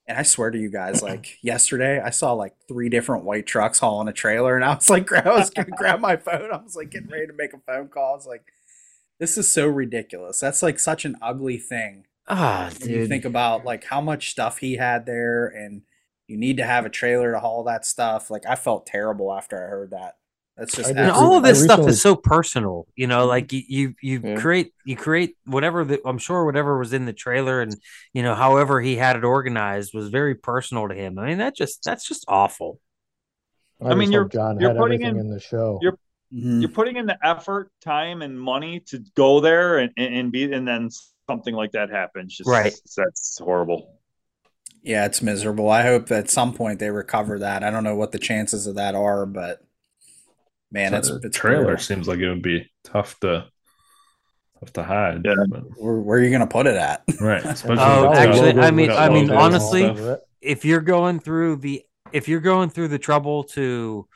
and 0.07 0.17
I 0.19 0.23
swear 0.23 0.51
to 0.51 0.59
you 0.59 0.71
guys, 0.71 1.03
like 1.11 1.39
yesterday, 1.43 2.01
I 2.01 2.11
saw 2.11 2.33
like 2.33 2.55
three 2.69 2.89
different 2.89 3.25
white 3.25 3.47
trucks 3.47 3.79
hauling 3.81 4.09
a 4.09 4.13
trailer, 4.13 4.57
and 4.57 4.65
I 4.65 4.75
was 4.75 4.89
like, 4.91 5.11
I 5.27 5.31
was 5.31 5.51
gonna 5.51 5.71
grab 5.77 6.01
my 6.01 6.17
phone. 6.17 6.51
I 6.53 6.57
was 6.63 6.77
like 6.77 6.91
getting 6.91 7.11
ready 7.11 7.27
to 7.27 7.33
make 7.35 7.53
a 7.55 7.59
phone 7.67 7.89
call. 7.89 8.13
I 8.13 8.17
was 8.17 8.27
like, 8.27 8.45
this 9.21 9.39
is 9.39 9.53
so 9.53 9.69
ridiculous. 9.69 10.41
That's 10.41 10.63
like 10.63 10.79
such 10.81 11.05
an 11.05 11.17
ugly 11.23 11.59
thing. 11.59 12.07
Ah, 12.27 12.71
When 12.81 12.91
you 12.91 13.07
think 13.07 13.25
about 13.25 13.65
like 13.65 13.85
how 13.85 14.01
much 14.01 14.31
stuff 14.31 14.59
he 14.59 14.75
had 14.77 15.07
there, 15.07 15.47
and 15.47 15.83
you 16.27 16.37
need 16.37 16.57
to 16.57 16.65
have 16.65 16.87
a 16.87 16.91
trailer 16.91 17.33
to 17.33 17.41
haul 17.41 17.63
that 17.65 17.85
stuff. 17.87 18.31
Like 18.31 18.47
I 18.47 18.55
felt 18.57 18.87
terrible 18.87 19.33
after 19.33 19.57
I 19.65 19.69
heard 19.69 19.91
that. 19.91 20.17
That's 20.57 20.77
just 20.77 20.91
and 20.91 21.11
all 21.11 21.39
of 21.39 21.45
I 21.45 21.49
this 21.53 21.63
stuff 21.63 21.79
recently- 21.79 21.93
is 21.93 22.03
so 22.03 22.17
personal 22.17 22.87
you 22.95 23.07
know 23.07 23.25
like 23.25 23.51
you 23.51 23.63
you, 23.67 23.95
you 24.03 24.21
Yeah. 24.23 24.37
create 24.37 24.75
you 24.85 24.95
create 24.95 25.37
whatever 25.47 25.85
the 25.87 26.03
i'm 26.07 26.19
sure 26.19 26.45
whatever 26.45 26.77
was 26.79 26.93
in 26.93 27.07
the 27.07 27.15
trailer 27.15 27.63
and 27.63 27.75
you 28.13 28.23
know 28.23 28.35
however 28.35 28.79
he 28.83 28.97
had 28.97 29.17
it 29.17 29.25
organized 29.25 29.95
was 29.95 30.11
very 30.11 30.35
personal 30.35 30.87
to 30.89 30.95
him 30.95 31.19
i 31.19 31.25
mean 31.29 31.39
that 31.39 31.57
just 31.57 31.83
that's 31.83 32.07
just 32.07 32.27
awful 32.29 32.79
I, 33.81 33.91
I 33.91 33.95
mean, 33.95 34.13
you're- 34.13 34.29
John 34.29 34.61
you're 34.61 34.71
had 34.71 34.77
putting 34.79 35.03
everything 35.03 35.21
in- 35.21 35.27
in, 35.29 35.33
the 35.33 35.41
show. 35.41 35.79
you're- 35.81 35.97
Mhm. 36.35 36.61
you're 36.61 36.71
putting 36.71 36.97
in 36.97 37.07
the 37.07 37.19
effort, 37.27 37.71
time, 37.81 38.23
and 38.23 38.41
money 38.41 38.81
to 38.87 39.03
go 39.17 39.41
there 39.41 39.79
and, 39.79 39.91
and, 39.97 40.15
and 40.15 40.33
be, 40.33 40.53
and 40.53 40.67
then 40.67 40.89
something 41.29 41.55
like 41.55 41.73
that 41.73 41.91
happens. 41.91 42.37
Just 42.37 42.49
Right. 42.49 42.73
That's 42.97 43.39
horrible. 43.39 43.97
Yeah, 44.83 45.07
it's 45.07 45.21
miserable. 45.23 45.69
I 45.69 45.83
hope 45.83 46.11
at 46.11 46.31
some 46.31 46.55
point 46.55 46.79
they 46.79 46.91
recover 46.91 47.41
that. 47.41 47.63
I 47.65 47.71
don't 47.71 47.85
know 47.85 47.97
what 47.97 48.13
the 48.13 48.19
chances 48.19 48.67
of 48.67 48.77
that 48.77 48.95
are, 48.95 49.27
but 49.27 49.61
man, 50.73 50.93
So 50.93 50.97
it's 50.99 51.09
the 51.09 51.21
it's 51.29 51.37
trailer 51.37 51.65
brutal. 51.65 51.83
seems 51.83 52.09
like 52.09 52.19
it 52.21 52.29
would 52.29 52.43
be 52.43 52.71
tough 52.85 53.19
to 53.21 53.47
tough 54.61 54.73
to 54.75 54.83
hide. 54.83 55.23
Yeah. 55.25 55.35
but- 55.49 55.65
Where, 55.79 55.97
where 55.97 56.19
are 56.19 56.23
you 56.23 56.31
gonna 56.31 56.47
put 56.47 56.67
it 56.67 56.77
at? 56.77 57.03
right. 57.21 57.45
Especially 57.45 57.77
Oh, 57.85 58.13
actually, 58.15 58.53
I 58.61 58.71
mean- 58.71 58.91
I 58.91 59.09
mean, 59.09 59.31
honestly- 59.31 60.17
if 60.41 60.65
you're 60.65 60.81
going 60.81 61.21
through 61.21 61.57
the 61.57 61.83
if 62.13 62.27
you're 62.29 62.41
going 62.41 62.71
through 62.71 62.89
the 62.89 62.99
trouble 62.99 63.45
to 63.45 64.07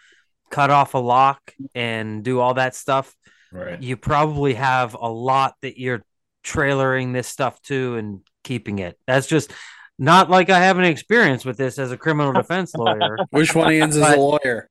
cut 0.55 0.71
off 0.71 0.95
a 0.95 0.99
lock 0.99 1.53
and 1.75 2.23
do 2.23 2.39
all 2.39 2.55
that 2.55 2.77
stuff, 2.77 3.13
right. 3.51 3.83
you 3.83 3.97
probably 3.97 4.55
have 4.55 4.95
a 4.95 5.09
lot 5.09 5.57
that 5.63 5.81
you're 5.81 6.05
trailering 6.45 7.13
this 7.13 7.27
stuff 7.27 7.61
to 7.63 7.97
and 7.97 8.21
keeping 8.45 8.79
it. 8.79 8.97
That's 9.05 9.27
just 9.27 9.53
not 9.99 10.31
like 10.31 10.51
I 10.51 10.61
have 10.61 10.79
any 10.79 10.91
experience 10.91 11.45
with 11.45 11.57
this 11.57 11.77
as 11.77 11.91
a 11.91 11.97
criminal 11.97 12.33
defense 12.41 12.73
lawyer, 12.77 13.17
Which 13.31 13.53
one 13.53 13.73
ends 13.73 13.97
you 13.97 14.05
is 14.05 14.15
a 14.15 14.17
lawyer? 14.17 14.71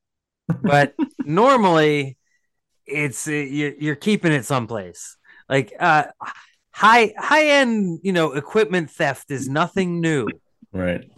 but 0.61 0.93
normally 1.19 2.17
it's 2.85 3.27
uh, 3.27 3.31
you're, 3.31 3.73
you're 3.77 3.95
keeping 3.95 4.31
it 4.31 4.45
someplace. 4.45 5.17
Like 5.49 5.73
uh 5.77 6.05
high 6.71 7.13
high 7.17 7.47
end, 7.47 7.99
you 8.03 8.13
know, 8.13 8.33
equipment 8.33 8.89
theft 8.89 9.31
is 9.31 9.49
nothing 9.49 9.99
new. 9.99 10.27
Right. 10.71 11.09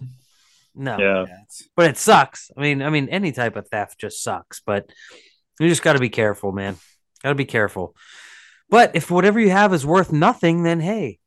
No. 0.75 0.97
Yeah. 0.99 1.25
But 1.75 1.89
it 1.89 1.97
sucks. 1.97 2.51
I 2.57 2.61
mean, 2.61 2.81
I 2.81 2.89
mean, 2.89 3.09
any 3.09 3.31
type 3.31 3.55
of 3.55 3.67
theft 3.69 3.99
just 3.99 4.23
sucks. 4.23 4.61
But 4.65 4.89
you 5.59 5.69
just 5.69 5.83
got 5.83 5.93
to 5.93 5.99
be 5.99 6.09
careful, 6.09 6.51
man. 6.51 6.77
Got 7.23 7.29
to 7.29 7.35
be 7.35 7.45
careful. 7.45 7.95
But 8.69 8.95
if 8.95 9.09
whatever 9.11 9.39
you 9.39 9.51
have 9.51 9.73
is 9.73 9.85
worth 9.85 10.11
nothing, 10.11 10.63
then 10.63 10.79
hey, 10.79 11.19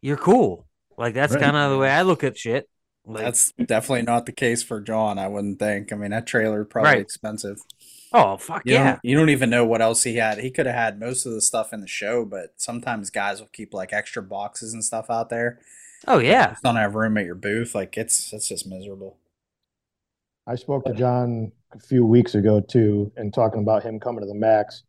you're 0.00 0.16
cool. 0.16 0.66
Like 0.98 1.14
that's 1.14 1.34
Right. 1.34 1.42
kind 1.42 1.56
of 1.56 1.70
the 1.70 1.78
way 1.78 1.90
I 1.90 2.02
look 2.02 2.24
at 2.24 2.36
shit. 2.38 2.68
Like, 3.08 3.22
That's 3.22 3.52
definitely 3.52 4.02
not 4.02 4.26
the 4.26 4.32
case 4.32 4.64
for 4.64 4.80
John. 4.80 5.16
I 5.16 5.28
wouldn't 5.28 5.60
think. 5.60 5.92
I 5.92 5.96
mean, 5.96 6.10
that 6.10 6.26
trailer 6.26 6.64
probably 6.64 6.90
Right. 6.90 7.00
expensive. 7.00 7.58
oh 8.12 8.36
fuck 8.36 8.62
You 8.64 8.74
yeah, 8.74 8.98
you 9.04 9.16
don't 9.16 9.28
even 9.28 9.48
know 9.50 9.64
what 9.64 9.80
else 9.82 10.02
he 10.02 10.16
had. 10.16 10.38
He 10.38 10.50
could 10.50 10.66
have 10.66 10.74
had 10.74 10.98
most 10.98 11.24
of 11.26 11.32
the 11.32 11.40
stuff 11.40 11.72
in 11.72 11.80
the 11.80 11.86
show, 11.86 12.24
but 12.24 12.54
sometimes 12.56 13.10
guys 13.10 13.38
will 13.40 13.48
keep 13.52 13.72
like 13.72 13.92
extra 13.92 14.22
boxes 14.22 14.72
and 14.72 14.82
stuff 14.84 15.08
out 15.10 15.28
there. 15.28 15.60
Oh 16.06 16.18
yeah. 16.18 16.50
Just 16.50 16.62
don't 16.62 16.76
have 16.76 16.94
room 16.94 17.16
at 17.18 17.24
your 17.24 17.34
booth. 17.34 17.74
Like 17.74 17.96
it's 17.96 18.32
it's 18.32 18.48
just 18.48 18.66
miserable. 18.66 19.18
I 20.46 20.54
spoke 20.54 20.84
to 20.84 20.92
John 20.94 21.52
a 21.72 21.78
few 21.80 22.04
weeks 22.06 22.34
ago 22.34 22.60
too, 22.60 23.10
and 23.16 23.34
talking 23.34 23.62
about 23.62 23.82
him 23.82 23.98
coming 23.98 24.20
to 24.20 24.26
the 24.26 24.34
Max. 24.34 24.84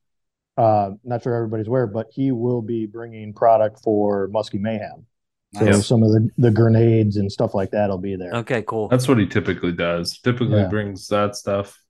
Uh, 0.57 0.91
not 1.03 1.21
sure 1.21 1.35
everybody's 1.35 1.67
aware, 1.67 1.85
but 1.87 2.07
he 2.11 2.31
will 2.31 2.61
be 2.61 2.85
bringing 2.85 3.33
product 3.33 3.79
for 3.83 4.27
Muskie 4.29 4.59
Mayhem. 4.59 5.05
So 5.53 5.65
Nice. 5.65 5.87
some 5.87 6.03
of 6.03 6.09
the, 6.11 6.29
the 6.37 6.51
grenades 6.51 7.17
and 7.17 7.31
stuff 7.31 7.53
like 7.53 7.71
that 7.71 7.89
will 7.89 7.97
be 7.97 8.15
there. 8.15 8.33
Okay, 8.33 8.63
cool. 8.63 8.87
That's 8.89 9.07
what 9.07 9.17
he 9.17 9.25
typically 9.27 9.71
does. 9.71 10.19
Typically 10.19 10.57
Yeah. 10.57 10.67
brings 10.67 11.07
that 11.07 11.35
stuff, 11.35 11.81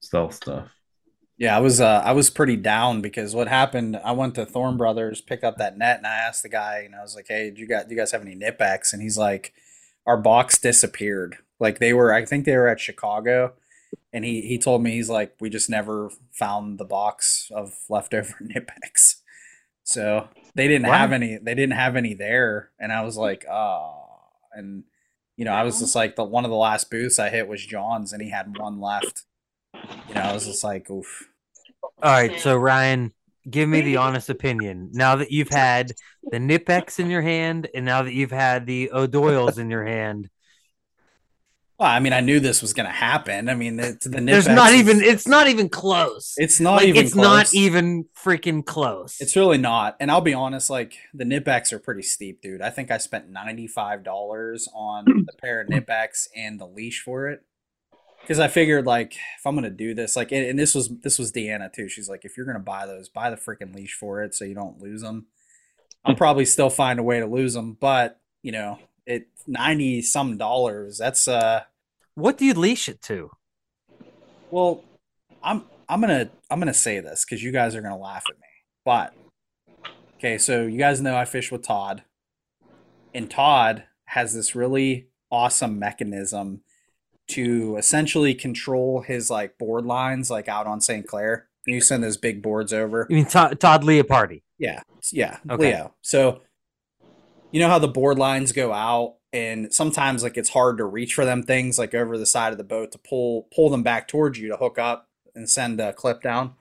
stealth 0.00 0.34
stuff. 0.34 0.68
Yeah, 1.38 1.54
I 1.56 1.60
was 1.60 1.80
uh, 1.80 2.02
I 2.04 2.12
was 2.12 2.30
pretty 2.30 2.56
down 2.56 3.02
because 3.02 3.34
what 3.34 3.48
happened? 3.48 4.00
I 4.02 4.12
went 4.12 4.34
to 4.36 4.46
Thorne 4.46 4.78
Brothers, 4.78 5.20
pick 5.20 5.44
up 5.44 5.58
that 5.58 5.76
net, 5.76 5.98
and 5.98 6.06
I 6.06 6.14
asked 6.16 6.42
the 6.42 6.48
guy, 6.48 6.82
and 6.86 6.94
I 6.94 7.02
was 7.02 7.14
like, 7.14 7.26
"Hey, 7.28 7.50
do 7.50 7.60
you 7.60 7.68
got 7.68 7.88
do 7.88 7.94
you 7.94 8.00
guys 8.00 8.12
have 8.12 8.22
any 8.22 8.34
Knipex?" 8.34 8.92
And 8.92 9.02
he's 9.02 9.18
like, 9.18 9.52
"Our 10.06 10.16
box 10.16 10.58
disappeared. 10.58 11.36
Like 11.60 11.78
they 11.78 11.92
were, 11.92 12.12
I 12.12 12.24
think 12.24 12.44
they 12.46 12.56
were 12.56 12.68
at 12.68 12.80
Chicago." 12.80 13.52
And 14.12 14.24
he 14.24 14.40
he 14.42 14.58
told 14.58 14.82
me 14.82 14.92
he's 14.92 15.10
like, 15.10 15.34
"We 15.38 15.50
just 15.50 15.68
never 15.68 16.10
found 16.32 16.78
the 16.78 16.84
box 16.86 17.50
of 17.54 17.74
leftover 17.90 18.34
Knipex." 18.42 19.16
So 19.84 20.28
they 20.54 20.68
didn't 20.68 20.86
have 20.86 21.12
any. 21.12 21.36
They 21.36 21.54
didn't 21.54 21.76
have 21.76 21.96
any 21.96 22.14
there, 22.14 22.70
and 22.78 22.92
I 22.92 23.02
was 23.02 23.16
like, 23.18 23.44
"Oh." 23.50 24.04
And 24.52 24.84
you 25.36 25.44
know, 25.44 25.52
I 25.52 25.64
was 25.64 25.80
just 25.80 25.94
like, 25.94 26.16
the 26.16 26.24
one 26.24 26.46
of 26.46 26.50
the 26.50 26.56
last 26.56 26.90
booths 26.90 27.18
I 27.18 27.28
hit 27.28 27.46
was 27.46 27.64
John's, 27.64 28.12
and 28.14 28.22
he 28.22 28.30
had 28.30 28.56
one 28.56 28.80
left. 28.80 29.24
You 30.08 30.14
know, 30.14 30.20
I 30.20 30.32
was 30.32 30.46
just 30.46 30.64
like, 30.64 30.90
"Oof." 30.90 31.28
All 32.02 32.12
right, 32.12 32.38
so 32.40 32.56
Ryan, 32.56 33.12
give 33.48 33.68
me 33.68 33.80
the 33.80 33.96
honest 33.98 34.28
opinion. 34.30 34.90
Now 34.92 35.16
that 35.16 35.30
you've 35.30 35.48
had 35.48 35.92
the 36.30 36.38
Knipex 36.38 36.98
in 36.98 37.08
your 37.10 37.22
hand, 37.22 37.68
and 37.74 37.84
now 37.84 38.02
that 38.02 38.12
you've 38.12 38.30
had 38.32 38.66
the 38.66 38.90
O'Doyle's 38.92 39.58
in 39.58 39.70
your 39.70 39.84
hand, 39.84 40.28
Well, 41.78 41.88
I 41.90 42.00
mean, 42.00 42.12
I 42.14 42.20
knew 42.20 42.40
this 42.40 42.62
was 42.62 42.72
going 42.72 42.86
to 42.86 42.92
happen. 42.92 43.48
I 43.50 43.54
mean, 43.54 43.78
it's 43.78 44.04
the 44.06 44.20
there's 44.20 44.46
Knipex 44.46 44.54
not 44.54 44.70
is- 44.72 44.76
even. 44.80 45.00
It's 45.02 45.28
not 45.28 45.48
even 45.48 45.68
close. 45.68 46.34
It's 46.38 46.58
not 46.60 46.76
like 46.76 46.88
even. 46.88 47.04
it's 47.04 47.14
not 47.14 47.54
even 47.54 48.06
freaking 48.18 48.64
close. 48.64 49.16
It's 49.20 49.36
really 49.36 49.58
not. 49.58 49.96
And 50.00 50.10
I'll 50.10 50.20
be 50.22 50.34
honest, 50.34 50.68
like 50.70 50.94
the 51.14 51.24
Knipex 51.24 51.72
are 51.72 51.78
pretty 51.78 52.02
steep, 52.02 52.40
dude. 52.42 52.62
I 52.62 52.70
think 52.70 52.90
I 52.90 52.96
spent 52.98 53.28
ninety 53.30 53.66
five 53.66 54.02
dollars 54.04 54.68
on 54.74 55.04
the 55.04 55.32
pair 55.40 55.60
of 55.60 55.68
Knipex 55.68 56.28
and 56.34 56.58
the 56.60 56.66
leash 56.66 57.02
for 57.02 57.28
it. 57.28 57.42
Because 58.26 58.40
I 58.40 58.48
figured, 58.48 58.86
like, 58.86 59.14
if 59.14 59.46
I'm 59.46 59.54
gonna 59.54 59.70
do 59.70 59.94
this, 59.94 60.16
like, 60.16 60.32
and, 60.32 60.44
and 60.44 60.58
this 60.58 60.74
was 60.74 60.88
this 61.02 61.16
was 61.16 61.30
Deanna 61.30 61.72
too. 61.72 61.88
She's 61.88 62.08
like, 62.08 62.24
if 62.24 62.36
you're 62.36 62.44
gonna 62.44 62.58
buy 62.58 62.84
those, 62.84 63.08
buy 63.08 63.30
the 63.30 63.36
freaking 63.36 63.72
leash 63.72 63.94
for 63.94 64.24
it, 64.24 64.34
so 64.34 64.44
you 64.44 64.54
don't 64.54 64.80
lose 64.80 65.00
them. 65.00 65.26
I'll 66.04 66.16
probably 66.16 66.44
still 66.44 66.68
find 66.68 66.98
a 66.98 67.04
way 67.04 67.20
to 67.20 67.26
lose 67.26 67.54
them, 67.54 67.76
but 67.80 68.20
you 68.42 68.50
know, 68.50 68.80
it 69.06 69.28
ninety 69.46 70.02
some 70.02 70.38
dollars. 70.38 70.98
That's 70.98 71.28
uh, 71.28 71.62
what 72.16 72.36
do 72.36 72.44
you 72.44 72.54
leash 72.54 72.88
it 72.88 73.00
to? 73.02 73.30
Well, 74.50 74.82
I'm 75.40 75.62
I'm 75.88 76.00
gonna 76.00 76.28
I'm 76.50 76.58
gonna 76.58 76.74
say 76.74 76.98
this 76.98 77.24
because 77.24 77.44
you 77.44 77.52
guys 77.52 77.76
are 77.76 77.80
gonna 77.80 77.96
laugh 77.96 78.24
at 78.28 78.36
me. 78.36 78.48
But 78.84 79.14
okay, 80.16 80.36
so 80.38 80.66
you 80.66 80.78
guys 80.78 81.00
know 81.00 81.16
I 81.16 81.26
fish 81.26 81.52
with 81.52 81.62
Todd, 81.62 82.02
and 83.14 83.30
Todd 83.30 83.84
has 84.06 84.34
this 84.34 84.56
really 84.56 85.10
awesome 85.30 85.78
mechanism 85.78 86.62
to 87.28 87.76
essentially 87.76 88.34
control 88.34 89.02
his 89.02 89.30
like 89.30 89.58
board 89.58 89.84
lines, 89.84 90.30
like 90.30 90.48
out 90.48 90.66
on 90.66 90.80
St. 90.80 91.06
Clair. 91.06 91.48
You 91.66 91.80
send 91.80 92.04
those 92.04 92.16
big 92.16 92.42
boards 92.42 92.72
over. 92.72 93.06
You 93.10 93.16
mean 93.16 93.26
Todd, 93.26 93.58
Todd 93.58 93.82
Leopardi? 93.82 94.42
Yeah, 94.58 94.82
yeah, 95.12 95.38
Okay. 95.50 95.74
Leo. 95.74 95.94
So 96.02 96.42
you 97.50 97.60
know 97.60 97.68
how 97.68 97.78
the 97.78 97.88
board 97.88 98.18
lines 98.18 98.52
go 98.52 98.72
out, 98.72 99.16
and 99.32 99.72
sometimes 99.72 100.22
like 100.22 100.36
it's 100.36 100.50
hard 100.50 100.78
to 100.78 100.84
reach 100.84 101.14
for 101.14 101.24
them 101.24 101.42
things 101.42 101.78
like 101.78 101.94
over 101.94 102.16
the 102.16 102.26
side 102.26 102.52
of 102.52 102.58
the 102.58 102.64
boat 102.64 102.92
to 102.92 102.98
pull 102.98 103.48
pull 103.54 103.68
them 103.68 103.82
back 103.82 104.08
towards 104.08 104.38
you 104.38 104.48
to 104.48 104.56
hook 104.56 104.78
up 104.78 105.08
and 105.34 105.50
send 105.50 105.80
a 105.80 105.92
clip 105.92 106.22
down. 106.22 106.54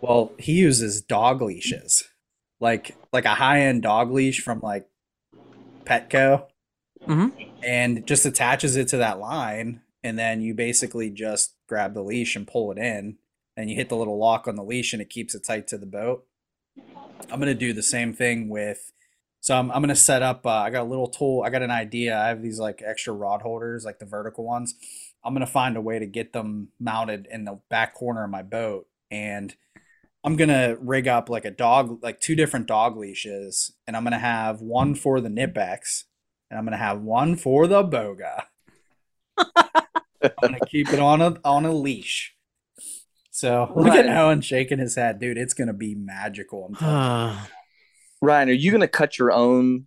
Well, 0.00 0.32
he 0.38 0.52
uses 0.52 1.00
dog 1.00 1.40
leashes, 1.40 2.04
like 2.60 2.94
like 3.12 3.24
a 3.24 3.34
high 3.34 3.60
end 3.60 3.82
dog 3.82 4.10
leash 4.10 4.42
from 4.42 4.60
like 4.60 4.86
Petco, 5.84 6.46
Mhm. 7.06 7.50
and 7.62 8.06
just 8.06 8.26
attaches 8.26 8.76
it 8.76 8.88
to 8.88 8.96
that 8.98 9.18
line, 9.18 9.82
and 10.02 10.18
then 10.18 10.40
you 10.40 10.54
basically 10.54 11.10
just 11.10 11.54
grab 11.66 11.94
the 11.94 12.02
leash 12.02 12.36
and 12.36 12.46
pull 12.46 12.70
it 12.72 12.78
in, 12.78 13.18
and 13.56 13.70
you 13.70 13.76
hit 13.76 13.88
the 13.88 13.96
little 13.96 14.18
lock 14.18 14.46
on 14.48 14.56
the 14.56 14.64
leash, 14.64 14.92
and 14.92 15.00
it 15.02 15.10
keeps 15.10 15.34
it 15.34 15.44
tight 15.44 15.66
to 15.68 15.78
the 15.78 15.86
boat. 15.86 16.26
I'm 17.30 17.40
gonna 17.40 17.54
do 17.54 17.72
the 17.72 17.82
same 17.82 18.12
thing 18.12 18.48
with. 18.48 18.92
So 19.40 19.56
I'm, 19.56 19.70
I'm 19.70 19.82
gonna 19.82 19.94
set 19.94 20.22
up. 20.22 20.46
Uh, 20.46 20.50
I 20.50 20.70
got 20.70 20.82
a 20.82 20.88
little 20.88 21.08
tool. 21.08 21.42
I 21.44 21.50
got 21.50 21.62
an 21.62 21.70
idea. 21.70 22.18
I 22.18 22.28
have 22.28 22.42
these 22.42 22.58
like 22.58 22.82
extra 22.84 23.12
rod 23.12 23.42
holders, 23.42 23.84
like 23.84 23.98
the 23.98 24.06
vertical 24.06 24.44
ones. 24.44 24.74
I'm 25.22 25.34
gonna 25.34 25.46
find 25.46 25.76
a 25.76 25.80
way 25.80 25.98
to 25.98 26.06
get 26.06 26.32
them 26.32 26.68
mounted 26.80 27.26
in 27.30 27.44
the 27.44 27.60
back 27.70 27.94
corner 27.94 28.24
of 28.24 28.30
my 28.30 28.42
boat, 28.42 28.86
and 29.10 29.54
I'm 30.22 30.36
gonna 30.36 30.76
rig 30.80 31.06
up 31.08 31.28
like 31.28 31.44
a 31.44 31.50
dog, 31.50 32.02
like 32.02 32.20
two 32.20 32.34
different 32.34 32.66
dog 32.66 32.96
leashes, 32.96 33.72
and 33.86 33.96
I'm 33.96 34.04
gonna 34.04 34.18
have 34.18 34.60
one 34.62 34.94
for 34.94 35.20
the 35.20 35.28
Knipex, 35.28 36.04
and 36.50 36.58
I'm 36.58 36.64
gonna 36.64 36.76
have 36.76 37.00
one 37.00 37.36
for 37.36 37.66
the 37.66 37.82
boga. 37.82 38.44
I'm 39.36 40.32
gonna 40.40 40.60
keep 40.66 40.92
it 40.92 41.00
on 41.00 41.20
a 41.20 41.36
on 41.44 41.64
a 41.64 41.72
leash. 41.72 42.34
So 43.30 43.72
look 43.74 43.88
at 43.88 44.06
Right. 44.06 44.16
Owen 44.16 44.40
shaking 44.40 44.78
his 44.78 44.94
head, 44.94 45.18
dude. 45.18 45.38
It's 45.38 45.54
gonna 45.54 45.72
be 45.72 45.94
magical. 45.94 46.66
I'm 46.80 47.34
you. 47.34 47.38
Ryan, 48.22 48.48
are 48.48 48.52
you 48.52 48.70
gonna 48.70 48.88
cut 48.88 49.18
your 49.18 49.32
own 49.32 49.86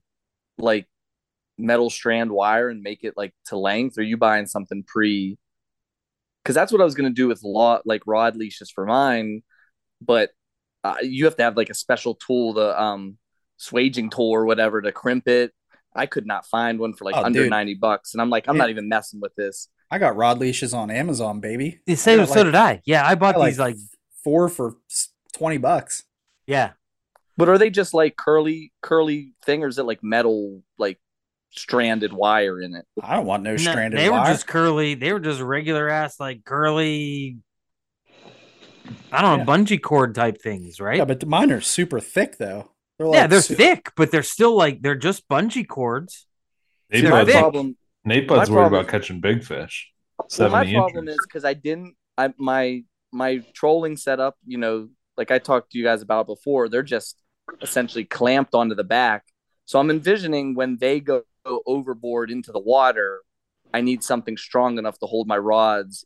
like 0.57 0.88
metal 1.57 1.89
strand 1.89 2.31
wire 2.31 2.69
and 2.69 2.81
make 2.81 3.03
it 3.03 3.15
like 3.15 3.34
to 3.45 3.57
length? 3.57 3.97
Or 3.97 4.01
are 4.01 4.03
you 4.03 4.17
buying 4.17 4.45
something 4.45 4.84
pre? 4.85 5.38
Because 6.43 6.55
that's 6.55 6.71
what 6.71 6.81
I 6.81 6.85
was 6.85 6.95
gonna 6.95 7.09
do 7.09 7.27
with 7.27 7.43
lot 7.43 7.84
like 7.85 8.01
rod 8.05 8.35
leashes 8.35 8.69
for 8.69 8.85
mine, 8.85 9.43
but 10.01 10.31
uh, 10.84 10.97
you 11.01 11.25
have 11.25 11.35
to 11.38 11.43
have 11.43 11.57
like 11.57 11.69
a 11.69 11.73
special 11.73 12.15
tool, 12.15 12.53
the 12.53 12.79
um 12.79 13.17
swaging 13.57 14.09
tool 14.09 14.29
or 14.29 14.45
whatever, 14.45 14.81
to 14.81 14.91
crimp 14.91 15.27
it. 15.27 15.51
I 15.98 16.06
could 16.06 16.26
not 16.28 16.45
find 16.45 16.80
one 16.80 16.94
for 16.94 17.06
like 17.06 17.15
Oh, 17.15 17.24
under 17.24 17.41
dude. 17.44 17.49
ninety 17.49 17.74
bucks, 17.74 18.14
and 18.14 18.22
I'm 18.22 18.30
like, 18.30 18.45
I'm 18.48 18.56
Yeah. 18.56 18.61
not 18.64 18.69
even 18.69 18.88
messing 18.88 19.19
with 19.19 19.36
this. 19.36 19.68
I 19.90 19.98
got 19.99 20.15
rod 20.15 20.38
leashes 20.40 20.74
on 20.74 20.91
Amazon, 20.91 21.40
baby. 21.40 21.80
the 21.86 21.95
same. 21.95 22.19
got, 22.19 22.28
so 22.30 22.36
like- 22.36 22.44
did 22.45 22.56
I. 22.56 22.82
Yeah, 22.86 23.03
I 23.06 23.11
I 23.11 23.15
bought 23.15 23.36
got, 23.36 23.45
these 23.45 23.60
like 23.60 23.76
four 24.24 24.48
for 24.49 24.76
twenty 25.34 25.57
bucks. 25.57 26.03
yeah. 26.45 26.72
But 27.38 27.49
are 27.49 27.57
they 27.60 27.69
just 27.69 27.94
like 27.94 28.15
curly, 28.15 28.74
curly 28.82 29.34
thing, 29.45 29.64
or 29.64 29.68
is 29.68 29.78
it 29.78 29.84
like 29.84 30.02
metal, 30.03 30.64
like 30.80 30.99
stranded 31.52 32.11
wire 32.11 32.60
in 32.60 32.74
it? 32.76 32.86
I 33.02 33.15
don't 33.15 33.28
want 33.28 33.44
no 33.44 33.52
No, 33.52 33.57
stranded 33.57 33.99
they 33.99 34.10
were 34.10 34.18
just 34.26 34.48
curly. 34.48 34.95
They 34.95 35.14
were 35.14 35.19
just 35.19 35.40
regular 35.40 35.88
ass 35.88 36.19
like 36.19 36.44
curly. 36.45 37.38
I 39.11 39.22
don't 39.22 39.45
know, 39.45 39.53
Yeah. 39.53 39.57
bungee 39.57 39.82
cord 39.82 40.15
type 40.15 40.41
things, 40.41 40.80
right? 40.80 40.98
Yeah, 40.98 41.06
but 41.06 41.26
mine 41.28 41.52
are 41.52 41.61
super 41.61 41.99
thick 41.99 42.38
though. 42.38 42.72
They're 42.99 43.07
yeah, 43.14 43.28
they're 43.28 43.41
su- 43.41 43.56
thick, 43.56 43.91
but 43.95 44.11
they're 44.11 44.24
still 44.24 44.56
like 44.56 44.82
they're 44.82 44.95
just 44.95 45.28
bungee 45.30 45.68
cords. 45.68 46.26
Nate 46.90 47.03
They're 47.03 47.11
my 47.11 47.24
Bud's, 47.24 47.34
problem, 47.34 47.78
Nate 48.06 48.28
Bud's 48.28 48.49
worried 48.49 48.69
problem- 48.69 48.82
about 48.82 48.91
catching 48.91 49.19
big 49.19 49.44
fish. 49.44 49.91
well, 50.18 50.49
my 50.49 50.64
70 50.64 50.74
problem 50.74 51.07
inches. 51.07 51.19
is 51.19 51.26
because 51.28 51.45
I 51.45 51.53
didn't, 51.53 51.95
I 52.18 52.34
my 52.38 52.84
my 53.11 53.44
trolling 53.53 53.98
setup, 53.98 54.36
you 54.45 54.57
know, 54.57 54.90
like 55.18 55.32
I 55.32 55.40
talked 55.40 55.72
to 55.72 55.78
you 55.78 55.84
guys 55.84 56.02
about 56.02 56.26
before, 56.28 56.69
they're 56.69 56.84
just 56.84 57.18
essentially 57.61 58.03
clamped 58.06 58.53
onto 58.56 58.76
the 58.76 58.84
back. 58.84 59.24
So 59.65 59.80
I'm 59.80 59.90
envisioning 59.90 60.56
when 60.56 60.78
they 60.78 60.99
go 60.99 61.24
overboard 61.45 62.32
into 62.32 62.52
the 62.52 62.60
water, 62.60 63.22
I 63.74 63.82
need 63.82 64.03
something 64.03 64.38
strong 64.38 64.78
enough 64.78 64.98
to 64.99 65.06
hold 65.06 65.28
my 65.28 65.38
rods, 65.38 66.06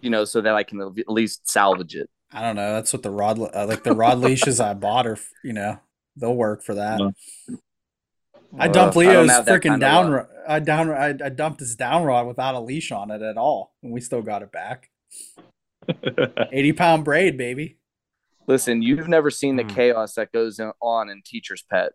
you 0.00 0.10
know, 0.10 0.24
so 0.24 0.40
that 0.40 0.54
I 0.54 0.62
can 0.62 0.80
at 0.80 1.08
least 1.08 1.48
salvage 1.48 1.94
it. 1.94 2.08
I 2.32 2.42
don't 2.42 2.56
know. 2.56 2.72
That's 2.72 2.92
what 2.92 3.02
the 3.02 3.10
rod 3.10 3.38
uh, 3.38 3.66
like 3.66 3.82
the 3.84 3.94
rod 3.94 4.18
leashes 4.28 4.60
I 4.60 4.74
bought 4.74 5.06
are, 5.06 5.18
you 5.44 5.52
know, 5.52 5.78
they'll 6.16 6.34
work 6.34 6.62
for 6.62 6.74
that. 6.74 7.00
I 8.58 8.68
dumped 8.68 8.96
Uh, 8.96 9.00
I 9.00 9.04
don't 9.04 9.26
Leo's 9.26 9.30
freaking 9.46 9.80
down. 9.80 10.12
luck. 10.12 10.30
I 10.48 10.58
down. 10.60 10.90
I, 10.90 11.08
I 11.08 11.28
dumped 11.28 11.60
his 11.60 11.76
down 11.76 12.04
rod 12.04 12.26
without 12.26 12.54
a 12.54 12.60
leash 12.60 12.92
on 12.92 13.10
it 13.10 13.20
at 13.22 13.36
all, 13.36 13.74
and 13.82 13.92
we 13.92 14.00
still 14.00 14.22
got 14.22 14.42
it 14.42 14.52
back. 14.52 14.90
Eighty 16.52 16.72
pound 16.72 17.04
braid, 17.04 17.36
baby. 17.36 17.78
Listen, 18.46 18.80
you've 18.82 19.08
never 19.08 19.30
seen 19.30 19.56
the 19.56 19.62
Hmm. 19.64 19.68
chaos 19.74 20.14
that 20.14 20.32
goes 20.32 20.60
on 20.80 21.08
in 21.10 21.22
Teacher's 21.24 21.62
Pet. 21.68 21.92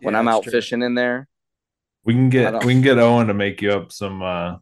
When 0.00 0.12
Yeah, 0.12 0.18
I'm 0.20 0.28
out 0.28 0.42
true. 0.42 0.52
fishing 0.52 0.82
in 0.82 0.94
there, 0.94 1.28
We 2.04 2.12
can 2.14 2.28
get 2.28 2.64
we 2.64 2.74
can 2.74 2.82
get 2.82 2.98
Owen 2.98 3.28
to 3.28 3.34
make 3.34 3.62
you 3.62 3.72
up 3.72 3.92
some 3.92 4.22
uh 4.22 4.56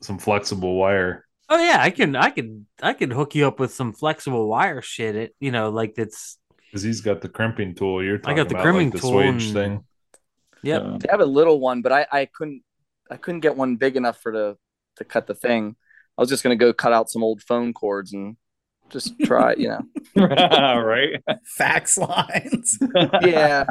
some 0.00 0.18
flexible 0.18 0.76
wire. 0.76 1.26
Oh 1.50 1.58
yeah, 1.62 1.78
I 1.80 1.90
can 1.90 2.16
I 2.16 2.30
can 2.30 2.66
I 2.82 2.94
can 2.94 3.10
hook 3.10 3.34
you 3.34 3.46
up 3.46 3.60
with 3.60 3.72
some 3.74 3.92
flexible 3.92 4.48
wire 4.48 4.80
shit. 4.82 5.14
It 5.14 5.34
you 5.40 5.50
know 5.52 5.68
like 5.70 5.94
that's 5.94 6.37
Because 6.70 6.82
he's 6.82 7.00
got 7.00 7.20
the 7.20 7.28
crimping 7.28 7.74
tool. 7.74 8.02
You're 8.04 8.18
talking 8.18 8.36
got 8.36 8.48
the 8.48 8.54
about 8.54 8.62
crimping 8.64 8.90
like 8.90 9.00
the 9.00 9.08
tool 9.08 9.20
and- 9.20 9.40
thing. 9.40 9.84
yep. 10.62 10.82
I 10.82 10.98
have 11.10 11.20
a 11.20 11.26
little 11.26 11.60
one, 11.60 11.82
but 11.82 11.92
I, 11.92 12.06
I 12.12 12.24
couldn't 12.26 12.62
I 13.10 13.16
couldn't 13.16 13.40
get 13.40 13.56
one 13.56 13.76
big 13.76 13.96
enough 13.96 14.20
for 14.20 14.32
the 14.32 14.56
to 14.96 15.04
cut 15.04 15.26
the 15.26 15.34
thing. 15.34 15.76
I 16.16 16.20
was 16.22 16.28
just 16.28 16.42
gonna 16.42 16.56
go 16.56 16.72
cut 16.72 16.92
out 16.92 17.08
some 17.10 17.22
old 17.24 17.42
phone 17.42 17.72
cords 17.72 18.12
and 18.12 18.36
just 18.90 19.18
try, 19.20 19.54
you 19.54 19.68
know. 19.68 19.80
right? 20.26 21.22
Fax 21.44 21.96
lines. 21.98 22.78
Yeah. 23.22 23.64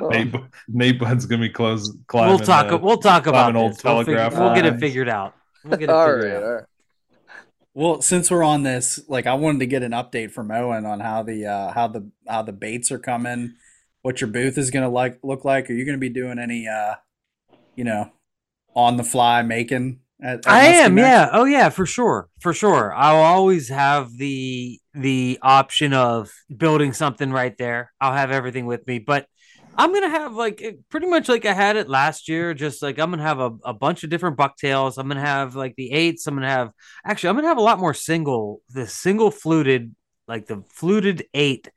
Well, 0.00 0.10
Nate, 0.10 0.34
Nate 0.68 0.98
Bud's 0.98 1.26
gonna 1.26 1.42
be 1.42 1.48
close. 1.48 1.96
Climbing, 2.08 2.30
We'll 2.36 2.44
talk 2.44 2.72
uh, 2.72 2.78
we'll 2.78 2.96
talk 2.96 3.26
about 3.28 3.52
climbing 3.52 3.62
old 3.62 3.72
this. 3.74 3.84
We'll, 3.84 3.98
fig- 4.04 4.16
telegraph 4.16 4.38
we'll 4.40 4.54
get 4.54 4.66
it 4.66 4.80
figured 4.80 5.08
out. 5.08 5.34
We'll 5.64 5.78
get 5.78 5.90
it 5.90 5.92
all 5.92 6.06
figured 6.06 6.24
right, 6.24 6.36
out. 6.36 6.42
all 6.42 6.52
right. 6.54 6.64
Well, 7.74 8.02
since 8.02 8.30
we're 8.30 8.42
on 8.42 8.62
this, 8.62 9.00
like 9.08 9.26
I 9.26 9.34
wanted 9.34 9.60
to 9.60 9.66
get 9.66 9.82
an 9.82 9.92
update 9.92 10.32
from 10.32 10.50
Owen 10.50 10.84
on 10.86 11.00
how 11.00 11.22
the 11.22 11.46
uh, 11.46 11.72
how 11.72 11.86
the 11.88 12.10
how 12.28 12.42
the 12.42 12.52
baits 12.52 12.90
are 12.90 12.98
coming, 12.98 13.54
what 14.02 14.20
your 14.20 14.30
booth 14.30 14.58
is 14.58 14.70
gonna 14.70 14.88
like 14.88 15.20
look 15.22 15.44
like. 15.44 15.70
Are 15.70 15.72
you 15.74 15.84
gonna 15.84 15.98
be 15.98 16.08
doing 16.08 16.38
any 16.38 16.66
uh, 16.66 16.94
you 17.76 17.84
know, 17.84 18.10
on 18.74 18.96
the 18.96 19.04
fly 19.04 19.42
making? 19.42 20.00
At, 20.22 20.40
at 20.40 20.48
I 20.48 20.64
am, 20.66 20.98
yeah. 20.98 21.30
Oh 21.32 21.44
yeah, 21.44 21.70
for 21.70 21.86
sure. 21.86 22.28
For 22.40 22.52
sure. 22.52 22.92
I'll 22.94 23.22
always 23.22 23.68
have 23.68 24.16
the 24.18 24.78
the 24.92 25.38
option 25.40 25.94
of 25.94 26.30
building 26.54 26.92
something 26.92 27.30
right 27.30 27.56
there. 27.56 27.92
I'll 28.00 28.12
have 28.12 28.30
everything 28.30 28.66
with 28.66 28.86
me, 28.86 28.98
but 28.98 29.26
I'm 29.76 29.92
gonna 29.94 30.10
have 30.10 30.34
like 30.34 30.62
pretty 30.90 31.06
much 31.06 31.28
like 31.28 31.46
I 31.46 31.52
had 31.52 31.76
it 31.76 31.88
last 31.88 32.28
year. 32.28 32.54
Just 32.54 32.82
like 32.82 32.98
I'm 32.98 33.10
gonna 33.10 33.22
have 33.22 33.40
a, 33.40 33.52
a 33.64 33.72
bunch 33.72 34.04
of 34.04 34.10
different 34.10 34.36
bucktails. 34.36 34.98
I'm 34.98 35.08
gonna 35.08 35.20
have 35.20 35.56
like 35.56 35.76
the 35.76 35.92
eights. 35.92 36.26
I'm 36.26 36.34
gonna 36.34 36.48
have 36.48 36.72
actually 37.04 37.30
I'm 37.30 37.36
gonna 37.36 37.48
have 37.48 37.58
a 37.58 37.62
lot 37.62 37.78
more 37.78 37.94
single 37.94 38.60
the 38.70 38.86
single 38.86 39.30
fluted 39.30 39.94
like 40.28 40.46
the 40.46 40.62
fluted 40.70 41.24
eight 41.34 41.70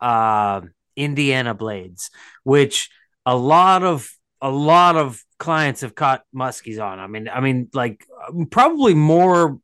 uh 0.00 0.62
Indiana 0.96 1.54
blades, 1.54 2.10
which 2.42 2.90
a 3.26 3.36
lot 3.36 3.82
of 3.82 4.10
a 4.40 4.50
lot 4.50 4.96
of 4.96 5.22
clients 5.38 5.80
have 5.80 5.94
caught 5.94 6.22
muskies 6.34 6.82
on. 6.82 6.98
I 6.98 7.06
mean, 7.06 7.28
I 7.28 7.40
mean, 7.40 7.68
like 7.72 8.06
um, 8.28 8.46
probably 8.46 8.94
more, 8.94 9.58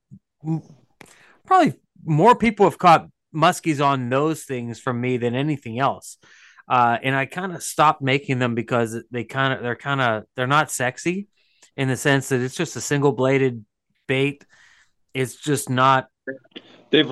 probably 1.47 1.75
more 2.03 2.35
people 2.35 2.67
have 2.67 2.79
caught 2.79 3.09
muskies 3.35 3.85
on 3.85 4.09
those 4.09 4.45
things 4.45 4.81
from 4.81 5.01
me 5.01 5.19
than 5.19 5.35
anything 5.35 5.79
else. 5.79 6.17
Uh, 6.71 6.97
and 7.03 7.17
I 7.17 7.27
kind 7.27 7.53
of 7.53 7.63
stopped 7.65 8.01
making 8.01 8.39
them 8.39 8.55
because 8.55 8.97
they 9.11 9.25
kind 9.25 9.53
of 9.53 9.61
they're 9.61 9.75
kind 9.75 10.01
of 10.01 10.25
they're 10.37 10.47
not 10.47 10.71
sexy 10.71 11.27
in 11.77 11.89
the 11.89 11.97
sense 11.97 12.29
that 12.29 12.41
it's 12.41 12.55
just 12.55 12.77
a 12.77 12.81
single 12.81 13.13
bladed 13.13 13.65
bait. 14.07 14.45
It's 15.13 15.35
just 15.35 15.69
not 15.69 16.07
They've 16.91 17.11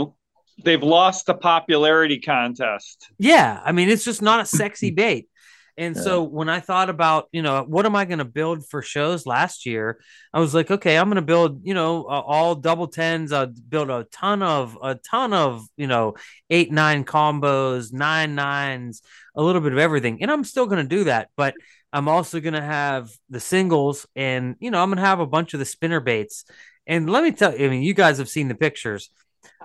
they've 0.65 0.83
lost 0.83 1.27
the 1.27 1.35
popularity 1.35 2.21
contest. 2.21 3.11
Yeah, 3.19 3.61
I 3.65 3.73
mean, 3.73 3.89
it's 3.89 4.05
just 4.05 4.23
not 4.23 4.41
a 4.41 4.47
sexy 4.47 4.91
bait. 4.93 5.29
And 5.77 5.97
so 5.97 6.25
when 6.25 6.49
I 6.49 6.59
thought 6.59 6.91
about, 6.91 7.29
you 7.31 7.41
know, 7.41 7.63
what 7.63 7.87
am 7.87 7.95
I 7.95 8.05
going 8.05 8.19
to 8.19 8.25
build 8.25 8.67
for 8.67 8.83
shows 8.83 9.27
last 9.27 9.65
year, 9.65 10.01
I 10.35 10.41
was 10.41 10.53
like, 10.53 10.73
okay, 10.73 10.99
I'm 10.99 11.07
going 11.07 11.17
to 11.17 11.23
build, 11.23 11.61
you 11.63 11.73
know, 11.73 12.03
uh, 12.03 12.21
all 12.21 12.57
double 12.57 12.89
tens. 12.89 13.31
I'll 13.31 13.47
build 13.47 13.89
a 13.89 14.05
ton 14.11 14.43
of, 14.43 14.77
a 14.83 14.97
ton 14.97 15.33
of, 15.33 15.65
you 15.77 15.87
know, 15.87 16.15
eight, 16.51 16.73
nine 16.73 17.05
combos, 17.05 17.93
nine 17.93 18.35
nines, 18.35 19.03
a 19.39 19.43
little 19.43 19.63
bit 19.63 19.73
of 19.73 19.79
everything. 19.79 20.21
And 20.21 20.31
I'm 20.31 20.45
still 20.45 20.67
going 20.67 20.87
to 20.87 20.97
do 20.97 21.05
that. 21.05 21.31
But 21.35 21.55
I'm 21.95 22.09
also 22.09 22.41
going 22.41 22.53
to 22.53 22.61
have 22.61 23.09
the 23.31 23.41
singles 23.41 24.07
and, 24.15 24.57
you 24.61 24.71
know, 24.71 24.83
I'm 24.83 24.91
going 24.91 24.99
to 24.99 25.09
have 25.09 25.21
a 25.21 25.27
bunch 25.27 25.55
of 25.55 25.61
the 25.61 25.65
spinner 25.65 26.01
baits. 26.01 26.45
And 26.87 27.09
let 27.09 27.25
me 27.25 27.33
tell 27.33 27.57
you, 27.57 27.67
I 27.67 27.71
mean, 27.71 27.83
you 27.83 27.95
guys 27.95 28.19
have 28.19 28.29
seen 28.29 28.49
the 28.49 28.55
pictures 28.55 29.09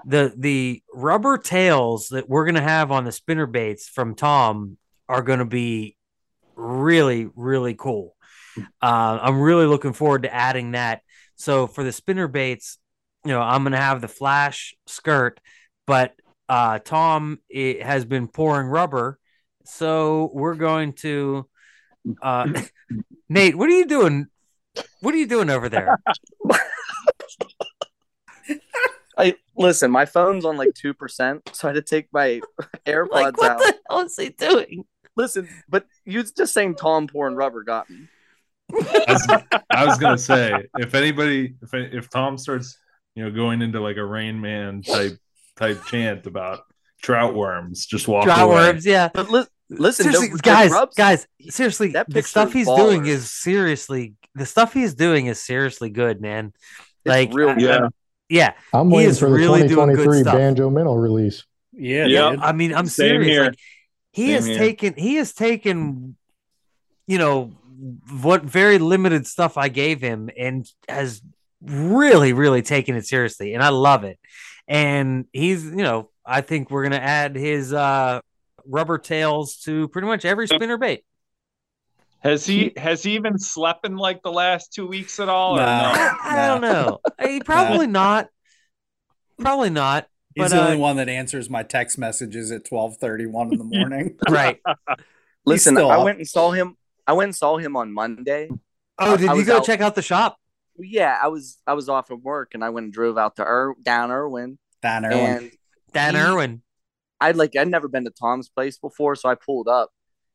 the 0.06 0.34
the 0.38 0.84
rubber 0.94 1.38
tails 1.38 2.10
that 2.10 2.28
we're 2.28 2.46
gonna 2.46 2.62
have 2.62 2.92
on 2.92 3.06
the 3.06 3.12
spinner 3.12 3.46
baits 3.46 3.88
from 3.88 4.16
Tom 4.16 4.78
are 5.08 5.22
gonna 5.22 5.46
be 5.46 5.96
really 6.56 7.28
really 7.36 7.74
cool. 7.74 8.16
Uh, 8.82 9.20
I'm 9.22 9.42
really 9.42 9.66
looking 9.66 9.94
forward 9.94 10.24
to 10.24 10.34
adding 10.34 10.72
that. 10.72 11.02
So 11.36 11.68
for 11.68 11.84
the 11.84 11.92
spinner 11.92 12.28
baits, 12.28 12.78
you 13.26 13.32
know, 13.32 13.42
I'm 13.42 13.64
gonna 13.64 13.78
have 13.78 14.02
the 14.02 14.08
flash 14.08 14.76
skirt, 14.86 15.40
but 15.88 16.14
uh, 16.50 16.80
Tom 16.80 17.40
it 17.50 17.82
has 17.82 18.06
been 18.06 18.28
pouring 18.28 18.68
rubber, 18.68 19.18
so 19.66 20.30
we're 20.34 20.56
going 20.56 20.94
to. 20.94 21.48
Uh, 22.22 22.48
Nate, 23.30 23.56
what 23.58 23.70
are 23.70 23.78
you 23.78 23.86
doing? 23.86 24.28
What 25.02 25.14
are 25.14 25.18
you 25.18 25.28
doing 25.28 25.50
over 25.50 25.70
there? 25.70 25.98
I 29.18 29.36
listen, 29.56 29.92
my 29.92 30.06
phone's 30.06 30.44
on 30.44 30.58
like 30.58 30.74
two 30.74 30.94
percent, 30.94 31.48
so 31.54 31.68
I 31.68 31.74
had 31.74 31.76
to 31.76 31.82
take 31.88 32.08
my 32.12 32.42
AirPods 32.88 33.12
Like, 33.12 33.38
what 33.38 33.52
out. 33.52 33.60
the 33.60 33.76
hell 33.90 34.00
is 34.02 34.16
he 34.18 34.30
doing? 34.30 34.86
Listen, 35.16 35.48
but 35.70 35.86
you 36.06 36.24
just 36.24 36.54
saying 36.54 36.76
Tom 36.76 37.06
pouring 37.08 37.36
rubber 37.36 37.64
got 37.64 37.88
me. 37.90 38.08
I 38.74 39.06
was, 39.08 39.28
I 39.70 39.86
was 39.86 39.98
gonna 40.00 40.18
say 40.18 40.66
if 40.80 40.96
anybody 40.96 41.54
if 41.62 41.74
if 41.74 42.10
Tom 42.10 42.40
starts 42.40 42.78
you 43.14 43.24
know 43.24 43.30
going 43.30 43.62
into 43.62 43.80
like 43.80 43.98
a 43.98 44.04
Rain 44.06 44.42
Man 44.42 44.82
type 44.82 45.14
type 45.58 45.84
chant 45.86 46.26
about 46.26 46.62
trout 47.04 47.36
worms, 47.36 47.86
just 47.86 48.08
walk 48.08 48.24
Trout 48.24 48.40
away. 48.40 48.56
worms, 48.56 48.84
yeah. 48.84 49.10
But 49.14 49.30
li- 49.30 49.46
listen, 49.70 50.04
seriously, 50.06 50.30
the, 50.30 50.36
the 50.38 50.42
guys, 50.42 50.72
rubs- 50.72 50.96
guys, 50.96 51.28
seriously, 51.50 51.96
the 52.08 52.22
stuff 52.24 52.50
is 52.50 52.54
he's 52.54 52.68
doing 52.68 53.06
is 53.06 53.30
seriously 53.32 54.14
the 54.36 54.46
stuff 54.46 54.74
he's 54.74 54.94
doing 54.96 55.28
is 55.28 55.40
seriously 55.40 55.90
good, 55.90 56.20
man. 56.22 56.54
It's 56.56 56.90
Like, 57.06 57.34
real 57.34 57.58
Yeah. 57.60 57.90
yeah, 58.30 58.54
I'm 58.74 58.90
He 58.90 58.96
waiting 58.98 59.10
is 59.12 59.20
for 59.20 59.30
the 59.30 59.36
really 59.36 59.68
doing 59.68 59.88
good 59.90 60.04
2023 60.06 60.22
stuff. 60.22 60.34
Banjo 60.36 60.70
Minnow 60.70 60.96
release. 60.96 61.44
Yeah, 61.72 62.06
Yeah. 62.08 62.36
I 62.42 62.52
mean, 62.52 62.74
I'm 62.74 62.88
Same 62.88 63.08
serious. 63.22 63.28
here. 63.28 63.44
Like, 63.46 63.60
he 64.12 64.26
Same 64.28 64.34
has 64.36 64.46
here. 64.46 64.58
taken, 64.58 64.94
he 64.96 65.16
has 65.16 65.34
taken, 65.34 66.16
you 67.08 67.18
know, 67.18 67.52
what 68.22 68.44
very 68.44 68.78
limited 68.80 69.28
stuff 69.28 69.58
I 69.58 69.68
gave 69.70 70.00
him, 70.02 70.30
and 70.38 70.66
has 70.88 71.22
really, 71.62 72.34
really 72.34 72.62
taken 72.62 72.96
it 72.96 73.06
seriously, 73.06 73.54
and 73.54 73.62
I 73.64 73.70
love 73.70 74.04
it. 74.04 74.18
And 74.68 75.26
he's, 75.34 75.64
you 75.66 75.72
know, 75.84 76.10
I 76.26 76.42
think 76.42 76.72
we're 76.72 76.84
gonna 76.84 76.96
add 76.98 77.36
his 77.36 77.74
uh 77.74 78.22
rubber 78.68 78.98
tails 78.98 79.58
to 79.66 79.88
pretty 79.90 80.08
much 80.08 80.26
every 80.26 80.48
spinner 80.48 80.78
bait. 80.78 81.04
Has 82.20 82.46
he 82.46 82.72
has 82.78 83.04
he 83.04 83.16
even 83.16 83.38
slept 83.38 83.86
in 83.86 83.98
like 83.98 84.24
the 84.24 84.32
last 84.32 84.74
two 84.74 84.88
weeks 84.88 85.20
at 85.20 85.28
all? 85.28 85.56
Or 85.56 85.58
no? 85.58 85.66
I, 85.66 86.18
I 86.24 86.48
don't 86.48 86.62
know. 86.62 87.00
He 87.22 87.42
probably 87.42 87.88
not. 87.88 88.30
Probably 89.40 89.70
not. 89.70 90.08
He's 90.36 90.46
But, 90.46 90.52
the 90.52 90.62
uh, 90.62 90.66
only 90.66 90.78
one 90.78 90.96
that 90.98 91.10
answers 91.10 91.50
my 91.50 91.64
text 91.64 91.98
messages 91.98 92.50
at 92.52 92.64
twelve 92.66 92.98
thirty 92.98 93.26
one 93.26 93.52
in 93.52 93.58
the 93.58 93.64
morning. 93.78 94.18
Right. 94.30 94.60
Listen, 95.46 95.78
I 95.78 95.82
up. 95.82 96.06
went 96.06 96.20
and 96.20 96.28
saw 96.28 96.52
him. 96.52 96.78
I 97.06 97.12
went 97.14 97.28
and 97.28 97.36
saw 97.36 97.58
him 97.58 97.76
on 97.76 97.92
Monday. 97.92 98.50
Oh, 98.98 99.18
did 99.18 99.30
I 99.30 99.34
you 99.34 99.44
go 99.44 99.58
out- 99.58 99.66
check 99.66 99.82
out 99.82 99.96
the 99.96 100.02
shop? 100.02 100.38
Yeah, 100.78 101.20
I 101.22 101.28
was 101.28 101.58
I 101.68 101.74
was 101.74 101.90
off 101.90 102.10
of 102.10 102.24
work 102.24 102.52
and 102.54 102.64
I 102.64 102.70
went 102.70 102.86
and 102.86 102.94
drove 102.94 103.18
out 103.18 103.36
to 103.36 103.44
Ir- 103.44 103.76
down 103.84 104.12
Irwin 104.12 104.58
Dan 104.82 105.04
Irwin. 105.06 105.20
and 105.20 105.52
Dan 105.92 106.16
He- 106.16 106.22
Irwin. 106.22 106.62
I'd 107.24 107.38
like 107.38 107.56
I'd 107.56 107.70
never 107.70 107.88
been 107.88 108.04
to 108.06 108.12
Tom's 108.12 108.50
place 108.50 108.78
before, 108.78 109.16
so 109.16 109.30
I 109.30 109.36
pulled 109.36 109.68
up 109.68 109.92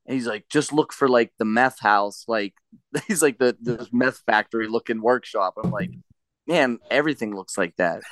and 0.06 0.14
he's 0.14 0.26
like, 0.26 0.48
just 0.48 0.72
look 0.72 0.92
for 0.92 1.06
like 1.06 1.32
the 1.38 1.44
meth 1.44 1.80
house, 1.80 2.24
like 2.26 2.54
he's 3.06 3.22
like 3.22 3.38
the 3.38 3.56
the 3.60 3.86
meth 3.92 4.22
factory 4.26 4.68
looking 4.68 5.02
workshop. 5.02 5.54
I'm 5.62 5.70
like, 5.70 5.90
man, 6.46 6.78
everything 6.90 7.36
looks 7.36 7.58
like 7.58 7.76
that. 7.76 8.02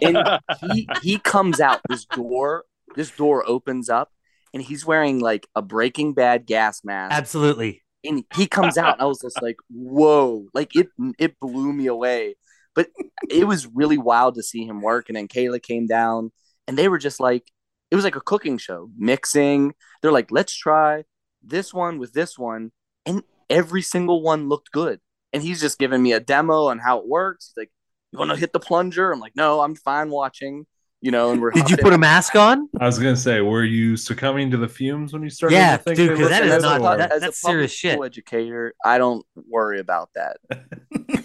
and 0.00 0.72
he 0.72 0.88
he 1.02 1.18
comes 1.18 1.60
out 1.60 1.80
this 1.88 2.04
door, 2.04 2.64
this 2.94 3.10
door 3.10 3.44
opens 3.46 3.90
up, 3.90 4.12
and 4.52 4.62
he's 4.62 4.86
wearing 4.86 5.18
like 5.18 5.48
a 5.56 5.62
Breaking 5.62 6.14
Bad 6.14 6.46
gas 6.46 6.84
mask. 6.84 7.12
Absolutely. 7.12 7.82
and 8.04 8.22
he 8.36 8.46
comes 8.46 8.78
out 8.78 8.94
and 8.94 9.02
I 9.02 9.06
was 9.06 9.20
just 9.20 9.42
like, 9.42 9.56
whoa, 9.68 10.46
like 10.54 10.76
it 10.76 10.88
it 11.18 11.40
blew 11.40 11.72
me 11.72 11.86
away. 11.86 12.36
But 12.76 12.88
it 13.30 13.44
was 13.48 13.66
really 13.66 13.98
wild 13.98 14.36
to 14.36 14.42
see 14.42 14.64
him 14.64 14.80
work. 14.80 15.08
And 15.08 15.16
then 15.16 15.28
Kayla 15.28 15.62
came 15.62 15.86
down 15.86 16.32
and 16.66 16.76
they 16.78 16.88
were 16.88 16.98
just 16.98 17.20
like, 17.20 17.50
it 17.90 17.96
was 17.96 18.04
like 18.04 18.16
a 18.16 18.20
cooking 18.20 18.58
show, 18.58 18.90
mixing. 18.96 19.74
They're 20.02 20.12
like, 20.12 20.30
let's 20.30 20.54
try 20.56 21.04
this 21.42 21.72
one 21.74 21.98
with 21.98 22.12
this 22.12 22.38
one, 22.38 22.72
and 23.06 23.22
every 23.50 23.82
single 23.82 24.22
one 24.22 24.48
looked 24.48 24.70
good. 24.72 25.00
And 25.32 25.42
he's 25.42 25.60
just 25.60 25.78
giving 25.78 26.02
me 26.02 26.12
a 26.12 26.20
demo 26.20 26.66
on 26.68 26.78
how 26.78 26.98
it 26.98 27.08
works. 27.08 27.52
He's 27.54 27.62
like, 27.62 27.70
you 28.12 28.18
want 28.18 28.30
to 28.30 28.36
hit 28.36 28.52
the 28.52 28.60
plunger? 28.60 29.12
I'm 29.12 29.20
like, 29.20 29.34
no, 29.36 29.60
I'm 29.60 29.74
fine 29.74 30.08
watching. 30.10 30.66
You 31.02 31.10
know, 31.10 31.32
and 31.32 31.42
we're 31.42 31.50
Did 31.50 31.68
you 31.68 31.74
hopping- 31.76 31.82
put 31.82 31.92
a 31.92 31.98
mask 31.98 32.34
on? 32.34 32.66
I 32.80 32.86
was 32.86 32.98
gonna 32.98 33.14
say, 33.14 33.42
were 33.42 33.62
you 33.64 33.94
succumbing 33.94 34.50
to 34.52 34.56
the 34.56 34.68
fumes 34.68 35.12
when 35.12 35.22
you 35.22 35.28
started? 35.28 35.56
Yeah, 35.56 35.76
to 35.76 35.82
think 35.82 35.96
dude, 35.98 36.10
they 36.12 36.14
'cause 36.22 36.28
that 36.30 36.42
looked 36.44 36.56
is 36.56 36.62
good, 36.62 36.80
not- 36.80 36.94
or- 36.94 36.96
that- 36.96 37.12
as 37.12 37.16
a 37.18 37.20
that's 37.20 37.40
serious 37.42 37.72
shit. 37.72 38.00
educator, 38.02 38.72
I 38.82 38.96
don't 38.96 39.26
worry 39.50 39.80
about 39.80 40.08
that. 40.14 40.38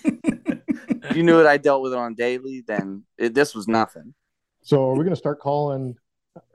if 0.06 1.16
you 1.16 1.24
knew 1.24 1.38
what 1.38 1.48
I 1.48 1.56
dealt 1.58 1.82
with 1.82 1.94
on 1.94 2.14
daily, 2.16 2.64
then 2.68 3.04
it, 3.18 3.34
this 3.34 3.56
was 3.56 3.70
nothing. 3.70 4.14
So 4.62 4.90
are 4.90 4.94
we 4.94 5.00
going 5.00 5.10
to 5.12 5.16
start 5.16 5.40
calling 5.40 5.96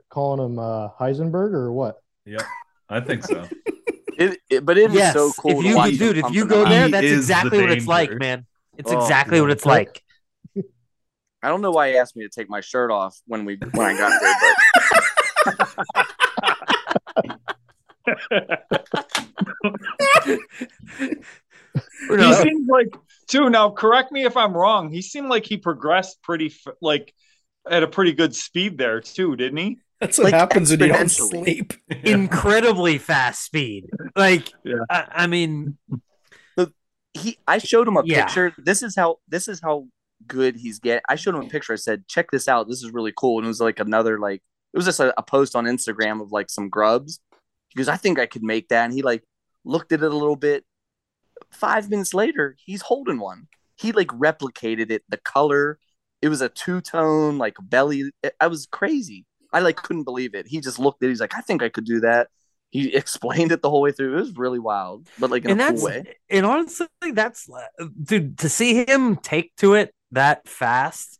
calling 0.09 0.43
him 0.45 0.59
uh, 0.59 0.89
Heisenberg 0.99 1.53
or 1.53 1.71
what? 1.73 2.01
Yep, 2.25 2.41
I 2.89 2.99
think 2.99 3.23
so. 3.23 3.47
It, 4.17 4.39
it- 4.49 4.65
but 4.65 4.77
it 4.77 4.91
is 4.91 4.95
Yes. 4.95 5.13
so 5.13 5.33
cool. 5.33 5.51
if 5.51 5.57
to 5.63 5.67
you, 5.67 5.75
watch 5.75 5.97
dude, 5.97 6.17
if 6.17 6.31
you 6.31 6.45
go 6.45 6.63
there, 6.63 6.87
that's 6.87 7.03
is 7.03 7.11
the 7.11 7.17
exactly 7.33 7.59
what 7.59 7.69
it's 7.71 7.85
like, 7.85 8.17
man. 8.17 8.45
It's 8.77 8.89
Oh, 8.89 9.01
exactly 9.01 9.41
what 9.41 9.51
it's 9.51 9.65
like. 9.65 10.01
I 11.43 11.49
don't 11.49 11.59
know 11.59 11.71
why 11.71 11.89
he 11.89 11.97
asked 11.97 12.15
me 12.15 12.23
to 12.23 12.29
take 12.29 12.49
my 12.49 12.61
shirt 12.61 12.91
off 12.91 13.19
when 13.27 13.43
we 13.43 13.57
when 13.73 13.93
I 13.93 13.97
got 13.97 14.21
there, 14.21 15.75
but 18.05 18.05
he 22.09 22.15
know, 22.15 22.43
seemed 22.43 22.67
like 22.69 22.95
too. 23.27 23.49
Now, 23.49 23.69
correct 23.71 24.11
me 24.11 24.25
if 24.25 24.37
I'm 24.37 24.53
wrong. 24.55 24.91
He 24.91 25.01
seemed 25.01 25.29
like 25.29 25.45
he 25.45 25.57
progressed 25.57 26.21
pretty 26.23 26.53
like 26.81 27.13
at 27.69 27.83
a 27.83 27.87
pretty 27.87 28.13
good 28.13 28.35
speed 28.35 28.77
there 28.77 29.01
too, 29.01 29.35
didn't 29.35 29.57
he? 29.57 29.79
That's 30.01 30.17
what 30.17 30.25
Like, 30.25 30.33
happens 30.33 30.71
when 30.71 30.79
you 30.81 30.87
don't 30.89 31.09
sleep. 31.09 31.73
incredibly 32.03 32.97
fast 32.97 33.43
speed. 33.43 33.89
Like, 34.15 34.51
Yeah. 34.63 34.75
I, 34.89 35.05
I 35.09 35.27
mean, 35.27 35.77
he 37.13 37.37
I 37.47 37.59
showed 37.59 37.87
him 37.87 37.95
a 37.97 38.03
Yeah. 38.05 38.25
picture. 38.25 38.53
This 38.57 38.83
is 38.83 38.95
how 38.95 39.17
this 39.27 39.47
is 39.47 39.61
how 39.61 39.87
good 40.27 40.55
he's 40.57 40.79
get. 40.79 41.01
I 41.07 41.15
showed 41.15 41.35
him 41.35 41.41
a 41.43 41.47
picture. 41.49 41.71
I 41.73 41.77
said, 41.77 42.07
"Check 42.09 42.29
this 42.31 42.47
out. 42.49 42.67
This 42.67 42.83
is 42.83 42.91
really 42.91 43.13
cool." 43.15 43.37
And 43.37 43.45
it 43.45 43.47
was 43.47 43.61
like 43.61 43.79
another 43.79 44.19
like 44.19 44.41
it 44.73 44.77
was 44.77 44.85
just 44.85 44.99
a, 44.99 45.17
a 45.17 45.23
post 45.23 45.55
on 45.55 45.63
Instagram 45.65 46.21
of 46.21 46.31
like 46.33 46.49
some 46.49 46.67
grubs. 46.69 47.19
He 47.69 47.77
goes, 47.77 47.87
"I 47.87 47.95
think 47.95 48.19
I 48.19 48.25
could 48.25 48.43
make 48.43 48.67
that." 48.69 48.83
And 48.83 48.93
he 48.93 49.01
like 49.01 49.23
looked 49.63 49.93
at 49.93 50.03
it 50.03 50.11
a 50.11 50.15
little 50.15 50.35
bit. 50.35 50.65
Five 51.51 51.89
minutes 51.89 52.13
later, 52.13 52.55
he's 52.65 52.81
holding 52.81 53.17
one. 53.19 53.47
He 53.77 53.93
like 53.93 54.07
replicated 54.09 54.91
it. 54.91 55.03
The 55.07 55.17
color, 55.17 55.79
it 56.25 56.29
was 56.29 56.41
a 56.41 56.49
two 56.49 56.81
tone 56.81 57.37
like 57.37 57.55
belly. 57.61 58.11
I 58.39 58.47
was 58.47 58.65
crazy. 58.65 59.25
I 59.53 59.59
like 59.59 59.75
couldn't 59.75 60.05
believe 60.05 60.33
it. 60.33 60.47
He 60.47 60.59
just 60.59 60.79
looked 60.79 61.03
at. 61.03 61.07
it. 61.07 61.11
He's 61.11 61.21
like, 61.21 61.35
"I 61.35 61.41
think 61.41 61.61
I 61.61 61.69
could 61.69 61.85
do 61.85 61.99
that." 61.99 62.29
He 62.71 62.95
explained 63.01 63.51
it 63.51 63.61
the 63.61 63.69
whole 63.69 63.81
way 63.81 63.91
through. 63.91 64.17
It 64.17 64.21
was 64.21 64.35
really 64.35 64.57
wild, 64.57 65.07
but 65.19 65.29
like 65.29 65.45
in 65.45 65.51
and 65.51 65.61
a 65.61 65.73
cool 65.73 65.83
way. 65.83 66.15
and 66.31 66.43
honestly, 66.43 66.87
that's 67.13 67.47
dude 68.01 68.39
to 68.39 68.49
see 68.49 68.85
him 68.85 69.17
take 69.17 69.55
to 69.57 69.75
it 69.75 69.93
that 70.11 70.47
fast 70.47 71.19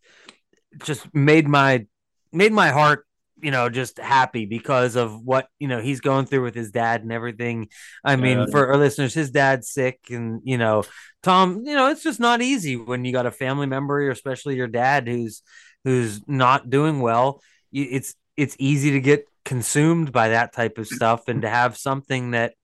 just 0.83 1.13
made 1.13 1.47
my 1.47 1.85
made 2.31 2.51
my 2.51 2.69
heart 2.69 3.05
you 3.45 3.51
know 3.51 3.69
just 3.69 3.99
happy 3.99 4.47
because 4.47 4.95
of 4.95 5.21
what 5.21 5.47
you 5.59 5.67
know 5.67 5.79
he's 5.79 6.01
going 6.01 6.25
through 6.25 6.41
with 6.41 6.55
his 6.55 6.71
dad 6.71 7.03
and 7.03 7.11
everything 7.11 7.69
i 8.03 8.15
mean 8.15 8.39
Yeah. 8.39 8.45
for 8.49 8.67
our 8.69 8.77
listeners 8.77 9.13
his 9.13 9.29
dad's 9.29 9.69
sick 9.69 9.99
and 10.09 10.41
you 10.43 10.57
know 10.57 10.83
tom 11.21 11.61
you 11.63 11.75
know 11.75 11.89
it's 11.91 12.01
just 12.01 12.19
not 12.19 12.41
easy 12.41 12.75
when 12.75 13.05
you 13.05 13.13
got 13.13 13.27
a 13.27 13.31
family 13.31 13.67
member 13.67 14.09
especially 14.09 14.55
your 14.55 14.67
dad 14.67 15.07
who's 15.07 15.43
who's 15.83 16.27
not 16.27 16.71
doing 16.71 17.01
well 17.01 17.39
it's 17.71 18.15
it's 18.35 18.55
easy 18.57 18.91
to 18.91 18.99
get 18.99 19.25
consumed 19.43 20.11
by 20.11 20.29
that 20.29 20.51
type 20.51 20.79
of 20.79 20.87
stuff 20.87 21.27
and 21.27 21.43
to 21.43 21.49
have 21.49 21.77
something 21.77 22.31
that 22.31 22.55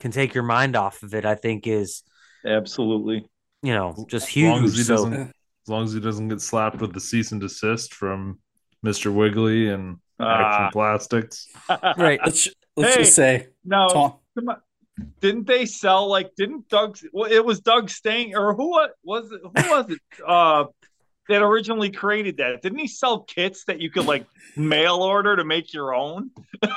can 0.00 0.10
take 0.10 0.34
your 0.34 0.42
mind 0.42 0.74
off 0.74 1.04
of 1.04 1.14
it 1.14 1.24
i 1.24 1.36
think 1.36 1.68
is 1.68 2.02
Absolutely. 2.44 3.24
you 3.62 3.72
know 3.72 3.94
just 4.10 4.28
As 4.28 4.42
long 4.42 4.64
as 4.64 4.72
huge 4.72 4.76
he 4.78 4.82
so 4.82 4.96
doesn't, 4.96 5.14
as 5.14 5.68
long 5.68 5.84
as 5.84 5.92
he 5.92 6.00
doesn't 6.00 6.28
get 6.28 6.40
slapped 6.40 6.80
with 6.80 6.92
the 6.92 7.00
cease 7.00 7.30
and 7.30 7.40
desist 7.40 7.94
from 7.94 8.40
Mister 8.84 9.10
Wiggly 9.10 9.70
and 9.70 9.96
Action 10.20 10.66
Ah. 10.66 10.68
Plastics. 10.72 11.48
right 11.96 12.20
Let's 12.24 12.48
let's 12.76 12.94
Hey. 12.94 13.00
just 13.02 13.14
say 13.16 13.48
Now, 13.64 13.88
Tom. 13.88 14.14
come 14.38 14.48
on. 14.50 14.56
didn't 15.20 15.46
they 15.46 15.64
sell 15.66 16.06
like? 16.06 16.34
Didn't 16.36 16.68
Doug? 16.68 16.98
Well, 17.12 17.30
it 17.32 17.44
was 17.44 17.60
Doug 17.60 17.88
Stang 17.90 18.36
or 18.36 18.54
who 18.54 18.68
was 19.02 19.32
it? 19.32 19.40
Who 19.42 19.70
was 19.70 19.90
it? 19.90 19.98
Uh, 20.26 20.66
that 21.30 21.40
originally 21.40 21.90
created 21.90 22.36
that. 22.36 22.60
Didn't 22.60 22.78
he 22.78 22.86
sell 22.86 23.20
kits 23.20 23.64
that 23.64 23.80
you 23.80 23.90
could 23.90 24.04
like 24.04 24.26
mail 24.56 24.96
order 24.96 25.34
to 25.36 25.44
make 25.44 25.72
your 25.72 25.94
own? 25.94 26.30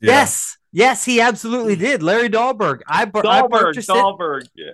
Yeah. 0.00 0.10
yes 0.16 0.58
yes 0.70 1.04
he 1.06 1.18
absolutely 1.22 1.76
did 1.76 2.02
larry 2.02 2.28
dahlberg 2.28 2.80
i, 2.86 3.06
bu- 3.06 3.20
I 3.20 3.40
Dahlberg, 3.40 3.50
purchased 3.50 3.88
it 3.88 4.48
Yeah. 4.54 4.72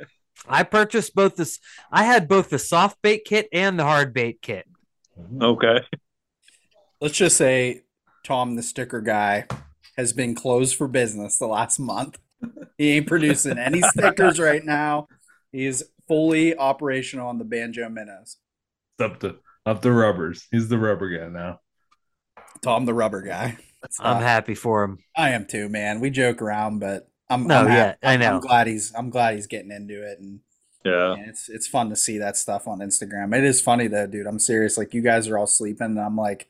i 0.48 0.64
purchased 0.64 1.14
both 1.14 1.36
this 1.36 1.60
i 1.92 2.02
had 2.02 2.26
both 2.26 2.50
the 2.50 2.58
soft 2.58 3.00
bait 3.00 3.22
kit 3.24 3.48
and 3.52 3.78
the 3.78 3.84
hard 3.84 4.12
bait 4.12 4.38
kit 4.42 4.66
Okay. 5.40 5.84
Let's 7.00 7.16
just 7.16 7.36
say 7.36 7.82
Tom, 8.24 8.56
the 8.56 8.62
sticker 8.62 9.00
guy, 9.00 9.46
has 9.96 10.12
been 10.12 10.34
closed 10.34 10.76
for 10.76 10.88
business 10.88 11.38
the 11.38 11.46
last 11.46 11.78
month. 11.78 12.18
He 12.78 12.92
ain't 12.92 13.06
producing 13.06 13.58
any 13.58 13.80
stickers 13.92 14.38
right 14.38 14.64
now. 14.64 15.08
He's 15.52 15.82
fully 16.08 16.56
operational 16.56 17.28
on 17.28 17.38
the 17.38 17.44
banjo 17.44 17.88
minnows. 17.88 18.36
Up 19.00 19.20
to 19.20 19.36
up 19.66 19.82
the 19.82 19.92
rubbers. 19.92 20.46
He's 20.50 20.68
the 20.68 20.78
rubber 20.78 21.08
guy 21.10 21.28
now. 21.28 21.60
Tom, 22.62 22.84
the 22.86 22.94
rubber 22.94 23.22
guy. 23.22 23.56
That's, 23.82 23.98
i'm 24.00 24.20
happy 24.22 24.54
for 24.54 24.84
him 24.84 24.98
I 25.16 25.30
am 25.30 25.46
too, 25.46 25.68
man. 25.68 26.00
We 26.00 26.10
joke 26.10 26.42
around, 26.42 26.80
but 26.80 27.08
I'm 27.30 27.46
No, 27.46 27.60
I'm 27.60 27.66
yeah, 27.68 27.74
happy. 27.74 27.98
I 28.02 28.10
I'm- 28.12 28.20
know. 28.20 28.34
I'm 28.34 28.40
glad 28.40 28.66
he's 28.66 28.92
I'm 28.94 29.10
glad 29.10 29.34
he's 29.34 29.46
getting 29.46 29.70
into 29.70 30.02
it, 30.06 30.18
and 30.18 30.40
Yeah. 30.84 31.12
and 31.14 31.28
it's 31.28 31.48
it's 31.48 31.66
fun 31.66 31.88
to 31.90 31.96
see 31.96 32.18
that 32.18 32.36
stuff 32.36 32.66
on 32.68 32.78
Instagram. 32.80 33.36
It 33.36 33.44
is 33.44 33.60
funny 33.60 33.86
though, 33.86 34.06
dude. 34.06 34.26
I'm 34.26 34.38
serious. 34.38 34.76
Like 34.78 34.94
you 34.94 35.00
guys 35.02 35.28
are 35.28 35.38
all 35.38 35.46
sleeping, 35.46 35.86
and 35.88 36.00
I'm 36.00 36.16
like, 36.16 36.48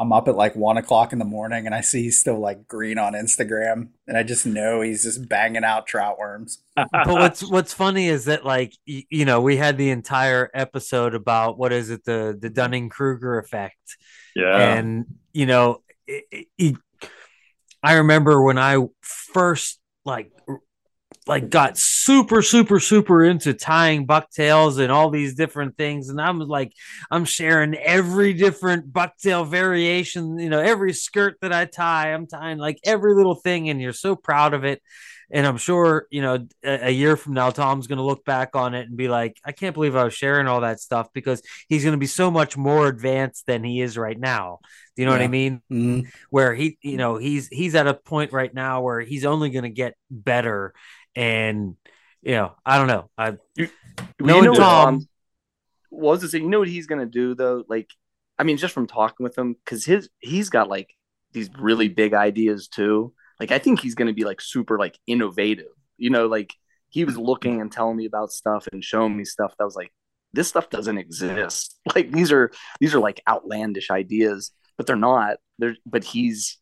I'm 0.00 0.12
up 0.14 0.28
at 0.28 0.34
like 0.34 0.56
one 0.56 0.78
o'clock 0.78 1.12
in 1.12 1.18
the 1.18 1.24
morning, 1.26 1.66
and 1.66 1.74
I 1.74 1.82
see 1.82 2.02
he's 2.04 2.18
still 2.18 2.38
like 2.38 2.66
green 2.66 2.96
on 2.98 3.12
Instagram, 3.12 3.88
and 4.08 4.16
I 4.16 4.22
just 4.22 4.46
know 4.46 4.80
he's 4.80 5.02
just 5.02 5.28
banging 5.28 5.62
out 5.62 5.86
trout 5.86 6.18
worms. 6.18 6.62
but 6.74 6.88
what's 7.06 7.42
what's 7.48 7.74
funny 7.74 8.08
is 8.08 8.24
that 8.24 8.44
like 8.44 8.72
y- 8.88 9.04
you 9.10 9.26
know 9.26 9.42
we 9.42 9.58
had 9.58 9.76
the 9.76 9.90
entire 9.90 10.50
episode 10.54 11.14
about 11.14 11.58
what 11.58 11.72
is 11.72 11.90
it 11.90 12.02
the 12.06 12.36
the 12.40 12.48
dunning 12.48 12.88
kruger 12.88 13.38
effect 13.38 13.76
yeah. 14.34 14.56
and 14.74 15.04
you 15.34 15.44
know 15.44 15.82
it, 16.06 16.24
it- 16.32 16.46
it- 16.56 16.76
i 17.82 17.94
remember 17.94 18.42
when 18.42 18.56
i 18.58 18.78
first 19.02 19.78
like 20.04 20.30
r- 20.48 20.60
like 21.26 21.50
got 21.50 21.76
super 21.76 22.42
super 22.42 22.80
super 22.80 23.24
into 23.24 23.52
tying 23.52 24.06
bucktails 24.06 24.78
and 24.78 24.90
all 24.90 25.10
these 25.10 25.34
different 25.34 25.76
things. 25.76 26.08
And 26.08 26.20
i'm 26.20 26.38
like 26.40 26.72
i'm 27.10 27.24
sharing 27.24 27.74
every 27.74 28.32
different 28.32 28.92
bucktail 28.92 29.46
variation 29.46 30.38
you 30.38 30.48
know 30.48 30.60
every 30.60 30.92
skirt 30.92 31.36
that 31.42 31.52
i 31.52 31.64
tie 31.66 32.12
i'm 32.12 32.26
tying 32.26 32.58
like 32.58 32.78
every 32.84 33.14
little 33.14 33.34
thing 33.34 33.68
and 33.68 33.80
you're 33.80 33.92
so 33.92 34.16
proud 34.16 34.54
of 34.54 34.64
it 34.64 34.82
and 35.30 35.46
i'm 35.46 35.56
sure 35.56 36.06
you 36.10 36.20
know 36.22 36.46
a, 36.64 36.88
a 36.88 36.90
year 36.90 37.16
from 37.16 37.34
now 37.34 37.50
tom's 37.50 37.86
going 37.86 37.98
to 37.98 38.04
look 38.04 38.24
back 38.24 38.54
on 38.56 38.74
it 38.74 38.86
and 38.88 38.96
be 38.96 39.08
like 39.08 39.36
i 39.44 39.52
can't 39.52 39.74
believe 39.74 39.96
i 39.96 40.04
was 40.04 40.14
sharing 40.14 40.46
all 40.46 40.60
that 40.62 40.80
stuff 40.80 41.08
because 41.12 41.42
he's 41.68 41.82
going 41.84 41.92
to 41.94 41.98
be 41.98 42.06
so 42.06 42.30
much 42.30 42.56
more 42.56 42.88
advanced 42.88 43.46
than 43.46 43.62
he 43.64 43.80
is 43.80 43.96
right 43.98 44.18
now 44.18 44.58
do 44.96 45.02
you 45.02 45.06
know 45.06 45.12
what 45.12 45.20
i 45.20 45.24
Yeah. 45.24 45.28
mean 45.28 45.62
Mhm. 45.70 46.06
where 46.30 46.54
he 46.54 46.78
you 46.82 46.96
know 46.96 47.16
he's 47.16 47.48
he's 47.48 47.74
at 47.74 47.86
a 47.86 47.94
point 47.94 48.32
right 48.32 48.52
now 48.52 48.82
where 48.82 49.00
he's 49.00 49.24
only 49.24 49.50
going 49.50 49.64
to 49.64 49.70
get 49.70 49.94
better 50.10 50.74
and 51.14 51.76
you 52.22 52.32
know 52.32 52.54
i 52.66 52.78
don't 52.78 52.88
know 52.88 53.10
i 53.18 53.36
You 53.56 53.68
knowing 54.20 54.44
know 54.44 54.54
tom 54.54 54.84
Tom- 55.00 55.08
Well, 55.90 56.10
I 56.10 56.12
was 56.12 56.20
to 56.20 56.28
say, 56.28 56.38
you 56.38 56.48
know 56.48 56.60
what 56.60 56.68
he's 56.68 56.86
gonna 56.86 57.06
do 57.06 57.34
though? 57.34 57.64
Like, 57.68 57.88
I 58.38 58.44
mean, 58.44 58.56
just 58.58 58.72
from 58.74 58.86
talking 58.86 59.24
with 59.24 59.36
him, 59.36 59.54
because 59.54 59.84
his 59.84 60.08
he's 60.20 60.48
got 60.48 60.68
like 60.68 60.94
these 61.32 61.50
really 61.58 61.88
big 61.88 62.14
ideas 62.14 62.68
too. 62.68 63.12
Like, 63.40 63.50
I 63.52 63.58
think 63.58 63.80
he's 63.80 63.94
gonna 63.94 64.12
be 64.12 64.24
like 64.24 64.40
super 64.40 64.78
like 64.78 64.98
innovative. 65.06 65.72
You 65.98 66.10
know, 66.10 66.26
like 66.26 66.54
he 66.90 67.04
was 67.04 67.16
looking 67.16 67.60
and 67.60 67.72
telling 67.72 67.96
me 67.96 68.06
about 68.06 68.32
stuff 68.32 68.68
and 68.72 68.84
showing 68.84 69.16
me 69.16 69.24
stuff 69.24 69.54
that 69.58 69.64
was 69.64 69.76
like, 69.76 69.92
this 70.32 70.48
stuff 70.48 70.70
doesn't 70.70 70.98
exist. 70.98 71.76
Like 71.94 72.12
these 72.12 72.30
are 72.30 72.52
these 72.80 72.94
are 72.94 73.00
like 73.00 73.20
outlandish 73.28 73.90
ideas, 73.90 74.52
but 74.76 74.86
they're 74.86 74.96
not. 74.96 75.38
They're 75.58 75.76
but 75.86 76.04
he's 76.04 76.58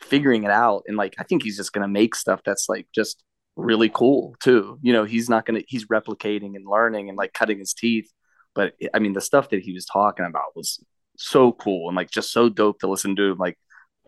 figuring 0.00 0.44
it 0.44 0.50
out, 0.50 0.84
and 0.86 0.96
like 0.96 1.14
I 1.18 1.24
think 1.24 1.42
he's 1.42 1.56
just 1.56 1.72
gonna 1.72 1.88
make 1.88 2.14
stuff 2.14 2.40
that's 2.44 2.68
like 2.68 2.88
just 2.94 3.22
really 3.56 3.90
cool 3.90 4.34
too. 4.40 4.78
You 4.82 4.92
know, 4.92 5.04
he's 5.04 5.28
not 5.28 5.46
gonna 5.46 5.62
he's 5.68 5.86
replicating 5.86 6.56
and 6.56 6.66
learning 6.66 7.08
and 7.08 7.18
like 7.18 7.32
cutting 7.32 7.58
his 7.58 7.74
teeth. 7.74 8.10
But 8.54 8.74
I 8.94 8.98
mean, 8.98 9.12
the 9.12 9.20
stuff 9.20 9.50
that 9.50 9.62
he 9.62 9.72
was 9.72 9.86
talking 9.86 10.26
about 10.26 10.56
was 10.56 10.82
so 11.16 11.52
cool 11.52 11.88
and 11.88 11.96
like 11.96 12.10
just 12.10 12.32
so 12.32 12.48
dope 12.48 12.80
to 12.80 12.88
listen 12.88 13.14
to 13.16 13.32
him 13.32 13.38
like 13.38 13.58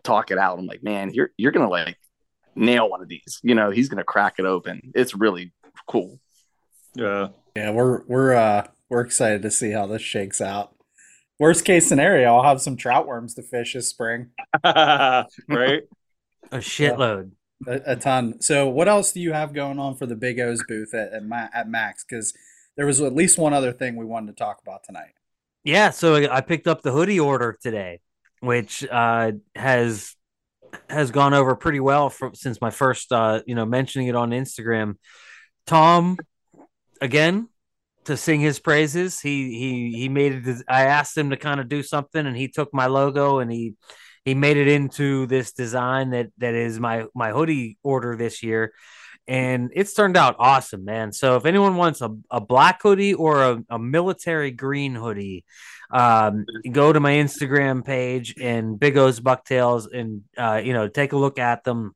talk 0.02 0.30
it 0.30 0.38
out. 0.38 0.58
I'm 0.58 0.66
like, 0.66 0.82
man, 0.82 1.12
you're 1.12 1.30
you're 1.36 1.52
gonna 1.52 1.68
like 1.70 1.96
nail 2.56 2.88
one 2.88 3.02
of 3.02 3.08
these. 3.08 3.40
You 3.42 3.54
know, 3.54 3.70
he's 3.70 3.88
gonna 3.88 4.04
crack 4.04 4.34
it 4.38 4.44
open. 4.44 4.92
It's 4.94 5.14
really 5.14 5.52
cool. 5.86 6.20
Yeah. 6.94 7.28
Yeah, 7.56 7.70
we're 7.70 8.02
we're 8.06 8.34
uh 8.34 8.66
we're 8.88 9.02
excited 9.02 9.42
to 9.42 9.50
see 9.50 9.70
how 9.70 9.86
this 9.86 10.02
shakes 10.02 10.40
out. 10.40 10.74
Worst 11.38 11.64
case 11.64 11.88
scenario, 11.88 12.34
I'll 12.34 12.44
have 12.44 12.60
some 12.60 12.76
trout 12.76 13.06
worms 13.06 13.34
to 13.34 13.42
fish 13.42 13.74
this 13.74 13.88
spring. 13.88 14.30
right? 14.64 15.82
A 16.52 16.58
shitload. 16.58 17.32
A, 17.66 17.80
a 17.86 17.96
ton. 17.96 18.40
So, 18.40 18.68
what 18.68 18.88
else 18.88 19.12
do 19.12 19.20
you 19.20 19.32
have 19.32 19.52
going 19.52 19.78
on 19.78 19.96
for 19.96 20.06
the 20.06 20.14
Big 20.14 20.38
O's 20.38 20.62
booth 20.68 20.94
at 20.94 21.12
at, 21.12 21.24
Ma- 21.24 21.48
at 21.52 21.68
Max? 21.68 22.04
Because 22.08 22.32
there 22.76 22.86
was 22.86 23.00
at 23.00 23.14
least 23.14 23.38
one 23.38 23.52
other 23.52 23.72
thing 23.72 23.96
we 23.96 24.04
wanted 24.04 24.36
to 24.36 24.44
talk 24.44 24.60
about 24.62 24.84
tonight. 24.84 25.12
Yeah, 25.64 25.90
so 25.90 26.16
I 26.16 26.40
picked 26.40 26.66
up 26.66 26.82
the 26.82 26.92
hoodie 26.92 27.20
order 27.20 27.58
today, 27.60 28.00
which 28.40 28.86
uh, 28.88 29.32
has 29.56 30.14
has 30.88 31.10
gone 31.10 31.34
over 31.34 31.54
pretty 31.56 31.80
well 31.80 32.10
for, 32.10 32.30
since 32.34 32.60
my 32.60 32.70
first 32.70 33.12
uh, 33.12 33.42
you 33.46 33.54
know 33.54 33.66
mentioning 33.66 34.08
it 34.08 34.16
on 34.16 34.30
Instagram. 34.30 34.94
Tom, 35.66 36.18
again, 37.00 37.48
to 38.04 38.16
sing 38.16 38.40
his 38.40 38.58
praises. 38.58 39.20
He 39.20 39.58
he 39.58 39.98
he 39.98 40.08
made 40.08 40.46
it. 40.46 40.62
I 40.68 40.84
asked 40.84 41.16
him 41.16 41.30
to 41.30 41.36
kind 41.36 41.60
of 41.60 41.68
do 41.68 41.82
something, 41.82 42.26
and 42.26 42.36
he 42.36 42.48
took 42.48 42.72
my 42.72 42.86
logo 42.86 43.38
and 43.38 43.50
he 43.50 43.74
he 44.24 44.34
made 44.34 44.56
it 44.56 44.68
into 44.68 45.26
this 45.26 45.52
design 45.52 46.10
that 46.10 46.28
that 46.38 46.54
is 46.54 46.80
my 46.80 47.04
my 47.14 47.30
hoodie 47.30 47.78
order 47.82 48.16
this 48.16 48.42
year 48.42 48.72
and 49.26 49.70
it's 49.74 49.94
turned 49.94 50.16
out 50.16 50.36
awesome 50.38 50.84
man. 50.84 51.12
So 51.12 51.36
if 51.36 51.46
anyone 51.46 51.76
wants 51.76 52.02
a, 52.02 52.14
a 52.30 52.40
black 52.40 52.82
hoodie 52.82 53.14
or 53.14 53.42
a, 53.42 53.64
a 53.70 53.78
military 53.78 54.50
green 54.50 54.94
hoodie 54.94 55.44
um, 55.90 56.44
go 56.70 56.92
to 56.92 57.00
my 57.00 57.12
instagram 57.12 57.84
page 57.84 58.34
and 58.40 58.78
big 58.78 58.96
o's 58.96 59.20
bucktails 59.20 59.86
and 59.86 60.22
uh, 60.36 60.60
you 60.62 60.72
know 60.72 60.88
take 60.88 61.12
a 61.12 61.16
look 61.16 61.38
at 61.38 61.64
them. 61.64 61.94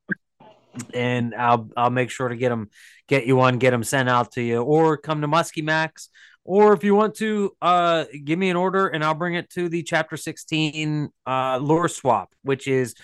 And 0.95 1.35
i'll 1.35 1.69
i'll 1.77 1.91
make 1.91 2.11
sure 2.11 2.29
to 2.29 2.37
get 2.37 2.51
them 2.51 2.71
get 3.09 3.27
you 3.27 3.37
one 3.37 3.59
get 3.59 3.73
them 3.73 3.83
sent 3.83 4.09
out 4.09 4.33
to 4.33 4.43
you 4.43 4.63
or 4.63 4.97
come 4.97 5.21
to 5.21 5.29
muskie 5.29 5.65
max. 5.65 6.09
Or 6.45 6.73
if 6.73 6.83
you 6.83 6.95
want 6.95 7.17
to 7.17 7.53
uh, 7.61 8.07
give 8.25 8.39
me 8.39 8.49
an 8.49 8.57
order 8.57 8.87
and 8.87 9.05
i'll 9.05 9.15
bring 9.15 9.35
it 9.35 9.51
to 9.51 9.69
the 9.69 9.83
chapter 9.83 10.17
16 10.17 11.11
uh, 11.27 11.59
lure 11.59 11.89
swap 11.89 12.33
which 12.43 12.69
is 12.69 12.95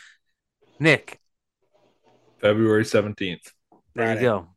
nick. 0.79 1.19
February 2.41 2.85
17th. 2.85 3.51
There 3.95 4.07
Friday. 4.07 4.21
you 4.21 4.27
go. 4.27 4.49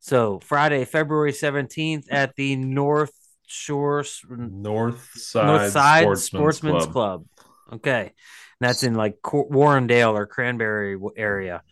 So 0.00 0.40
Friday, 0.40 0.84
February 0.84 1.32
seventeenth 1.32 2.06
at 2.10 2.34
the 2.36 2.56
North 2.56 3.12
Shore 3.46 4.04
North 4.28 5.10
Side, 5.14 5.46
North 5.46 5.70
Side 5.72 6.02
Sportsman's, 6.02 6.24
Sportsman's, 6.24 6.86
Club. 6.86 6.92
Club. 6.92 7.26
Okay, 7.74 8.00
and 8.02 8.12
that's 8.60 8.82
in 8.82 8.94
like 8.94 9.22
Cor- 9.22 9.48
Warrendale 9.48 10.14
or 10.14 10.26
Cranberry 10.26 10.98
area. 11.16 11.62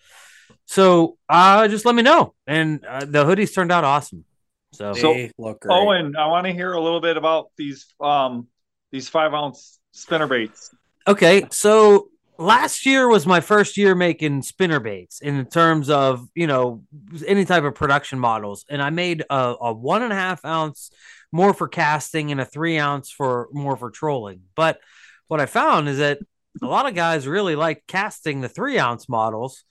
So 0.66 1.19
uh, 1.28 1.66
just 1.69 1.85
let 1.85 1.95
me 1.95 2.03
know. 2.03 2.35
And 2.47 2.85
uh, 2.85 3.01
the 3.05 3.24
hoodies 3.24 3.53
turned 3.53 3.73
out 3.73 3.82
awesome. 3.82 4.24
So, 4.73 4.93
So- 4.93 5.28
look 5.37 5.61
great. 5.61 5.74
Owen, 5.74 6.15
I 6.16 6.27
want 6.27 6.47
to 6.47 6.53
hear 6.53 6.73
a 6.73 6.81
little 6.81 7.01
bit 7.01 7.16
about 7.16 7.51
these 7.57 7.87
um 8.01 8.47
these 8.93 9.09
five 9.09 9.35
ounce 9.35 9.78
spinner 9.93 10.28
baits. 10.28 10.73
Okay, 11.09 11.47
so 11.51 12.09
last 12.41 12.87
year 12.87 13.07
was 13.07 13.27
my 13.27 13.41
first 13.41 13.77
year 13.77 13.95
making 13.95 14.43
spinner 14.43 14.81
baits 14.81 15.21
in 15.21 15.45
terms 15.47 15.91
of 15.91 16.27
you 16.35 16.47
know 16.47 16.83
any 17.27 17.45
type 17.45 17.65
of 17.65 17.75
production 17.75 18.19
models, 18.19 18.65
and 18.69 18.83
I 18.83 18.91
made 18.91 19.23
a, 19.31 19.55
a 19.61 19.73
one 19.73 20.03
and 20.03 20.12
a 20.12 20.17
half 20.17 20.45
ounce 20.45 20.91
more 21.31 21.55
for 21.55 21.69
casting 21.69 22.33
and 22.33 22.41
a 22.41 22.45
three 22.45 22.79
ounce 22.79 23.11
for 23.11 23.49
more 23.53 23.77
for 23.77 23.91
trolling. 23.91 24.41
But 24.57 24.81
what 25.29 25.41
I 25.41 25.47
found 25.47 25.89
is 25.89 25.99
that 25.99 26.19
a 26.61 26.67
lot 26.67 26.87
of 26.87 26.95
guys 26.95 27.29
really 27.29 27.55
like 27.55 27.85
casting 27.87 28.41
the 28.41 28.49
three 28.49 28.79
ounce 28.79 29.09
models 29.09 29.65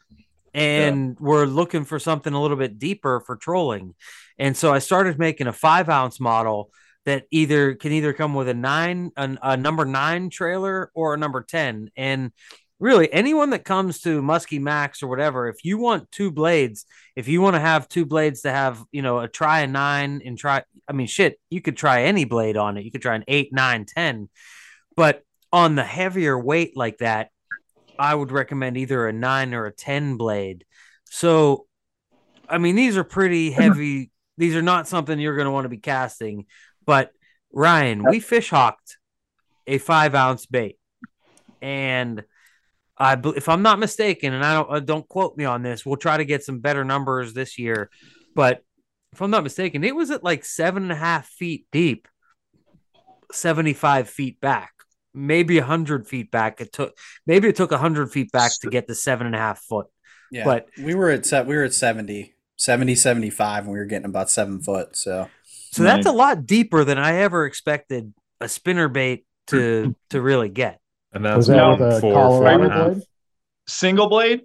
and 0.54 1.20
we're 1.20 1.46
looking 1.46 1.84
for 1.84 2.00
something 2.00 2.34
a 2.34 2.42
little 2.42 2.58
bit 2.58 2.80
deeper 2.80 3.20
for 3.26 3.36
trolling. 3.36 3.94
And 4.38 4.56
so 4.56 4.74
I 4.74 4.80
started 4.80 5.20
making 5.20 5.48
a 5.48 5.54
five 5.54 5.90
ounce 5.90 6.20
model 6.20 6.72
that 7.06 7.26
either 7.32 7.76
can 7.76 7.92
either 7.92 8.14
come 8.14 8.34
with 8.34 8.50
a 8.50 8.54
nine, 8.54 9.12
a, 9.16 9.38
a 9.42 9.58
number 9.58 9.86
nine 9.86 10.30
trailer 10.30 10.92
or 10.94 11.14
a 11.14 11.18
number 11.18 11.42
10. 11.42 11.92
And 11.96 12.32
really, 12.80 13.12
anyone 13.12 13.52
that 13.52 13.66
comes 13.66 14.02
to 14.02 14.22
Muskie 14.22 14.62
Max 14.62 15.04
or 15.04 15.08
whatever, 15.08 15.48
if 15.48 15.64
you 15.64 15.78
want 15.78 16.12
two 16.12 16.32
blades, 16.32 16.86
if 17.16 17.28
you 17.28 17.42
want 17.42 17.56
to 17.56 17.60
have 17.60 17.88
two 17.88 18.06
blades 18.06 18.42
to 18.42 18.52
have, 18.52 18.84
you 18.92 19.02
know, 19.02 19.20
a 19.20 19.28
try 19.28 19.62
a 19.62 19.68
nine 19.68 20.22
and 20.26 20.38
try, 20.38 20.64
I 20.88 20.94
mean, 20.94 21.08
shit, 21.08 21.40
you 21.50 21.62
could 21.62 21.78
try 21.78 22.04
any 22.04 22.26
blade 22.26 22.58
on 22.58 22.78
it. 22.78 22.86
You 22.86 22.92
could 22.92 23.02
try 23.02 23.16
an 23.16 23.26
eight, 23.28 23.54
nine, 23.54 23.86
10. 23.86 24.30
But 24.96 25.24
on 25.52 25.76
the 25.76 25.84
heavier 25.84 26.38
weight 26.38 26.76
like 26.76 27.00
that, 27.00 27.30
I 27.98 28.16
would 28.16 28.32
recommend 28.32 28.78
either 28.78 29.08
a 29.08 29.14
nine 29.14 29.54
or 29.54 29.66
a 29.66 29.74
10 29.74 30.16
blade. 30.16 30.66
So, 31.06 31.66
I 32.48 32.58
mean, 32.58 32.76
these 32.76 32.98
are 32.98 33.04
pretty 33.04 33.52
heavy. 33.52 34.12
These 34.38 34.56
are 34.56 34.62
not 34.62 34.88
something 34.88 35.20
you're 35.20 35.36
going 35.36 35.46
to 35.46 35.52
want 35.52 35.66
to 35.66 35.70
be 35.70 35.78
casting. 35.78 36.46
But 36.90 37.12
Ryan, 37.54 38.04
we 38.04 38.20
fish 38.20 38.50
hawked 38.50 38.98
a 39.68 39.78
five 39.78 40.16
ounce 40.16 40.48
bait, 40.48 40.80
and 41.62 42.24
I, 42.98 43.16
if 43.36 43.48
I'm 43.48 43.62
not 43.62 43.78
mistaken, 43.78 44.34
and 44.34 44.44
I 44.44 44.56
don't 44.56 44.72
uh, 44.72 44.80
don't 44.80 45.08
quote 45.08 45.38
me 45.38 45.46
on 45.46 45.62
this, 45.62 45.86
we'll 45.86 45.98
try 45.98 46.18
to 46.18 46.26
get 46.26 46.44
some 46.44 46.62
better 46.62 46.84
numbers 46.84 47.36
this 47.36 47.60
year. 47.60 47.92
But 48.34 48.64
if 49.14 49.22
I'm 49.22 49.30
not 49.30 49.44
mistaken, 49.44 49.84
it 49.84 49.96
was 49.96 50.10
at 50.10 50.24
like 50.24 50.44
seven 50.44 50.82
and 50.82 50.92
a 50.92 50.96
half 50.96 51.28
feet 51.28 51.68
deep, 51.72 52.08
75 53.32 54.10
feet 54.10 54.42
back, 54.42 54.72
maybe 55.14 55.60
100 55.60 56.08
feet 56.08 56.32
back. 56.32 56.60
It 56.60 56.74
took 56.74 56.98
maybe 57.28 57.50
it 57.50 57.56
took 57.56 57.70
100 57.70 58.12
feet 58.12 58.32
back 58.32 58.52
to 58.62 58.70
get 58.72 58.88
the 58.88 58.96
seven 58.96 59.28
and 59.28 59.36
a 59.36 59.40
half 59.40 59.60
foot. 59.60 59.86
Yeah, 60.32 60.44
But- 60.44 60.70
we 60.82 60.96
were 60.96 61.12
at 61.12 61.46
we 61.46 61.56
were 61.56 61.66
at 61.66 61.74
70, 61.74 62.34
70, 62.56 62.96
75, 62.96 63.66
and 63.66 63.74
we 63.74 63.78
were 63.78 63.86
getting 63.86 64.10
about 64.10 64.32
seven 64.32 64.60
foot. 64.60 64.96
So 64.96 65.30
So 65.72 65.84
that's 65.84 66.06
a 66.06 66.12
lot 66.12 66.46
deeper 66.46 66.84
than 66.84 66.98
I 66.98 67.18
ever 67.18 67.46
expected 67.46 68.14
a 68.42 68.50
spinner 68.50 68.88
bait 68.88 69.26
to 69.48 69.96
to 70.10 70.22
really 70.22 70.50
get. 70.50 70.80
And 71.14 71.26
that's 71.26 71.48
that 71.48 71.80
with 71.80 71.82
a 71.82 72.02
four, 72.02 72.12
four 72.12 72.48
and 72.48 72.64
a 72.64 72.70
Colorado 72.70 72.70
half. 72.70 72.94
blade? 72.94 73.04
Single 73.68 74.10
blade? 74.10 74.42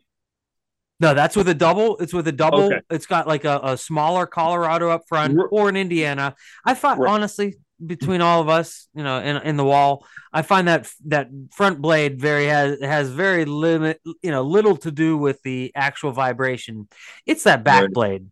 No, 1.01 1.13
that's 1.13 1.37
with 1.37 1.49
a 1.49 1.55
double. 1.55 1.97
It's 1.99 2.13
with 2.13 2.29
a 2.29 2.33
double. 2.33 2.67
Okay. 2.67 2.81
It's 2.91 3.07
got 3.07 3.27
like 3.27 3.45
a, 3.45 3.61
a 3.63 3.77
smaller 3.77 4.27
Colorado 4.27 4.91
up 4.91 5.03
front 5.09 5.39
or 5.51 5.69
an 5.69 5.77
Indiana. 5.77 6.35
I 6.65 6.75
thought 6.75 6.99
Right. 6.99 7.11
honestly 7.11 7.57
between 7.85 8.21
all 8.21 8.41
of 8.41 8.49
us, 8.49 8.89
you 8.95 9.03
know, 9.03 9.19
in 9.21 9.37
in 9.39 9.57
the 9.57 9.65
wall, 9.65 10.07
I 10.33 10.43
find 10.43 10.69
that 10.69 10.91
that 11.07 11.29
front 11.53 11.81
blade 11.81 12.21
very 12.21 12.47
has 12.47 12.81
has 12.81 13.11
very 13.11 13.45
limit, 13.45 14.01
you 14.23 14.31
know, 14.31 14.43
little 14.43 14.77
to 14.79 14.91
do 14.93 15.19
with 15.19 15.43
the 15.43 15.73
actual 15.75 16.13
vibration. 16.13 16.89
It's 17.27 17.43
that 17.45 17.65
back 17.65 17.83
Right. 17.83 17.93
blade, 17.93 18.31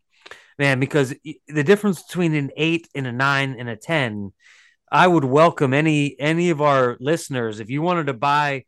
man. 0.59 0.81
Because 0.81 1.15
the 1.49 1.65
difference 1.65 2.03
between 2.03 2.35
an 2.35 2.51
eight 2.57 2.89
and 2.95 3.07
a 3.07 3.13
nine 3.13 3.57
and 3.59 3.69
a 3.69 3.77
ten, 3.77 4.33
I 4.91 5.07
would 5.07 5.25
welcome 5.25 5.73
any 5.75 6.17
any 6.19 6.51
of 6.51 6.61
our 6.61 6.97
listeners 7.01 7.61
if 7.61 7.71
you 7.71 7.83
wanted 7.83 8.07
to 8.09 8.15
buy 8.15 8.65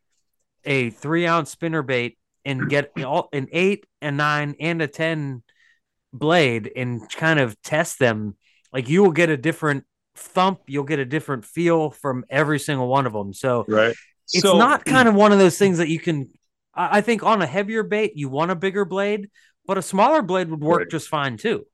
a 0.63 0.89
three 0.89 1.27
ounce 1.27 1.51
spinner 1.51 1.83
bait 1.83 2.17
and 2.43 2.69
get 2.69 2.91
all, 3.05 3.29
an 3.33 3.47
eight, 3.51 3.85
a 4.01 4.11
nine, 4.11 4.55
and 4.59 4.81
a 4.81 4.87
ten 4.87 5.43
blade 6.13 6.71
and 6.75 7.09
kind 7.11 7.39
of 7.39 7.61
test 7.61 7.99
them. 7.99 8.35
Like 8.71 8.89
you 8.89 9.03
will 9.03 9.11
get 9.11 9.29
a 9.29 9.37
different 9.37 9.83
thump, 10.15 10.59
you'll 10.67 10.83
get 10.85 10.99
a 10.99 11.05
different 11.05 11.45
feel 11.45 11.91
from 11.91 12.23
every 12.29 12.59
single 12.59 12.87
one 12.87 13.05
of 13.05 13.13
them. 13.13 13.33
So 13.33 13.65
Right. 13.67 13.95
it's 14.33 14.41
So- 14.41 14.57
not 14.57 14.85
kind 14.95 15.07
of 15.07 15.15
one 15.15 15.31
of 15.31 15.39
those 15.39 15.57
things 15.57 15.77
that 15.79 15.89
you 15.89 15.99
can. 15.99 16.29
I 16.73 16.97
I 16.97 17.01
think 17.01 17.23
on 17.23 17.41
a 17.41 17.45
heavier 17.45 17.83
bait, 17.83 18.13
you 18.15 18.29
want 18.29 18.51
a 18.51 18.55
bigger 18.55 18.85
blade, 18.85 19.29
but 19.67 19.77
a 19.77 19.81
smaller 19.81 20.21
blade 20.21 20.49
would 20.49 20.61
work 20.61 20.79
Right. 20.79 20.89
just 20.89 21.07
fine 21.09 21.37
too. 21.37 21.65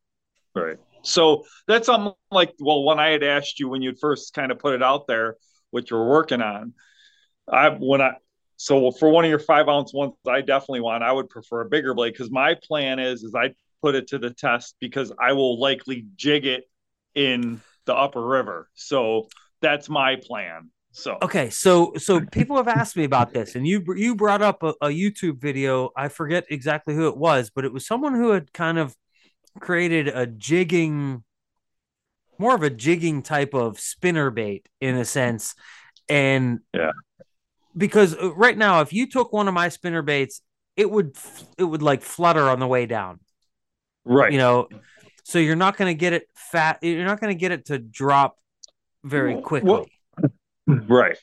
Right. 0.55 0.77
So 1.03 1.45
that's 1.67 1.85
something 1.85 2.13
like 2.31 2.53
well 2.59 2.83
when 2.83 2.99
I 2.99 3.09
had 3.09 3.23
asked 3.23 3.59
you 3.59 3.69
when 3.69 3.81
you'd 3.81 3.99
first 3.99 4.33
kind 4.33 4.51
of 4.51 4.59
put 4.59 4.75
it 4.75 4.83
out 4.83 5.07
there 5.07 5.37
what 5.71 5.89
you're 5.89 6.07
working 6.07 6.41
on. 6.41 6.73
I 7.51 7.69
when 7.69 8.01
I 8.01 8.13
so 8.57 8.91
for 8.91 9.09
one 9.09 9.25
of 9.25 9.29
your 9.29 9.39
five 9.39 9.67
ounce 9.67 9.93
ones 9.93 10.13
I 10.27 10.41
definitely 10.41 10.81
want 10.81 11.03
I 11.03 11.11
would 11.11 11.29
prefer 11.29 11.61
a 11.61 11.69
bigger 11.69 11.93
blade 11.93 12.11
because 12.11 12.29
my 12.29 12.55
plan 12.55 12.99
is 12.99 13.23
is 13.23 13.33
I 13.35 13.53
put 13.81 13.95
it 13.95 14.07
to 14.09 14.19
the 14.19 14.29
test 14.29 14.75
because 14.79 15.11
I 15.19 15.33
will 15.33 15.59
likely 15.59 16.05
jig 16.15 16.45
it 16.45 16.65
in 17.15 17.61
the 17.85 17.95
upper 17.95 18.25
river. 18.25 18.69
So 18.75 19.27
that's 19.61 19.89
my 19.89 20.17
plan. 20.17 20.69
So 20.91 21.17
Okay, 21.21 21.49
so 21.49 21.93
so 21.97 22.19
people 22.19 22.57
have 22.57 22.67
asked 22.67 22.97
me 22.97 23.05
about 23.05 23.33
this, 23.33 23.55
and 23.55 23.65
you 23.65 23.83
you 23.95 24.15
brought 24.15 24.41
up 24.41 24.61
a, 24.61 24.73
a 24.81 24.87
YouTube 24.87 25.39
video. 25.39 25.89
I 25.95 26.09
forget 26.09 26.45
exactly 26.49 26.93
who 26.93 27.07
it 27.07 27.15
was, 27.15 27.49
but 27.49 27.63
it 27.63 27.71
was 27.71 27.87
someone 27.87 28.13
who 28.13 28.31
had 28.31 28.51
kind 28.53 28.77
of 28.77 28.95
created 29.59 30.07
a 30.07 30.25
jigging, 30.25 31.23
more 32.37 32.55
of 32.55 32.63
a 32.63 32.69
jigging 32.69 33.21
type 33.21 33.53
of 33.53 33.79
spinner 33.79 34.29
bait 34.29 34.67
in 34.79 34.95
a 34.95 35.05
sense, 35.05 35.55
and 36.09 36.59
Yeah. 36.73 36.91
because 37.75 38.15
uh, 38.15 38.33
right 38.33 38.57
now, 38.57 38.81
if 38.81 38.93
you 38.93 39.07
took 39.07 39.33
one 39.33 39.47
of 39.47 39.53
my 39.53 39.69
spinner 39.69 40.01
baits, 40.01 40.41
it 40.75 40.89
would 40.89 41.15
it 41.57 41.63
would 41.63 41.81
like 41.81 42.01
flutter 42.01 42.49
on 42.49 42.59
the 42.59 42.67
way 42.67 42.85
down, 42.85 43.19
right. 44.05 44.31
you 44.31 44.37
know. 44.37 44.67
So 45.23 45.37
you're 45.39 45.55
not 45.55 45.77
going 45.77 45.95
to 45.95 45.99
get 45.99 46.13
it 46.13 46.27
fat. 46.35 46.79
You're 46.81 47.05
not 47.05 47.19
going 47.21 47.33
to 47.33 47.39
get 47.39 47.51
it 47.51 47.65
to 47.65 47.77
drop 47.77 48.37
very 49.03 49.39
quickly. 49.41 49.69
well, 49.69 49.85
Right. 50.67 51.17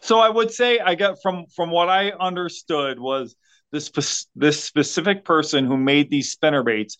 So 0.00 0.18
I 0.18 0.28
would 0.28 0.50
say 0.50 0.78
I 0.78 0.94
got 0.94 1.18
from 1.22 1.46
from 1.54 1.70
what 1.70 1.88
I 1.88 2.10
understood 2.10 2.98
was 2.98 3.36
this 3.72 3.90
this 4.34 4.62
specific 4.62 5.24
person 5.24 5.66
who 5.66 5.76
made 5.76 6.10
these 6.10 6.32
spinner 6.32 6.62
baits, 6.62 6.96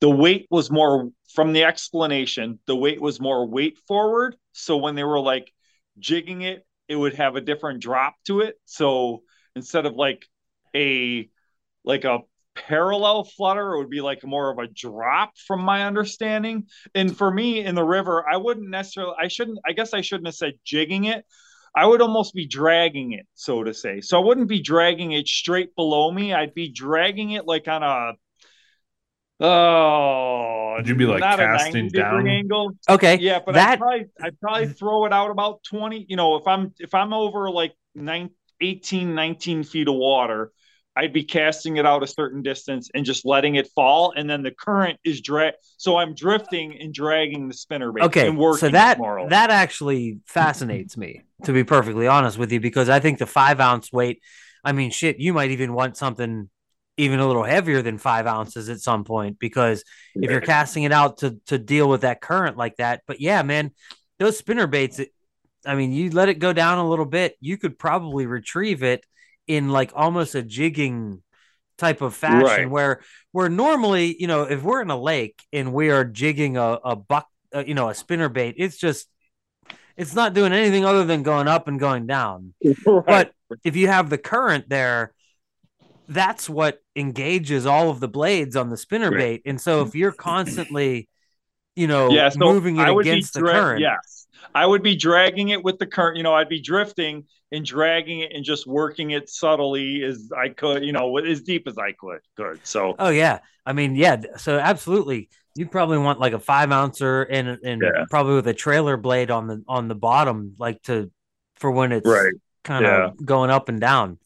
the 0.00 0.10
weight 0.10 0.46
was 0.50 0.70
more 0.70 1.10
from 1.34 1.52
the 1.52 1.64
explanation, 1.64 2.58
the 2.66 2.76
weight 2.76 3.00
was 3.00 3.20
more 3.20 3.46
weight 3.46 3.78
forward. 3.88 4.36
So 4.52 4.76
when 4.76 4.94
they 4.94 5.04
were 5.04 5.20
like 5.20 5.52
jigging 5.98 6.42
it 6.42 6.64
it 6.88 6.96
would 6.96 7.14
have 7.14 7.36
a 7.36 7.40
different 7.40 7.80
drop 7.80 8.14
to 8.26 8.40
it. 8.40 8.56
So 8.64 9.22
instead 9.56 9.86
of 9.86 9.94
like 9.94 10.26
a 10.74 11.28
like 11.84 12.04
a 12.04 12.20
parallel 12.54 13.24
flutter, 13.24 13.74
it 13.74 13.78
would 13.78 13.90
be 13.90 14.00
like 14.00 14.24
more 14.24 14.50
of 14.50 14.58
a 14.58 14.68
drop 14.68 15.32
from 15.46 15.60
my 15.60 15.84
understanding. 15.84 16.66
And 16.94 17.16
for 17.16 17.30
me 17.30 17.64
in 17.64 17.74
the 17.74 17.84
river, 17.84 18.24
I 18.28 18.36
wouldn't 18.36 18.68
necessarily 18.68 19.14
I 19.20 19.28
shouldn't 19.28 19.58
I 19.66 19.72
guess 19.72 19.94
I 19.94 20.00
shouldn't 20.00 20.28
have 20.28 20.34
said 20.34 20.54
jigging 20.64 21.04
it. 21.04 21.24
I 21.74 21.86
would 21.86 22.00
almost 22.00 22.34
be 22.34 22.46
dragging 22.46 23.12
it, 23.12 23.26
so 23.34 23.64
to 23.64 23.74
say. 23.74 24.00
So 24.00 24.20
I 24.20 24.24
wouldn't 24.24 24.48
be 24.48 24.60
dragging 24.60 25.12
it 25.12 25.26
straight 25.26 25.74
below 25.74 26.10
me. 26.10 26.32
I'd 26.32 26.54
be 26.54 26.70
dragging 26.70 27.32
it 27.32 27.46
like 27.46 27.66
on 27.68 27.82
a 27.82 28.12
oh, 29.40 30.74
Would 30.76 30.88
you 30.88 30.94
be 30.94 31.06
like 31.06 31.20
not 31.20 31.38
casting 31.38 31.84
90 31.84 31.98
down? 31.98 32.28
angle. 32.28 32.72
Okay. 32.88 33.18
Yeah, 33.18 33.40
but 33.44 33.54
that 33.54 33.72
I'd 33.72 33.78
probably 33.78 34.06
I'd 34.22 34.40
probably 34.40 34.66
throw 34.72 35.06
it 35.06 35.12
out 35.12 35.30
about 35.30 35.62
20, 35.64 36.06
you 36.08 36.16
know, 36.16 36.36
if 36.36 36.46
I'm 36.46 36.72
if 36.78 36.94
I'm 36.94 37.12
over 37.12 37.50
like 37.50 37.74
nine, 37.94 38.30
18, 38.60 39.14
19 39.14 39.64
feet 39.64 39.88
of 39.88 39.94
water, 39.94 40.52
I'd 40.96 41.12
be 41.12 41.24
casting 41.24 41.76
it 41.76 41.86
out 41.86 42.02
a 42.02 42.06
certain 42.06 42.42
distance 42.42 42.90
and 42.94 43.04
just 43.04 43.24
letting 43.24 43.56
it 43.56 43.68
fall. 43.74 44.12
And 44.16 44.30
then 44.30 44.42
the 44.42 44.52
current 44.52 44.98
is 45.04 45.20
drag 45.20 45.54
so 45.76 45.96
I'm 45.96 46.14
drifting 46.14 46.80
and 46.80 46.94
dragging 46.94 47.48
the 47.48 47.54
spinner 47.54 47.92
bait 47.92 48.04
okay 48.04 48.28
and 48.28 48.38
working 48.38 48.58
so 48.58 48.68
that 48.70 48.98
more 48.98 49.18
or 49.18 49.22
less. 49.22 49.30
that 49.30 49.50
actually 49.50 50.20
fascinates 50.26 50.96
me 50.96 51.22
to 51.44 51.52
be 51.52 51.64
perfectly 51.64 52.06
honest 52.06 52.38
with 52.38 52.52
you 52.52 52.60
because 52.60 52.88
i 52.88 53.00
think 53.00 53.18
the 53.18 53.26
five 53.26 53.60
ounce 53.60 53.92
weight 53.92 54.22
i 54.64 54.72
mean 54.72 54.90
shit 54.90 55.18
you 55.18 55.32
might 55.32 55.50
even 55.50 55.74
want 55.74 55.96
something 55.96 56.48
even 56.96 57.18
a 57.18 57.26
little 57.26 57.42
heavier 57.42 57.82
than 57.82 57.98
five 57.98 58.26
ounces 58.26 58.68
at 58.68 58.80
some 58.80 59.04
point 59.04 59.38
because 59.38 59.84
if 60.14 60.30
you're 60.30 60.40
casting 60.40 60.84
it 60.84 60.92
out 60.92 61.18
to 61.18 61.38
to 61.46 61.58
deal 61.58 61.88
with 61.88 62.02
that 62.02 62.20
current 62.20 62.56
like 62.56 62.76
that 62.76 63.02
but 63.06 63.20
yeah 63.20 63.42
man 63.42 63.70
those 64.18 64.38
spinner 64.38 64.66
baits 64.66 65.00
i 65.66 65.74
mean 65.74 65.92
you 65.92 66.10
let 66.10 66.28
it 66.28 66.38
go 66.38 66.52
down 66.52 66.78
a 66.78 66.88
little 66.88 67.06
bit 67.06 67.36
you 67.40 67.56
could 67.58 67.78
probably 67.78 68.26
retrieve 68.26 68.82
it 68.82 69.04
in 69.46 69.70
like 69.70 69.92
almost 69.94 70.34
a 70.34 70.42
jigging 70.42 71.22
type 71.76 72.00
of 72.02 72.14
fashion 72.14 72.44
Right. 72.44 72.70
where 72.70 73.00
where 73.32 73.48
normally 73.48 74.16
you 74.18 74.26
know 74.26 74.42
if 74.44 74.62
we're 74.62 74.80
in 74.80 74.90
a 74.90 75.00
lake 75.00 75.42
and 75.52 75.72
we 75.72 75.90
are 75.90 76.04
jigging 76.04 76.56
a, 76.56 76.78
a 76.84 76.96
buck 76.96 77.28
uh, 77.54 77.64
you 77.66 77.74
know 77.74 77.88
a 77.88 77.94
spinner 77.94 78.28
bait 78.28 78.54
it's 78.58 78.76
just 78.76 79.08
it's 79.96 80.14
not 80.14 80.34
doing 80.34 80.52
anything 80.52 80.84
other 80.84 81.04
than 81.04 81.22
going 81.22 81.48
up 81.48 81.66
and 81.68 81.80
going 81.80 82.06
down 82.06 82.54
Right. 82.86 83.04
but 83.06 83.32
if 83.64 83.74
you 83.76 83.88
have 83.88 84.08
the 84.08 84.18
current 84.18 84.68
there 84.68 85.12
that's 86.06 86.48
what 86.48 86.80
engages 86.94 87.66
all 87.66 87.90
of 87.90 87.98
the 87.98 88.08
blades 88.08 88.56
on 88.56 88.68
the 88.68 88.76
spinner 88.76 89.10
Right. 89.10 89.18
bait 89.18 89.42
and 89.46 89.60
so 89.60 89.82
if 89.82 89.94
you're 89.94 90.12
constantly 90.12 91.08
you 91.74 91.88
know 91.88 92.10
yeah, 92.10 92.28
so 92.28 92.38
moving 92.38 92.76
it 92.76 92.88
against 92.88 93.34
the 93.34 93.42
current 93.42 93.80
Yes, 93.80 94.23
I 94.54 94.66
would 94.66 94.82
be 94.82 94.96
dragging 94.96 95.50
it 95.50 95.62
with 95.62 95.78
the 95.78 95.86
current. 95.86 96.16
You 96.16 96.22
know, 96.22 96.34
I'd 96.34 96.48
be 96.48 96.60
drifting 96.60 97.24
and 97.52 97.64
dragging 97.64 98.20
it 98.20 98.32
and 98.34 98.44
just 98.44 98.66
working 98.66 99.10
it 99.10 99.28
subtly 99.28 100.02
as 100.02 100.30
I 100.36 100.48
could. 100.48 100.84
You 100.84 100.92
know, 100.92 101.16
as 101.18 101.42
deep 101.42 101.68
as 101.68 101.78
I 101.78 101.92
could. 101.92 102.20
Good. 102.36 102.60
So 102.64 102.94
Oh 102.98 103.10
yeah, 103.10 103.40
I 103.66 103.72
mean 103.72 103.94
yeah. 103.96 104.20
So 104.36 104.58
absolutely, 104.58 105.28
you'd 105.54 105.70
probably 105.70 105.98
want 105.98 106.20
like 106.20 106.32
a 106.32 106.40
five 106.40 106.72
ouncer 106.72 107.22
and 107.22 107.48
and 107.64 107.82
Yeah. 107.82 108.04
probably 108.10 108.34
with 108.36 108.48
a 108.48 108.54
trailer 108.54 108.96
blade 108.96 109.30
on 109.30 109.46
the 109.46 109.62
on 109.68 109.88
the 109.88 109.94
bottom, 109.94 110.54
like 110.58 110.82
to 110.82 111.10
for 111.56 111.70
when 111.70 111.92
it's 111.92 112.06
Right. 112.06 112.32
kind 112.64 112.86
of 112.86 113.24
going 113.24 113.50
up 113.50 113.68
and 113.68 113.80
down. 113.80 114.18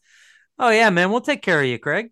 Oh 0.57 0.69
yeah, 0.69 0.89
man, 0.89 1.11
we'll 1.11 1.21
take 1.21 1.41
care 1.41 1.59
of 1.61 1.67
you, 1.67 1.79
Craig. 1.79 2.11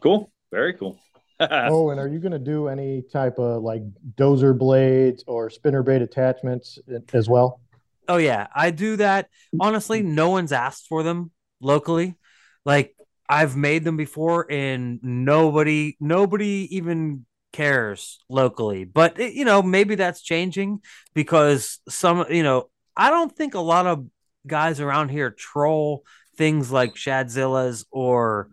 cool. 0.00 0.30
Very 0.50 0.74
cool. 0.74 0.98
Oh, 1.50 1.90
and 1.90 2.00
are 2.00 2.08
you 2.08 2.18
going 2.18 2.32
to 2.32 2.38
do 2.38 2.68
any 2.68 3.02
type 3.02 3.38
of 3.38 3.62
like 3.62 3.82
dozer 4.16 4.56
blades 4.56 5.22
or 5.26 5.50
spinner 5.50 5.82
bait 5.82 6.02
attachments 6.02 6.78
as 7.12 7.28
well? 7.28 7.60
Oh 8.08 8.16
yeah, 8.16 8.48
I 8.54 8.70
do 8.70 8.96
that. 8.96 9.28
Honestly, 9.60 10.02
no 10.02 10.30
one's 10.30 10.52
asked 10.52 10.86
for 10.88 11.02
them 11.02 11.30
locally. 11.60 12.16
Like 12.64 12.94
I've 13.28 13.56
made 13.56 13.84
them 13.84 13.96
before, 13.96 14.50
and 14.50 14.98
nobody 15.02 15.96
nobody 16.00 16.68
even 16.76 17.26
cares 17.52 18.18
locally. 18.28 18.84
But 18.84 19.20
it, 19.20 19.34
you 19.34 19.44
know, 19.44 19.62
maybe 19.62 19.94
that's 19.94 20.22
changing 20.22 20.80
because 21.14 21.80
some 21.88 22.24
you 22.30 22.42
know 22.42 22.70
I 22.96 23.10
don't 23.10 23.34
think 23.34 23.54
a 23.54 23.60
lot 23.60 23.86
of 23.86 24.06
guys 24.46 24.80
around 24.80 25.10
here 25.10 25.30
troll 25.30 26.02
things 26.36 26.72
like 26.72 26.94
Shadzillas 26.94 27.84
or 27.90 28.48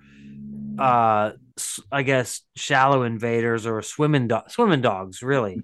uh 0.77 1.31
I 1.91 2.03
guess 2.03 2.41
shallow 2.55 3.03
invaders 3.03 3.65
or 3.65 3.81
swimming 3.81 4.27
do- 4.27 4.41
swimming 4.49 4.81
dogs 4.81 5.21
really. 5.23 5.61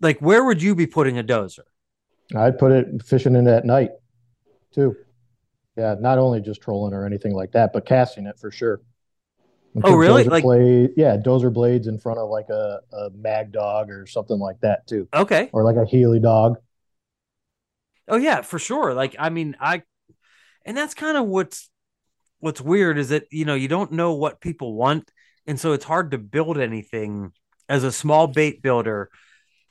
Like 0.00 0.20
where 0.20 0.44
would 0.44 0.60
you 0.62 0.74
be 0.74 0.86
putting 0.86 1.18
a 1.18 1.24
dozer? 1.24 1.60
I'd 2.34 2.58
put 2.58 2.72
it 2.72 3.02
fishing 3.04 3.36
in 3.36 3.46
at 3.46 3.64
night 3.64 3.90
too. 4.72 4.96
Yeah, 5.76 5.96
not 5.98 6.18
only 6.18 6.40
just 6.40 6.60
trolling 6.62 6.92
or 6.94 7.04
anything 7.06 7.32
like 7.32 7.52
that, 7.52 7.72
but 7.72 7.84
casting 7.86 8.26
it 8.26 8.38
for 8.38 8.50
sure. 8.50 8.80
Oh, 9.82 9.94
really? 9.96 10.22
Like- 10.24 10.44
blade, 10.44 10.90
yeah, 10.96 11.16
dozer 11.16 11.52
blades 11.52 11.88
in 11.88 11.98
front 11.98 12.18
of 12.20 12.28
like 12.30 12.48
a, 12.48 12.80
a 12.92 13.10
mag 13.10 13.50
dog 13.50 13.90
or 13.90 14.06
something 14.06 14.38
like 14.38 14.60
that 14.60 14.86
too, 14.86 15.08
Okay. 15.12 15.50
or 15.52 15.64
like 15.64 15.76
a 15.76 15.84
Healy 15.84 16.20
dog. 16.20 16.58
Oh 18.06 18.16
yeah, 18.16 18.42
for 18.42 18.58
sure. 18.58 18.94
Like 18.94 19.16
I 19.18 19.30
mean, 19.30 19.56
I 19.60 19.82
and 20.64 20.76
that's 20.76 20.94
kind 20.94 21.16
of 21.16 21.26
what's 21.26 21.70
what's 22.44 22.60
weird 22.60 22.98
is 22.98 23.08
that 23.08 23.24
you 23.30 23.46
know 23.46 23.54
you 23.54 23.68
don't 23.68 23.90
know 23.90 24.12
what 24.12 24.40
people 24.40 24.74
want, 24.74 25.10
and 25.46 25.58
so 25.58 25.72
it's 25.72 25.84
hard 25.84 26.10
to 26.10 26.18
build 26.18 26.58
anything 26.58 27.32
as 27.70 27.84
a 27.84 27.90
small 27.90 28.26
bait 28.26 28.60
builder. 28.60 29.08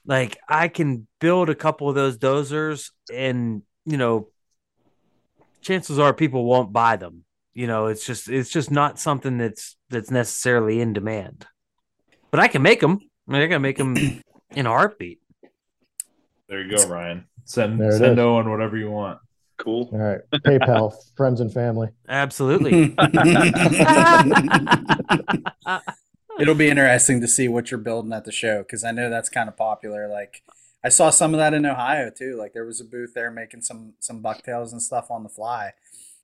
Like 0.05 0.37
I 0.49 0.69
can 0.69 1.07
build 1.19 1.51
a 1.51 1.55
couple 1.55 1.87
of 1.87 1.93
those 1.93 2.17
dozers, 2.17 2.89
and 3.13 3.61
you 3.85 3.97
know, 3.97 4.29
chances 5.61 5.99
are 5.99 6.13
people 6.13 6.45
won't 6.45 6.73
buy 6.73 6.95
them. 6.95 7.25
You 7.53 7.67
know, 7.67 7.85
it's 7.85 8.05
just 8.05 8.27
it's 8.27 8.49
just 8.49 8.71
not 8.71 8.99
something 8.99 9.37
that's 9.37 9.75
that's 9.89 10.09
necessarily 10.09 10.81
in 10.81 10.93
demand. 10.93 11.45
But 12.31 12.39
I 12.39 12.47
can 12.47 12.63
make 12.63 12.79
them. 12.79 12.99
I, 13.29 13.31
mean, 13.31 13.41
I 13.43 13.47
can 13.47 13.61
make 13.61 13.77
them 13.77 13.95
in 14.55 14.65
a 14.65 14.69
heartbeat. 14.69 15.19
There 16.49 16.59
you 16.59 16.75
go, 16.75 16.87
Ryan. 16.87 17.27
Send 17.45 17.79
There 17.79 17.91
send 17.91 18.17
is. 18.17 18.23
Owen 18.23 18.49
whatever 18.49 18.77
you 18.77 18.89
want. 18.89 19.19
Cool. 19.63 19.89
All 19.93 19.99
right, 19.99 20.19
PayPal, 20.45 20.93
friends 21.15 21.39
and 21.39 21.53
family. 21.53 21.87
Absolutely. 22.09 22.93
It'll 26.39 26.55
be 26.55 26.69
interesting 26.69 27.21
to 27.21 27.27
see 27.27 27.47
what 27.47 27.71
you're 27.71 27.79
building 27.79 28.11
at 28.11 28.25
the 28.25 28.31
show 28.31 28.63
because 28.63 28.83
I 28.83 28.91
know 28.91 29.09
that's 29.09 29.29
kind 29.29 29.47
of 29.47 29.55
popular. 29.55 30.09
Like 30.09 30.43
I 30.83 30.89
saw 30.89 31.11
some 31.11 31.33
of 31.33 31.37
that 31.37 31.53
in 31.53 31.65
Ohio 31.65 32.09
too. 32.09 32.35
Like 32.35 32.51
there 32.51 32.65
was 32.65 32.81
a 32.81 32.83
booth 32.83 33.13
there 33.13 33.31
making 33.31 33.61
some 33.61 33.93
some 33.99 34.21
bucktails 34.21 34.73
and 34.73 34.81
stuff 34.81 35.09
on 35.09 35.23
the 35.23 35.29
fly. 35.29 35.71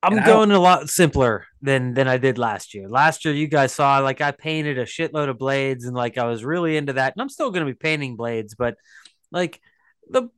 I'm 0.03 0.17
And 0.17 0.25
going 0.25 0.51
a 0.51 0.59
lot 0.59 0.89
simpler 0.89 1.45
than 1.61 1.93
than 1.93 2.09
I 2.09 2.17
did 2.17 2.37
last 2.37 2.73
year. 2.73 2.89
Last 2.89 3.23
year, 3.23 3.33
you 3.33 3.47
guys 3.47 3.71
saw 3.71 3.99
like 3.99 4.19
I 4.19 4.31
painted 4.31 4.77
a 4.77 4.85
shitload 4.85 5.29
of 5.29 5.37
blades 5.37 5.85
and 5.85 5.95
like 5.95 6.17
I 6.17 6.25
was 6.25 6.43
really 6.43 6.75
into 6.75 6.93
that, 6.93 7.13
and 7.13 7.21
I'm 7.21 7.29
still 7.29 7.51
going 7.51 7.65
to 7.65 7.71
be 7.71 7.77
painting 7.77 8.17
blades. 8.17 8.55
But 8.55 8.75
like 9.31 9.61
the 10.09 10.29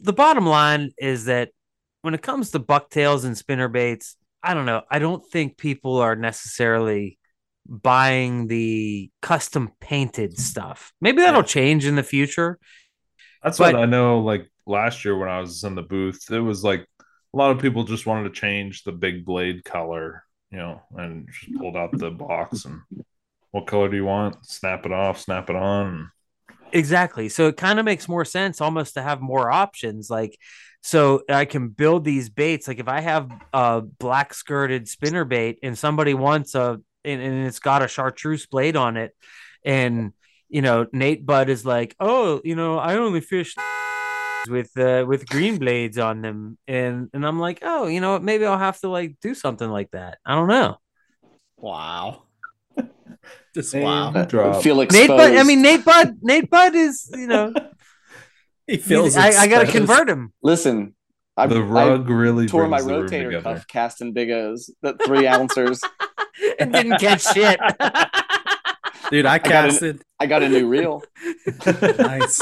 the 0.00 0.12
bottom 0.12 0.46
line 0.46 0.90
is 0.98 1.24
that 1.26 1.50
when 2.04 2.12
it 2.12 2.20
comes 2.20 2.50
to 2.50 2.58
bucktails 2.58 3.24
and 3.24 3.36
spinner 3.36 3.66
baits, 3.68 4.16
I 4.42 4.52
don't 4.52 4.66
know. 4.66 4.82
I 4.90 4.98
don't 4.98 5.24
think 5.24 5.56
people 5.56 5.96
are 5.96 6.14
necessarily 6.14 7.18
buying 7.66 8.46
the 8.46 9.10
custom 9.22 9.70
painted 9.80 10.38
stuff. 10.38 10.92
Maybe 11.00 11.22
that'll 11.22 11.42
change 11.42 11.86
in 11.86 11.96
the 11.96 12.02
future. 12.02 12.58
That's 13.42 13.56
But- 13.56 13.72
what 13.72 13.82
I 13.82 13.86
know. 13.86 14.20
Like 14.20 14.50
last 14.66 15.06
year 15.06 15.16
when 15.16 15.30
I 15.30 15.40
was 15.40 15.64
in 15.64 15.74
the 15.76 15.82
booth, 15.82 16.30
it 16.30 16.40
was 16.40 16.62
like 16.62 16.86
a 17.00 17.36
lot 17.38 17.52
of 17.52 17.62
people 17.62 17.84
just 17.84 18.04
wanted 18.04 18.24
to 18.24 18.38
change 18.38 18.82
the 18.84 18.92
big 18.92 19.24
blade 19.24 19.64
color, 19.64 20.24
you 20.50 20.58
know, 20.58 20.82
and 20.94 21.26
just 21.32 21.56
pulled 21.58 21.74
out 21.74 21.92
the 21.92 22.10
box 22.10 22.66
and 22.66 22.80
what 23.50 23.66
color 23.66 23.88
do 23.88 23.96
you 23.96 24.04
want? 24.04 24.44
Snap 24.44 24.84
it 24.84 24.92
off, 24.92 25.20
snap 25.20 25.48
it 25.48 25.56
on. 25.56 26.10
Exactly. 26.70 27.30
So 27.30 27.48
it 27.48 27.56
kind 27.56 27.78
of 27.78 27.86
makes 27.86 28.08
more 28.10 28.26
sense 28.26 28.60
almost 28.60 28.92
to 28.94 29.02
have 29.02 29.22
more 29.22 29.50
options. 29.50 30.10
Like, 30.10 30.36
so 30.86 31.22
I 31.30 31.46
can 31.46 31.68
build 31.70 32.04
these 32.04 32.28
baits. 32.28 32.68
Like, 32.68 32.78
if 32.78 32.88
I 32.88 33.00
have 33.00 33.30
a 33.54 33.80
black 33.80 34.34
skirted 34.34 34.86
spinner 34.86 35.24
bait 35.24 35.58
and 35.62 35.78
somebody 35.78 36.12
wants 36.12 36.54
a, 36.54 36.78
and, 37.04 37.22
and 37.22 37.46
it's 37.46 37.58
got 37.58 37.82
a 37.82 37.88
chartreuse 37.88 38.44
blade 38.44 38.76
on 38.76 38.98
it, 38.98 39.16
and, 39.64 40.12
you 40.50 40.60
know, 40.60 40.86
Nate 40.92 41.24
Bud 41.24 41.48
is 41.48 41.64
like, 41.64 41.96
oh, 41.98 42.42
you 42.44 42.54
know, 42.54 42.78
I 42.78 42.96
only 42.98 43.22
fish 43.22 43.54
with 44.50 44.76
uh 44.76 45.06
with 45.08 45.26
green 45.26 45.56
blades 45.56 45.96
on 45.96 46.20
them 46.20 46.58
and 46.68 47.08
and 47.14 47.26
I'm 47.26 47.40
like 47.40 47.60
oh 47.62 47.86
you 47.86 48.02
know 48.02 48.12
what 48.12 48.22
maybe 48.22 48.44
I'll 48.44 48.58
have 48.58 48.78
to 48.80 48.90
like 48.90 49.16
do 49.22 49.34
something 49.34 49.70
like 49.70 49.90
that 49.92 50.18
I 50.26 50.34
don't 50.34 50.48
know 50.48 50.76
Wow. 51.56 52.24
Just 53.54 53.72
Name 53.72 53.84
wow. 53.84 54.24
drop. 54.26 54.62
Feel 54.62 54.82
exposed. 54.82 55.08
Nate 55.08 55.16
Bud 55.16 55.34
I 55.34 55.42
mean 55.44 55.62
Nate 55.62 55.82
Bud 55.82 56.18
Nate 56.20 56.50
Bud 56.50 56.74
is 56.74 57.08
you 57.10 57.26
know 57.26 57.54
He 58.66 58.76
feels 58.78 59.16
I, 59.16 59.28
I 59.28 59.46
gotta 59.46 59.70
convert 59.70 60.08
him 60.08 60.32
Listen, 60.42 60.94
I, 61.36 61.46
the 61.46 61.62
rug 61.62 62.08
really 62.08 62.46
tore 62.46 62.68
my 62.68 62.78
brings 62.80 62.86
the 62.86 62.94
room 62.94 63.06
rotator 63.06 63.24
together. 63.24 63.54
cuff 63.56 63.66
casting 63.66 64.12
big 64.12 64.30
O's, 64.30 64.70
that 64.82 65.02
three 65.04 65.26
ouncers. 65.26 65.82
and 66.58 66.72
didn't 66.72 66.98
catch 66.98 67.22
shit. 67.22 67.58
Dude, 69.10 69.26
I 69.26 69.38
got 69.38 69.46
it. 69.46 69.50
casted 69.70 70.02
I 70.18 70.26
got 70.26 70.42
a 70.42 70.48
new 70.48 70.68
reel. 70.68 71.02
nice. 71.98 72.40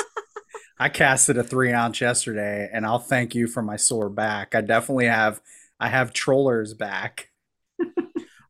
I 0.78 0.88
casted 0.88 1.38
a 1.38 1.44
three 1.44 1.72
ounce 1.72 2.00
yesterday, 2.00 2.68
and 2.72 2.84
I'll 2.86 2.98
thank 2.98 3.34
you 3.34 3.46
for 3.46 3.62
my 3.62 3.76
sore 3.76 4.08
back. 4.08 4.54
I 4.54 4.60
definitely 4.60 5.06
have. 5.06 5.40
I 5.80 5.88
have 5.88 6.12
trollers 6.12 6.74
back. 6.74 7.28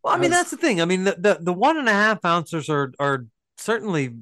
Well, 0.03 0.13
I 0.15 0.19
mean, 0.19 0.31
that's 0.31 0.51
the 0.51 0.57
thing. 0.57 0.81
I 0.81 0.85
mean, 0.85 1.05
the, 1.05 1.15
the, 1.17 1.39
the 1.41 1.53
one 1.53 1.79
and 1.79 1.89
a 1.89 1.93
half 1.93 2.25
ounces 2.25 2.69
are 2.69 2.93
are 2.99 3.27
certainly 3.57 4.17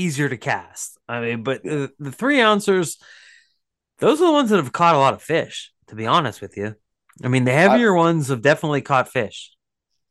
easier 0.00 0.28
to 0.28 0.36
cast. 0.36 0.98
I 1.08 1.20
mean, 1.20 1.42
but 1.42 1.62
the, 1.62 1.92
the 1.98 2.12
three 2.12 2.40
ounces, 2.40 2.98
those 3.98 4.20
are 4.20 4.26
the 4.26 4.32
ones 4.32 4.50
that 4.50 4.56
have 4.56 4.72
caught 4.72 4.94
a 4.94 4.98
lot 4.98 5.14
of 5.14 5.22
fish. 5.22 5.72
To 5.88 5.96
be 5.96 6.06
honest 6.06 6.40
with 6.40 6.56
you, 6.56 6.76
I 7.24 7.28
mean, 7.28 7.44
the 7.44 7.52
heavier 7.52 7.96
I, 7.96 7.98
ones 7.98 8.28
have 8.28 8.42
definitely 8.42 8.80
caught 8.80 9.08
fish. 9.08 9.50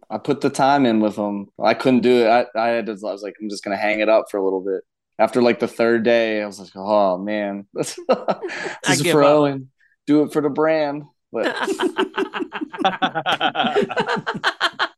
I 0.10 0.18
put 0.18 0.42
the 0.42 0.50
time 0.50 0.86
in 0.86 1.00
with 1.00 1.16
them. 1.16 1.48
I 1.58 1.74
couldn't 1.74 2.02
do 2.02 2.26
it. 2.26 2.28
I, 2.28 2.46
I 2.54 2.68
had 2.70 2.88
to, 2.88 2.92
I 2.92 3.12
was 3.12 3.24
like, 3.24 3.36
I'm 3.42 3.50
just 3.50 3.64
gonna 3.64 3.78
hang 3.78 4.02
it 4.02 4.10
up 4.10 4.26
for 4.30 4.38
a 4.38 4.44
little 4.44 4.62
bit. 4.62 4.84
After 5.18 5.42
like 5.42 5.60
the 5.60 5.70
third 5.70 6.04
day, 6.04 6.42
I 6.42 6.46
was 6.46 6.60
like, 6.60 6.76
oh 6.76 7.18
man, 7.18 7.66
this 7.74 7.98
is 8.90 9.08
pro 9.10 9.46
and 9.46 9.68
do 10.06 10.24
it 10.24 10.34
for 10.34 10.42
the 10.42 10.50
brand. 10.50 11.04
But 11.32 11.46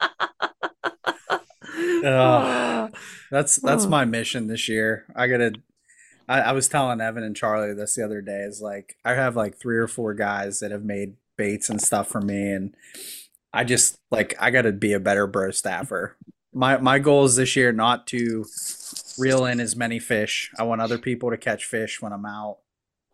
uh, 2.06 2.90
that's 3.32 3.58
that's 3.58 3.86
my 3.86 4.06
mission 4.06 4.48
this 4.48 4.68
year. 4.68 5.06
I 5.16 5.28
gotta. 5.28 5.54
I, 6.28 6.42
I 6.42 6.52
was 6.54 6.68
telling 6.68 7.02
Evan 7.02 7.24
and 7.24 7.36
Charlie 7.36 7.74
this 7.74 7.96
the 7.96 8.06
other 8.06 8.22
day. 8.22 8.42
Is 8.42 8.62
like 8.62 8.98
I 9.04 9.14
have 9.14 9.36
like 9.36 9.60
three 9.60 9.78
or 9.78 9.88
four 9.88 10.14
guys 10.14 10.60
that 10.60 10.72
have 10.72 10.84
made 10.84 11.16
baits 11.38 11.70
and 11.70 11.82
stuff 11.82 12.08
for 12.08 12.22
me, 12.22 12.52
and 12.52 12.76
I 13.54 13.64
just 13.64 13.98
like 14.12 14.36
I 14.40 14.52
gotta 14.52 14.72
be 14.72 14.94
a 14.94 15.00
better 15.00 15.28
bro 15.28 15.52
staffer. 15.52 16.18
My 16.54 16.78
my 16.78 17.00
goal 17.00 17.26
is 17.26 17.36
this 17.36 17.56
year 17.56 17.72
not 17.72 18.08
to 18.08 18.46
reel 19.18 19.46
in 19.46 19.60
as 19.60 19.76
many 19.76 20.00
fish. 20.00 20.52
I 20.58 20.64
want 20.64 20.82
other 20.82 20.98
people 20.98 21.30
to 21.32 21.38
catch 21.38 21.66
fish 21.66 22.02
when 22.02 22.14
I'm 22.14 22.26
out, 22.26 22.60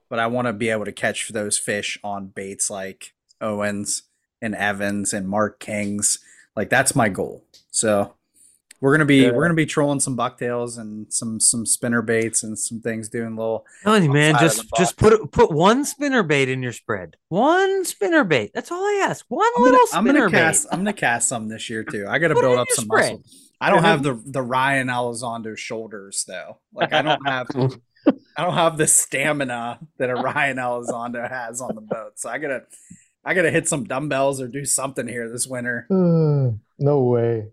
but 0.10 0.20
I 0.20 0.28
want 0.28 0.48
to 0.48 0.54
be 0.54 0.70
able 0.70 0.86
to 0.86 0.92
catch 0.92 1.30
those 1.30 1.58
fish 1.58 2.00
on 2.04 2.28
baits 2.28 2.70
like 2.70 3.14
Owens 3.42 4.04
and 4.42 4.56
Evans 4.56 5.14
and 5.14 5.28
Mark 5.28 5.60
Kings. 5.60 6.20
Like 6.56 6.70
that's 6.70 6.96
my 6.96 7.10
goal. 7.10 7.44
So 7.70 8.16
we're 8.80 8.94
gonna 8.94 9.06
be 9.06 9.24
yeah. 9.24 9.32
we're 9.32 9.44
gonna 9.44 9.56
be 9.56 9.66
trolling 9.66 10.00
some 10.00 10.16
bucktails 10.16 10.78
and 10.78 11.12
some 11.12 11.40
some 11.40 11.66
spinner 11.66 12.02
baits 12.02 12.44
and 12.44 12.58
some 12.58 12.80
things 12.80 13.10
doing 13.10 13.36
little. 13.36 13.66
Telling 13.84 14.04
you, 14.04 14.14
man, 14.14 14.36
just 14.40 14.66
just 14.78 14.98
put 14.98 15.32
put 15.32 15.52
one 15.52 15.84
spinner 15.84 16.24
bait 16.24 16.50
in 16.50 16.62
your 16.62 16.72
spread. 16.74 17.16
One 17.30 17.86
spinner 17.86 18.24
bait. 18.24 18.52
That's 18.54 18.72
all 18.72 18.84
I 18.84 19.06
ask. 19.08 19.26
One 19.30 19.48
I'm 19.58 19.64
little 19.64 19.78
gonna, 19.78 19.88
spinner 19.88 20.10
I'm 20.10 20.16
gonna 20.16 20.30
bait. 20.30 20.38
cast. 20.38 20.68
I'm 20.72 20.80
gonna 20.80 20.94
cast 20.94 21.28
some 21.28 21.48
this 21.48 21.70
year 21.70 21.84
too. 21.84 22.06
I 22.08 22.20
got 22.20 22.30
to 22.30 22.36
build 22.36 22.60
up 22.60 22.68
some 22.72 22.86
spread. 22.86 23.14
muscle. 23.14 23.24
I 23.60 23.72
don't 23.72 23.84
have 23.84 24.04
the 24.04 24.22
the 24.26 24.42
Ryan 24.42 24.88
Elizondo 24.88 25.58
shoulders 25.58 26.24
though. 26.28 26.60
Like 26.74 26.94
I 26.94 27.02
don't 27.02 27.28
have. 27.28 27.48
I 28.38 28.44
don't 28.44 28.54
have 28.54 28.78
the 28.78 28.88
stamina 28.88 29.80
that 29.98 30.10
a 30.10 30.16
Ryan 30.16 30.58
Elizondo 30.58 31.28
has 31.30 31.60
on 31.60 31.76
the 31.76 31.82
boat, 31.82 32.14
so 32.16 32.30
I 32.30 32.38
gotta, 32.38 32.64
I 33.26 33.34
gotta 33.34 33.52
hit 33.52 33.68
some 33.68 33.84
dumbbells 33.84 34.40
or 34.40 34.48
do 34.48 34.64
something 34.64 35.08
here 35.08 35.30
this 35.30 35.46
winter. 35.46 35.88
Uh, 35.92 36.56
no 36.80 37.04
way. 37.04 37.48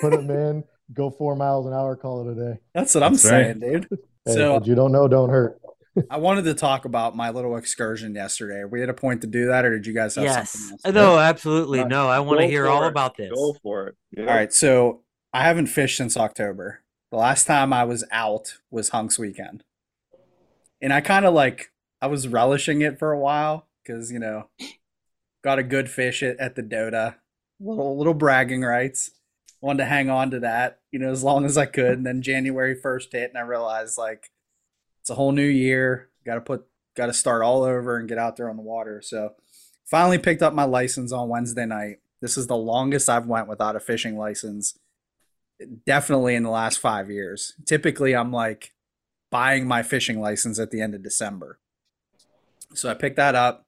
Put 0.00 0.14
it, 0.14 0.30
in, 0.30 0.64
go 0.92 1.10
four 1.10 1.36
miles 1.36 1.66
an 1.66 1.72
hour, 1.72 1.96
call 1.96 2.28
it 2.28 2.32
a 2.32 2.52
day. 2.52 2.60
That's 2.74 2.94
what 2.94 3.02
I'm 3.02 3.16
saying, 3.16 3.60
dude. 3.60 3.88
Hey, 4.24 4.32
so 4.32 4.60
you 4.64 4.74
don't 4.74 4.92
know, 4.92 5.08
don't 5.08 5.30
hurt. 5.30 5.60
I 6.10 6.18
wanted 6.18 6.44
to 6.44 6.54
talk 6.54 6.84
about 6.84 7.16
my 7.16 7.30
little 7.30 7.56
excursion 7.56 8.14
yesterday. 8.14 8.64
we 8.64 8.80
had 8.80 8.88
a 8.88 8.94
point 8.94 9.20
to 9.20 9.26
do 9.26 9.46
that, 9.46 9.64
or 9.64 9.70
did 9.70 9.86
you 9.86 9.92
guys 9.92 10.16
have 10.16 10.24
yes. 10.24 10.50
something 10.50 10.78
else? 10.84 10.94
No, 10.94 11.18
absolutely. 11.18 11.84
No, 11.84 12.08
I 12.08 12.20
want 12.20 12.40
to 12.40 12.46
hear 12.46 12.66
all 12.66 12.84
it. 12.84 12.88
about 12.88 13.16
this. 13.16 13.30
Go 13.32 13.54
for 13.62 13.88
it. 13.88 13.96
Yeah. 14.16 14.26
All 14.26 14.34
right. 14.34 14.52
So 14.52 15.02
I 15.32 15.44
haven't 15.44 15.66
fished 15.66 15.96
since 15.96 16.16
October. 16.16 16.80
The 17.10 17.18
last 17.18 17.46
time 17.46 17.72
I 17.72 17.84
was 17.84 18.04
out 18.10 18.58
was 18.70 18.88
Hunks 18.88 19.18
weekend. 19.18 19.62
And 20.80 20.92
I 20.92 21.00
kind 21.00 21.24
of 21.24 21.32
like, 21.32 21.70
I 22.02 22.08
was 22.08 22.28
relishing 22.28 22.82
it 22.82 22.98
for 22.98 23.12
a 23.12 23.18
while 23.18 23.68
because, 23.82 24.10
you 24.10 24.18
know, 24.18 24.48
got 25.42 25.58
a 25.58 25.62
good 25.62 25.88
fish 25.88 26.22
at, 26.22 26.38
at 26.38 26.56
the 26.56 26.62
Dota, 26.62 27.16
little, 27.60 27.96
little 27.96 28.14
bragging 28.14 28.62
rights 28.62 29.12
wanted 29.64 29.78
to 29.78 29.88
hang 29.88 30.10
on 30.10 30.30
to 30.30 30.40
that, 30.40 30.80
you 30.90 30.98
know, 30.98 31.10
as 31.10 31.24
long 31.24 31.46
as 31.46 31.56
I 31.56 31.64
could. 31.64 31.96
And 31.96 32.06
then 32.06 32.20
January 32.20 32.76
1st 32.76 33.12
hit, 33.12 33.30
and 33.30 33.38
I 33.38 33.40
realized 33.40 33.96
like 33.96 34.30
it's 35.00 35.08
a 35.08 35.14
whole 35.14 35.32
new 35.32 35.46
year. 35.46 36.10
Got 36.26 36.34
to 36.34 36.40
put, 36.42 36.66
got 36.94 37.06
to 37.06 37.14
start 37.14 37.42
all 37.42 37.62
over 37.62 37.96
and 37.96 38.08
get 38.08 38.18
out 38.18 38.36
there 38.36 38.50
on 38.50 38.56
the 38.56 38.62
water. 38.62 39.00
So 39.02 39.34
finally 39.86 40.18
picked 40.18 40.42
up 40.42 40.52
my 40.52 40.64
license 40.64 41.12
on 41.12 41.30
Wednesday 41.30 41.64
night. 41.64 42.00
This 42.20 42.36
is 42.36 42.46
the 42.46 42.56
longest 42.56 43.08
I've 43.08 43.26
went 43.26 43.48
without 43.48 43.74
a 43.74 43.80
fishing 43.80 44.18
license. 44.18 44.78
Definitely 45.86 46.34
in 46.34 46.42
the 46.42 46.50
last 46.50 46.78
five 46.78 47.10
years. 47.10 47.54
Typically, 47.64 48.14
I'm 48.14 48.32
like 48.32 48.74
buying 49.30 49.66
my 49.66 49.82
fishing 49.82 50.20
license 50.20 50.58
at 50.58 50.70
the 50.72 50.82
end 50.82 50.94
of 50.94 51.02
December. 51.02 51.58
So 52.74 52.90
I 52.90 52.94
picked 52.94 53.16
that 53.16 53.34
up 53.34 53.64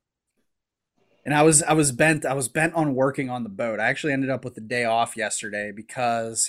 and 1.26 1.34
I 1.34 1.42
was 1.42 1.60
I 1.64 1.72
was 1.72 1.90
bent 1.90 2.24
I 2.24 2.34
was 2.34 2.48
bent 2.48 2.74
on 2.74 2.94
working 2.94 3.28
on 3.28 3.42
the 3.42 3.50
boat. 3.50 3.80
I 3.80 3.88
actually 3.88 4.12
ended 4.12 4.30
up 4.30 4.44
with 4.44 4.54
the 4.54 4.60
day 4.60 4.84
off 4.84 5.16
yesterday 5.16 5.72
because 5.72 6.48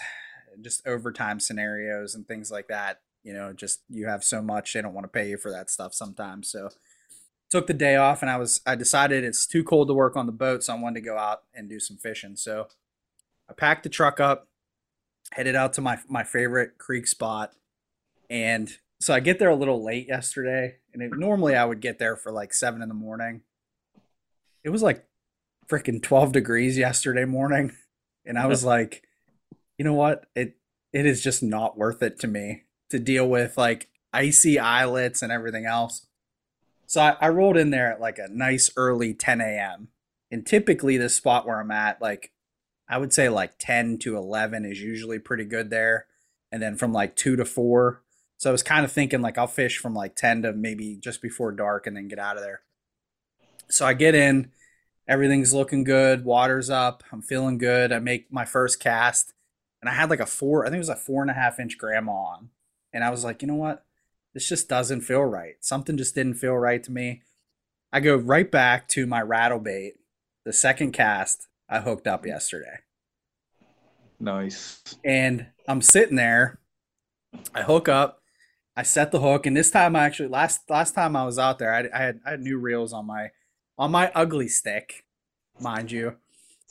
just 0.62 0.86
overtime 0.88 1.40
scenarios 1.40 2.14
and 2.14 2.28
things 2.28 2.52
like 2.52 2.68
that. 2.68 3.02
You 3.24 3.34
know, 3.34 3.52
just 3.54 3.82
you 3.90 4.06
have 4.06 4.24
so 4.24 4.42
much 4.42 4.72
they 4.72 4.82
don't 4.82 4.94
want 4.94 5.06
to 5.06 5.10
pay 5.10 5.30
you 5.30 5.38
for 5.38 5.52
that 5.52 5.72
stuff 5.72 5.96
sometimes. 5.96 6.50
So 6.50 6.70
took 7.50 7.66
the 7.66 7.74
day 7.74 7.96
off 7.96 8.22
and 8.22 8.30
I 8.30 8.38
was 8.38 8.62
I 8.68 8.76
decided 8.76 9.24
it's 9.24 9.48
too 9.48 9.64
cold 9.64 9.88
to 9.88 9.96
work 9.96 10.16
on 10.16 10.28
the 10.28 10.32
boat, 10.32 10.64
so 10.64 10.74
I 10.74 10.80
wanted 10.80 11.02
to 11.02 11.06
go 11.06 11.18
out 11.18 11.42
and 11.56 11.68
do 11.68 11.80
some 11.80 11.98
fishing. 11.98 12.36
So 12.36 12.68
I 13.50 13.54
packed 13.54 13.82
the 13.82 13.90
truck 13.90 14.20
up, 14.20 14.48
headed 15.32 15.56
out 15.56 15.74
to 15.74 15.82
my 15.82 15.98
my 16.08 16.24
favorite 16.24 16.78
creek 16.78 17.08
spot, 17.08 17.54
and 18.30 18.72
so 19.02 19.12
I 19.12 19.22
get 19.22 19.40
there 19.40 19.50
a 19.50 19.56
little 19.56 19.84
late 19.84 20.08
yesterday. 20.08 20.76
And 20.94 21.02
it, 21.02 21.18
normally 21.18 21.56
I 21.56 21.66
would 21.66 21.82
get 21.82 21.98
there 21.98 22.16
for 22.16 22.32
like 22.32 22.54
seven 22.54 22.84
in 22.84 22.90
the 22.90 22.96
morning 22.96 23.42
it 24.68 24.72
was 24.72 24.84
like 24.84 25.04
freaking 25.68 26.04
12 26.04 26.32
degrees 26.32 26.78
yesterday 26.78 27.26
morning 27.26 27.72
and 28.26 28.38
i 28.38 28.46
was 28.46 28.64
like 28.76 29.08
you 29.78 29.86
know 29.86 29.94
what? 29.94 30.26
It 30.36 30.58
it 30.92 31.06
is 31.06 31.24
just 31.24 31.44
not 31.44 31.78
worth 31.78 32.02
it 32.02 32.20
to 32.20 32.28
me 32.28 32.64
to 32.90 33.00
deal 33.00 33.28
with 33.28 33.58
like 33.58 33.90
icy 34.14 34.58
eyelets 34.58 35.22
and 35.22 35.32
everything 35.32 35.66
else. 35.66 36.08
So 36.88 37.02
I, 37.02 37.18
I 37.20 37.30
rolled 37.30 37.58
in 37.58 37.70
there 37.70 37.92
at 37.92 38.02
like 38.02 38.18
a 38.18 38.30
nice 38.30 38.72
early 38.76 39.14
10 39.14 39.42
a.m 39.42 39.90
and 40.32 40.46
typically 40.46 40.98
this 40.98 41.16
spot 41.16 41.46
where 41.46 41.60
i'm 41.60 41.72
at 41.72 42.02
like 42.02 42.32
i 42.90 42.98
would 42.98 43.14
say 43.14 43.30
like 43.30 43.58
10 43.60 43.98
to 44.00 44.18
11 44.18 44.66
is 44.66 44.82
usually 44.82 45.20
pretty 45.20 45.46
good 45.46 45.70
there 45.70 46.06
and 46.52 46.62
then 46.62 46.76
from 46.76 46.92
like 46.92 47.16
2 47.16 47.36
to 47.38 47.46
4 47.46 48.02
so 48.38 48.50
i 48.50 48.52
was 48.52 48.64
kind 48.64 48.84
of 48.84 48.92
thinking 48.92 49.22
like 49.22 49.38
i'll 49.38 49.48
fish 49.48 49.78
from 49.78 49.94
like 49.94 50.16
10 50.16 50.44
to 50.44 50.54
maybe 50.54 50.98
just 50.98 51.22
before 51.22 51.52
dark 51.52 51.88
and 51.88 51.96
then 51.96 52.08
get 52.08 52.20
out 52.20 52.38
of 52.38 52.44
there. 52.44 52.62
So 53.70 53.86
I 53.86 53.94
get 53.94 54.16
in, 54.16 54.52
everything's 55.08 55.54
looking 55.54 55.84
good, 55.84 56.26
water's 56.26 56.70
up, 56.70 57.04
I'm 57.12 57.22
feeling 57.22 57.58
good. 57.58 57.92
I 57.92 58.00
make 58.00 58.32
my 58.32 58.46
first 58.46 58.80
cast, 58.80 59.34
and 59.82 59.90
I 59.90 59.94
had 59.94 60.10
like 60.10 60.20
a 60.20 60.26
four, 60.26 60.66
I 60.66 60.70
think 60.70 60.76
it 60.76 60.80
was 60.80 60.90
a 60.90 60.96
four 60.96 61.22
and 61.22 61.32
a 61.32 61.36
half 61.36 61.60
inch 61.60 61.78
grandma 61.78 62.12
on. 62.12 62.50
And 62.94 63.04
I 63.04 63.10
was 63.10 63.24
like, 63.24 63.42
you 63.42 63.48
know 63.48 63.56
what? 63.56 63.86
This 64.34 64.48
just 64.48 64.70
doesn't 64.70 65.02
feel 65.02 65.24
right. 65.24 65.56
Something 65.62 65.98
just 65.98 66.16
didn't 66.16 66.36
feel 66.36 66.56
right 66.56 66.84
to 66.84 66.92
me. 66.92 67.22
I 67.92 68.00
go 68.00 68.16
right 68.16 68.50
back 68.50 68.88
to 68.90 69.08
my 69.08 69.22
rattle 69.22 69.60
bait, 69.60 69.96
the 70.46 70.54
second 70.54 70.92
cast 70.92 71.48
I 71.70 71.80
hooked 71.80 72.08
up 72.08 72.26
yesterday. 72.26 72.80
Nice. 74.20 74.82
And 75.04 75.48
I'm 75.68 75.82
sitting 75.82 76.16
there. 76.16 76.60
I 77.54 77.64
hook 77.64 77.88
up. 77.88 78.22
I 78.76 78.84
set 78.84 79.12
the 79.12 79.20
hook, 79.20 79.48
and 79.48 79.58
this 79.58 79.72
time 79.72 79.96
I 79.96 80.06
actually 80.06 80.30
last 80.30 80.70
last 80.70 80.94
time 80.94 81.16
I 81.16 81.26
was 81.26 81.40
out 81.40 81.58
there, 81.58 81.74
I, 81.74 81.90
I 81.92 82.00
had 82.00 82.20
I 82.24 82.30
had 82.32 82.42
new 82.42 82.60
reels 82.60 82.94
on 82.94 83.08
my 83.08 83.32
on 83.78 83.92
my 83.92 84.12
Ugly 84.14 84.48
Stik, 84.48 85.06
mind 85.60 85.92
you. 85.92 86.16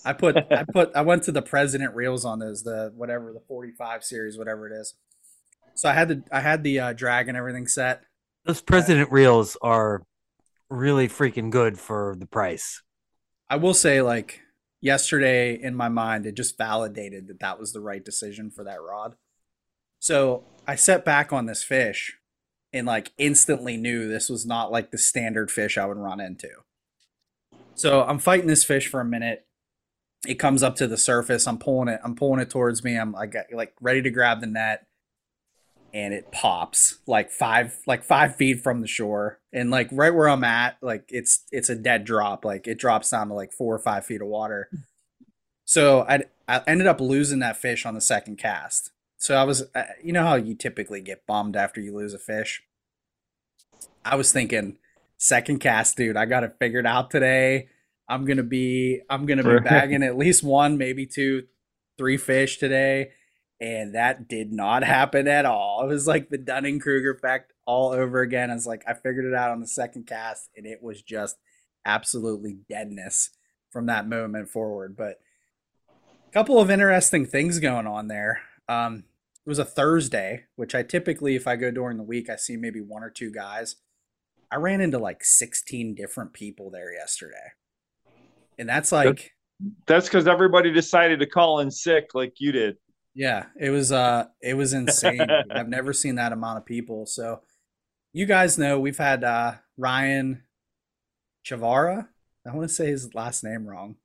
I 0.04 0.12
put 0.12 0.36
I 0.36 0.64
put 0.72 0.94
I 0.94 1.02
went 1.02 1.24
to 1.24 1.32
the 1.32 1.42
president 1.42 1.94
reels 1.94 2.24
on 2.24 2.38
those 2.38 2.62
the 2.62 2.92
whatever 2.94 3.32
the 3.32 3.40
45 3.40 4.04
series 4.04 4.38
whatever 4.38 4.68
it 4.68 4.78
is. 4.78 4.94
So 5.74 5.88
I 5.88 5.92
had 5.92 6.08
the 6.08 6.22
I 6.32 6.40
had 6.40 6.62
the 6.62 6.80
uh, 6.80 6.92
drag 6.92 7.28
and 7.28 7.36
everything 7.36 7.66
set. 7.66 8.02
Those 8.44 8.60
president 8.60 9.10
reels 9.10 9.56
are 9.62 10.02
really 10.68 11.08
freaking 11.08 11.50
good 11.50 11.78
for 11.78 12.16
the 12.18 12.26
price. 12.26 12.82
I 13.48 13.56
will 13.56 13.74
say 13.74 14.02
like 14.02 14.40
yesterday 14.80 15.54
in 15.54 15.74
my 15.74 15.88
mind 15.88 16.26
it 16.26 16.36
just 16.36 16.58
validated 16.58 17.28
that 17.28 17.40
that 17.40 17.58
was 17.58 17.72
the 17.72 17.80
right 17.80 18.04
decision 18.04 18.50
for 18.50 18.64
that 18.64 18.82
rod. 18.82 19.16
So 19.98 20.44
I 20.66 20.76
set 20.76 21.04
back 21.04 21.32
on 21.32 21.46
this 21.46 21.62
fish 21.62 22.18
and 22.72 22.86
like 22.86 23.12
instantly 23.18 23.76
knew 23.76 24.08
this 24.08 24.28
was 24.28 24.44
not 24.44 24.70
like 24.70 24.90
the 24.90 24.98
standard 24.98 25.50
fish 25.50 25.78
I 25.78 25.86
would 25.86 25.96
run 25.96 26.20
into. 26.20 26.48
So 27.76 28.02
I'm 28.02 28.18
fighting 28.18 28.46
this 28.46 28.64
fish 28.64 28.88
for 28.88 29.00
a 29.00 29.04
minute. 29.04 29.46
It 30.26 30.36
comes 30.36 30.62
up 30.62 30.76
to 30.76 30.86
the 30.86 30.96
surface. 30.96 31.46
I'm 31.46 31.58
pulling 31.58 31.88
it. 31.88 32.00
I'm 32.02 32.16
pulling 32.16 32.40
it 32.40 32.50
towards 32.50 32.82
me. 32.82 32.96
I'm 32.96 33.12
like 33.12 33.36
like 33.52 33.74
ready 33.80 34.02
to 34.02 34.10
grab 34.10 34.40
the 34.40 34.46
net, 34.46 34.86
and 35.92 36.12
it 36.12 36.32
pops 36.32 36.98
like 37.06 37.30
five 37.30 37.78
like 37.86 38.02
five 38.02 38.34
feet 38.34 38.62
from 38.62 38.80
the 38.80 38.88
shore, 38.88 39.40
and 39.52 39.70
like 39.70 39.88
right 39.92 40.14
where 40.14 40.28
I'm 40.28 40.42
at, 40.42 40.78
like 40.80 41.04
it's 41.10 41.44
it's 41.52 41.68
a 41.68 41.76
dead 41.76 42.04
drop. 42.04 42.44
Like 42.44 42.66
it 42.66 42.78
drops 42.78 43.10
down 43.10 43.28
to 43.28 43.34
like 43.34 43.52
four 43.52 43.74
or 43.74 43.78
five 43.78 44.06
feet 44.06 44.22
of 44.22 44.28
water. 44.28 44.68
So 45.66 46.02
I 46.08 46.24
I 46.48 46.62
ended 46.66 46.86
up 46.86 47.00
losing 47.00 47.40
that 47.40 47.58
fish 47.58 47.84
on 47.84 47.94
the 47.94 48.00
second 48.00 48.38
cast. 48.38 48.90
So 49.18 49.34
I 49.34 49.44
was, 49.44 49.64
uh, 49.74 49.82
you 50.02 50.12
know 50.12 50.24
how 50.24 50.34
you 50.36 50.54
typically 50.54 51.00
get 51.00 51.26
bummed 51.26 51.56
after 51.56 51.80
you 51.80 51.94
lose 51.94 52.14
a 52.14 52.18
fish. 52.18 52.62
I 54.04 54.16
was 54.16 54.32
thinking 54.32 54.78
second 55.18 55.58
cast, 55.58 55.96
dude. 55.96 56.16
I 56.16 56.26
got 56.26 56.44
it 56.44 56.56
figured 56.58 56.86
out 56.86 57.10
today. 57.10 57.68
I'm 58.08 58.24
gonna 58.24 58.42
be 58.42 59.00
I'm 59.10 59.26
gonna 59.26 59.42
be 59.42 59.60
bagging 59.64 60.02
at 60.02 60.16
least 60.16 60.42
one, 60.42 60.78
maybe 60.78 61.06
two, 61.06 61.44
three 61.98 62.16
fish 62.16 62.58
today. 62.58 63.10
And 63.60 63.94
that 63.94 64.28
did 64.28 64.52
not 64.52 64.84
happen 64.84 65.26
at 65.26 65.46
all. 65.46 65.82
It 65.84 65.88
was 65.88 66.06
like 66.06 66.28
the 66.28 66.36
Dunning 66.36 66.78
Kruger 66.78 67.12
effect 67.12 67.54
all 67.64 67.90
over 67.90 68.20
again. 68.20 68.50
I 68.50 68.54
was 68.54 68.66
like, 68.66 68.84
I 68.86 68.92
figured 68.92 69.24
it 69.24 69.34
out 69.34 69.50
on 69.50 69.60
the 69.60 69.66
second 69.66 70.06
cast, 70.06 70.50
and 70.56 70.66
it 70.66 70.82
was 70.82 71.00
just 71.00 71.36
absolutely 71.86 72.58
deadness 72.68 73.30
from 73.70 73.86
that 73.86 74.06
moment 74.06 74.50
forward. 74.50 74.94
But 74.94 75.20
a 75.88 76.32
couple 76.32 76.60
of 76.60 76.70
interesting 76.70 77.24
things 77.24 77.58
going 77.58 77.86
on 77.86 78.08
there. 78.08 78.40
Um, 78.68 79.04
it 79.46 79.48
was 79.48 79.58
a 79.58 79.64
Thursday, 79.64 80.44
which 80.56 80.74
I 80.74 80.82
typically, 80.82 81.34
if 81.34 81.46
I 81.46 81.56
go 81.56 81.70
during 81.70 81.96
the 81.96 82.02
week, 82.02 82.28
I 82.28 82.36
see 82.36 82.56
maybe 82.56 82.80
one 82.80 83.02
or 83.02 83.10
two 83.10 83.30
guys. 83.30 83.76
I 84.50 84.56
ran 84.56 84.80
into 84.80 84.98
like 84.98 85.24
16 85.24 85.94
different 85.94 86.32
people 86.32 86.70
there 86.70 86.92
yesterday. 86.92 87.52
And 88.58 88.68
that's 88.68 88.92
like, 88.92 89.32
That's 89.86 90.06
because 90.06 90.26
everybody 90.26 90.72
decided 90.72 91.20
to 91.20 91.26
call 91.26 91.60
in 91.60 91.70
sick 91.70 92.10
like 92.14 92.34
you 92.38 92.52
did. 92.52 92.76
yeah, 93.14 93.46
it 93.58 93.70
was 93.70 93.92
uh 93.92 94.26
it 94.42 94.54
was 94.54 94.72
insane. 94.72 95.26
I've 95.50 95.68
never 95.68 95.92
seen 95.92 96.16
that 96.16 96.32
amount 96.32 96.58
of 96.58 96.66
people. 96.66 97.06
So 97.06 97.40
you 98.12 98.26
guys 98.26 98.58
know 98.58 98.78
we've 98.80 98.98
had 98.98 99.24
uh 99.24 99.54
Ryan 99.76 100.42
Chavara. 101.44 102.08
I 102.46 102.54
want 102.54 102.68
to 102.68 102.74
say 102.74 102.86
his 102.86 103.14
last 103.14 103.42
name 103.44 103.66
wrong. 103.66 103.96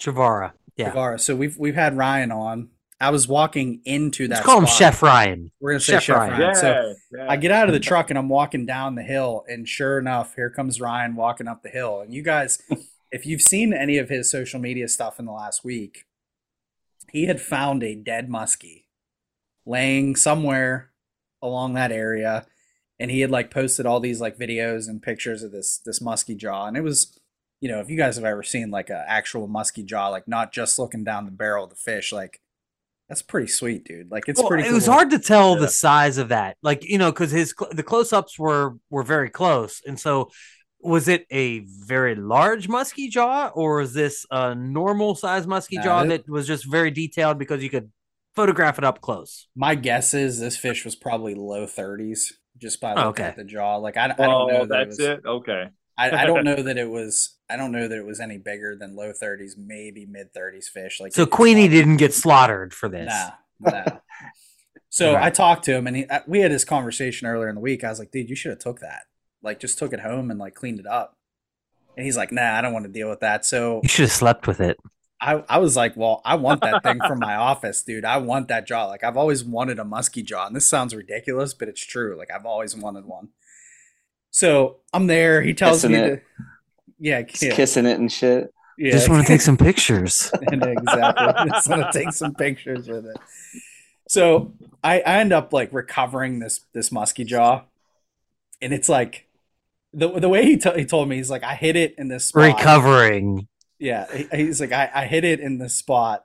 Chavara. 0.00 0.52
Yeah. 0.76 0.92
Chavara. 0.92 1.20
So 1.20 1.36
we've 1.36 1.56
we've 1.58 1.74
had 1.74 1.96
Ryan 1.96 2.32
on. 2.32 2.70
I 3.00 3.10
was 3.10 3.28
walking 3.28 3.80
into 3.84 4.26
that 4.26 4.36
Let's 4.36 4.46
call 4.46 4.58
him. 4.58 4.66
Chef 4.66 5.02
Ryan. 5.02 5.52
We're 5.60 5.72
gonna 5.72 5.80
say 5.80 5.94
Chef 5.94 6.02
Chef, 6.04 6.16
Ryan. 6.16 6.40
Ryan. 6.40 6.54
So 6.56 6.94
yeah. 7.12 7.26
I 7.28 7.36
get 7.36 7.52
out 7.52 7.68
of 7.68 7.72
the 7.72 7.80
truck 7.80 8.10
and 8.10 8.18
I'm 8.18 8.28
walking 8.28 8.66
down 8.66 8.96
the 8.96 9.02
hill, 9.02 9.44
and 9.46 9.68
sure 9.68 9.98
enough, 9.98 10.34
here 10.34 10.50
comes 10.50 10.80
Ryan 10.80 11.14
walking 11.14 11.46
up 11.46 11.62
the 11.62 11.68
hill. 11.68 12.00
And 12.00 12.12
you 12.12 12.22
guys, 12.22 12.60
if 13.12 13.24
you've 13.24 13.42
seen 13.42 13.72
any 13.72 13.98
of 13.98 14.08
his 14.08 14.30
social 14.30 14.58
media 14.58 14.88
stuff 14.88 15.20
in 15.20 15.26
the 15.26 15.32
last 15.32 15.64
week, 15.64 16.06
he 17.12 17.26
had 17.26 17.40
found 17.40 17.82
a 17.84 17.94
dead 17.94 18.28
muskie 18.28 18.84
laying 19.64 20.16
somewhere 20.16 20.90
along 21.40 21.74
that 21.74 21.92
area, 21.92 22.46
and 22.98 23.12
he 23.12 23.20
had 23.20 23.30
like 23.30 23.50
posted 23.52 23.86
all 23.86 24.00
these 24.00 24.20
like 24.20 24.38
videos 24.38 24.88
and 24.88 25.02
pictures 25.02 25.44
of 25.44 25.52
this 25.52 25.80
this 25.84 26.00
muskie 26.00 26.36
jaw, 26.36 26.66
and 26.66 26.76
it 26.76 26.82
was. 26.82 27.14
You 27.60 27.68
know, 27.68 27.80
if 27.80 27.90
you 27.90 27.96
guys 27.96 28.14
have 28.14 28.24
ever 28.24 28.44
seen 28.44 28.70
like 28.70 28.88
an 28.88 29.02
actual 29.08 29.48
muskie 29.48 29.84
jaw, 29.84 30.10
like 30.10 30.28
not 30.28 30.52
just 30.52 30.78
looking 30.78 31.02
down 31.02 31.24
the 31.24 31.32
barrel 31.32 31.64
of 31.64 31.70
the 31.70 31.74
fish, 31.74 32.12
like 32.12 32.40
that's 33.08 33.22
pretty 33.22 33.46
sweet, 33.48 33.84
dude. 33.84 34.10
Like 34.10 34.24
it's 34.28 34.38
Well, 34.40 34.48
pretty. 34.48 34.68
it 34.68 34.72
was 34.72 34.86
hard 34.86 35.10
to 35.10 35.18
tell 35.18 35.54
Yeah. 35.54 35.60
the 35.60 35.68
size 35.68 36.18
of 36.18 36.28
that, 36.28 36.56
like 36.62 36.84
you 36.84 36.98
know, 36.98 37.10
because 37.10 37.30
his 37.30 37.54
cl- 37.58 37.72
the 37.72 37.82
close 37.82 38.12
ups 38.12 38.38
were 38.38 38.76
were 38.90 39.02
very 39.02 39.30
close, 39.30 39.80
and 39.86 39.98
so 39.98 40.30
was 40.80 41.08
it 41.08 41.26
a 41.32 41.60
very 41.86 42.14
large 42.14 42.68
musky 42.68 43.08
jaw, 43.08 43.48
or 43.54 43.80
is 43.80 43.94
this 43.94 44.24
a 44.30 44.54
normal 44.54 45.14
size 45.14 45.46
musky 45.46 45.76
No, 45.76 45.82
jaw 45.82 46.02
it- 46.02 46.08
that 46.08 46.28
was 46.28 46.46
just 46.46 46.70
very 46.70 46.90
detailed 46.90 47.38
because 47.38 47.62
you 47.62 47.70
could 47.70 47.90
photograph 48.36 48.78
it 48.78 48.84
up 48.84 49.00
close? 49.00 49.48
My 49.56 49.74
guess 49.74 50.14
is 50.14 50.38
this 50.38 50.56
fish 50.56 50.84
was 50.84 50.94
probably 50.94 51.34
low 51.34 51.66
30s 51.66 52.32
just 52.56 52.80
by 52.80 52.92
oh, 52.92 53.06
looking 53.06 53.08
Okay. 53.08 53.22
at 53.24 53.36
the 53.36 53.44
jaw. 53.44 53.76
Like 53.76 53.96
I, 53.96 54.04
I 54.04 54.08
don't 54.08 54.20
oh, 54.28 54.46
know 54.46 54.56
Oh, 54.60 54.66
that 54.66 54.68
that's 54.68 54.98
it, 55.00 55.08
was, 55.08 55.18
it. 55.18 55.26
Okay. 55.26 55.64
I, 55.98 56.22
I 56.22 56.26
don't 56.26 56.44
know 56.50 56.62
that 56.62 56.78
it 56.78 56.88
was 56.88 57.36
I 57.50 57.56
don't 57.56 57.72
know 57.72 57.88
that 57.88 57.98
it 57.98 58.06
was 58.06 58.20
any 58.20 58.38
bigger 58.38 58.76
than 58.76 58.94
low 58.96 59.12
30s, 59.12 59.52
maybe 59.58 60.06
mid 60.06 60.32
30s 60.32 60.66
fish. 60.66 61.00
Like 61.00 61.12
So 61.12 61.22
it- 61.22 61.30
Queenie 61.30 61.68
didn't 61.68 61.96
get 61.98 62.14
slaughtered 62.14 62.72
for 62.72 62.88
this. 62.88 63.12
Nah, 63.60 63.70
nah. 63.70 63.84
So 64.90 65.12
Right. 65.14 65.24
I 65.24 65.30
talked 65.30 65.64
to 65.66 65.74
him 65.74 65.86
and 65.86 65.96
he, 65.96 66.06
uh, 66.06 66.20
we 66.26 66.40
had 66.40 66.50
this 66.50 66.64
conversation 66.64 67.26
earlier 67.28 67.48
in 67.48 67.54
the 67.56 67.60
week. 67.60 67.84
I 67.84 67.90
was 67.90 67.98
like, 67.98 68.10
dude, 68.10 68.30
you 68.30 68.34
should 68.36 68.50
have 68.50 68.58
took 68.58 68.80
that. 68.80 69.02
Like 69.42 69.60
just 69.60 69.78
took 69.78 69.92
it 69.92 70.00
home 70.00 70.30
and 70.30 70.40
like 70.40 70.54
cleaned 70.54 70.80
it 70.80 70.86
up. 70.86 71.16
And 71.96 72.06
he's 72.06 72.16
like, 72.16 72.32
nah, 72.32 72.54
I 72.56 72.62
don't 72.62 72.72
want 72.72 72.86
to 72.86 72.90
deal 72.92 73.08
with 73.08 73.20
that. 73.20 73.44
So 73.44 73.80
You 73.82 73.88
should 73.88 74.04
have 74.04 74.12
slept 74.12 74.46
with 74.46 74.60
it. 74.60 74.78
I, 75.20 75.42
I 75.48 75.58
was 75.58 75.76
like, 75.76 75.96
well, 75.96 76.22
I 76.24 76.36
want 76.36 76.60
that 76.62 76.82
thing 76.84 77.00
for 77.06 77.16
my 77.16 77.34
office, 77.50 77.82
dude. 77.82 78.04
I 78.04 78.18
want 78.18 78.48
that 78.48 78.66
jaw. 78.66 78.86
Like 78.86 79.04
I've 79.04 79.16
always 79.16 79.44
wanted 79.44 79.78
a 79.78 79.84
musky 79.84 80.22
jaw. 80.22 80.46
And 80.46 80.54
this 80.56 80.66
sounds 80.66 80.94
ridiculous, 80.94 81.54
but 81.54 81.68
it's 81.68 81.84
true. 81.84 82.16
Like 82.16 82.30
I've 82.34 82.46
always 82.46 82.74
wanted 82.76 83.04
one. 83.04 83.28
So 84.38 84.76
I'm 84.92 85.08
there. 85.08 85.42
He 85.42 85.52
tells 85.52 85.78
Kissing 85.78 85.92
me 85.92 85.98
it. 85.98 86.08
to 86.38 86.44
Yeah, 87.00 87.22
Just 87.22 87.42
yeah, 87.42 87.54
kissing 87.54 87.86
it 87.86 87.98
and 87.98 88.10
shit. 88.10 88.52
yeah. 88.78 88.92
Just 88.92 89.08
want 89.08 89.26
to 89.26 89.32
take 89.32 89.40
some 89.40 89.56
pictures. 89.68 90.30
and 90.52 90.62
exactly. 90.62 91.26
Just 91.50 91.68
want 91.68 91.90
to 91.90 91.98
take 91.98 92.12
some 92.12 92.34
pictures 92.36 92.86
with 92.88 93.06
it. 93.06 93.16
So 94.08 94.52
I, 94.84 95.00
I 95.00 95.18
end 95.18 95.32
up 95.32 95.52
like 95.52 95.72
recovering 95.72 96.38
this 96.38 96.60
this 96.72 96.92
musky 96.92 97.24
jaw, 97.24 97.62
and 98.62 98.72
it's 98.72 98.88
like 98.88 99.26
the 99.92 100.08
the 100.20 100.28
way 100.28 100.44
he, 100.44 100.56
t- 100.56 100.72
he 100.76 100.84
told 100.84 101.08
me 101.08 101.16
he's 101.16 101.30
like 101.30 101.42
I 101.42 101.54
hit 101.56 101.74
it 101.74 101.96
in 101.98 102.06
this 102.06 102.26
spot. 102.26 102.44
Recovering. 102.56 103.48
Yeah, 103.80 104.06
he- 104.14 104.28
he's 104.32 104.60
like 104.60 104.72
I, 104.72 104.88
I 104.94 105.04
hit 105.06 105.24
it 105.24 105.40
in 105.40 105.58
this 105.58 105.74
spot, 105.74 106.24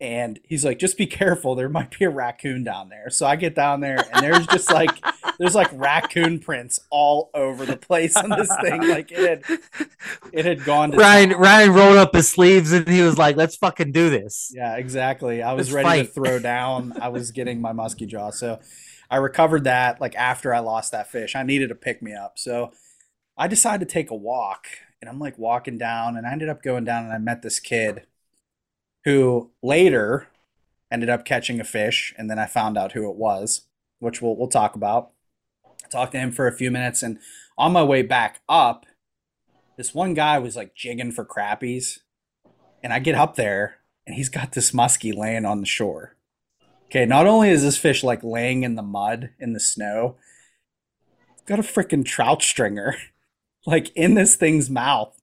and 0.00 0.40
he's 0.44 0.64
like 0.64 0.78
just 0.78 0.96
be 0.96 1.06
careful. 1.06 1.54
There 1.54 1.68
might 1.68 1.96
be 1.98 2.04
a 2.04 2.10
raccoon 2.10 2.64
down 2.64 2.88
there. 2.88 3.10
So 3.10 3.26
I 3.26 3.36
get 3.36 3.54
down 3.54 3.80
there, 3.80 3.98
and 4.12 4.24
there's 4.24 4.46
just 4.46 4.72
like 4.72 4.90
there's 5.38 5.54
like 5.54 5.68
raccoon 5.72 6.38
prints 6.38 6.80
all 6.90 7.30
over 7.34 7.66
the 7.66 7.76
place 7.76 8.16
on 8.16 8.30
this 8.30 8.50
thing. 8.62 8.88
Like 8.88 9.12
it 9.12 9.44
had 9.46 9.60
it 10.32 10.44
had 10.44 10.64
gone 10.64 10.92
to 10.92 10.96
Ryan 10.96 11.30
town. 11.30 11.40
Ryan 11.40 11.72
rolled 11.72 11.96
up 11.96 12.14
his 12.14 12.28
sleeves 12.28 12.72
and 12.72 12.88
he 12.88 13.02
was 13.02 13.18
like, 13.18 13.36
"Let's 13.36 13.56
fucking 13.56 13.92
do 13.92 14.10
this." 14.10 14.52
Yeah, 14.54 14.76
exactly. 14.76 15.42
I 15.42 15.52
was 15.52 15.72
Let's 15.72 15.84
ready 15.86 16.06
to 16.06 16.12
throw 16.12 16.38
down. 16.38 16.94
I 17.00 17.08
was 17.08 17.30
getting 17.30 17.60
my 17.60 17.72
musky 17.72 18.06
jaw. 18.06 18.30
So 18.30 18.58
I 19.10 19.16
recovered 19.16 19.64
that 19.64 20.00
like 20.00 20.14
after 20.14 20.54
I 20.54 20.60
lost 20.60 20.92
that 20.92 21.10
fish. 21.10 21.34
I 21.34 21.42
needed 21.42 21.68
to 21.68 21.74
pick 21.74 22.00
me 22.00 22.14
up. 22.14 22.38
So 22.38 22.72
I 23.36 23.48
decided 23.48 23.88
to 23.88 23.92
take 23.92 24.10
a 24.10 24.14
walk 24.14 24.66
and 25.00 25.08
I'm 25.08 25.18
like 25.18 25.38
walking 25.38 25.78
down 25.78 26.16
and 26.16 26.26
I 26.26 26.32
ended 26.32 26.48
up 26.48 26.62
going 26.62 26.84
down 26.84 27.04
and 27.04 27.12
I 27.12 27.18
met 27.18 27.42
this 27.42 27.58
kid 27.58 28.06
who 29.04 29.50
later 29.62 30.28
ended 30.90 31.08
up 31.08 31.24
catching 31.24 31.60
a 31.60 31.64
fish 31.64 32.14
and 32.18 32.30
then 32.30 32.38
I 32.38 32.46
found 32.46 32.76
out 32.76 32.92
who 32.92 33.08
it 33.08 33.16
was, 33.16 33.62
which 33.98 34.20
we'll 34.20 34.36
we'll 34.36 34.48
talk 34.48 34.74
about. 34.74 35.10
Talked 35.90 36.12
to 36.12 36.18
him 36.18 36.30
for 36.30 36.46
a 36.46 36.56
few 36.56 36.70
minutes 36.70 37.02
and 37.02 37.18
on 37.58 37.72
my 37.72 37.82
way 37.82 38.02
back 38.02 38.40
up, 38.48 38.86
this 39.76 39.94
one 39.94 40.14
guy 40.14 40.38
was 40.38 40.56
like 40.56 40.74
jigging 40.74 41.12
for 41.12 41.24
crappies. 41.24 41.98
And 42.82 42.92
I 42.92 42.98
get 42.98 43.14
up 43.14 43.36
there 43.36 43.76
and 44.06 44.16
he's 44.16 44.28
got 44.28 44.52
this 44.52 44.72
muskie 44.72 45.16
laying 45.16 45.44
on 45.44 45.60
the 45.60 45.66
shore. 45.66 46.16
Okay, 46.86 47.06
not 47.06 47.26
only 47.26 47.50
is 47.50 47.62
this 47.62 47.76
fish 47.76 48.02
like 48.02 48.24
laying 48.24 48.62
in 48.62 48.74
the 48.74 48.82
mud 48.82 49.30
in 49.38 49.52
the 49.52 49.60
snow, 49.60 50.16
got 51.46 51.58
a 51.58 51.62
freaking 51.62 52.04
trout 52.04 52.42
stringer 52.42 52.96
like 53.66 53.94
in 53.94 54.14
this 54.14 54.36
thing's 54.36 54.70
mouth. 54.70 55.19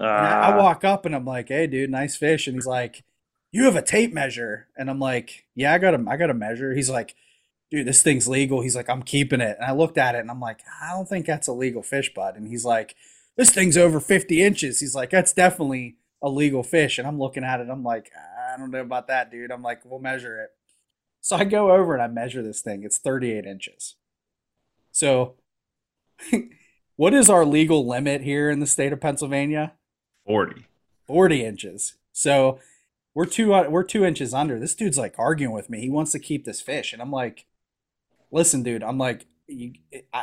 And 0.00 0.08
I, 0.26 0.48
I 0.48 0.52
Ah. 0.54 0.58
walk 0.58 0.84
up 0.84 1.04
and 1.06 1.14
I'm 1.14 1.24
like, 1.24 1.48
"Hey, 1.48 1.66
dude, 1.66 1.90
nice 1.90 2.16
fish." 2.16 2.46
And 2.46 2.56
he's 2.56 2.66
like, 2.66 3.04
"You 3.52 3.64
have 3.64 3.76
a 3.76 3.82
tape 3.82 4.12
measure?" 4.12 4.68
And 4.76 4.88
I'm 4.90 4.98
like, 5.00 5.46
"Yeah, 5.54 5.72
I 5.74 5.78
got 5.78 5.94
a, 5.94 6.04
I 6.08 6.16
got 6.16 6.30
a 6.30 6.34
measure." 6.34 6.74
He's 6.74 6.90
like, 6.90 7.14
"Dude, 7.70 7.86
this 7.86 8.02
thing's 8.02 8.26
legal." 8.28 8.62
He's 8.62 8.76
like, 8.76 8.88
"I'm 8.90 9.02
keeping 9.02 9.40
it." 9.40 9.56
And 9.60 9.66
I 9.66 9.72
looked 9.72 9.98
at 9.98 10.14
it 10.14 10.20
and 10.20 10.30
I'm 10.30 10.40
like, 10.40 10.60
"I 10.82 10.92
don't 10.92 11.08
think 11.08 11.26
that's 11.26 11.48
a 11.48 11.52
legal 11.52 11.82
fish, 11.82 12.12
bud." 12.14 12.36
And 12.36 12.48
he's 12.48 12.64
like, 12.64 12.94
"This 13.36 13.50
thing's 13.52 13.76
over 13.76 14.00
50 14.00 14.42
inches." 14.42 14.80
He's 14.80 14.94
like, 14.94 15.10
"That's 15.10 15.32
definitely 15.32 15.96
a 16.22 16.28
legal 16.30 16.62
fish." 16.62 16.98
And 16.98 17.06
I'm 17.06 17.18
looking 17.18 17.44
at 17.44 17.60
it. 17.60 17.68
I'm 17.70 17.82
like, 17.84 18.10
"I 18.52 18.56
don't 18.58 18.70
know 18.70 18.80
about 18.80 19.08
that, 19.08 19.30
dude." 19.30 19.50
I'm 19.50 19.62
like, 19.62 19.84
"We'll 19.84 20.00
measure 20.00 20.40
it." 20.42 20.50
So 21.20 21.36
I 21.36 21.44
go 21.44 21.70
over 21.72 21.92
and 21.94 22.02
I 22.02 22.06
measure 22.08 22.42
this 22.42 22.62
thing. 22.62 22.82
It's 22.84 22.96
38 22.98 23.44
inches. 23.44 23.96
So, 24.92 25.34
what 26.96 27.12
is 27.14 27.28
our 27.30 27.44
legal 27.44 27.86
limit 27.86 28.22
here 28.22 28.50
in 28.50 28.60
the 28.60 28.66
state 28.66 28.92
of 28.92 29.00
Pennsylvania? 29.00 29.74
40. 30.30 30.66
40 31.08 31.44
inches. 31.44 31.94
So 32.12 32.60
we're 33.14 33.26
two 33.26 33.52
uh, 33.52 33.68
we're 33.68 33.82
two 33.82 34.04
inches 34.04 34.32
under. 34.32 34.60
This 34.60 34.76
dude's 34.76 34.96
like 34.98 35.14
arguing 35.18 35.52
with 35.52 35.68
me. 35.68 35.80
He 35.80 35.90
wants 35.90 36.12
to 36.12 36.20
keep 36.20 36.44
this 36.44 36.60
fish, 36.60 36.92
and 36.92 37.02
I'm 37.02 37.10
like, 37.10 37.46
listen, 38.30 38.62
dude. 38.62 38.84
I'm 38.84 38.98
like, 38.98 39.26
you, 39.48 39.72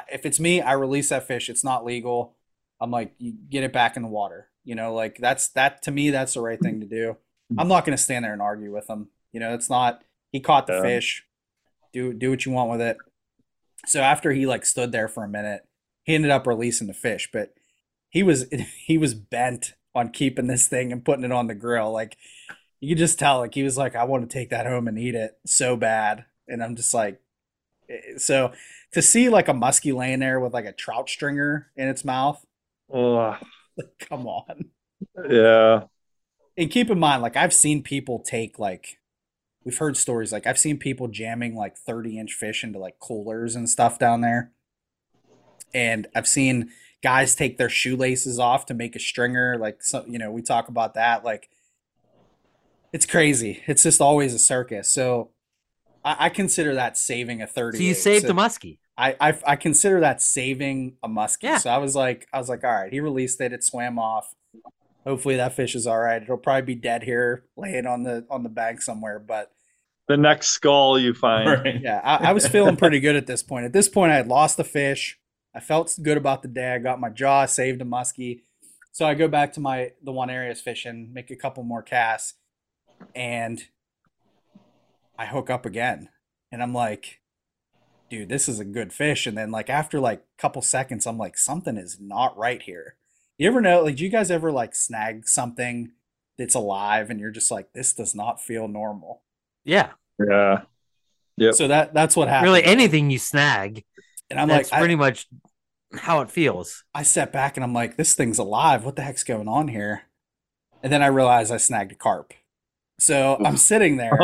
if 0.10 0.26
it's 0.26 0.40
me, 0.40 0.62
I 0.62 0.74
release 0.74 1.10
that 1.10 1.28
fish. 1.28 1.50
It's 1.50 1.64
not 1.64 1.84
legal. 1.84 2.36
I'm 2.80 2.92
like, 2.92 3.14
you 3.18 3.34
get 3.50 3.64
it 3.64 3.74
back 3.74 3.98
in 3.98 4.04
the 4.04 4.08
water. 4.08 4.48
You 4.64 4.76
know, 4.76 4.94
like 4.94 5.18
that's 5.20 5.50
that 5.50 5.82
to 5.84 5.92
me. 5.92 6.10
That's 6.10 6.36
the 6.36 6.42
right 6.42 6.60
thing 6.60 6.80
to 6.80 6.86
do. 6.86 7.18
I'm 7.58 7.68
not 7.68 7.84
gonna 7.86 7.98
stand 7.98 8.24
there 8.24 8.34
and 8.34 8.42
argue 8.42 8.74
with 8.74 8.90
him. 8.90 9.10
You 9.34 9.42
know, 9.42 9.54
it's 9.54 9.70
not. 9.70 10.04
He 10.32 10.40
caught 10.40 10.68
the 10.68 10.76
Yeah. 10.76 10.82
fish. 10.84 11.26
Do 11.92 12.14
do 12.14 12.30
what 12.30 12.46
you 12.46 12.54
want 12.54 12.72
with 12.72 12.82
it. 12.82 12.98
So 13.86 14.02
after 14.02 14.32
he 14.32 14.46
like 14.46 14.66
stood 14.66 14.94
there 14.94 15.10
for 15.10 15.24
a 15.26 15.30
minute, 15.30 15.66
he 16.04 16.16
ended 16.16 16.32
up 16.32 16.48
releasing 16.48 16.88
the 16.88 16.94
fish, 16.94 17.30
but 17.34 17.54
he 18.10 18.24
was 18.24 18.46
he 18.86 18.98
was 18.98 19.14
bent 19.14 19.74
on 19.98 20.11
keeping 20.11 20.48
this 20.48 20.68
thing 20.68 20.91
and 20.94 21.06
putting 21.06 21.26
it 21.26 21.32
on 21.34 21.48
the 21.48 21.56
grill. 21.56 21.91
Like 21.91 22.18
you 22.82 22.90
could 22.90 22.99
just 22.99 23.19
tell, 23.19 23.40
like 23.40 23.56
he 23.56 23.64
was 23.64 23.78
like, 23.78 23.95
I 23.95 24.06
want 24.06 24.30
to 24.30 24.34
take 24.34 24.52
that 24.52 24.68
home 24.68 24.88
and 24.88 24.99
eat 24.99 25.15
it 25.15 25.38
so 25.45 25.76
bad. 25.78 26.26
And 26.48 26.64
I'm 26.64 26.76
just 26.76 26.94
like, 26.94 27.22
eh, 27.90 28.18
so 28.18 28.53
to 28.94 29.02
see 29.02 29.30
like 29.30 29.49
a 29.49 29.53
muskie 29.53 29.95
laying 29.95 30.19
there 30.19 30.40
with 30.40 30.53
like 30.53 30.65
a 30.65 30.74
trout 30.74 31.10
stringer 31.10 31.72
in 31.78 31.88
its 31.90 32.06
mouth, 32.06 32.45
Ugh. 32.94 33.38
like, 33.78 33.88
come 34.10 34.28
on. 34.28 34.72
yeah. 35.30 35.84
And 36.57 36.72
keep 36.72 36.90
in 36.90 36.99
mind, 36.99 37.22
like 37.22 37.38
I've 37.38 37.53
seen 37.53 37.84
people 37.84 38.19
take 38.19 38.60
like 38.60 38.99
we've 39.65 39.78
heard 39.78 39.98
stories 39.98 40.32
like 40.34 40.48
I've 40.48 40.60
seen 40.60 40.78
people 40.80 41.07
jamming 41.10 41.56
like 41.56 41.78
30 41.78 42.19
inch 42.19 42.34
fish 42.34 42.64
into 42.64 42.80
like 42.80 42.99
coolers 42.99 43.56
and 43.56 43.69
stuff 43.69 43.99
down 43.99 44.22
there. 44.22 44.52
and 45.74 46.07
I've 46.15 46.28
seen 46.28 46.69
guys 47.03 47.36
take 47.36 47.57
their 47.57 47.69
shoelaces 47.69 48.40
off 48.40 48.65
to 48.68 48.74
make 48.74 48.95
a 48.95 48.99
stringer. 48.99 49.57
Like, 49.57 49.84
so, 49.84 50.03
you 50.07 50.18
know, 50.18 50.32
we 50.32 50.41
talk 50.41 50.68
about 50.68 50.95
that. 50.95 51.24
Like, 51.24 51.49
it's 52.94 53.06
crazy. 53.06 53.64
It's 53.68 53.84
just 53.84 54.02
always 54.02 54.34
a 54.34 54.40
circus. 54.40 54.90
So 54.90 55.30
I, 56.03 56.15
I 56.26 56.30
consider 56.30 56.76
that 56.76 56.98
saving 56.98 57.41
a 57.41 57.48
30. 57.48 57.78
So 57.78 57.84
you 57.84 57.94
saved 57.94 58.26
a 58.26 58.34
muskie. 58.34 58.80
I, 58.98 59.15
I 59.19 59.38
I 59.45 59.56
consider 59.56 59.99
that 59.99 60.22
saving 60.22 60.98
a 61.03 61.07
muskie. 61.07 61.44
Yeah. 61.44 61.57
So 61.57 61.69
I 61.69 61.78
was 61.78 61.95
like, 61.95 62.28
I 62.34 62.40
was 62.40 62.49
like, 62.49 62.64
all 62.64 62.72
right, 62.72 62.91
he 62.91 62.99
released 62.99 63.40
it. 63.41 63.53
It 63.53 63.64
swam 63.64 63.99
off. 63.99 64.34
Hopefully 65.06 65.36
that 65.36 65.53
fish 65.53 65.76
is 65.76 65.86
all 65.86 65.99
right. 65.99 66.22
It'll 66.22 66.38
probably 66.38 66.64
be 66.64 66.76
dead 66.76 67.03
here, 67.03 67.45
laying 67.56 67.86
on 67.86 68.03
the 68.03 68.26
on 68.30 68.44
the 68.44 68.49
bank 68.49 68.82
somewhere. 68.82 69.19
But 69.19 69.52
The 70.07 70.18
next 70.18 70.48
skull 70.48 70.98
you 70.98 71.14
find. 71.14 71.64
Right. 71.64 71.80
yeah, 71.82 72.02
I, 72.03 72.30
I 72.30 72.34
was 72.34 72.48
feeling 72.48 72.76
pretty 72.76 72.99
good 72.99 73.15
at 73.15 73.28
this 73.28 73.44
point. 73.44 73.65
At 73.65 73.74
this 73.74 73.88
point, 73.88 74.11
I 74.11 74.15
had 74.15 74.28
lost 74.28 74.57
the 74.57 74.64
fish. 74.64 75.19
I 75.58 75.60
felt 75.60 75.98
good 76.04 76.18
about 76.18 76.44
the 76.44 76.48
day. 76.48 76.76
I 76.76 76.78
got 76.78 77.00
my 77.00 77.10
jaw, 77.10 77.48
saved 77.48 77.82
a 77.82 77.86
muskie. 77.86 78.44
So 78.92 79.08
I 79.08 79.16
go 79.16 79.28
back 79.28 79.54
to 79.54 79.60
my 79.60 79.94
the 80.04 80.12
one 80.12 80.30
area 80.30 80.50
I 80.50 80.52
was 80.52 80.62
fishing, 80.62 81.10
make 81.12 81.32
a 81.32 81.36
couple 81.36 81.64
more 81.64 81.82
casts, 81.82 82.36
and 83.16 83.64
I 85.18 85.26
hook 85.26 85.50
up 85.50 85.66
again. 85.66 86.10
And 86.52 86.62
I'm 86.62 86.76
like, 86.76 87.22
dude, 88.08 88.30
this 88.30 88.48
is 88.48 88.60
a 88.60 88.66
good 88.66 88.94
fish. 88.94 89.26
And 89.26 89.36
then 89.36 89.50
like 89.50 89.68
after 89.68 90.00
like 90.00 90.20
a 90.20 90.42
couple 90.42 90.62
seconds, 90.62 91.08
I'm 91.08 91.18
like, 91.18 91.40
something 91.40 91.76
is 91.76 91.98
not 92.00 92.38
right 92.38 92.62
here. 92.62 92.98
You 93.40 93.48
ever 93.48 93.60
know, 93.60 93.82
like, 93.82 93.96
do 93.96 94.04
you 94.04 94.12
guys 94.12 94.30
ever 94.30 94.52
like 94.52 94.76
snag 94.76 95.28
something 95.28 95.92
that's 96.38 96.54
alive 96.54 97.10
and 97.10 97.20
you're 97.20 97.32
just 97.32 97.50
like, 97.50 97.74
this 97.74 97.94
does 97.94 98.14
not 98.14 98.40
feel 98.40 98.68
normal? 98.68 99.24
Yeah. 99.66 99.94
Yeah. 100.20 100.62
Yeah. 101.36 101.52
So 101.52 101.68
that 101.68 101.96
that's 101.96 102.16
what 102.16 102.28
happened. 102.28 102.52
Really, 102.52 102.64
anything 102.64 103.10
you 103.10 103.18
snag, 103.18 103.84
And 104.30 104.40
I'm 104.40 104.48
that's 104.48 104.72
like, 104.72 104.78
I- 104.78 104.82
pretty 104.82 104.95
much 104.95 105.28
how 105.95 106.22
it 106.22 106.30
feels. 106.30 106.84
I 106.94 107.04
sat 107.04 107.32
back 107.32 107.58
and 107.58 107.64
I'm 107.64 107.74
like, 107.74 107.95
this 107.98 108.14
thing's 108.14 108.40
alive. 108.40 108.84
What 108.84 108.95
the 108.95 109.04
heck's 109.04 109.24
going 109.24 109.48
on 109.48 109.70
here? 109.70 110.04
And 110.84 110.91
then 110.91 111.02
I 111.02 111.08
realized 111.08 111.52
I 111.52 111.58
snagged 111.58 111.91
a 111.94 111.95
carp. 111.95 112.34
So 112.99 113.38
I'm 113.44 113.58
sitting 113.58 113.98
there 113.98 114.20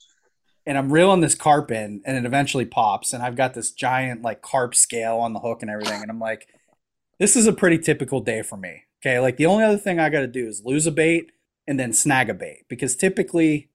and 0.66 0.76
I'm 0.78 0.92
reeling 0.92 1.20
this 1.20 1.34
carp 1.34 1.70
in, 1.70 2.02
and 2.04 2.16
it 2.16 2.26
eventually 2.26 2.66
pops. 2.66 3.12
And 3.12 3.22
I've 3.22 3.36
got 3.36 3.54
this 3.54 3.72
giant 3.72 4.22
like 4.22 4.42
carp 4.42 4.74
scale 4.74 5.16
on 5.16 5.32
the 5.32 5.40
hook 5.40 5.62
and 5.62 5.70
everything. 5.70 6.02
And 6.02 6.10
I'm 6.10 6.20
like, 6.20 6.46
this 7.18 7.36
is 7.36 7.46
a 7.46 7.52
pretty 7.52 7.78
typical 7.78 8.20
day 8.20 8.42
for 8.42 8.56
me. 8.56 8.82
Okay. 9.02 9.18
Like 9.18 9.36
the 9.36 9.46
only 9.46 9.64
other 9.64 9.78
thing 9.78 9.98
I 9.98 10.10
got 10.10 10.20
to 10.20 10.26
do 10.26 10.46
is 10.46 10.62
lose 10.64 10.86
a 10.86 10.92
bait 10.92 11.32
and 11.66 11.78
then 11.78 11.92
snag 11.92 12.28
a 12.30 12.34
bait 12.34 12.64
because 12.68 12.96
typically 12.96 13.70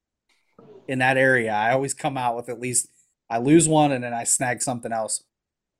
in 0.87 0.99
that 0.99 1.17
area, 1.17 1.51
I 1.51 1.71
always 1.71 1.93
come 1.93 2.17
out 2.17 2.35
with 2.35 2.49
at 2.49 2.59
least 2.59 2.87
I 3.29 3.37
lose 3.39 3.67
one 3.67 3.91
and 3.91 4.03
then 4.03 4.13
I 4.13 4.23
snag 4.23 4.61
something 4.61 4.91
else. 4.91 5.23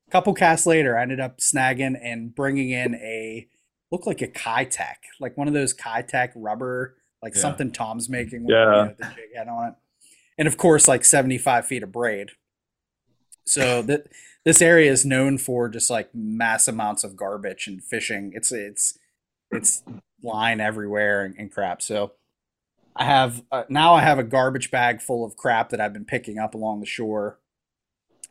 A 0.08 0.12
couple 0.12 0.34
casts 0.34 0.66
later, 0.66 0.98
I 0.98 1.02
ended 1.02 1.20
up 1.20 1.38
snagging 1.40 1.98
and 2.02 2.34
bringing 2.34 2.70
in 2.70 2.96
a 2.96 3.48
looked 3.92 4.08
like 4.08 4.22
a 4.22 4.28
Kitech, 4.28 4.96
like 5.20 5.38
one 5.38 5.48
of 5.48 5.54
those 5.54 5.74
Kitech 5.74 6.32
rubber, 6.36 6.96
like 7.22 7.36
Yeah. 7.36 7.42
something 7.42 7.72
Tom's 7.72 8.10
making 8.10 8.44
with 8.44 8.52
Yeah. 8.52 8.66
you 8.66 8.90
know, 8.90 8.96
the 9.00 9.06
jig 9.16 9.36
head 9.36 9.48
on 9.48 9.70
it, 9.70 9.74
and 10.38 10.48
of 10.48 10.58
course 10.58 10.88
like 10.88 11.06
seventy 11.06 11.38
five 11.38 11.66
feet 11.66 11.84
of 11.84 11.92
braid. 11.92 12.32
So 13.46 13.82
that 13.84 14.08
this 14.46 14.62
area 14.62 14.92
is 14.92 15.06
known 15.06 15.38
for 15.38 15.70
just 15.70 15.90
like 15.90 16.14
mass 16.14 16.68
amounts 16.68 17.04
of 17.04 17.16
garbage 17.16 17.68
and 17.68 17.84
fishing. 17.84 18.32
It's 18.36 18.52
it's 18.52 18.98
it's 19.52 19.84
line 20.22 20.60
everywhere 20.60 21.24
and, 21.26 21.36
and 21.38 21.52
crap. 21.52 21.82
So 21.82 22.14
I 22.96 23.06
have 23.06 23.44
uh, 23.52 23.64
now 23.70 23.94
I 23.96 24.02
have 24.02 24.20
a 24.20 24.24
garbage 24.24 24.70
bag 24.72 25.02
full 25.02 25.26
of 25.26 25.36
crap 25.38 25.70
that 25.70 25.82
I've 25.82 25.94
been 25.94 26.06
picking 26.06 26.38
up 26.40 26.54
along 26.56 26.80
the 26.80 26.86
shore. 26.86 27.40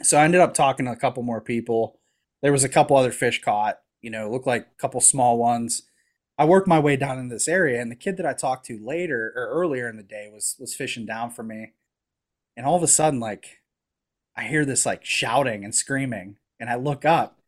So 0.03 0.19
I 0.19 0.25
ended 0.25 0.41
up 0.41 0.55
talking 0.55 0.87
to 0.87 0.93
a 0.93 0.97
couple 0.97 1.23
more 1.23 1.41
people. 1.41 1.99
There 2.43 2.53
was 2.53 2.65
a 2.65 2.69
couple 2.69 2.97
other 2.97 3.13
fish 3.13 3.41
caught. 3.41 3.81
You 4.01 4.11
know, 4.11 4.31
looked 4.31 4.47
like 4.47 4.63
a 4.63 4.81
couple 4.81 5.01
small 5.01 5.39
ones. 5.39 5.83
I 6.39 6.45
worked 6.45 6.67
my 6.67 6.79
way 6.79 6.97
down 6.97 7.19
in 7.19 7.29
this 7.29 7.47
area, 7.47 7.81
and 7.81 7.91
the 7.91 7.97
kid 7.97 8.17
that 8.17 8.27
I 8.27 8.33
talked 8.33 8.67
to 8.67 8.85
later 8.85 9.33
or 9.37 9.47
earlier 9.47 9.89
in 9.89 9.97
the 9.97 10.03
day 10.03 10.29
was 10.33 10.57
was 10.59 10.75
fishing 10.75 11.07
down 11.07 11.31
for 11.31 11.43
me. 11.43 11.73
And 12.57 12.67
all 12.67 12.77
of 12.77 12.83
a 12.83 12.89
sudden, 12.89 13.21
like, 13.21 13.61
I 14.37 14.45
hear 14.45 14.65
this 14.65 14.85
like 14.87 15.05
shouting 15.05 15.65
and 15.65 15.75
screaming, 15.75 16.37
and 16.59 16.69
I 16.71 16.75
look 16.77 17.05
up, 17.05 17.41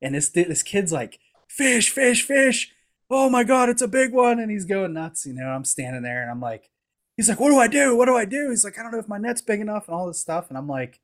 and 0.00 0.14
this 0.14 0.28
this 0.30 0.62
kid's 0.62 0.92
like, 0.92 1.20
"Fish, 1.48 1.90
fish, 1.90 2.24
fish!" 2.26 2.72
Oh 3.10 3.28
my 3.30 3.44
god, 3.44 3.68
it's 3.68 3.82
a 3.82 3.88
big 3.88 4.12
one, 4.12 4.40
and 4.40 4.50
he's 4.50 4.64
going 4.64 4.94
nuts. 4.94 5.26
You 5.26 5.34
know, 5.34 5.46
I'm 5.48 5.64
standing 5.64 6.02
there, 6.02 6.22
and 6.22 6.30
I'm 6.30 6.40
like, 6.40 6.70
he's 7.16 7.28
like, 7.28 7.38
"What 7.40 7.50
do 7.50 7.58
I 7.58 7.68
do? 7.68 7.96
What 7.96 8.06
do 8.06 8.16
I 8.16 8.24
do?" 8.24 8.50
He's 8.50 8.64
like, 8.64 8.78
"I 8.78 8.82
don't 8.82 8.92
know 8.92 8.98
if 8.98 9.08
my 9.08 9.18
net's 9.18 9.42
big 9.42 9.60
enough," 9.60 9.86
and 9.88 9.94
all 9.94 10.06
this 10.06 10.20
stuff, 10.20 10.48
and 10.48 10.58
I'm 10.58 10.68
like, 10.68 11.00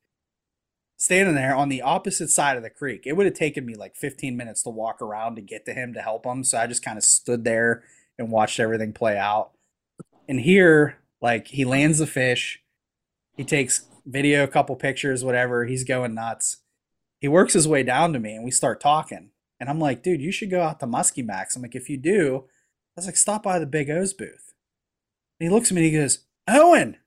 standing 0.99 1.33
there 1.33 1.55
on 1.55 1.69
the 1.69 1.81
opposite 1.81 2.29
side 2.29 2.57
of 2.57 2.63
the 2.63 2.69
creek. 2.69 3.03
It 3.05 3.13
would 3.13 3.25
have 3.25 3.33
taken 3.33 3.65
me 3.65 3.75
like 3.75 3.95
15 3.95 4.35
minutes 4.35 4.61
to 4.63 4.69
walk 4.69 5.01
around 5.01 5.35
to 5.35 5.41
get 5.41 5.65
to 5.65 5.73
him 5.73 5.93
to 5.93 6.01
help 6.01 6.25
him. 6.25 6.43
So 6.43 6.57
I 6.57 6.67
just 6.67 6.83
kind 6.83 6.97
of 6.97 7.05
stood 7.05 7.45
there 7.45 7.83
and 8.17 8.29
watched 8.29 8.59
everything 8.59 8.91
play 8.91 9.17
out. 9.17 9.51
And 10.27 10.41
here, 10.41 10.97
like, 11.21 11.47
he 11.47 11.63
lands 11.63 11.99
the 11.99 12.05
fish. 12.05 12.61
He 13.37 13.45
takes 13.45 13.85
video, 14.05 14.43
a 14.43 14.47
couple 14.47 14.75
pictures, 14.75 15.23
whatever. 15.23 15.65
He's 15.65 15.85
going 15.85 16.13
nuts. 16.13 16.57
He 17.21 17.29
works 17.29 17.53
his 17.53 17.67
way 17.67 17.81
down 17.81 18.11
to 18.11 18.19
me 18.19 18.35
and 18.35 18.43
we 18.43 18.51
start 18.51 18.81
talking. 18.81 19.29
And 19.57 19.69
I'm 19.69 19.79
like, 19.79 20.03
dude, 20.03 20.21
you 20.21 20.33
should 20.33 20.51
go 20.51 20.61
out 20.61 20.81
to 20.81 20.85
Muskie 20.85 21.25
Max. 21.25 21.55
I'm 21.55 21.61
like, 21.61 21.75
if 21.75 21.89
you 21.89 21.97
do, 21.97 22.45
I 22.45 22.99
was 22.99 23.05
like, 23.05 23.17
stop 23.17 23.43
by 23.43 23.57
the 23.57 23.65
Big 23.65 23.89
O's 23.89 24.13
booth. 24.13 24.53
And 25.39 25.49
he 25.49 25.49
looks 25.49 25.71
at 25.71 25.75
me 25.75 25.85
and 25.85 25.91
he 25.93 25.97
goes, 25.97 26.19
Owen. 26.47 26.97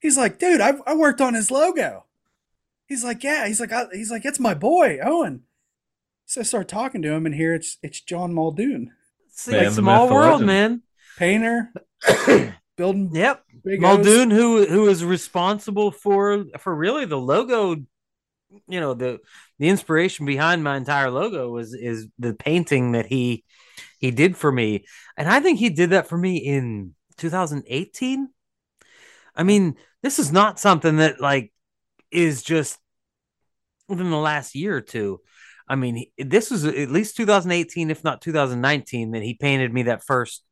He's 0.00 0.16
like, 0.16 0.38
dude, 0.38 0.60
I, 0.60 0.74
I 0.86 0.94
worked 0.94 1.20
on 1.20 1.34
his 1.34 1.50
logo. 1.50 2.06
He's 2.90 3.04
like, 3.04 3.22
yeah. 3.22 3.46
He's 3.46 3.60
like, 3.60 3.72
I, 3.72 3.84
he's 3.92 4.10
like, 4.10 4.24
it's 4.24 4.40
my 4.40 4.52
boy, 4.52 4.98
Owen. 5.02 5.44
So 6.26 6.40
I 6.40 6.44
start 6.44 6.68
talking 6.68 7.02
to 7.02 7.12
him, 7.12 7.24
and 7.24 7.34
here 7.34 7.54
it's 7.54 7.78
it's 7.82 8.00
John 8.00 8.34
Muldoon, 8.34 8.92
It's 9.28 9.48
Man, 9.48 9.64
like 9.64 9.72
small 9.72 10.10
world, 10.10 10.42
legend. 10.42 10.46
man. 10.46 10.82
painter, 11.18 11.72
building 12.76 13.10
Yep. 13.14 13.44
big 13.64 13.82
O's. 13.82 13.96
Muldoon, 13.96 14.30
who 14.30 14.66
who 14.66 14.88
is 14.88 15.04
responsible 15.04 15.90
for 15.92 16.44
for 16.58 16.74
really 16.74 17.04
the 17.04 17.18
logo, 17.18 17.76
you 18.68 18.80
know 18.80 18.94
the 18.94 19.18
the 19.60 19.68
inspiration 19.68 20.26
behind 20.26 20.62
my 20.64 20.76
entire 20.76 21.10
logo 21.10 21.48
was 21.48 21.74
is 21.74 22.08
the 22.18 22.34
painting 22.34 22.92
that 22.92 23.06
he 23.06 23.44
he 24.00 24.10
did 24.10 24.36
for 24.36 24.50
me, 24.50 24.84
and 25.16 25.28
I 25.28 25.40
think 25.40 25.58
he 25.60 25.70
did 25.70 25.90
that 25.90 26.08
for 26.08 26.18
me 26.18 26.38
in 26.38 26.94
2018. 27.18 28.28
I 29.34 29.42
mean, 29.42 29.76
this 30.02 30.18
is 30.18 30.32
not 30.32 30.58
something 30.60 30.96
that 30.98 31.20
like 31.20 31.52
is 32.10 32.42
just 32.42 32.78
within 33.88 34.10
the 34.10 34.16
last 34.16 34.54
year 34.54 34.76
or 34.76 34.80
two. 34.80 35.20
I 35.68 35.76
mean, 35.76 36.06
this 36.18 36.50
was 36.50 36.64
at 36.64 36.90
least 36.90 37.16
2018, 37.16 37.90
if 37.90 38.02
not 38.02 38.20
2019, 38.20 39.12
that 39.12 39.22
he 39.22 39.34
painted 39.34 39.72
me 39.72 39.84
that 39.84 40.04
first 40.04 40.44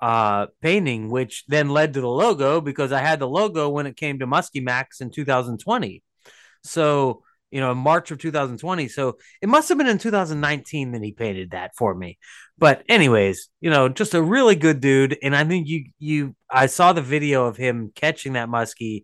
uh 0.00 0.46
painting, 0.60 1.08
which 1.10 1.44
then 1.48 1.70
led 1.70 1.94
to 1.94 2.02
the 2.02 2.08
logo 2.08 2.60
because 2.60 2.92
I 2.92 3.00
had 3.00 3.18
the 3.18 3.28
logo 3.28 3.70
when 3.70 3.86
it 3.86 3.96
came 3.96 4.18
to 4.18 4.26
Muskie 4.26 4.62
Max 4.62 5.00
in 5.00 5.10
2020. 5.10 6.02
So, 6.64 7.22
you 7.50 7.60
know, 7.60 7.72
in 7.72 7.78
March 7.78 8.10
of 8.10 8.18
2020. 8.18 8.88
So 8.88 9.16
it 9.40 9.48
must 9.48 9.68
have 9.68 9.78
been 9.78 9.86
in 9.86 9.98
2019 9.98 10.92
that 10.92 11.02
he 11.02 11.12
painted 11.12 11.52
that 11.52 11.72
for 11.76 11.94
me. 11.94 12.18
But 12.58 12.82
anyways, 12.88 13.48
you 13.60 13.70
know, 13.70 13.88
just 13.88 14.14
a 14.14 14.22
really 14.22 14.56
good 14.56 14.80
dude. 14.80 15.16
And 15.22 15.34
I 15.34 15.44
think 15.44 15.68
you 15.68 15.86
you 15.98 16.34
I 16.50 16.66
saw 16.66 16.92
the 16.92 17.02
video 17.02 17.46
of 17.46 17.56
him 17.56 17.92
catching 17.94 18.34
that 18.34 18.48
muskie 18.48 19.02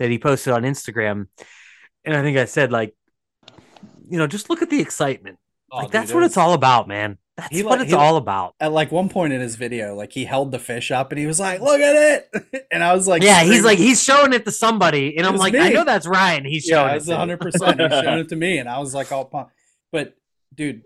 that 0.00 0.10
he 0.10 0.18
posted 0.18 0.52
on 0.52 0.62
Instagram. 0.62 1.28
And 2.04 2.16
I 2.16 2.22
think 2.22 2.36
I 2.38 2.46
said, 2.46 2.72
like, 2.72 2.96
you 4.08 4.18
know, 4.18 4.26
just 4.26 4.50
look 4.50 4.62
at 4.62 4.70
the 4.70 4.80
excitement. 4.80 5.38
Oh, 5.70 5.76
like 5.78 5.86
dude, 5.86 5.92
that's 5.92 6.10
it 6.10 6.14
what 6.14 6.20
was- 6.22 6.30
it's 6.32 6.36
all 6.36 6.54
about, 6.54 6.88
man. 6.88 7.18
That's 7.36 7.56
He 7.56 7.62
what 7.62 7.78
like- 7.78 7.82
it's 7.82 7.90
he- 7.92 7.96
all 7.96 8.16
about. 8.16 8.54
At 8.60 8.72
like 8.72 8.90
one 8.90 9.08
point 9.08 9.32
in 9.32 9.40
his 9.40 9.56
video, 9.56 9.94
like 9.94 10.12
he 10.12 10.24
held 10.24 10.52
the 10.52 10.58
fish 10.58 10.90
up 10.90 11.12
and 11.12 11.18
he 11.18 11.26
was 11.26 11.38
like, 11.40 11.60
"Look 11.60 11.80
at 11.80 11.94
it," 12.34 12.66
and 12.72 12.82
I 12.82 12.92
was 12.94 13.06
like, 13.06 13.22
yeah, 13.22 13.42
he's 13.44 13.64
like 13.64 13.78
he's 13.78 14.02
showing 14.02 14.32
it 14.34 14.44
to 14.46 14.50
somebody, 14.50 15.16
and 15.16 15.26
I'm 15.26 15.36
like, 15.36 15.52
me. 15.54 15.60
I 15.60 15.70
know 15.70 15.84
that's 15.84 16.06
Ryan. 16.06 16.44
He's 16.44 16.64
showing 16.64 16.96
it. 16.96 17.00
to 17.04 17.10
me. 17.10 17.14
hundred 17.16 17.40
percent. 17.40 17.80
He's 17.80 17.90
showing 18.02 18.18
it 18.24 18.28
to 18.30 18.36
me, 18.36 18.58
and 18.58 18.68
I 18.68 18.78
was 18.78 18.94
like 18.94 19.10
all 19.12 19.24
pumped. 19.26 19.52
But 19.92 20.16
dude, 20.54 20.82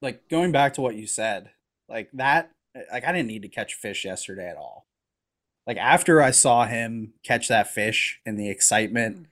like 0.00 0.28
going 0.30 0.52
back 0.52 0.74
to 0.74 0.80
what 0.80 0.94
you 0.94 1.06
said, 1.06 1.50
like 1.90 2.08
that, 2.14 2.52
like 2.92 3.04
I 3.04 3.12
didn't 3.12 3.28
need 3.28 3.42
to 3.42 3.48
catch 3.48 3.74
fish 3.74 4.04
yesterday 4.06 4.48
at 4.48 4.56
all. 4.56 4.86
Like 5.68 5.76
after 5.76 6.22
I 6.22 6.30
saw 6.30 6.64
him 6.64 7.12
catch 7.22 7.48
that 7.48 7.68
fish 7.68 8.20
and 8.24 8.38
the 8.38 8.48
excitement 8.48 9.26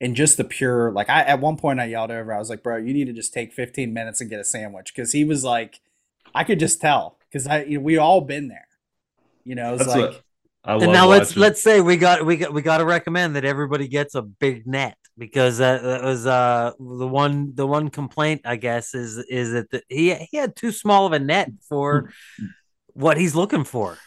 and 0.00 0.16
just 0.16 0.38
the 0.38 0.44
pure, 0.44 0.90
like 0.90 1.10
I 1.10 1.20
at 1.20 1.40
one 1.40 1.58
point 1.58 1.78
I 1.78 1.84
yelled 1.84 2.10
over, 2.10 2.32
I 2.32 2.38
was 2.38 2.48
like, 2.48 2.62
bro, 2.62 2.78
you 2.78 2.94
need 2.94 3.04
to 3.04 3.12
just 3.12 3.34
take 3.34 3.52
15 3.52 3.92
minutes 3.92 4.22
and 4.22 4.30
get 4.30 4.40
a 4.40 4.44
sandwich 4.44 4.94
because 4.96 5.12
he 5.12 5.24
was 5.24 5.44
like, 5.44 5.80
I 6.34 6.42
could 6.42 6.58
just 6.58 6.80
tell 6.80 7.18
because 7.30 7.46
I 7.46 7.64
you 7.64 7.78
know, 7.78 7.84
we 7.84 7.98
all 7.98 8.22
been 8.22 8.48
there. 8.48 8.66
You 9.44 9.56
know, 9.56 9.74
it's 9.74 9.84
That's 9.84 9.96
like. 9.96 10.10
what 10.12 10.22
love 10.66 10.82
And 10.82 10.92
now 10.92 11.06
let's 11.06 11.36
let's 11.36 11.62
say 11.62 11.82
we 11.82 11.98
got 11.98 12.24
we 12.24 12.38
got 12.38 12.54
we 12.54 12.62
got 12.62 12.78
to 12.78 12.86
recommend 12.86 13.36
that 13.36 13.44
everybody 13.44 13.86
gets 13.86 14.14
a 14.14 14.22
big 14.22 14.66
net 14.66 14.96
because 15.18 15.58
that, 15.58 15.82
that 15.82 16.02
was 16.02 16.26
uh 16.26 16.72
the 16.78 17.06
one 17.06 17.54
the 17.54 17.66
one 17.66 17.90
complaint 17.90 18.40
I 18.46 18.56
guess 18.56 18.94
is 18.94 19.18
is 19.18 19.52
that 19.52 19.70
the, 19.70 19.82
he 19.90 20.14
he 20.14 20.38
had 20.38 20.56
too 20.56 20.72
small 20.72 21.04
of 21.04 21.12
a 21.12 21.18
net 21.18 21.50
for 21.68 22.10
what 22.94 23.18
he's 23.18 23.34
looking 23.34 23.64
for. 23.64 23.98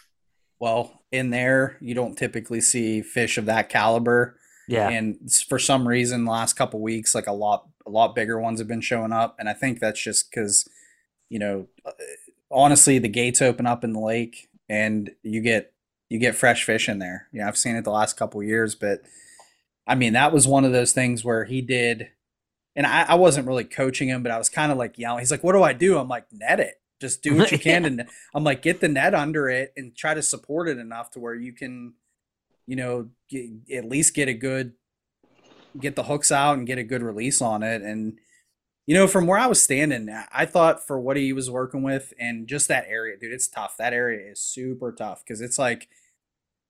Well, 0.60 1.02
in 1.12 1.30
there, 1.30 1.78
you 1.80 1.94
don't 1.94 2.18
typically 2.18 2.62
see 2.62 3.02
fish 3.02 3.38
of 3.38 3.46
that 3.46 3.70
caliber. 3.70 4.38
Yeah, 4.68 4.90
And 4.90 5.32
for 5.48 5.60
some 5.60 5.88
reason, 5.88 6.26
the 6.26 6.32
last 6.32 6.54
couple 6.54 6.82
weeks, 6.82 7.16
like 7.16 7.28
a 7.28 7.32
lot, 7.32 7.68
a 7.86 7.90
lot 7.90 8.16
bigger 8.16 8.40
ones 8.40 8.60
have 8.60 8.68
been 8.68 8.82
showing 8.82 9.14
up, 9.14 9.38
and 9.40 9.48
I 9.48 9.54
think 9.54 9.80
that's 9.80 10.02
just 10.02 10.30
because, 10.30 10.68
you 11.30 11.40
know, 11.40 11.68
uh, 11.86 11.92
honestly, 12.52 13.00
the 13.00 13.08
gates 13.08 13.42
open 13.42 13.66
up 13.66 13.86
in 13.86 13.94
the 13.94 14.00
lake, 14.02 14.50
and 14.68 15.10
you 15.24 15.42
get 15.42 15.74
you 16.10 16.20
get 16.20 16.36
fresh 16.36 16.66
fish 16.66 16.90
in 16.90 17.00
there. 17.00 17.28
You 17.32 17.42
know, 17.42 17.48
I've 17.48 17.58
seen 17.58 17.76
it 17.76 17.84
the 17.84 17.92
last 17.92 18.18
couple 18.18 18.44
years, 18.44 18.76
but 18.76 19.02
I 19.86 19.96
mean, 19.96 20.14
that 20.14 20.34
was 20.34 20.48
one 20.48 20.66
of 20.66 20.74
those 20.74 20.92
things 20.92 21.24
where 21.24 21.46
he 21.46 21.62
did, 21.62 22.10
and 22.76 22.86
I, 22.86 23.04
I 23.04 23.16
wasn't 23.16 23.48
really 23.48 23.64
coaching 23.64 24.10
him, 24.10 24.22
but 24.22 24.34
I 24.34 24.38
was 24.38 24.50
kind 24.50 24.72
of 24.72 24.78
like 24.78 24.98
yelling. 24.98 25.20
He's 25.20 25.32
like, 25.32 25.44
"What 25.46 25.54
do 25.54 25.64
I 25.64 25.72
do?" 25.72 25.98
I'm 25.98 26.10
like, 26.10 26.26
"Net 26.34 26.60
it." 26.60 26.82
Just 27.00 27.22
do 27.22 27.36
what 27.36 27.52
you 27.52 27.60
can, 27.60 27.86
and 27.86 28.08
I'm 28.34 28.44
like, 28.44 28.62
get 28.62 28.82
the 28.82 28.88
net 28.88 29.14
under 29.14 29.50
it 29.50 29.74
and 29.78 29.96
try 29.96 30.14
to 30.14 30.22
support 30.22 30.68
it 30.68 30.78
enough 30.78 31.12
to 31.12 31.20
where 31.20 31.36
you 31.36 31.54
can, 31.54 31.94
you 32.66 32.76
know, 32.76 33.10
get, 33.30 33.50
at 33.74 33.86
least 33.86 34.16
get 34.16 34.28
a 34.28 34.34
good, 34.34 34.74
get 35.80 35.96
the 35.96 36.04
hooks 36.04 36.32
out 36.32 36.58
and 36.58 36.68
get 36.68 36.78
a 36.78 36.84
good 36.84 37.04
release 37.04 37.42
on 37.42 37.64
it. 37.64 37.82
And 37.82 38.18
you 38.88 38.96
know, 38.96 39.06
from 39.06 39.28
where 39.28 39.38
I 39.38 39.48
was 39.48 39.62
standing, 39.62 40.10
I 40.32 40.46
thought 40.46 40.88
for 40.88 40.98
what 40.98 41.18
he 41.18 41.34
was 41.34 41.52
working 41.52 41.84
with 41.84 42.14
and 42.18 42.48
just 42.48 42.70
that 42.70 42.86
area, 42.88 43.18
dude, 43.18 43.34
it's 43.34 43.50
tough. 43.50 43.76
That 43.78 43.92
area 43.92 44.32
is 44.32 44.40
super 44.40 44.94
tough 44.94 45.24
because 45.26 45.42
it's 45.42 45.60
like, 45.60 45.90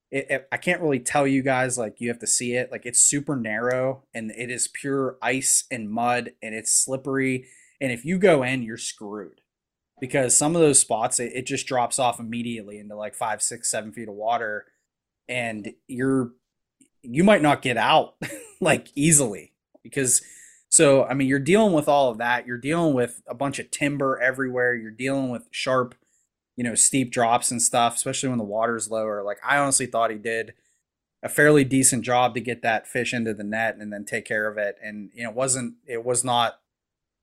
it, 0.09 0.25
it, 0.29 0.47
I 0.51 0.57
can't 0.57 0.81
really 0.81 0.99
tell 0.99 1.27
you 1.27 1.43
guys 1.43 1.77
like 1.77 2.01
you 2.01 2.07
have 2.07 2.17
to 2.19 2.27
see 2.27 2.53
it. 2.53 2.71
Like 2.71 2.87
it's 2.87 2.99
super 2.99 3.35
narrow 3.35 4.03
and 4.15 4.31
it 4.31 4.49
is 4.49 4.67
pure 4.67 5.17
ice 5.21 5.65
and 5.69 5.91
mud 5.91 6.31
and 6.41 6.55
it's 6.55 6.73
slippery. 6.73 7.45
And 7.79 7.91
if 7.91 8.03
you 8.03 8.17
go 8.17 8.41
in, 8.41 8.63
you're 8.63 8.77
screwed 8.77 9.41
because 9.99 10.37
some 10.37 10.55
of 10.55 10.61
those 10.61 10.79
spots 10.79 11.19
it, 11.19 11.31
it 11.33 11.45
just 11.45 11.67
drops 11.67 11.99
off 11.99 12.19
immediately 12.19 12.79
into 12.79 12.95
like 12.95 13.15
five, 13.15 13.41
six, 13.41 13.69
seven 13.69 13.91
feet 13.91 14.07
of 14.07 14.15
water, 14.15 14.65
and 15.27 15.73
you're 15.87 16.31
you 17.01 17.23
might 17.23 17.41
not 17.41 17.61
get 17.61 17.77
out 17.77 18.15
like 18.61 18.89
easily 18.95 19.53
because 19.83 20.21
so 20.69 21.05
I 21.05 21.13
mean 21.13 21.27
you're 21.27 21.39
dealing 21.39 21.73
with 21.73 21.87
all 21.87 22.11
of 22.11 22.17
that. 22.19 22.45
You're 22.45 22.57
dealing 22.57 22.93
with 22.93 23.21
a 23.27 23.35
bunch 23.35 23.59
of 23.59 23.71
timber 23.71 24.19
everywhere. 24.21 24.75
You're 24.75 24.91
dealing 24.91 25.29
with 25.29 25.47
sharp, 25.51 25.95
you 26.55 26.63
know, 26.63 26.75
steep 26.75 27.11
drops 27.11 27.51
and 27.51 27.61
stuff, 27.61 27.95
especially 27.95 28.29
when 28.29 28.37
the 28.37 28.43
water's 28.43 28.91
lower. 28.91 29.23
Like 29.23 29.39
I 29.45 29.57
honestly 29.57 29.85
thought 29.85 30.11
he 30.11 30.17
did 30.17 30.53
a 31.23 31.29
fairly 31.29 31.63
decent 31.63 32.03
job 32.03 32.35
to 32.35 32.41
get 32.41 32.61
that 32.61 32.87
fish 32.87 33.13
into 33.13 33.33
the 33.33 33.43
net 33.43 33.77
and 33.77 33.91
then 33.91 34.05
take 34.05 34.25
care 34.25 34.47
of 34.47 34.57
it. 34.57 34.77
And 34.83 35.09
you 35.13 35.23
know, 35.23 35.29
it 35.29 35.35
wasn't 35.35 35.75
it 35.87 36.05
was 36.05 36.23
not, 36.23 36.59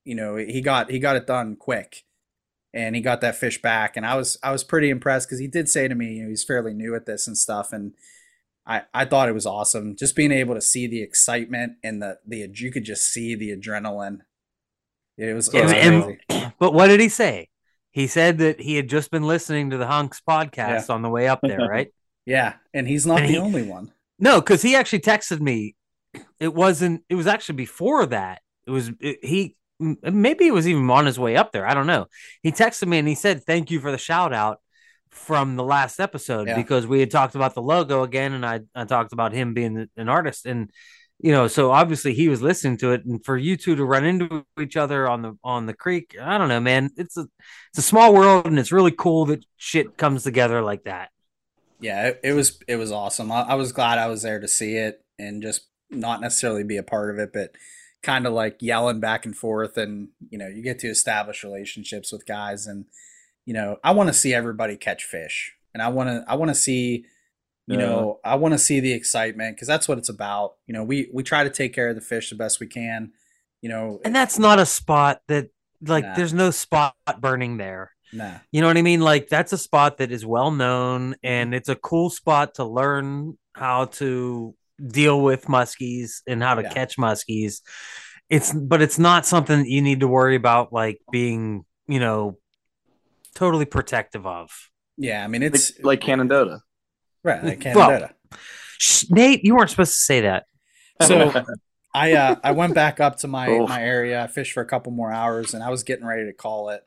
you 0.03 0.15
know, 0.15 0.35
he 0.35 0.61
got 0.61 0.91
he 0.91 0.99
got 0.99 1.15
it 1.15 1.27
done 1.27 1.55
quick 1.55 2.03
and 2.75 2.93
he 2.93 3.01
got 3.01 3.21
that 3.21 3.37
fish 3.37 3.61
back. 3.61 3.95
And 3.95 4.05
I 4.05 4.15
was 4.15 4.37
I 4.43 4.51
was 4.51 4.63
pretty 4.63 4.89
impressed 4.89 5.27
because 5.27 5.39
he 5.39 5.47
did 5.47 5.69
say 5.69 5.87
to 5.87 5.95
me, 5.95 6.15
you 6.15 6.23
know, 6.23 6.29
he's 6.29 6.43
fairly 6.43 6.73
new 6.73 6.93
at 6.93 7.05
this 7.05 7.25
and 7.25 7.37
stuff, 7.37 7.73
and 7.73 7.93
I 8.67 8.83
I 8.93 9.05
thought 9.05 9.29
it 9.29 9.33
was 9.33 9.45
awesome 9.45 9.95
just 9.95 10.15
being 10.15 10.31
able 10.31 10.53
to 10.53 10.61
see 10.61 10.85
the 10.85 11.01
excitement 11.01 11.77
and 11.83 12.01
the 12.01 12.19
the 12.27 12.49
you 12.53 12.71
could 12.71 12.83
just 12.83 13.11
see 13.11 13.33
the 13.33 13.55
adrenaline. 13.55 14.19
It 15.17 15.33
was, 15.33 15.51
it 15.53 15.63
was 15.63 15.71
and, 15.71 16.17
and, 16.29 16.53
but 16.59 16.73
what 16.73 16.87
did 16.87 16.99
he 16.99 17.07
say? 17.07 17.47
He 17.91 18.07
said 18.07 18.39
that 18.39 18.59
he 18.59 18.75
had 18.75 18.89
just 18.89 19.09
been 19.09 19.23
listening 19.23 19.69
to 19.69 19.77
the 19.77 19.87
Hunks 19.87 20.21
podcast 20.29 20.89
yeah. 20.89 20.93
on 20.93 21.01
the 21.01 21.09
way 21.09 21.29
up 21.29 21.39
there, 21.41 21.59
right? 21.69 21.93
yeah, 22.25 22.55
and 22.73 22.85
he's 22.85 23.05
not 23.05 23.21
and 23.21 23.29
the 23.29 23.33
he, 23.33 23.39
only 23.39 23.63
one. 23.63 23.93
No, 24.19 24.41
because 24.41 24.61
he 24.61 24.75
actually 24.75 24.99
texted 24.99 25.39
me. 25.39 25.75
It 26.39 26.53
wasn't. 26.53 27.03
It 27.09 27.15
was 27.15 27.27
actually 27.27 27.55
before 27.55 28.05
that. 28.07 28.41
It 28.67 28.71
was 28.71 28.91
it, 28.99 29.23
he 29.23 29.55
maybe 29.79 30.45
he 30.45 30.51
was 30.51 30.67
even 30.67 30.89
on 30.89 31.05
his 31.05 31.19
way 31.19 31.35
up 31.35 31.51
there. 31.51 31.67
I 31.67 31.73
don't 31.73 31.87
know. 31.87 32.07
He 32.41 32.51
texted 32.51 32.87
me 32.87 32.99
and 32.99 33.07
he 33.07 33.15
said, 33.15 33.43
Thank 33.43 33.71
you 33.71 33.79
for 33.79 33.91
the 33.91 33.97
shout 33.97 34.33
out 34.33 34.59
from 35.09 35.55
the 35.55 35.63
last 35.63 35.99
episode 35.99 36.47
yeah. 36.47 36.55
because 36.55 36.85
we 36.85 36.99
had 36.99 37.11
talked 37.11 37.35
about 37.35 37.55
the 37.55 37.61
logo 37.61 38.03
again 38.03 38.33
and 38.33 38.45
I, 38.45 38.61
I 38.75 38.85
talked 38.85 39.13
about 39.13 39.33
him 39.33 39.53
being 39.53 39.87
an 39.95 40.09
artist. 40.09 40.45
And, 40.45 40.69
you 41.19 41.31
know, 41.31 41.47
so 41.47 41.71
obviously 41.71 42.13
he 42.13 42.27
was 42.27 42.41
listening 42.41 42.77
to 42.77 42.91
it. 42.91 43.05
And 43.05 43.23
for 43.23 43.37
you 43.37 43.55
two 43.55 43.75
to 43.75 43.85
run 43.85 44.05
into 44.05 44.45
each 44.59 44.75
other 44.75 45.07
on 45.07 45.21
the 45.21 45.37
on 45.43 45.65
the 45.65 45.73
creek, 45.73 46.15
I 46.21 46.37
don't 46.37 46.49
know, 46.49 46.59
man. 46.59 46.89
It's 46.97 47.17
a 47.17 47.27
it's 47.71 47.79
a 47.79 47.81
small 47.81 48.13
world 48.13 48.45
and 48.45 48.59
it's 48.59 48.71
really 48.71 48.91
cool 48.91 49.25
that 49.27 49.45
shit 49.57 49.97
comes 49.97 50.23
together 50.23 50.61
like 50.61 50.83
that. 50.83 51.09
Yeah, 51.79 52.07
it, 52.07 52.19
it 52.23 52.33
was 52.33 52.59
it 52.67 52.75
was 52.75 52.91
awesome. 52.91 53.31
I, 53.31 53.41
I 53.41 53.55
was 53.55 53.71
glad 53.71 53.97
I 53.97 54.07
was 54.07 54.21
there 54.21 54.39
to 54.39 54.47
see 54.47 54.75
it 54.75 55.03
and 55.17 55.41
just 55.41 55.67
not 55.89 56.21
necessarily 56.21 56.63
be 56.63 56.77
a 56.77 56.83
part 56.83 57.09
of 57.09 57.19
it, 57.19 57.31
but 57.33 57.51
kind 58.05 58.27
of 58.27 58.33
like 58.33 58.61
yelling 58.61 58.99
back 58.99 59.25
and 59.25 59.35
forth 59.35 59.77
and 59.77 60.09
you 60.29 60.37
know 60.37 60.47
you 60.47 60.61
get 60.61 60.77
to 60.77 60.87
establish 60.87 61.43
relationships 61.43 62.11
with 62.11 62.23
guys 62.27 62.67
and 62.67 62.85
you 63.45 63.53
know 63.53 63.77
i 63.83 63.89
want 63.89 64.07
to 64.07 64.13
see 64.13 64.31
everybody 64.31 64.77
catch 64.77 65.03
fish 65.03 65.55
and 65.73 65.81
i 65.81 65.87
want 65.87 66.07
to 66.07 66.23
i 66.27 66.35
want 66.35 66.49
to 66.49 66.55
see 66.55 67.03
you 67.65 67.79
yeah. 67.79 67.85
know 67.85 68.19
i 68.23 68.35
want 68.35 68.53
to 68.53 68.59
see 68.59 68.79
the 68.79 68.93
excitement 68.93 69.55
because 69.55 69.67
that's 69.67 69.87
what 69.87 69.97
it's 69.97 70.07
about 70.07 70.53
you 70.67 70.73
know 70.73 70.83
we 70.83 71.09
we 71.11 71.23
try 71.23 71.43
to 71.43 71.49
take 71.49 71.73
care 71.73 71.89
of 71.89 71.95
the 71.95 72.01
fish 72.01 72.29
the 72.29 72.35
best 72.35 72.59
we 72.59 72.67
can 72.67 73.11
you 73.61 73.69
know 73.69 73.99
and 74.05 74.15
that's 74.15 74.37
not 74.37 74.59
a 74.59 74.67
spot 74.67 75.19
that 75.27 75.49
like 75.81 76.05
nah. 76.05 76.13
there's 76.13 76.33
no 76.33 76.51
spot 76.51 76.93
burning 77.19 77.57
there 77.57 77.91
nah. 78.13 78.35
you 78.51 78.61
know 78.61 78.67
what 78.67 78.77
i 78.77 78.83
mean 78.83 79.01
like 79.01 79.29
that's 79.29 79.51
a 79.51 79.57
spot 79.57 79.97
that 79.97 80.11
is 80.11 80.23
well 80.23 80.51
known 80.51 81.13
mm-hmm. 81.13 81.25
and 81.25 81.55
it's 81.55 81.69
a 81.69 81.75
cool 81.75 82.11
spot 82.11 82.53
to 82.53 82.63
learn 82.63 83.35
how 83.55 83.85
to 83.85 84.53
deal 84.85 85.21
with 85.21 85.45
muskies 85.45 86.21
and 86.27 86.41
how 86.41 86.55
to 86.55 86.63
yeah. 86.63 86.73
catch 86.73 86.97
muskies. 86.97 87.61
It's 88.29 88.53
but 88.53 88.81
it's 88.81 88.97
not 88.97 89.25
something 89.25 89.59
that 89.59 89.69
you 89.69 89.81
need 89.81 89.99
to 89.99 90.07
worry 90.07 90.35
about 90.35 90.73
like 90.73 90.99
being, 91.11 91.65
you 91.87 91.99
know, 91.99 92.37
totally 93.35 93.65
protective 93.65 94.25
of. 94.25 94.49
Yeah, 94.97 95.23
I 95.23 95.27
mean 95.27 95.43
it's 95.43 95.77
like, 95.77 95.85
like 95.85 96.01
Canadohta. 96.01 96.61
Right, 97.23 97.43
like 97.43 97.59
Canadohta. 97.59 97.75
Well, 98.31 98.39
Nate, 99.09 99.43
you 99.43 99.55
weren't 99.55 99.69
supposed 99.69 99.93
to 99.93 100.01
say 100.01 100.21
that. 100.21 100.45
So 101.01 101.43
I 101.95 102.13
uh, 102.13 102.35
I 102.43 102.51
went 102.51 102.73
back 102.73 102.99
up 102.99 103.17
to 103.19 103.27
my 103.27 103.47
my 103.59 103.81
area. 103.81 104.21
I 104.21 104.27
fished 104.27 104.51
for 104.51 104.61
a 104.61 104.65
couple 104.65 104.91
more 104.91 105.11
hours, 105.11 105.53
and 105.53 105.63
I 105.63 105.69
was 105.69 105.83
getting 105.83 106.05
ready 106.05 106.25
to 106.25 106.33
call 106.33 106.69
it. 106.69 106.83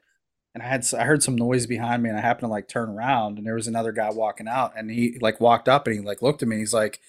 And 0.54 0.62
I 0.62 0.66
had 0.66 0.86
I 0.94 1.04
heard 1.04 1.22
some 1.22 1.34
noise 1.34 1.66
behind 1.66 2.02
me, 2.02 2.10
and 2.10 2.18
I 2.18 2.20
happened 2.20 2.48
to 2.48 2.52
like 2.52 2.68
turn 2.68 2.90
around, 2.90 3.38
and 3.38 3.46
there 3.46 3.54
was 3.54 3.66
another 3.66 3.92
guy 3.92 4.10
walking 4.10 4.48
out, 4.48 4.72
and 4.76 4.90
he 4.90 5.16
like 5.20 5.40
walked 5.40 5.68
up 5.68 5.86
and 5.86 5.96
he 5.96 6.02
like 6.02 6.20
looked 6.20 6.42
at 6.42 6.48
me. 6.48 6.58
He's 6.58 6.74
like, 6.74 7.00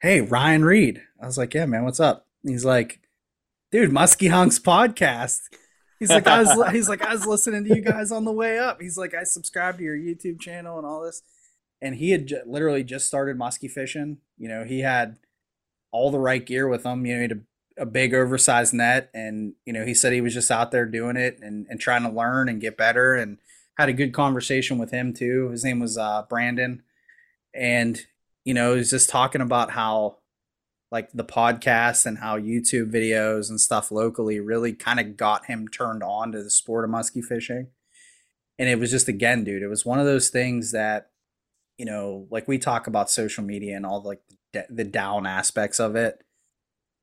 hey, 0.00 0.20
Ryan 0.20 0.64
Reed. 0.64 1.02
I 1.20 1.26
was 1.26 1.38
like, 1.38 1.54
yeah, 1.54 1.66
man, 1.66 1.84
what's 1.84 2.00
up? 2.00 2.26
he's 2.42 2.64
like, 2.64 3.00
dude, 3.70 3.90
Muskie 3.90 4.30
Hunks 4.30 4.58
podcast. 4.58 5.40
He's 5.98 6.10
like, 6.10 6.26
I 6.26 6.42
was, 6.42 6.70
he's 6.70 6.88
like, 6.88 7.02
I 7.02 7.12
was 7.12 7.26
listening 7.26 7.64
to 7.64 7.74
you 7.74 7.82
guys 7.82 8.12
on 8.12 8.24
the 8.24 8.32
way 8.32 8.58
up. 8.58 8.80
He's 8.80 8.96
like, 8.96 9.14
I 9.14 9.24
subscribed 9.24 9.78
to 9.78 9.84
your 9.84 9.96
YouTube 9.96 10.40
channel 10.40 10.78
and 10.78 10.86
all 10.86 11.02
this. 11.02 11.22
And 11.82 11.96
he 11.96 12.10
had 12.10 12.28
j- 12.28 12.42
literally 12.46 12.84
just 12.84 13.06
started 13.06 13.36
muskie 13.36 13.70
fishing. 13.70 14.18
You 14.36 14.48
know, 14.48 14.64
he 14.64 14.80
had 14.80 15.16
all 15.90 16.10
the 16.10 16.20
right 16.20 16.44
gear 16.44 16.68
with 16.68 16.84
him. 16.84 17.04
You 17.04 17.14
know, 17.14 17.18
he 17.18 17.22
had 17.22 17.32
a, 17.78 17.82
a 17.82 17.86
big 17.86 18.14
oversized 18.14 18.74
net. 18.74 19.10
And, 19.12 19.54
you 19.64 19.72
know, 19.72 19.84
he 19.84 19.94
said 19.94 20.12
he 20.12 20.20
was 20.20 20.34
just 20.34 20.50
out 20.50 20.70
there 20.70 20.86
doing 20.86 21.16
it 21.16 21.40
and, 21.42 21.66
and 21.68 21.80
trying 21.80 22.04
to 22.04 22.10
learn 22.10 22.48
and 22.48 22.60
get 22.60 22.76
better. 22.76 23.14
And 23.14 23.38
had 23.76 23.88
a 23.88 23.92
good 23.92 24.12
conversation 24.12 24.78
with 24.78 24.90
him 24.92 25.12
too. 25.12 25.50
His 25.50 25.64
name 25.64 25.80
was 25.80 25.98
uh, 25.98 26.22
Brandon. 26.28 26.82
And, 27.52 28.00
you 28.44 28.54
know, 28.54 28.74
he's 28.74 28.90
just 28.90 29.10
talking 29.10 29.40
about 29.40 29.70
how 29.70 30.18
like 30.90 31.10
the 31.12 31.24
podcast 31.24 32.06
and 32.06 32.18
how 32.18 32.38
YouTube 32.38 32.90
videos 32.90 33.50
and 33.50 33.60
stuff 33.60 33.90
locally 33.90 34.40
really 34.40 34.72
kind 34.72 34.98
of 34.98 35.16
got 35.16 35.46
him 35.46 35.68
turned 35.68 36.02
on 36.02 36.32
to 36.32 36.42
the 36.42 36.50
sport 36.50 36.84
of 36.84 36.90
muskie 36.90 37.24
fishing. 37.24 37.68
And 38.58 38.68
it 38.68 38.78
was 38.78 38.90
just 38.90 39.08
again, 39.08 39.44
dude, 39.44 39.62
it 39.62 39.68
was 39.68 39.84
one 39.84 40.00
of 40.00 40.06
those 40.06 40.30
things 40.30 40.72
that, 40.72 41.10
you 41.76 41.84
know, 41.84 42.26
like 42.30 42.48
we 42.48 42.58
talk 42.58 42.86
about 42.86 43.10
social 43.10 43.44
media 43.44 43.76
and 43.76 43.84
all 43.86 44.02
like 44.02 44.20
the, 44.52 44.66
the 44.70 44.84
down 44.84 45.26
aspects 45.26 45.78
of 45.78 45.94
it. 45.94 46.22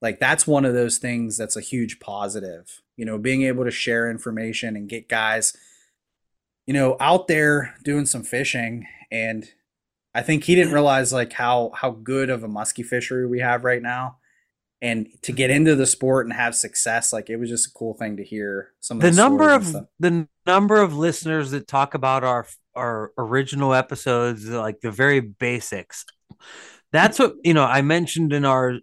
Like 0.01 0.19
that's 0.19 0.47
one 0.47 0.65
of 0.65 0.73
those 0.73 0.97
things 0.97 1.37
that's 1.37 1.55
a 1.55 1.61
huge 1.61 1.99
positive. 1.99 2.81
You 2.97 3.05
know, 3.05 3.17
being 3.17 3.43
able 3.43 3.65
to 3.65 3.71
share 3.71 4.09
information 4.09 4.75
and 4.75 4.89
get 4.89 5.07
guys, 5.07 5.55
you 6.65 6.73
know, 6.73 6.97
out 6.99 7.27
there 7.27 7.75
doing 7.83 8.05
some 8.05 8.23
fishing 8.23 8.87
and 9.11 9.47
I 10.15 10.21
think 10.21 10.45
he 10.45 10.55
didn't 10.55 10.73
realize 10.73 11.11
like 11.11 11.33
how 11.33 11.71
how 11.75 11.91
good 11.91 12.29
of 12.29 12.43
a 12.43 12.47
muskie 12.47 12.85
fishery 12.85 13.27
we 13.27 13.41
have 13.41 13.65
right 13.65 13.81
now. 13.81 14.17
And 14.81 15.07
to 15.23 15.33
get 15.33 15.49
mm-hmm. 15.49 15.57
into 15.57 15.75
the 15.75 15.85
sport 15.85 16.25
and 16.25 16.33
have 16.33 16.55
success, 16.55 17.11
like 17.11 17.29
it 17.29 17.35
was 17.35 17.49
just 17.49 17.67
a 17.67 17.71
cool 17.71 17.93
thing 17.93 18.17
to 18.17 18.23
hear. 18.23 18.71
Some 18.79 18.97
of 18.97 19.03
the, 19.03 19.09
the 19.09 19.15
number 19.15 19.49
of 19.49 19.75
the 19.99 20.27
number 20.45 20.81
of 20.81 20.95
listeners 20.95 21.51
that 21.51 21.67
talk 21.67 21.95
about 21.95 22.23
our 22.23 22.47
our 22.75 23.11
original 23.17 23.73
episodes, 23.73 24.47
like 24.47 24.79
the 24.79 24.91
very 24.91 25.19
basics. 25.19 26.05
That's 26.93 27.19
what 27.19 27.35
you 27.43 27.53
know. 27.53 27.65
I 27.65 27.81
mentioned 27.81 28.31
in 28.31 28.45
our 28.45 28.79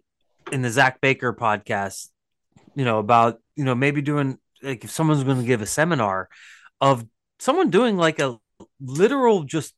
in 0.51 0.61
the 0.61 0.69
Zach 0.69 1.01
Baker 1.01 1.33
podcast, 1.33 2.09
you 2.75 2.85
know 2.85 2.99
about 2.99 3.39
you 3.55 3.65
know 3.65 3.73
maybe 3.73 4.03
doing 4.03 4.37
like 4.61 4.83
if 4.83 4.91
someone's 4.91 5.23
going 5.23 5.39
to 5.39 5.47
give 5.47 5.63
a 5.63 5.67
seminar 5.67 6.29
of 6.79 7.07
someone 7.39 7.71
doing 7.71 7.97
like 7.97 8.19
a 8.19 8.37
literal 8.79 9.43
just 9.43 9.73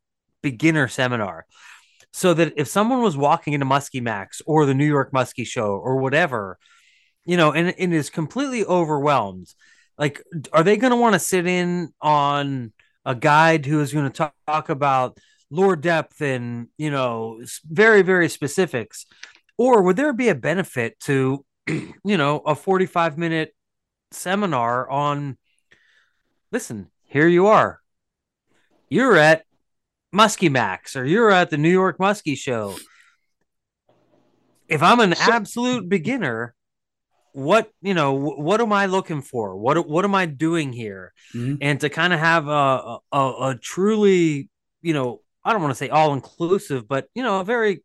beginner 0.45 0.87
seminar 0.87 1.45
so 2.13 2.33
that 2.35 2.53
if 2.55 2.67
someone 2.67 3.01
was 3.01 3.17
walking 3.17 3.53
into 3.53 3.65
Muskie 3.65 4.01
Max 4.01 4.41
or 4.45 4.65
the 4.65 4.75
New 4.75 4.85
York 4.85 5.11
Muskie 5.11 5.45
Show 5.45 5.71
or 5.71 5.97
whatever, 5.97 6.57
you 7.25 7.35
know, 7.35 7.51
and, 7.51 7.73
and 7.79 7.93
is 7.93 8.09
completely 8.09 8.63
overwhelmed, 8.63 9.53
like, 9.97 10.21
are 10.53 10.63
they 10.63 10.77
going 10.77 10.91
to 10.91 10.97
want 10.97 11.13
to 11.13 11.19
sit 11.19 11.47
in 11.47 11.93
on 11.99 12.71
a 13.03 13.15
guide 13.15 13.65
who 13.65 13.81
is 13.81 13.91
going 13.91 14.09
to 14.09 14.31
talk, 14.47 14.69
about 14.69 15.17
lure 15.49 15.75
depth 15.75 16.21
and, 16.21 16.67
you 16.77 16.91
know, 16.91 17.41
very, 17.69 18.01
very 18.01 18.29
specifics? 18.29 19.05
Or 19.57 19.81
would 19.81 19.97
there 19.97 20.13
be 20.13 20.29
a 20.29 20.35
benefit 20.35 20.99
to, 21.01 21.43
you 21.67 22.17
know, 22.17 22.39
a 22.45 22.55
45 22.55 23.17
minute 23.17 23.53
seminar 24.11 24.89
on 24.89 25.37
listen, 26.51 26.87
here 27.03 27.27
you 27.27 27.47
are. 27.47 27.81
You're 28.89 29.17
at 29.17 29.43
Muskie 30.15 30.51
Max 30.51 30.95
or 30.95 31.05
you're 31.05 31.29
at 31.29 31.49
the 31.49 31.57
New 31.57 31.69
York 31.69 31.97
Muskie 31.99 32.37
show. 32.37 32.75
If 34.67 34.81
I'm 34.81 34.99
an 34.99 35.13
absolute 35.13 35.87
beginner, 35.89 36.55
what 37.33 37.69
you 37.81 37.93
know, 37.93 38.13
what 38.13 38.61
am 38.61 38.71
I 38.71 38.85
looking 38.85 39.21
for? 39.21 39.55
What 39.57 39.87
what 39.87 40.05
am 40.05 40.15
I 40.15 40.25
doing 40.25 40.71
here? 40.71 41.13
Mhm. 41.33 41.57
And 41.61 41.79
to 41.81 41.89
kind 41.89 42.13
of 42.13 42.19
have 42.19 42.47
a, 42.47 42.99
a 43.11 43.19
a 43.49 43.55
truly, 43.61 44.49
you 44.81 44.93
know, 44.93 45.21
I 45.43 45.51
don't 45.51 45.61
want 45.61 45.71
to 45.71 45.77
say 45.77 45.89
all 45.89 46.13
inclusive, 46.13 46.87
but 46.87 47.07
you 47.13 47.21
know, 47.21 47.41
a 47.41 47.43
very, 47.43 47.83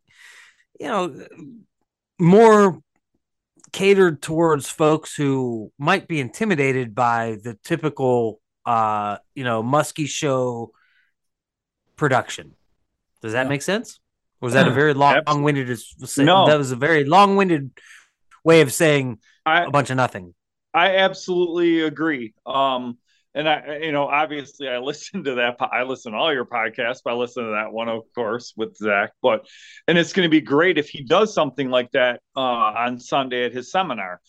you 0.79 0.87
know, 0.87 1.27
more 2.19 2.81
catered 3.73 4.23
towards 4.23 4.69
folks 4.69 5.15
who 5.15 5.73
might 5.79 6.09
be 6.09 6.21
intimidated 6.21 6.95
by 6.95 7.39
the 7.43 7.59
typical 7.65 8.41
uh 8.67 9.17
you 9.35 9.43
know 9.43 9.63
muskie 9.63 10.09
show 10.09 10.71
production 12.01 12.55
does 13.23 13.33
that 13.35 13.45
Yeah. 13.45 13.49
make 13.51 13.63
sense 13.63 14.01
or 14.41 14.47
was 14.47 14.55
that 14.55 14.67
a 14.67 14.71
very 14.73 14.95
long 14.95 15.21
long-winded 15.27 15.69
No. 16.19 16.47
that 16.47 16.59
was 16.59 16.73
a 16.73 16.77
very 16.77 17.05
long-winded 17.05 17.71
way 18.43 18.63
of 18.63 18.73
saying 18.73 19.19
I, 19.47 19.65
a 19.65 19.71
bunch 19.71 19.91
of 19.91 19.97
nothing 19.97 20.35
I 20.73 20.97
absolutely 20.99 21.81
agree. 21.81 22.33
Um, 22.47 22.99
and 23.35 23.49
I, 23.49 23.79
you 23.83 23.91
know, 23.91 24.07
obviously, 24.07 24.69
I 24.69 24.79
listened 24.91 25.25
to 25.25 25.35
that. 25.37 25.57
I 25.61 25.83
listen 25.83 26.13
to 26.13 26.19
all 26.19 26.33
your 26.33 26.47
podcasts, 26.47 27.01
but 27.05 27.11
I 27.13 27.17
listen 27.17 27.45
to 27.45 27.51
that 27.59 27.73
one, 27.73 27.89
of 27.89 28.03
course, 28.15 28.53
with 28.57 28.77
Zach. 28.77 29.11
But 29.21 29.49
and 29.89 29.99
it's 29.99 30.13
going 30.13 30.27
to 30.27 30.31
be 30.31 30.41
great 30.41 30.79
if 30.79 30.89
he 30.89 31.03
does 31.03 31.35
something 31.35 31.71
like 31.71 31.91
that 31.91 32.21
uh, 32.37 32.41
on 32.85 33.01
Sunday 33.01 33.45
at 33.47 33.53
his 33.53 33.73
seminar. 33.73 34.21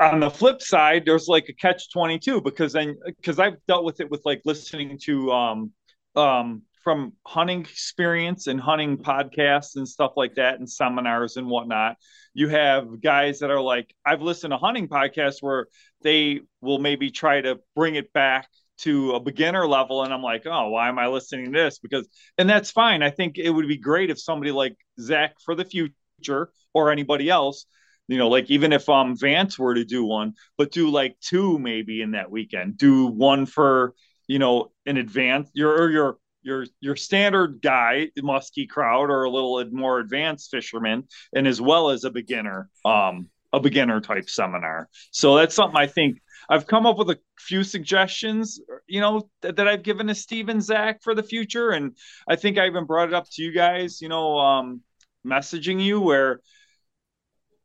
On 0.00 0.18
the 0.18 0.30
flip 0.30 0.60
side, 0.62 1.04
there's 1.06 1.28
like 1.28 1.48
a 1.48 1.52
catch 1.52 1.92
twenty 1.92 2.18
two 2.18 2.40
because 2.40 2.72
then 2.72 2.96
because 3.06 3.38
I've 3.38 3.58
dealt 3.68 3.84
with 3.84 4.00
it 4.00 4.10
with 4.10 4.22
like 4.24 4.42
listening 4.44 4.98
to 5.04 5.30
um 5.30 5.70
um 6.16 6.62
from 6.82 7.12
hunting 7.26 7.60
experience 7.60 8.46
and 8.46 8.60
hunting 8.60 8.96
podcasts 8.96 9.76
and 9.76 9.86
stuff 9.86 10.12
like 10.16 10.34
that 10.34 10.58
and 10.58 10.68
seminars 10.68 11.36
and 11.36 11.46
whatnot 11.46 11.96
you 12.34 12.48
have 12.48 13.00
guys 13.00 13.40
that 13.40 13.50
are 13.50 13.60
like 13.60 13.94
i've 14.04 14.22
listened 14.22 14.50
to 14.50 14.56
hunting 14.56 14.88
podcasts 14.88 15.38
where 15.40 15.66
they 16.02 16.40
will 16.60 16.78
maybe 16.78 17.10
try 17.10 17.40
to 17.40 17.58
bring 17.74 17.94
it 17.94 18.12
back 18.12 18.48
to 18.78 19.12
a 19.12 19.20
beginner 19.20 19.66
level. 19.66 20.02
And 20.02 20.12
i'm 20.12 20.22
like 20.22 20.46
oh 20.46 20.70
why 20.70 20.88
am 20.88 20.98
i 20.98 21.06
listening 21.06 21.52
to 21.52 21.58
this? 21.58 21.78
Because 21.78 22.08
and 22.38 22.48
that's 22.48 22.70
fine. 22.70 23.02
I 23.02 23.10
think 23.10 23.38
it 23.38 23.50
would 23.50 23.68
be 23.68 23.78
great 23.78 24.10
if 24.10 24.20
somebody 24.20 24.52
like 24.52 24.76
zach 24.98 25.34
for 25.44 25.54
the 25.54 25.64
future 25.64 26.50
or 26.74 26.90
anybody 26.90 27.28
else 27.28 27.66
you 28.08 28.18
know 28.18 28.28
like 28.28 28.50
even 28.50 28.72
if 28.72 28.88
um 28.88 29.16
vance 29.16 29.58
were 29.58 29.74
to 29.74 29.84
do 29.84 30.04
one 30.04 30.34
but 30.58 30.72
do 30.72 30.90
like 30.90 31.16
two 31.20 31.58
maybe 31.58 32.02
in 32.02 32.10
that 32.10 32.30
weekend 32.30 32.76
do 32.76 33.06
one 33.06 33.46
for 33.46 33.94
you 34.30 34.38
know 34.38 34.70
an 34.86 34.96
advanced 34.96 35.50
your 35.54 35.90
your 35.90 36.18
your 36.42 36.64
your 36.80 36.94
standard 36.94 37.60
guy 37.60 38.08
muskie 38.20 38.68
crowd 38.68 39.10
or 39.10 39.24
a 39.24 39.30
little 39.30 39.62
more 39.72 39.98
advanced 39.98 40.52
fisherman 40.52 41.02
and 41.34 41.48
as 41.48 41.60
well 41.60 41.90
as 41.90 42.04
a 42.04 42.10
beginner 42.10 42.70
um 42.84 43.28
a 43.52 43.58
beginner 43.58 44.00
type 44.00 44.30
seminar. 44.30 44.88
So 45.10 45.34
that's 45.34 45.56
something 45.56 45.76
i 45.76 45.88
think 45.88 46.18
i've 46.48 46.68
come 46.68 46.86
up 46.86 46.96
with 46.96 47.10
a 47.10 47.18
few 47.40 47.64
suggestions 47.64 48.60
you 48.86 49.00
know 49.00 49.28
that, 49.42 49.56
that 49.56 49.66
i've 49.66 49.82
given 49.82 50.06
to 50.06 50.14
steve 50.14 50.48
and 50.48 50.62
zach 50.62 51.02
for 51.02 51.12
the 51.16 51.24
future. 51.24 51.70
And 51.70 51.96
i 52.28 52.36
think 52.36 52.56
i 52.56 52.68
even 52.68 52.84
brought 52.84 53.08
it 53.08 53.14
up 53.14 53.26
to 53.32 53.42
you 53.42 53.50
guys 53.50 54.00
you 54.00 54.08
know 54.08 54.38
um 54.38 54.82
messaging 55.26 55.82
you 55.82 56.00
where 56.00 56.40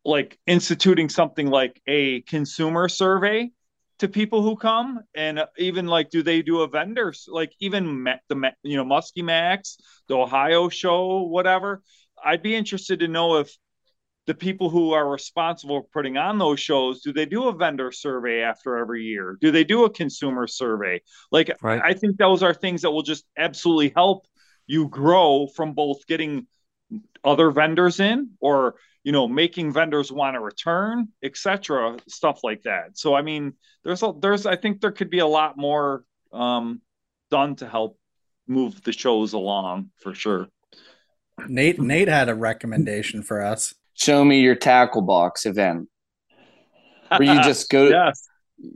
like 0.03 0.39
instituting 0.47 1.09
something 1.09 1.47
like 1.47 1.79
a 1.87 2.21
consumer 2.21 2.89
survey 2.89 3.51
to 3.99 4.07
people 4.07 4.41
who 4.41 4.55
come 4.55 4.99
and 5.15 5.39
uh, 5.39 5.47
even 5.57 5.87
like 5.87 6.09
do 6.09 6.21
they 6.21 6.41
do 6.41 6.61
a 6.61 6.67
vendor 6.67 7.13
like 7.27 7.53
even 7.59 8.03
the 8.29 8.51
you 8.63 8.77
know 8.77 8.85
muskie 8.85 9.23
max 9.23 9.77
the 10.07 10.15
ohio 10.15 10.69
show 10.69 11.23
whatever. 11.23 11.81
I'd 12.23 12.43
be 12.43 12.55
interested 12.55 12.99
to 13.01 13.07
know 13.07 13.37
if 13.37 13.55
the 14.27 14.33
people 14.33 14.69
who 14.69 14.93
are 14.93 15.07
responsible 15.07 15.81
for 15.81 15.87
putting 15.93 16.17
on 16.17 16.37
those 16.39 16.59
shows 16.59 17.01
do 17.01 17.13
they 17.13 17.25
do 17.25 17.47
a 17.47 17.53
vendor 17.53 17.91
survey 17.91 18.41
after 18.41 18.77
every 18.77 19.03
year? 19.03 19.37
Do 19.39 19.51
they 19.51 19.63
do 19.63 19.85
a 19.85 19.89
consumer 19.89 20.47
survey? 20.47 21.01
Like 21.31 21.51
Right. 21.61 21.81
i 21.83 21.93
think 21.93 22.17
those 22.17 22.43
are 22.43 22.53
things 22.53 22.81
that 22.81 22.91
will 22.91 23.03
just 23.03 23.25
absolutely 23.37 23.93
help 23.95 24.25
you 24.67 24.87
grow 24.87 25.47
from 25.55 25.73
both 25.73 26.05
getting 26.07 26.47
other 27.23 27.51
vendors 27.51 27.99
in 27.99 28.31
or 28.39 28.75
you 29.05 29.13
know 29.13 29.27
making 29.27 29.71
vendors 29.71 30.11
want 30.11 30.33
to 30.35 30.41
return 30.41 31.07
etc 31.23 31.95
stuff 32.09 32.39
like 32.43 32.63
that 32.63 32.97
so 32.97 33.15
i 33.15 33.21
mean 33.21 33.53
there's 33.85 34.03
a 34.03 34.11
there's 34.19 34.45
i 34.45 34.55
think 34.57 34.81
there 34.81 34.91
could 34.91 35.09
be 35.09 35.19
a 35.19 35.27
lot 35.27 35.55
more 35.55 36.03
um 36.33 36.81
done 37.31 37.55
to 37.55 37.67
help 37.67 37.97
move 38.47 38.83
the 38.83 38.91
shows 38.91 39.31
along 39.31 39.89
for 40.01 40.13
sure 40.13 40.47
Nate 41.47 41.79
Nate 41.79 42.07
had 42.07 42.29
a 42.29 42.33
recommendation 42.35 43.21
for 43.21 43.41
us. 43.41 43.75
Show 43.93 44.23
me 44.23 44.39
your 44.39 44.55
tackle 44.55 45.01
box 45.01 45.45
event 45.45 45.89
where 47.09 47.23
you 47.23 47.43
just 47.43 47.69
go. 47.69 47.87
yes 47.89 48.23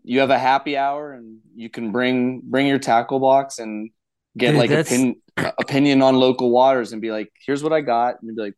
You 0.03 0.19
have 0.19 0.29
a 0.29 0.37
happy 0.37 0.75
hour 0.75 1.13
and 1.13 1.39
you 1.55 1.69
can 1.69 1.93
bring 1.93 2.41
bring 2.43 2.67
your 2.67 2.79
tackle 2.79 3.19
box 3.19 3.59
and 3.59 3.91
get 4.37 4.51
Dude, 4.51 4.59
like 4.59 4.69
that's- 4.69 4.91
opin, 4.91 5.21
opinion 5.57 6.01
on 6.01 6.15
local 6.15 6.51
waters 6.51 6.91
and 6.91 7.01
be 7.01 7.11
like, 7.11 7.31
here's 7.45 7.63
what 7.63 7.71
I 7.71 7.79
got, 7.81 8.21
and 8.21 8.35
be 8.35 8.41
like, 8.41 8.55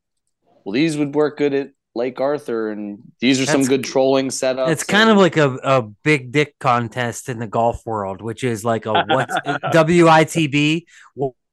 well, 0.64 0.74
these 0.74 0.98
would 0.98 1.14
work 1.16 1.38
good 1.38 1.54
at 1.54 1.72
Lake 1.94 2.22
Arthur, 2.22 2.72
and 2.72 3.00
these 3.20 3.42
are 3.42 3.46
some 3.46 3.64
good 3.64 3.84
trolling 3.84 4.30
setups. 4.30 4.70
it's 4.70 4.84
kind 4.84 5.10
and- 5.10 5.12
of 5.12 5.18
like 5.18 5.38
a, 5.38 5.56
a 5.64 5.82
big 5.82 6.32
dick 6.32 6.56
contest 6.60 7.28
in 7.30 7.38
the 7.40 7.48
golf 7.48 7.86
world 7.86 8.22
which 8.22 8.44
is 8.44 8.64
like 8.64 8.86
a 8.86 8.94
what's 9.10 9.36
witb 9.46 10.86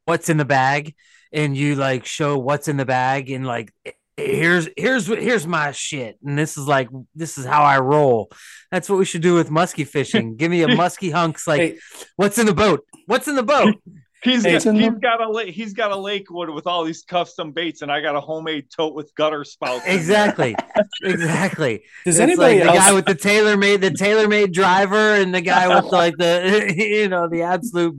what's 0.04 0.28
in 0.28 0.36
the 0.36 0.44
bag 0.44 0.94
and 1.32 1.56
you 1.56 1.74
like 1.74 2.06
show 2.06 2.38
what's 2.38 2.68
in 2.68 2.76
the 2.76 2.84
bag 2.84 3.30
and 3.30 3.46
like 3.46 3.72
here's 4.16 4.68
here's 4.76 5.06
here's 5.06 5.46
my 5.46 5.70
shit 5.72 6.18
and 6.24 6.38
this 6.38 6.56
is 6.56 6.66
like 6.66 6.88
this 7.14 7.36
is 7.38 7.44
how 7.44 7.62
i 7.62 7.78
roll 7.78 8.30
that's 8.70 8.88
what 8.88 8.98
we 8.98 9.04
should 9.04 9.22
do 9.22 9.34
with 9.34 9.48
muskie 9.50 9.86
fishing 9.86 10.36
give 10.36 10.50
me 10.50 10.62
a 10.62 10.66
muskie 10.82 11.12
hunks 11.12 11.46
like 11.46 11.60
Hey. 11.60 11.78
what's 12.16 12.38
in 12.38 12.46
the 12.46 12.54
boat 12.54 12.84
what's 13.06 13.28
in 13.28 13.36
the 13.36 13.42
boat 13.42 13.74
he's 14.22 14.44
Hey, 14.44 14.50
got, 14.52 14.56
it's 14.56 14.66
in 14.66 14.76
he's 14.76 14.92
the- 14.92 14.98
got 15.00 15.20
a 15.20 15.50
he's 15.50 15.72
got 15.72 15.90
a 15.92 15.96
lakewood 15.96 16.50
with 16.50 16.66
all 16.66 16.84
these 16.84 17.02
custom 17.02 17.52
baits 17.52 17.82
and 17.82 17.90
i 17.92 18.00
got 18.00 18.16
a 18.16 18.20
homemade 18.20 18.66
tote 18.70 18.94
with 18.94 19.14
gutter 19.14 19.44
spouts 19.44 19.84
exactly. 19.86 20.54
Exactly. 21.02 21.82
Does 22.04 22.16
It's 22.16 22.20
anybody 22.20 22.58
like 22.58 22.66
the 22.72 22.78
guy 22.78 22.92
with 22.92 23.06
the 23.06 23.14
tailor 23.14 23.56
made 23.56 23.80
the 23.80 23.90
tailor 23.92 24.26
made 24.28 24.52
driver 24.52 25.14
and 25.14 25.32
the 25.34 25.40
guy 25.40 25.68
with 25.74 25.92
like 25.92 26.16
the 26.16 26.74
you 26.76 27.08
know 27.08 27.28
the 27.28 27.42
absolute 27.42 27.96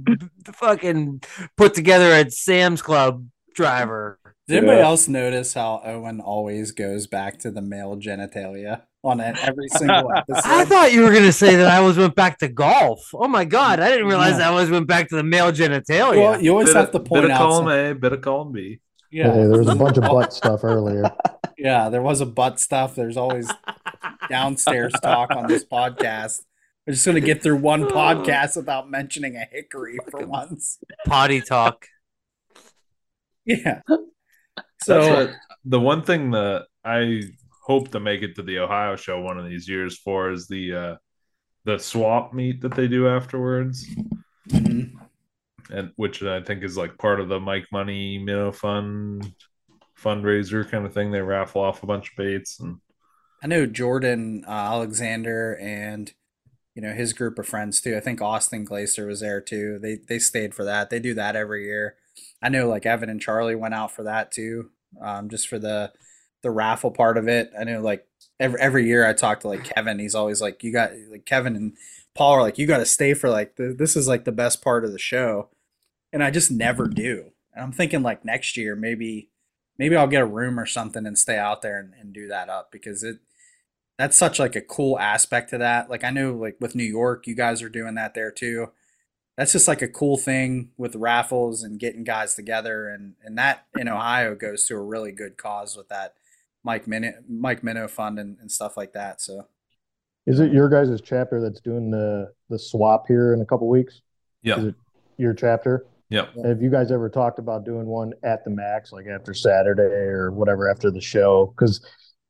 fucking 0.53 1.21
put 1.55 1.73
together 1.73 2.11
at 2.11 2.33
Sam's 2.33 2.81
Club 2.81 3.25
driver. 3.55 4.18
Does 4.49 4.57
anybody 4.57 4.79
Yeah. 4.79 4.85
else 4.87 5.07
notice 5.07 5.53
how 5.53 5.79
Owen 5.85 6.19
always 6.19 6.71
goes 6.71 7.05
back 7.05 7.37
to 7.39 7.51
the 7.51 7.61
male 7.61 7.95
genitalia 7.97 8.81
on 9.03 9.19
it 9.19 9.37
every 9.47 9.67
single 9.77 10.11
episode? 10.11 10.41
I 10.43 10.65
thought 10.65 10.91
you 10.91 11.03
were 11.03 11.13
gonna 11.13 11.31
say 11.31 11.55
that 11.55 11.67
I 11.67 11.77
always 11.77 11.97
went 11.97 12.15
back 12.15 12.39
to 12.39 12.47
golf. 12.47 13.11
Oh 13.13 13.27
my 13.27 13.45
god, 13.45 13.79
I 13.79 13.89
didn't 13.91 14.07
realize 14.07 14.39
Yeah. 14.39 14.47
I 14.47 14.49
always 14.51 14.71
went 14.71 14.87
back 14.87 15.07
to 15.09 15.15
the 15.17 15.23
male 15.23 15.51
genitalia. 15.51 16.17
well, 16.17 16.41
you 16.41 16.49
always 16.51 16.69
bit 16.69 16.75
have 16.77 16.85
of, 16.87 16.91
to 16.93 16.99
bit 16.99 17.07
point 17.07 17.25
of 17.25 17.31
out. 17.31 17.37
column 17.37 17.65
some- 17.67 17.71
A, 17.71 17.93
bit 17.93 18.11
of 18.13 18.21
column 18.21 18.51
B. 18.51 18.79
yeah, 19.11 19.31
Hey, 19.31 19.45
there 19.45 19.59
was 19.59 19.67
a 19.67 19.75
bunch 19.75 19.97
of 19.97 20.03
butt 20.11 20.33
stuff 20.33 20.63
earlier. 20.63 21.11
yeah, 21.55 21.89
there 21.89 22.01
was 22.01 22.19
a 22.19 22.25
butt 22.25 22.59
stuff. 22.59 22.95
There's 22.95 23.17
always 23.17 23.47
downstairs 24.29 24.93
talk 25.03 25.29
on 25.29 25.45
this 25.47 25.63
podcast. 25.63 26.41
We're 26.87 26.93
just 26.93 27.05
gonna 27.05 27.19
get 27.19 27.43
through 27.43 27.57
one 27.57 27.83
podcast 27.87 28.55
without 28.55 28.89
mentioning 28.89 29.35
a 29.35 29.45
hickory 29.51 29.99
for 30.09 30.25
once. 30.25 30.79
potty 31.05 31.39
talk. 31.39 31.85
Yeah. 33.45 33.81
So 34.83 35.01
So 35.01 35.33
the 35.65 35.79
one 35.79 36.03
thing 36.03 36.31
that 36.31 36.67
I 36.83 37.23
hope 37.63 37.91
to 37.91 37.99
make 37.99 38.21
it 38.21 38.35
to 38.35 38.43
the 38.43 38.59
Ohio 38.59 38.95
show 38.95 39.21
one 39.21 39.37
of 39.37 39.45
these 39.45 39.67
years 39.67 39.97
for 39.97 40.31
is 40.31 40.47
the 40.47 40.73
uh 40.73 40.95
the 41.65 41.77
swap 41.77 42.33
meet 42.33 42.61
that 42.61 42.73
they 42.75 42.87
do 42.87 43.07
afterwards, 43.07 43.85
mhm. 44.49 44.93
and 45.69 45.91
which 45.97 46.23
I 46.23 46.41
think 46.41 46.63
is 46.63 46.77
like 46.77 46.97
part 46.97 47.19
of 47.19 47.29
the 47.29 47.39
Mike 47.39 47.67
Money 47.71 48.17
Minnow 48.17 48.51
Fund 48.51 49.33
fundraiser 50.01 50.69
kind 50.69 50.85
of 50.85 50.93
thing. 50.93 51.11
They 51.11 51.21
raffle 51.21 51.61
off 51.61 51.83
a 51.83 51.87
bunch 51.87 52.11
of 52.11 52.15
baits 52.17 52.59
and 52.59 52.79
I 53.41 53.47
know 53.47 53.65
Jordan 53.65 54.43
uh, 54.47 54.51
Alexander 54.51 55.57
and 55.61 56.11
you 56.75 56.81
know 56.81 56.93
his 56.93 57.13
group 57.13 57.39
of 57.39 57.47
friends 57.47 57.81
too. 57.81 57.95
I 57.97 57.99
think 57.99 58.21
Austin 58.21 58.65
Glacier 58.65 59.07
was 59.07 59.21
there 59.21 59.41
too. 59.41 59.79
They 59.79 59.95
they 60.07 60.19
stayed 60.19 60.53
for 60.55 60.63
that. 60.65 60.89
They 60.89 60.99
do 60.99 61.13
that 61.15 61.35
every 61.35 61.65
year. 61.65 61.95
I 62.41 62.49
know 62.49 62.67
like 62.67 62.85
Evan 62.85 63.09
and 63.09 63.21
Charlie 63.21 63.55
went 63.55 63.73
out 63.73 63.91
for 63.91 64.03
that 64.03 64.31
too, 64.31 64.69
um, 65.01 65.29
just 65.29 65.47
for 65.47 65.59
the 65.59 65.91
the 66.41 66.51
raffle 66.51 66.91
part 66.91 67.17
of 67.17 67.27
it. 67.27 67.51
I 67.59 67.63
know 67.65 67.81
like 67.81 68.07
every 68.39 68.59
every 68.59 68.87
year 68.87 69.05
I 69.05 69.13
talk 69.13 69.41
to 69.41 69.47
like 69.47 69.63
Kevin. 69.63 69.99
He's 69.99 70.15
always 70.15 70.41
like, 70.41 70.63
you 70.63 70.71
got 70.71 70.91
like 71.11 71.25
Kevin 71.25 71.55
and 71.55 71.73
Paul 72.15 72.33
are 72.33 72.41
like, 72.41 72.57
you 72.57 72.67
got 72.67 72.77
to 72.77 72.85
stay 72.85 73.13
for 73.13 73.29
like 73.29 73.55
the, 73.55 73.75
this 73.77 73.95
is 73.95 74.07
like 74.07 74.25
the 74.25 74.31
best 74.31 74.61
part 74.61 74.85
of 74.85 74.91
the 74.91 74.99
show, 74.99 75.49
and 76.11 76.23
I 76.23 76.31
just 76.31 76.51
never 76.51 76.87
do. 76.87 77.31
And 77.53 77.63
I'm 77.63 77.71
thinking 77.71 78.03
like 78.03 78.23
next 78.23 78.57
year 78.57 78.75
maybe 78.75 79.29
maybe 79.77 79.95
I'll 79.95 80.07
get 80.07 80.21
a 80.21 80.25
room 80.25 80.59
or 80.59 80.65
something 80.65 81.05
and 81.05 81.17
stay 81.17 81.37
out 81.37 81.61
there 81.61 81.79
and, 81.79 81.93
and 81.99 82.13
do 82.13 82.27
that 82.27 82.49
up 82.49 82.71
because 82.71 83.03
it 83.03 83.17
that's 83.97 84.17
such 84.17 84.39
like 84.39 84.55
a 84.55 84.61
cool 84.61 84.97
aspect 84.97 85.49
to 85.49 85.57
that. 85.57 85.89
Like 85.89 86.03
I 86.05 86.09
know 86.09 86.33
like 86.33 86.55
with 86.61 86.75
New 86.75 86.85
York, 86.85 87.27
you 87.27 87.35
guys 87.35 87.61
are 87.61 87.69
doing 87.69 87.95
that 87.95 88.13
there 88.13 88.31
too. 88.31 88.71
That's 89.39 89.53
just 89.53 89.69
like 89.69 89.81
a 89.81 89.87
cool 89.87 90.17
thing 90.17 90.71
with 90.77 90.97
raffles 90.97 91.63
and 91.63 91.79
getting 91.79 92.03
guys 92.03 92.35
together 92.35 92.89
and 92.89 93.13
and 93.23 93.37
that 93.37 93.67
in 93.77 93.87
Ohio 93.87 94.35
goes 94.35 94.65
to 94.65 94.75
a 94.75 94.81
really 94.81 95.13
good 95.13 95.37
cause 95.37 95.77
with 95.77 95.87
that 95.87 96.15
Mike 96.61 96.87
Minnow 96.89 97.13
Mike 97.29 97.63
Minnow 97.63 97.87
fund 97.87 98.19
and, 98.19 98.35
and 98.41 98.51
stuff 98.51 98.75
like 98.75 98.91
that. 98.91 99.21
So 99.21 99.47
Is 100.27 100.41
it 100.41 100.51
your 100.51 100.67
guys' 100.67 100.99
chapter 100.99 101.39
that's 101.39 101.61
doing 101.61 101.89
the 101.89 102.33
the 102.49 102.59
swap 102.59 103.05
here 103.07 103.33
in 103.33 103.39
a 103.39 103.45
couple 103.45 103.69
weeks? 103.69 103.93
Is 103.93 104.01
Yeah. 104.43 104.59
it 104.65 104.75
your 105.15 105.33
chapter? 105.33 105.85
Yep. 106.09 106.33
Have 106.43 106.61
you 106.61 106.69
guys 106.69 106.91
ever 106.91 107.07
talked 107.09 107.39
about 107.39 107.63
doing 107.63 107.85
one 107.85 108.11
at 108.23 108.43
the 108.43 108.49
max, 108.49 108.91
like 108.91 109.05
after 109.07 109.33
Saturday 109.33 109.83
or 109.83 110.31
whatever 110.31 110.69
after 110.69 110.91
the 110.91 110.99
show? 110.99 111.53
Because 111.55 111.79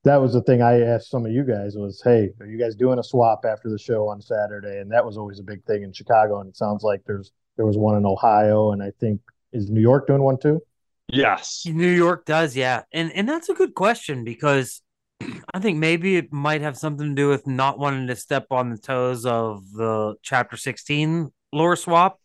that 0.03 0.17
was 0.17 0.33
the 0.33 0.41
thing 0.43 0.61
I 0.61 0.81
asked 0.81 1.09
some 1.09 1.25
of 1.25 1.31
you 1.31 1.43
guys 1.43 1.75
was, 1.75 2.01
hey, 2.03 2.29
are 2.39 2.45
you 2.45 2.57
guys 2.57 2.75
doing 2.75 2.99
a 2.99 3.03
swap 3.03 3.43
after 3.45 3.69
the 3.69 3.77
show 3.77 4.07
on 4.07 4.21
Saturday? 4.21 4.79
And 4.79 4.91
that 4.91 5.05
was 5.05 5.17
always 5.17 5.39
a 5.39 5.43
big 5.43 5.63
thing 5.65 5.83
in 5.83 5.91
Chicago. 5.91 6.39
And 6.39 6.49
it 6.49 6.55
sounds 6.55 6.83
like 6.83 7.01
there's 7.05 7.31
there 7.59 7.65
was 7.65 7.77
one 7.77 7.97
in 7.97 8.05
Ohio, 8.05 8.71
and 8.71 8.81
I 8.81 8.91
think 9.01 9.19
is 9.51 9.69
New 9.69 9.81
York 9.81 10.07
doing 10.07 10.21
one 10.21 10.39
too? 10.39 10.61
Yes. 11.09 11.65
New 11.65 11.89
York 11.89 12.25
does, 12.25 12.55
yeah, 12.55 12.83
and 12.93 13.11
and 13.11 13.27
that's 13.27 13.49
a 13.49 13.53
good 13.53 13.75
question 13.75 14.23
because 14.23 14.81
I 15.53 15.59
think 15.59 15.77
maybe 15.77 16.15
it 16.15 16.31
might 16.31 16.61
have 16.61 16.77
something 16.77 17.09
to 17.09 17.15
do 17.15 17.27
with 17.27 17.45
not 17.45 17.77
wanting 17.77 18.07
to 18.07 18.15
step 18.15 18.47
on 18.51 18.69
the 18.69 18.77
toes 18.77 19.25
of 19.25 19.69
the 19.73 20.15
Chapter 20.21 20.55
16 20.55 21.31
lure 21.51 21.75
swap, 21.75 22.21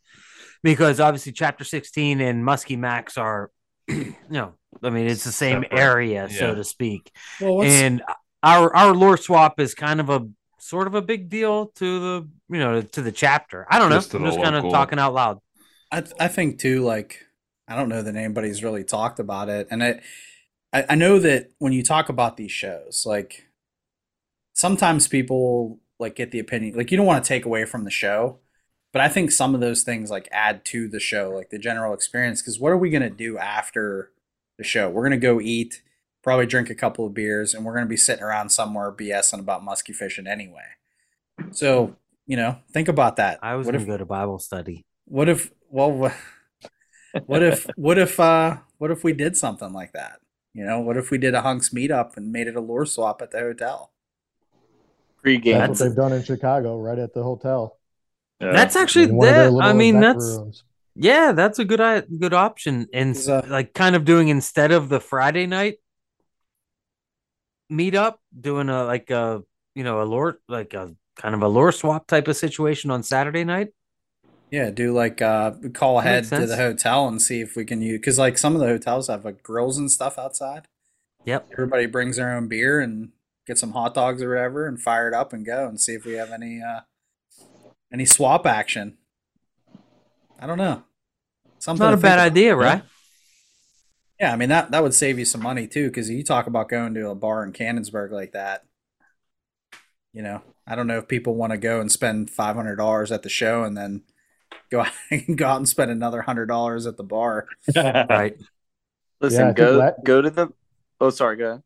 because 0.63 1.01
obviously 1.01 1.33
Chapter 1.33 1.65
16 1.65 2.21
and 2.21 2.45
Muskie 2.45 2.79
Max 2.79 3.19
are, 3.19 3.51
you 3.89 4.15
know, 4.31 4.55
I 4.83 4.91
mean 4.91 5.07
it's 5.07 5.25
the 5.25 5.33
same 5.33 5.63
Separate. 5.63 5.79
area, 5.79 6.29
Yeah. 6.31 6.39
so 6.39 6.55
to 6.55 6.65
speak, 6.65 7.11
well, 7.41 7.63
and 7.63 8.03
our 8.43 8.75
our 8.75 8.95
lure 8.95 9.17
swap 9.17 9.61
is 9.61 9.75
kind 9.75 10.01
of 10.01 10.11
a 10.11 10.27
sort 10.59 10.87
of 10.87 10.95
a 10.95 11.03
big 11.03 11.29
deal 11.29 11.67
to 11.77 12.01
the 12.01 12.29
you 12.49 12.59
know 12.59 12.83
to 12.83 13.03
the 13.03 13.13
chapter. 13.13 13.67
I 13.71 13.79
don't 13.79 13.91
know, 13.91 13.97
Just 13.97 14.11
to 14.13 14.19
I'm 14.19 14.25
just 14.25 14.41
kind 14.41 14.57
of 14.57 14.65
talking 14.71 14.99
out 14.99 15.15
loud. 15.15 15.39
I 15.91 16.01
th- 16.01 16.15
I 16.19 16.29
think 16.29 16.59
too 16.59 16.83
like 16.83 17.21
I 17.69 17.77
don't 17.77 17.89
know 17.89 18.03
that 18.03 18.15
anybody's 18.17 18.63
really 18.63 18.85
talked 18.85 19.19
about 19.19 19.49
it, 19.49 19.69
and 19.71 19.83
it 19.83 20.03
I, 20.73 20.85
I 20.91 20.95
know 20.95 21.19
that 21.19 21.51
when 21.59 21.73
you 21.73 21.83
talk 21.83 22.09
about 22.09 22.37
these 22.37 22.53
shows, 22.53 23.05
like 23.07 23.47
sometimes 24.53 25.09
people 25.09 25.81
like 25.99 26.17
get 26.17 26.31
the 26.31 26.39
opinion 26.41 26.77
like 26.77 26.91
you 26.91 26.97
don't 26.97 27.07
want 27.07 27.23
to 27.25 27.29
take 27.29 27.45
away 27.45 27.65
from 27.65 27.85
the 27.85 27.91
show, 27.91 28.39
but 28.93 29.01
I 29.01 29.09
think 29.09 29.31
some 29.31 29.55
of 29.55 29.61
those 29.61 29.83
things 29.83 30.11
like 30.11 30.29
add 30.33 30.65
to 30.67 30.89
the 30.89 31.01
show, 31.01 31.31
like 31.31 31.51
the 31.51 31.59
general 31.59 31.95
experience. 31.95 32.43
Because 32.43 32.59
what 32.59 32.73
are 32.73 32.77
we 32.79 32.91
gonna 32.91 33.11
do 33.11 33.39
after 33.39 34.11
the 34.59 34.65
show? 34.65 34.89
We're 34.91 35.03
gonna 35.05 35.17
go 35.17 35.41
eat, 35.41 35.83
probably 36.23 36.47
drink 36.47 36.71
a 36.71 36.75
couple 36.75 37.07
of 37.07 37.15
beers, 37.15 37.55
and 37.55 37.65
we're 37.65 37.75
gonna 37.75 37.87
be 37.87 37.97
sitting 37.97 38.25
around 38.25 38.51
somewhere 38.51 38.93
BSing 38.93 39.41
about 39.41 39.65
musky 39.65 39.93
fishing 39.93 40.27
anyway. 40.27 40.67
So 41.53 41.97
you 42.27 42.37
know, 42.37 42.59
think 42.73 42.89
about 42.89 43.17
that. 43.17 43.39
I 43.43 43.55
was 43.55 43.67
what 43.67 43.73
going 43.73 43.83
if 43.83 43.87
to 43.87 43.93
go 43.93 43.99
to 43.99 44.07
Bible 44.07 44.39
study. 44.39 44.85
what 45.05 45.29
if 45.29 45.53
well 45.69 46.13
what 47.27 47.43
if 47.43 47.67
what 47.77 47.99
if 47.99 48.19
uh 48.19 48.59
what 48.79 48.91
if 48.91 49.05
we 49.05 49.13
did 49.13 49.37
something 49.37 49.73
like 49.73 49.93
that 49.93 50.21
you 50.53 50.65
know 50.65 50.81
what 50.81 50.97
if 50.97 51.11
we 51.11 51.19
did 51.19 51.35
a 51.35 51.43
hunks 51.43 51.71
meetup 51.71 52.17
and 52.17 52.33
made 52.33 52.47
it 52.47 52.57
a 52.57 52.61
lure 52.61 52.87
swap 52.87 53.21
at 53.23 53.31
the 53.31 53.39
hotel 53.39 53.91
Pre-game. 55.25 55.57
That's 55.57 55.69
That's 55.69 55.81
what 55.81 55.87
they've 55.89 55.97
done 55.97 56.13
in 56.13 56.23
Chicago, 56.23 56.79
right 56.79 56.99
at 56.99 57.15
the 57.15 57.23
hotel. 57.23 57.79
Yeah. 58.41 58.53
That's 58.53 58.77
actually 58.77 59.07
In 59.07 59.17
one 59.17 59.29
of 59.29 59.35
their 59.35 59.51
that. 59.51 59.63
I 59.63 59.73
mean, 59.73 59.99
that's 59.99 60.23
rooms. 60.23 60.65
Yeah, 60.97 61.33
that's 61.33 61.59
a 61.59 61.65
good 61.65 61.81
i- 61.81 62.03
good 62.03 62.35
option, 62.35 62.87
and 62.93 63.17
uh, 63.29 63.43
like 63.49 63.75
kind 63.75 63.97
of 63.97 64.05
doing 64.05 64.29
instead 64.29 64.71
of 64.73 64.89
the 64.89 65.01
Friday 65.01 65.47
night 65.47 65.79
meetup, 67.73 68.17
doing 68.39 68.69
a 68.69 68.85
like 68.85 69.11
a 69.11 69.43
you 69.75 69.85
know 69.85 70.03
a 70.03 70.05
lure 70.05 70.39
like 70.49 70.75
a 70.75 70.95
kind 71.17 71.35
of 71.35 71.43
a 71.43 71.49
lure 71.49 71.73
swap 71.73 72.07
type 72.07 72.29
of 72.29 72.37
situation 72.37 72.91
on 72.91 73.03
Saturday 73.03 73.45
night. 73.45 73.69
yeah 74.51 74.71
do 74.71 74.93
like 74.93 75.21
uh 75.23 75.53
call 75.73 75.99
ahead 75.99 76.25
to 76.25 76.47
the 76.47 76.57
hotel 76.57 77.09
and 77.09 77.21
see 77.23 77.41
if 77.41 77.57
we 77.57 77.65
can 77.65 77.81
use 77.83 77.99
because 77.99 78.19
like 78.19 78.37
some 78.39 78.55
of 78.55 78.61
the 78.61 78.67
hotels 78.67 79.09
have 79.09 79.25
like 79.25 79.43
grills 79.43 79.79
and 79.79 79.91
stuff 79.91 80.19
outside 80.19 80.69
Yep. 81.25 81.49
everybody 81.53 81.87
brings 81.87 82.17
their 82.17 82.33
own 82.37 82.49
beer 82.49 82.81
and 82.81 83.11
get 83.47 83.59
some 83.59 83.73
hot 83.73 83.95
dogs 83.95 84.23
or 84.23 84.29
whatever 84.31 84.67
and 84.67 84.81
fire 84.81 85.09
it 85.09 85.15
up 85.15 85.33
and 85.33 85.47
go 85.47 85.67
and 85.67 85.81
see 85.81 85.95
if 85.95 86.05
we 86.05 86.13
have 86.15 86.31
any 86.33 86.61
uh 86.63 86.81
any 87.93 88.05
swap 88.05 88.47
action 88.47 88.99
i 90.39 90.47
don't 90.47 90.59
know 90.59 90.83
It's 91.57 91.65
something 91.67 91.85
not 91.85 91.95
a 91.95 91.97
bad 91.97 92.19
about. 92.19 92.27
idea, 92.27 92.55
right? 92.57 92.83
Yeah, 94.21 94.33
I 94.33 94.37
mean 94.37 94.49
that 94.49 94.71
that 94.71 94.83
would 94.83 94.95
save 94.95 95.19
you 95.19 95.25
some 95.25 95.43
money 95.43 95.67
too, 95.67 95.89
because 95.89 96.09
you 96.09 96.23
talk 96.23 96.47
about 96.47 96.69
going 96.69 96.95
to 96.95 97.09
a 97.11 97.15
bar 97.15 97.43
in 97.45 97.53
Canonsburg 97.53 98.11
like 98.13 98.33
that. 98.33 98.65
You 100.13 100.23
know, 100.23 100.43
I 100.67 100.77
don't 100.77 100.87
know 100.87 100.99
if 100.99 101.09
people 101.09 101.35
want 101.35 101.51
to 101.53 101.59
go 101.59 101.81
and 101.81 101.91
spend 101.91 102.31
five 102.31 102.55
hundred 102.57 102.77
dollars 102.77 103.11
at 103.11 103.23
the 103.23 103.29
show 103.29 103.65
and 103.65 103.77
then 103.77 104.03
go 104.71 104.81
out, 104.83 104.93
go 105.37 105.47
out 105.47 105.57
and 105.57 105.69
spend 105.69 105.91
another 105.91 106.23
hundred 106.23 106.47
dollars 106.47 106.87
at 106.87 106.97
the 106.97 107.03
bar. 107.05 107.49
Right. 107.77 108.37
Listen, 109.21 109.49
Yeah, 109.49 109.53
go 109.53 109.79
la- 109.79 109.91
go 110.05 110.23
to 110.23 110.31
the. 110.31 110.49
Oh, 111.01 111.11
sorry. 111.11 111.37
Go 111.37 111.47
ahead. 111.47 111.63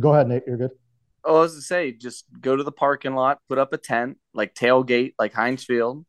Go 0.00 0.14
ahead, 0.14 0.28
Nate. 0.28 0.44
You're 0.46 0.56
good. 0.56 0.70
Oh, 1.24 1.36
I 1.36 1.40
was 1.40 1.54
to 1.54 1.60
say, 1.62 1.92
just 1.92 2.24
go 2.40 2.56
to 2.56 2.62
the 2.62 2.72
parking 2.72 3.14
lot, 3.14 3.38
put 3.48 3.58
up 3.58 3.72
a 3.72 3.78
tent, 3.78 4.18
like 4.34 4.54
tailgate, 4.54 5.14
like 5.18 5.32
Heinz 5.34 5.62
Field, 5.64 6.04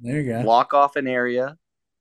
There 0.00 0.20
you 0.20 0.32
go. 0.32 0.42
block 0.42 0.74
off 0.74 0.96
an 0.96 1.06
area, 1.06 1.56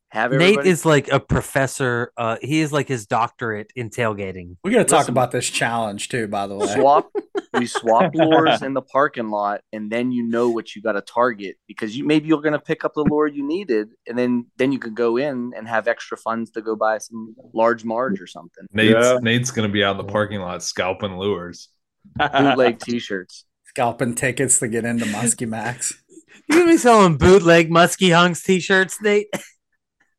have 0.09 0.31
Nate 0.31 0.41
everybody. 0.41 0.69
is 0.69 0.85
like 0.85 1.11
a 1.11 1.19
professor. 1.19 2.11
Uh, 2.17 2.37
he 2.41 2.61
is 2.61 2.71
like 2.71 2.87
his 2.87 3.05
doctorate 3.07 3.71
in 3.75 3.89
tailgating. 3.89 4.57
We 4.63 4.71
got 4.71 4.79
to 4.79 4.85
talk 4.85 4.99
Listen. 5.01 5.11
about 5.13 5.31
this 5.31 5.49
challenge 5.49 6.09
too, 6.09 6.27
by 6.27 6.47
the 6.47 6.55
way. 6.55 6.67
swap. 6.73 7.09
we 7.53 7.65
swap 7.67 8.11
lures 8.15 8.61
in 8.61 8.73
the 8.73 8.81
parking 8.81 9.29
lot, 9.29 9.61
and 9.71 9.91
then 9.91 10.11
you 10.11 10.23
know 10.23 10.49
what 10.49 10.75
you 10.75 10.81
got 10.81 10.93
to 10.93 11.01
target 11.01 11.55
because 11.67 11.95
you 11.97 12.03
maybe 12.03 12.27
you're 12.27 12.41
going 12.41 12.53
to 12.53 12.59
pick 12.59 12.83
up 12.83 12.93
the 12.95 13.03
lure 13.03 13.27
you 13.27 13.45
needed, 13.47 13.89
and 14.07 14.17
then 14.17 14.47
then 14.57 14.71
you 14.71 14.79
could 14.79 14.95
go 14.95 15.17
in 15.17 15.51
and 15.55 15.67
have 15.67 15.87
extra 15.87 16.17
funds 16.17 16.51
to 16.51 16.61
go 16.61 16.75
buy 16.75 16.97
some 16.97 17.35
large 17.53 17.83
marge 17.85 18.19
or 18.21 18.27
something. 18.27 18.65
Nate's 18.71 18.93
Yeah. 18.93 19.19
Nate's 19.21 19.51
gonna 19.51 19.69
be 19.69 19.83
out 19.83 19.99
in 19.99 20.05
the 20.05 20.11
parking 20.11 20.41
lot 20.41 20.61
scalping 20.63 21.15
lures. 21.17 21.69
Bootleg 22.17 22.79
T-shirts. 22.79 23.45
Scalping 23.65 24.13
tickets 24.13 24.59
to 24.59 24.67
get 24.67 24.85
into 24.85 25.05
Muskie 25.05 25.47
Max. 25.47 26.02
You 26.47 26.59
gonna 26.59 26.71
be 26.71 26.77
selling 26.77 27.17
bootleg 27.17 27.69
Muskie 27.69 28.13
Hunks 28.13 28.43
t-shirts, 28.43 29.01
Nate? 29.01 29.27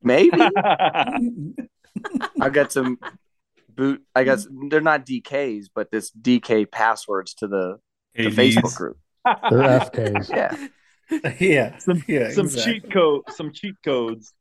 Maybe 0.03 0.31
I 2.41 2.49
got 2.53 2.73
some 2.73 2.99
boot. 3.69 4.03
I 4.15 4.25
guess 4.25 4.47
they're 4.69 4.81
not 4.81 5.07
DKs, 5.07 5.67
but 5.75 5.91
this 5.91 6.11
DK 6.11 6.71
passwords 6.71 7.35
to 7.35 7.49
the, 7.49 7.79
the 8.15 8.25
Facebook 8.31 8.75
group. 8.77 8.99
They're 9.25 9.81
FKs. 9.81 10.29
Yeah, 10.31 11.33
yeah, 11.41 11.79
some 11.79 12.03
yeah, 12.07 12.31
some 12.31 12.47
exactly. 12.47 12.81
cheat 12.81 12.93
code, 12.93 13.23
some 13.31 13.53
cheat 13.53 13.75
codes. 13.85 14.33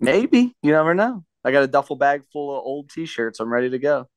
maybe 0.00 0.54
you 0.62 0.72
never 0.72 0.94
know. 0.94 1.24
I 1.44 1.52
got 1.52 1.62
a 1.62 1.66
duffel 1.68 1.96
bag 1.96 2.22
full 2.32 2.56
of 2.56 2.64
old 2.64 2.88
T-shirts. 2.90 3.40
I'm 3.40 3.52
ready 3.52 3.70
to 3.70 3.78
go. 3.78 4.08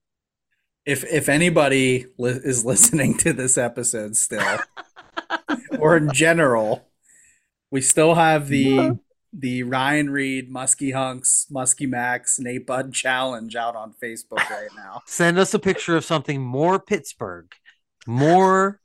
if 0.86 1.04
if 1.04 1.28
anybody 1.30 2.06
li- 2.18 2.40
is 2.44 2.64
listening 2.64 3.18
to 3.20 3.34
this 3.34 3.58
episode 3.58 4.16
still 4.16 4.60
or 5.80 5.98
in 5.98 6.12
general 6.12 6.88
we 7.72 7.82
still 7.82 8.16
have 8.16 8.48
the 8.48 8.98
the 9.34 9.64
ryan 9.64 10.10
reed 10.10 10.52
muskie 10.52 10.94
hunks 10.94 11.46
muskie 11.52 11.88
max 11.88 12.40
nate 12.40 12.66
bud 12.66 12.94
challenge 12.94 13.56
out 13.56 13.76
on 13.76 13.94
facebook 14.02 14.38
right 14.50 14.70
now 14.76 15.02
Send 15.06 15.38
us 15.40 15.54
a 15.54 15.60
picture 15.60 15.96
of 15.96 16.06
something 16.06 16.42
more 16.42 16.80
Pittsburgh, 16.80 17.52
more, 18.06 18.80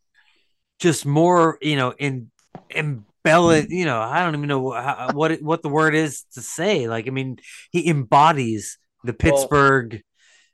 just 0.79 1.07
more. 1.07 1.59
You 1.61 1.77
know, 1.77 1.95
in 1.99 2.31
embellish. 2.71 3.67
You 3.69 3.85
know, 3.85 4.01
I 4.01 4.21
don't 4.21 4.35
even 4.35 4.49
know 4.49 4.71
how, 4.73 5.11
what 5.13 5.33
it, 5.33 5.43
what 5.43 5.63
the 5.63 5.69
word 5.69 5.95
is 5.95 6.25
to 6.35 6.41
say. 6.41 6.89
Like, 6.89 7.07
I 7.07 7.11
mean, 7.11 7.39
he 7.71 7.89
embodies 7.89 8.79
the 9.05 9.13
Pittsburgh. 9.13 10.03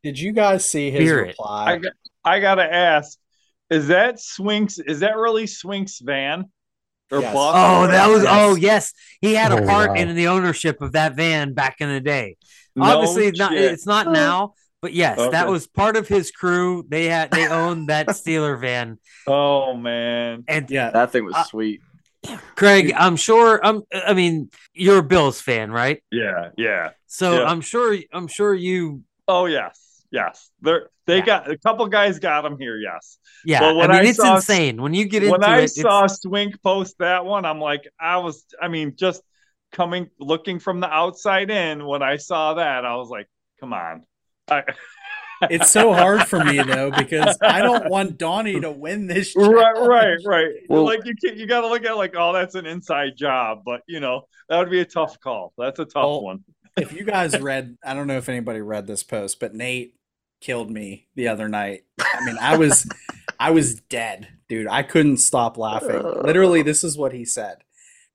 did 0.03 0.19
you 0.19 0.33
guys 0.33 0.65
see 0.65 0.91
his 0.91 1.03
Spirit. 1.03 1.29
reply 1.29 1.81
I 2.25 2.37
I 2.37 2.41
gotta 2.41 2.65
ask, 2.73 3.19
is 3.71 3.89
that 3.89 4.17
Swinks? 4.17 4.81
Is 4.85 5.01
that 5.01 5.17
really 5.17 5.45
Swinks 5.45 6.01
van 6.03 6.47
or 7.11 7.21
Yes. 7.21 7.35
bus? 7.35 7.55
Oh, 7.57 7.87
that 7.89 8.09
was. 8.09 8.23
Yes. 8.23 8.33
Oh, 8.35 8.55
yes, 8.57 8.93
he 9.21 9.35
had 9.35 9.53
a 9.53 9.63
Oh, 9.63 9.67
part 9.67 9.91
wow. 9.91 9.97
in 9.97 10.15
the 10.15 10.29
ownership 10.29 10.81
of 10.83 10.93
that 10.93 11.15
van 11.17 11.55
back 11.55 11.77
in 11.81 11.89
the 11.89 12.01
day. 12.01 12.37
No 12.77 12.85
Obviously, 12.85 13.31
not, 13.33 13.53
it's 13.55 13.87
not 13.87 14.07
now, 14.13 14.55
but 14.81 14.93
yes, 14.93 15.19
that 15.33 15.49
was 15.49 15.67
part 15.67 15.97
of 15.97 16.07
his 16.07 16.31
crew. 16.31 16.85
They 16.89 17.07
had 17.07 17.31
they 17.33 17.47
owned 17.61 17.89
that 17.89 18.07
Steeler 18.09 18.61
van, 18.61 18.99
Oh 19.27 19.75
man. 19.75 20.45
and 20.49 20.71
yeah 20.71 20.91
That 20.91 21.11
thing 21.11 21.25
was 21.25 21.35
Uh, 21.35 21.45
sweet. 21.45 21.81
Craig, 22.57 22.93
I'm 22.97 23.17
sure. 23.17 23.61
I'm. 23.65 23.83
I 23.95 24.13
mean, 24.13 24.51
you're 24.75 24.99
a 24.99 25.03
Bills 25.03 25.41
fan, 25.41 25.71
right? 25.71 26.03
Yeah, 26.11 26.51
yeah. 26.57 26.91
So 27.07 27.41
Yeah. 27.41 27.45
I'm 27.45 27.61
sure. 27.61 27.97
I'm 28.13 28.27
sure 28.27 28.53
you. 28.55 29.03
Oh 29.29 29.47
yes, 29.47 30.05
yes. 30.11 30.51
They're 30.61 30.91
they 31.09 31.19
Yeah. 31.19 31.25
got 31.25 31.51
a 31.51 31.59
couple 31.59 31.87
guys 31.89 32.19
got 32.21 32.43
them 32.43 32.57
here. 32.61 32.77
Yes. 32.79 33.19
Yeah, 33.45 33.63
Well, 33.63 33.77
when 33.79 33.91
I 33.91 33.95
mean, 33.95 34.07
I 34.07 34.09
it's 34.11 34.19
saw- 34.19 34.37
insane 34.37 34.81
when 34.81 34.95
you 34.95 35.07
get 35.07 35.23
into 35.25 35.33
when 35.33 35.43
I 35.43 35.61
it. 35.63 35.69
saw 35.71 36.05
it's, 36.05 36.21
Swink 36.23 36.63
post 36.63 36.97
that 37.01 37.25
one, 37.25 37.45
I'm 37.45 37.61
like, 37.61 37.89
I 38.01 38.19
was. 38.19 38.45
I 38.63 38.69
mean, 38.69 38.95
just 38.97 39.23
coming 39.73 40.09
looking 40.21 40.59
from 40.61 40.81
the 40.81 40.87
outside 40.89 41.51
in. 41.51 41.85
When 41.87 42.03
I 42.03 42.17
saw 42.17 42.55
that, 42.55 42.85
I 42.85 42.95
was 42.97 43.09
like, 43.09 43.27
come 43.59 43.73
on. 43.73 44.05
I, 44.51 44.63
it's 45.51 45.71
so 45.71 45.93
hard 45.93 46.27
for 46.27 46.43
me 46.45 46.63
though 46.63 46.91
because 46.91 47.37
I 47.43 47.61
don't 47.63 47.89
want 47.91 48.19
Donnie 48.19 48.61
to 48.61 48.71
win 48.71 49.07
this. 49.07 49.35
right, 49.37 49.77
right, 49.77 50.19
right. 50.25 50.53
Well- 50.69 50.85
like 50.85 51.05
you 51.07 51.15
can, 51.23 51.39
you 51.39 51.47
got 51.47 51.63
to 51.63 51.69
look 51.69 51.85
at 51.85 51.97
like, 51.97 52.15
oh, 52.17 52.33
that's 52.33 52.55
an 52.55 52.67
inside 52.67 53.17
job, 53.17 53.63
but 53.65 53.81
you 53.89 54.01
know 54.01 54.23
that 54.49 54.59
would 54.59 54.71
be 54.71 54.81
a 54.81 54.85
tough 54.85 55.19
call. 55.21 55.53
That's 55.59 55.79
a 55.79 55.85
tough 55.85 56.03
Well, 56.05 56.23
one. 56.23 56.45
If 56.77 56.93
you 56.93 57.05
guys 57.05 57.39
read, 57.41 57.77
I 57.85 57.93
don't 57.95 58.07
know 58.07 58.19
if 58.19 58.29
anybody 58.29 58.61
read 58.61 58.87
this 58.87 59.03
post, 59.03 59.41
but 59.41 59.53
Nate 59.55 59.95
killed 60.41 60.71
me 60.71 61.07
the 61.15 61.29
other 61.29 61.49
night. 61.49 61.85
I 62.01 62.25
mean, 62.25 62.37
I 62.41 62.57
was, 62.57 62.89
I 63.41 63.51
was 63.51 63.81
dead, 63.81 64.29
dude. 64.49 64.67
I 64.69 64.83
couldn't 64.83 65.19
stop 65.19 65.57
laughing. 65.59 66.03
Literally, 66.23 66.63
this 66.63 66.83
is 66.85 66.97
what 66.99 67.13
he 67.13 67.25
said: 67.25 67.59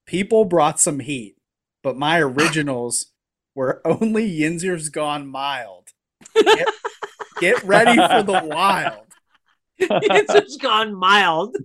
People 0.06 0.45
brought 0.45 0.80
some 0.80 1.00
heat, 1.00 1.38
but 1.82 1.98
my 1.98 2.20
originals 2.20 3.12
were 3.56 3.82
only 3.86 4.30
Yinzer's 4.40 4.90
gone 4.90 5.28
mild. 5.28 5.90
Get, 6.36 6.68
get 7.40 7.64
ready 7.64 7.95
for 7.95 8.24
the 8.24 8.41
wild. 8.45 9.06
it's 9.78 10.34
just 10.34 10.62
gone 10.62 10.94
mild. 10.94 11.56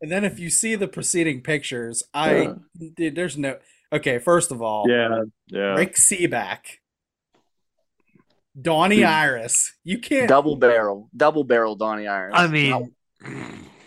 And 0.00 0.10
then 0.10 0.24
if 0.24 0.40
you 0.40 0.50
see 0.50 0.74
the 0.74 0.88
preceding 0.88 1.42
pictures, 1.42 2.02
I 2.12 2.34
Uh. 2.46 2.54
dude, 2.96 3.14
there's 3.14 3.38
no 3.38 3.58
okay. 3.92 4.18
First 4.18 4.50
of 4.50 4.60
all, 4.60 4.84
Yeah, 4.88 5.20
yeah. 5.46 5.74
Rick 5.74 5.94
Sebak, 5.94 6.80
Donnie 8.60 8.96
Dude. 8.96 9.04
Iris. 9.06 9.72
You 9.84 9.98
can't. 9.98 10.28
Double 10.28 10.56
barrel, 10.56 11.08
double 11.16 11.44
barrel 11.44 11.76
Donnie 11.76 12.06
Iris. 12.06 12.34
I 12.36 12.46
mean, 12.48 12.94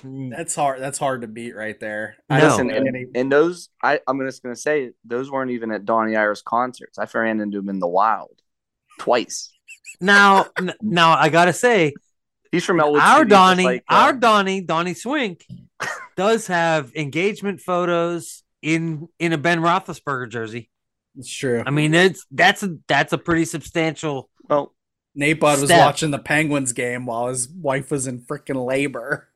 That's 0.04 0.56
hard. 0.56 0.82
That's 0.82 0.98
hard 0.98 1.22
to 1.22 1.28
beat 1.28 1.56
right 1.56 1.80
there. 1.80 2.16
No. 2.30 2.36
I 2.36 2.44
listen, 2.44 2.70
and, 2.70 3.16
and 3.16 3.32
those 3.32 3.70
I 3.82 4.00
I'm 4.08 4.20
just 4.26 4.44
gonna 4.44 4.56
say 4.56 4.92
those 5.04 5.32
weren't 5.32 5.52
even 5.52 5.72
at 5.72 5.86
Donnie 5.86 6.16
Iris 6.16 6.42
concerts. 6.42 7.00
I 7.00 7.08
ran 7.14 7.40
into 7.40 7.60
him 7.60 7.70
in 7.70 7.80
the 7.80 7.88
wild 7.88 8.42
twice. 9.00 9.52
now, 10.00 10.46
n- 10.60 10.74
now 10.82 11.16
I 11.18 11.30
gotta 11.30 11.54
say, 11.54 11.94
He's 12.52 12.64
from 12.66 12.80
Ellwood 12.80 13.02
our 13.02 13.20
City, 13.20 13.30
Donnie, 13.30 13.64
like, 13.64 13.84
uh, 13.90 13.96
our 13.96 14.14
Donnie, 14.14 14.62
Donnie 14.62 14.94
Swink, 14.94 15.46
does 16.16 16.48
have 16.48 16.92
engagement 16.96 17.60
photos 17.62 18.44
in 18.62 19.08
in 19.20 19.34
a 19.34 19.38
Ben 19.38 19.60
Roethlisberger 19.60 20.30
jersey. 20.30 20.70
it's 21.18 21.34
true. 21.34 21.64
I 21.66 21.72
mean, 21.72 21.94
it's 21.94 22.26
that's 22.32 22.64
a 22.64 22.78
that's 22.88 23.14
a 23.14 23.18
pretty 23.18 23.46
substantial. 23.46 24.30
Well, 24.50 24.74
Nate 25.16 25.40
Bud 25.40 25.62
was 25.62 25.70
watching 25.72 26.12
the 26.12 26.20
Penguins 26.20 26.74
game 26.74 27.06
while 27.06 27.28
his 27.28 27.48
wife 27.50 27.92
was 27.92 28.08
in 28.08 28.20
freaking 28.22 28.66
labor. 28.66 29.30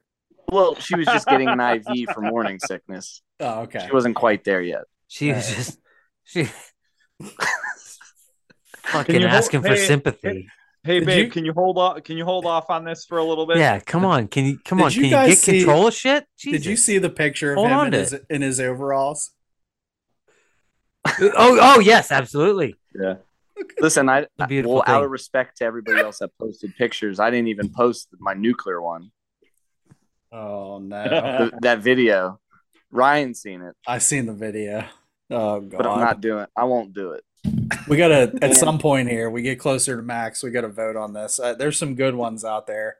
well, 0.52 0.76
she 0.76 0.96
was 0.96 1.06
just 1.08 1.28
getting 1.28 1.48
an 1.48 1.60
IV 1.60 2.10
for 2.14 2.22
morning 2.22 2.60
sickness. 2.60 3.22
Oh, 3.40 3.62
okay. 3.62 3.86
She 3.88 3.94
wasn't 3.94 4.16
quite 4.16 4.44
there 4.44 4.62
yet. 4.62 4.84
She 5.08 5.32
was 5.32 5.48
Right. 5.48 5.56
just 5.56 5.80
she 6.26 6.48
fucking 8.84 9.16
you 9.16 9.22
hold- 9.22 9.32
asking 9.34 9.62
for 9.62 9.70
hey, 9.70 9.86
sympathy. 9.88 10.48
Hey, 10.84 11.00
Did 11.00 11.06
babe, 11.08 11.26
you- 11.26 11.32
can 11.32 11.46
you 11.46 11.54
hold 11.54 11.78
off? 11.78 12.04
Can 12.04 12.18
you 12.18 12.26
hold 12.26 12.46
off 12.46 12.70
on 12.70 12.84
this 12.86 13.06
for 13.06 13.18
a 13.18 13.24
little 13.24 13.46
bit? 13.46 13.58
Yeah, 13.58 13.80
come 13.80 14.06
on. 14.06 14.28
Can 14.28 14.46
you 14.46 14.60
come 14.64 14.78
Did 14.80 14.86
on? 14.86 14.92
you 14.92 15.02
Can 15.10 15.22
you 15.24 15.28
get 15.30 15.38
see- 15.38 15.58
control 15.60 15.88
of 15.88 15.94
shit? 15.94 16.26
Did 16.42 16.66
you 16.66 16.76
see 16.78 16.98
the 16.98 17.10
picture 17.10 17.52
of 17.52 17.58
Hold 17.58 17.70
him 17.70 17.88
in 17.88 17.94
his, 17.94 18.16
in 18.30 18.42
his 18.42 18.60
overalls? 18.60 19.32
Oh, 21.08 21.58
oh 21.62 21.80
yes, 21.80 22.12
absolutely. 22.12 22.76
Yeah. 22.94 23.16
Listen, 23.80 24.10
I 24.10 24.28
a 24.38 24.48
beautiful 24.48 24.76
well, 24.76 24.84
out 24.86 25.04
of 25.04 25.12
respect 25.12 25.58
to 25.58 25.66
everybody 25.66 26.00
else 26.00 26.20
that 26.20 26.32
posted 26.40 26.76
pictures, 26.76 27.20
I 27.20 27.30
didn't 27.30 27.48
even 27.48 27.70
post 27.70 28.10
my 28.20 28.34
nuclear 28.34 28.82
one. 28.82 29.12
Oh 30.32 30.80
no! 30.80 31.40
Th- 31.40 31.52
that 31.62 31.80
video. 31.80 32.40
Ryan's 32.92 33.42
seen 33.42 33.62
it, 33.62 33.76
I 33.88 34.00
seen 34.00 34.26
the 34.26 34.34
video. 34.34 34.86
Oh 35.30 35.62
god! 35.62 35.78
but 35.78 35.88
I'm 35.88 36.00
not 36.00 36.22
doing. 36.22 36.46
I 36.56 36.64
won't 36.66 36.94
do 36.94 37.12
it. 37.12 37.24
We 37.88 37.98
gotta 37.98 38.38
at 38.42 38.56
some 38.56 38.80
point 38.80 39.10
here. 39.10 39.30
We 39.30 39.42
get 39.42 39.60
closer 39.60 39.96
to 39.96 40.02
max. 40.02 40.44
We 40.44 40.52
gotta 40.52 40.68
vote 40.68 40.96
on 40.96 41.14
this. 41.14 41.40
Uh, 41.40 41.54
there's 41.54 41.78
some 41.78 41.96
good 41.96 42.16
ones 42.16 42.44
out 42.44 42.68
there. 42.68 42.98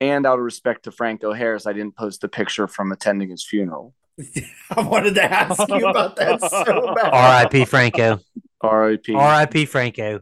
And 0.00 0.26
out 0.26 0.38
of 0.38 0.44
respect 0.44 0.84
to 0.84 0.92
Franco 0.92 1.32
Harris, 1.32 1.66
I 1.66 1.72
didn't 1.72 1.96
post 1.96 2.20
the 2.20 2.28
picture 2.28 2.68
from 2.68 2.92
attending 2.92 3.30
his 3.30 3.42
funeral. 3.44 3.94
I 4.70 4.82
wanted 4.82 5.14
to 5.14 5.24
ask 5.24 5.68
you 5.68 5.86
about 5.86 6.16
that 6.16 6.40
so 6.40 6.94
bad. 6.94 7.10
R.I.P. 7.12 7.64
Franco. 7.64 8.20
R.I.P. 8.60 9.14
R.I.P. 9.14 9.66
Franco. 9.66 10.20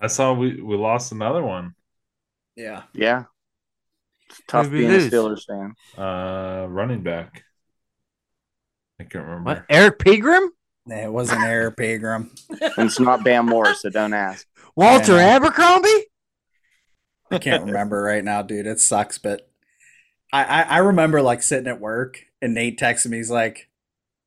I 0.00 0.06
saw 0.06 0.32
we 0.32 0.60
we 0.60 0.76
lost 0.76 1.12
another 1.12 1.42
one. 1.42 1.74
Yeah, 2.56 2.82
Yeah. 2.92 3.24
Tough 4.46 4.64
Who'd 4.66 4.72
we 4.72 4.78
being 4.80 4.90
a 4.90 4.94
lose? 4.94 5.10
Steelers 5.12 5.44
fan. 5.46 5.74
Uh, 5.96 6.66
running 6.68 7.02
back. 7.02 7.44
I 9.00 9.04
can't 9.04 9.24
remember. 9.24 9.50
What? 9.50 9.68
Erric 9.68 9.98
Pegram? 9.98 10.50
Nah, 10.86 10.96
it 11.04 11.12
wasn't 11.12 11.40
Erric 11.40 11.76
Pegram. 11.76 12.30
And 12.60 12.86
it's 12.88 12.98
not 13.00 13.24
Bam 13.24 13.46
Morris, 13.46 13.82
so 13.82 13.90
don't 13.90 14.12
ask. 14.12 14.46
Walter 14.76 15.16
Yeah. 15.16 15.36
Abercrombie? 15.36 16.06
I 17.30 17.38
can't 17.38 17.64
remember 17.66 18.02
right 18.02 18.24
now, 18.24 18.42
dude. 18.42 18.66
It 18.66 18.80
sucks, 18.80 19.18
but 19.18 19.50
I, 20.32 20.44
I 20.44 20.62
I 20.62 20.78
remember 20.78 21.20
like 21.22 21.42
sitting 21.42 21.68
at 21.68 21.80
work 21.80 22.20
and 22.42 22.54
Nate 22.54 22.78
texted 22.78 23.06
me. 23.10 23.18
He's 23.18 23.30
like, 23.30 23.68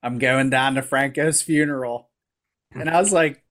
"I'm 0.03 0.19
going 0.19 0.49
down 0.51 0.75
to 0.75 0.83
Franco's 0.83 1.41
funeral," 1.41 2.09
and 2.73 2.89
I 2.89 2.99
was 2.99 3.11
like, 3.11 3.43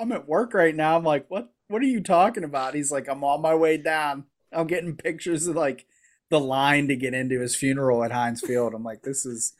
"I'm 0.00 0.12
at 0.12 0.28
work 0.28 0.54
right 0.54 0.74
now." 0.74 0.96
I'm 0.96 1.04
like, 1.04 1.26
"What? 1.28 1.52
What 1.68 1.82
are 1.82 1.86
you 1.86 2.00
talking 2.00 2.44
about?" 2.44 2.74
He's 2.74 2.92
like, 2.92 3.08
"I'm 3.08 3.24
on 3.24 3.42
my 3.42 3.54
way 3.54 3.76
down. 3.76 4.24
I'm 4.52 4.66
getting 4.66 4.96
pictures 4.96 5.46
of 5.46 5.56
like 5.56 5.86
the 6.30 6.40
line 6.40 6.88
to 6.88 6.96
get 6.96 7.14
into 7.14 7.40
his 7.40 7.56
funeral 7.56 8.04
at 8.04 8.12
Heinz 8.12 8.40
Field." 8.40 8.74
I'm 8.74 8.84
like, 8.84 9.02
"This 9.02 9.26
is." 9.26 9.54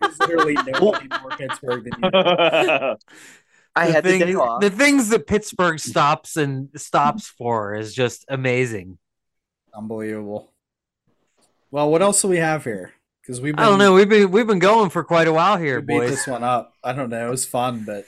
There's 0.00 0.20
literally 0.20 0.54
nobody 0.54 1.08
more 1.20 1.30
Pittsburgh 1.30 1.84
than 1.84 1.94
you. 2.02 2.10
I 3.74 3.86
the 3.86 3.92
had 3.92 4.04
the 4.04 4.18
day 4.18 4.34
off. 4.34 4.60
The 4.60 4.70
things 4.70 5.08
that 5.08 5.26
Pittsburgh 5.26 5.78
stops 5.78 6.36
and 6.36 6.68
stops 6.76 7.26
for 7.26 7.74
is 7.74 7.94
just 7.94 8.24
amazing. 8.28 8.98
Unbelievable. 9.74 10.52
Well, 11.70 11.90
what 11.90 12.02
else 12.02 12.20
do 12.20 12.28
we 12.28 12.36
have 12.36 12.64
here? 12.64 12.92
Because 13.22 13.40
we've 13.40 13.56
been, 13.56 13.64
I 13.64 13.68
don't 13.68 13.78
know. 13.78 13.94
We've 13.94 14.08
been 14.08 14.30
we've 14.30 14.46
been 14.46 14.58
going 14.58 14.90
for 14.90 15.04
quite 15.04 15.26
a 15.26 15.32
while 15.32 15.56
here, 15.56 15.80
we 15.80 15.86
beat 15.86 15.98
boys. 15.98 16.10
this 16.10 16.26
one 16.26 16.44
up. 16.44 16.74
I 16.84 16.92
don't 16.92 17.08
know. 17.08 17.28
It 17.28 17.30
was 17.30 17.46
fun, 17.46 17.84
but 17.86 18.04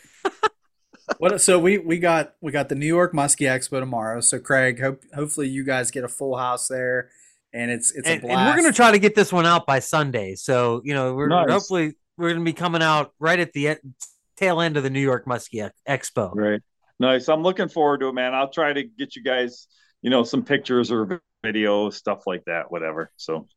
what? 1.18 1.40
So 1.40 1.58
we 1.58 1.78
we 1.78 1.98
got 1.98 2.34
we 2.40 2.52
got 2.52 2.68
the 2.68 2.74
New 2.74 2.86
York 2.86 3.12
Muskie 3.12 3.46
Expo 3.48 3.80
tomorrow. 3.80 4.20
So 4.20 4.38
Craig, 4.38 4.80
hope 4.80 5.02
hopefully 5.14 5.48
you 5.48 5.64
guys 5.64 5.90
get 5.90 6.04
a 6.04 6.08
full 6.08 6.36
house 6.36 6.68
there, 6.68 7.10
and 7.52 7.70
it's 7.70 7.92
it's 7.92 8.08
and, 8.08 8.22
a 8.24 8.28
and 8.28 8.48
we're 8.48 8.56
gonna 8.56 8.72
try 8.72 8.90
to 8.90 8.98
get 8.98 9.14
this 9.14 9.32
one 9.32 9.46
out 9.46 9.66
by 9.66 9.78
Sunday. 9.78 10.34
So 10.34 10.80
you 10.84 10.94
know, 10.94 11.14
we're 11.14 11.28
Nice. 11.28 11.50
hopefully 11.50 11.94
we're 12.16 12.32
gonna 12.32 12.44
be 12.44 12.52
coming 12.52 12.82
out 12.82 13.12
right 13.18 13.38
at 13.38 13.52
the 13.52 13.66
e- 13.68 13.90
tail 14.36 14.60
end 14.60 14.76
of 14.76 14.82
the 14.82 14.90
New 14.90 15.00
York 15.00 15.26
Muskie 15.26 15.70
Expo. 15.88 16.30
Right. 16.34 16.60
Nice. 17.00 17.28
I'm 17.28 17.42
looking 17.42 17.68
forward 17.68 18.00
to 18.00 18.08
it, 18.08 18.12
man. 18.14 18.34
I'll 18.34 18.50
try 18.50 18.72
to 18.72 18.84
get 18.84 19.16
you 19.16 19.22
guys, 19.22 19.66
you 20.00 20.10
know, 20.10 20.22
some 20.22 20.44
pictures 20.44 20.92
or 20.92 21.20
video, 21.42 21.90
stuff 21.90 22.26
like 22.26 22.44
that, 22.46 22.70
whatever. 22.70 23.10
So 23.16 23.48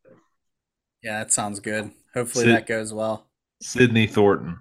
Yeah, 1.04 1.20
that 1.20 1.32
sounds 1.32 1.60
good. 1.60 1.92
Hopefully 2.14 2.46
Sid- 2.46 2.56
that 2.56 2.66
goes 2.68 2.94
well. 2.94 3.28
Sidney 3.62 4.08
Thornton. 4.08 4.60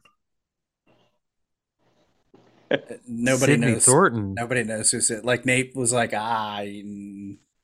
Nobody 3.07 3.53
Sidney 3.53 3.73
knows. 3.73 3.85
Thornton. 3.85 4.35
Nobody 4.35 4.65
knows 4.65 4.91
who's 4.91 5.11
it. 5.11 5.25
Like 5.25 5.47
Nate 5.47 5.75
was 5.77 5.93
like, 5.93 6.13
ah, 6.15 6.63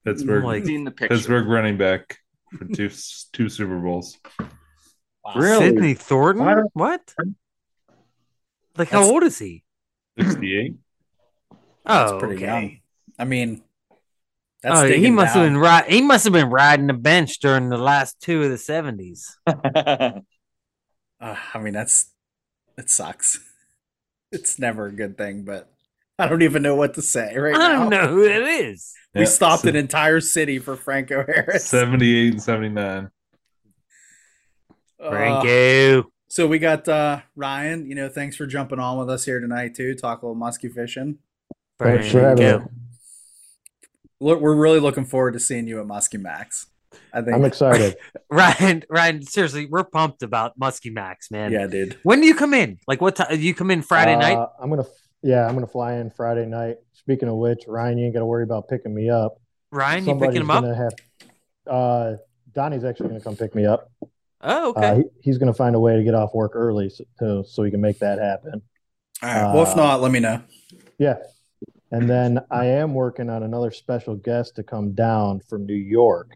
Pittsburgh. 0.05 0.45
Like- 0.45 0.65
seen 0.65 0.85
the 0.85 0.91
picture. 0.91 1.15
Pittsburgh 1.17 1.47
running 1.49 1.77
back 1.77 2.19
for 2.59 2.65
two 2.67 2.91
two 3.33 3.49
Super 3.49 3.79
Bowls. 3.79 4.19
wow. 5.25 5.33
Really? 5.37 5.67
Sidney 5.67 5.95
Thornton. 5.95 6.47
I 6.47 6.55
don't- 6.55 6.71
What? 6.75 7.15
Like 8.77 8.89
how 8.89 9.01
That's- 9.01 9.11
old 9.13 9.23
is 9.25 9.39
he? 9.39 9.65
Sixty 10.19 10.59
eight. 10.59 10.75
That's 11.85 12.13
oh, 12.13 12.19
pretty 12.19 12.37
okay. 12.37 12.45
young. 12.47 12.79
I 13.19 13.25
mean, 13.25 13.63
that's 14.63 14.81
Oh, 14.81 14.85
he 14.87 14.93
digging 14.95 15.15
must 15.15 15.35
have 15.35 15.45
been 15.47 15.57
right. 15.59 15.85
He 15.91 16.01
must 16.01 16.25
have 16.25 16.33
been 16.33 16.49
riding 16.51 16.87
the 16.87 16.93
bench 16.95 17.41
during 17.41 17.69
the 17.71 17.77
last 17.79 18.21
two 18.21 18.43
of 18.45 18.51
the 18.51 18.59
seventies. 18.59 19.37
Uh, 21.21 21.37
I 21.55 21.61
mean, 21.61 21.73
that's 21.73 22.11
it 22.77 22.91
sucks. 22.91 23.39
It's 24.33 24.59
never 24.59 24.87
a 24.87 24.93
good 24.93 25.17
thing, 25.19 25.45
but 25.45 25.71
I 26.19 26.27
don't 26.27 26.43
even 26.43 26.63
know 26.63 26.75
what 26.75 26.95
to 26.95 27.03
say 27.03 27.37
right 27.37 27.55
I 27.55 27.59
now. 27.59 27.79
don't 27.81 27.91
know 27.91 28.09
who 28.09 28.25
that 28.25 28.43
is. 28.43 28.93
We 29.15 29.27
stopped 29.27 29.65
an 29.65 29.77
entire 29.77 30.21
city 30.21 30.59
for 30.59 30.75
Franco 30.77 31.25
Harris. 31.27 31.67
Seventy 31.67 32.17
eight 32.17 32.33
and 32.33 32.43
seventy 32.43 32.71
nine. 32.71 33.11
Uh, 34.99 35.11
Franco. 35.11 36.11
so 36.29 36.47
we 36.47 36.59
got 36.59 36.89
uh, 36.89 37.21
Ryan. 37.37 37.87
You 37.87 37.95
know, 37.95 38.09
thanks 38.09 38.37
for 38.37 38.47
jumping 38.47 38.79
on 38.79 38.99
with 38.99 39.11
us 39.11 39.25
here 39.25 39.39
tonight 39.41 39.75
too. 39.75 39.95
Talk 39.95 40.23
a 40.23 40.27
little 40.27 40.35
musky 40.37 40.69
fishing. 40.69 41.19
Thanks 41.79 42.11
for 42.11 42.21
having 42.21 42.61
me. 42.61 42.67
Look, 44.21 44.41
we're 44.41 44.55
really 44.55 44.79
looking 44.81 45.05
forward 45.05 45.33
to 45.33 45.41
seeing 45.41 45.67
you 45.67 45.81
at 45.81 45.87
Muskie 45.87 46.21
Max. 46.21 46.67
I 47.13 47.23
think. 47.23 47.35
I'm 47.37 47.45
excited. 47.45 47.97
Ryan, 48.31 48.83
Ryan, 48.89 49.23
seriously, 49.23 49.67
we're 49.67 49.85
pumped 49.85 50.23
about 50.23 50.59
Muskie 50.59 50.93
Max, 50.93 51.31
man. 51.31 51.53
yeah, 51.53 51.67
dude. 51.67 51.99
When 52.03 52.21
do 52.21 52.27
you 52.27 52.35
come 52.35 52.55
in? 52.55 52.79
Like 52.87 53.01
what 53.01 53.17
time? 53.17 53.39
You 53.41 53.55
come 53.55 53.71
in 53.71 53.83
Friday 53.83 54.17
night? 54.17 54.37
Uh, 54.37 54.49
I'm 54.61 54.71
gonna, 54.71 54.85
yeah, 55.23 55.47
I'm 55.47 55.55
gonna 55.55 55.67
fly 55.67 55.95
in 55.95 56.11
Friday 56.11 56.47
night. 56.47 56.77
Speaking 56.93 57.29
of 57.29 57.37
which, 57.37 57.65
Ryan, 57.67 57.99
you 57.99 58.05
ain't 58.07 58.15
got 58.15 58.21
to 58.21 58.27
worry 58.27 58.45
about 58.45 58.69
picking 58.69 58.95
me 58.95 59.11
up. 59.11 59.41
Ryan, 59.71 60.05
you 60.05 60.11
Somebody's 60.11 60.29
picking 60.31 60.43
him 60.43 60.51
up? 60.51 60.63
gonna 60.65 60.77
have. 60.77 60.93
Uh, 61.67 62.17
Donnie's 62.55 62.85
actually 62.85 63.09
gonna 63.09 63.21
come 63.21 63.37
pick 63.37 63.55
me 63.55 63.67
up. 63.67 63.91
Oh, 64.43 64.71
okay. 64.71 64.89
Uh, 64.89 64.97
he, 64.97 65.03
he's 65.23 65.39
gonna 65.39 65.55
find 65.55 65.75
a 65.75 65.81
way 65.81 65.97
to 65.97 66.03
get 66.03 66.15
off 66.15 66.35
work 66.35 66.53
early 66.55 66.91
so, 66.91 67.05
to, 67.21 67.45
so 67.49 67.63
he 67.63 67.71
can 67.71 67.81
make 67.81 67.99
that 68.01 68.19
happen. 68.19 68.61
All 69.23 69.29
right. 69.29 69.55
well, 69.55 69.63
if 69.63 69.71
Uh, 69.71 69.77
not, 69.77 70.01
let 70.01 70.11
me 70.13 70.19
know. 70.21 70.43
Yeah, 70.99 71.17
And 71.91 72.09
then 72.11 72.41
I 72.51 72.67
am 72.67 72.93
working 72.95 73.31
on 73.31 73.43
another 73.43 73.71
special 73.71 74.15
guest 74.17 74.57
to 74.57 74.63
come 74.63 74.93
down 74.95 75.41
from 75.49 75.65
New 75.67 75.75
York. 75.75 76.33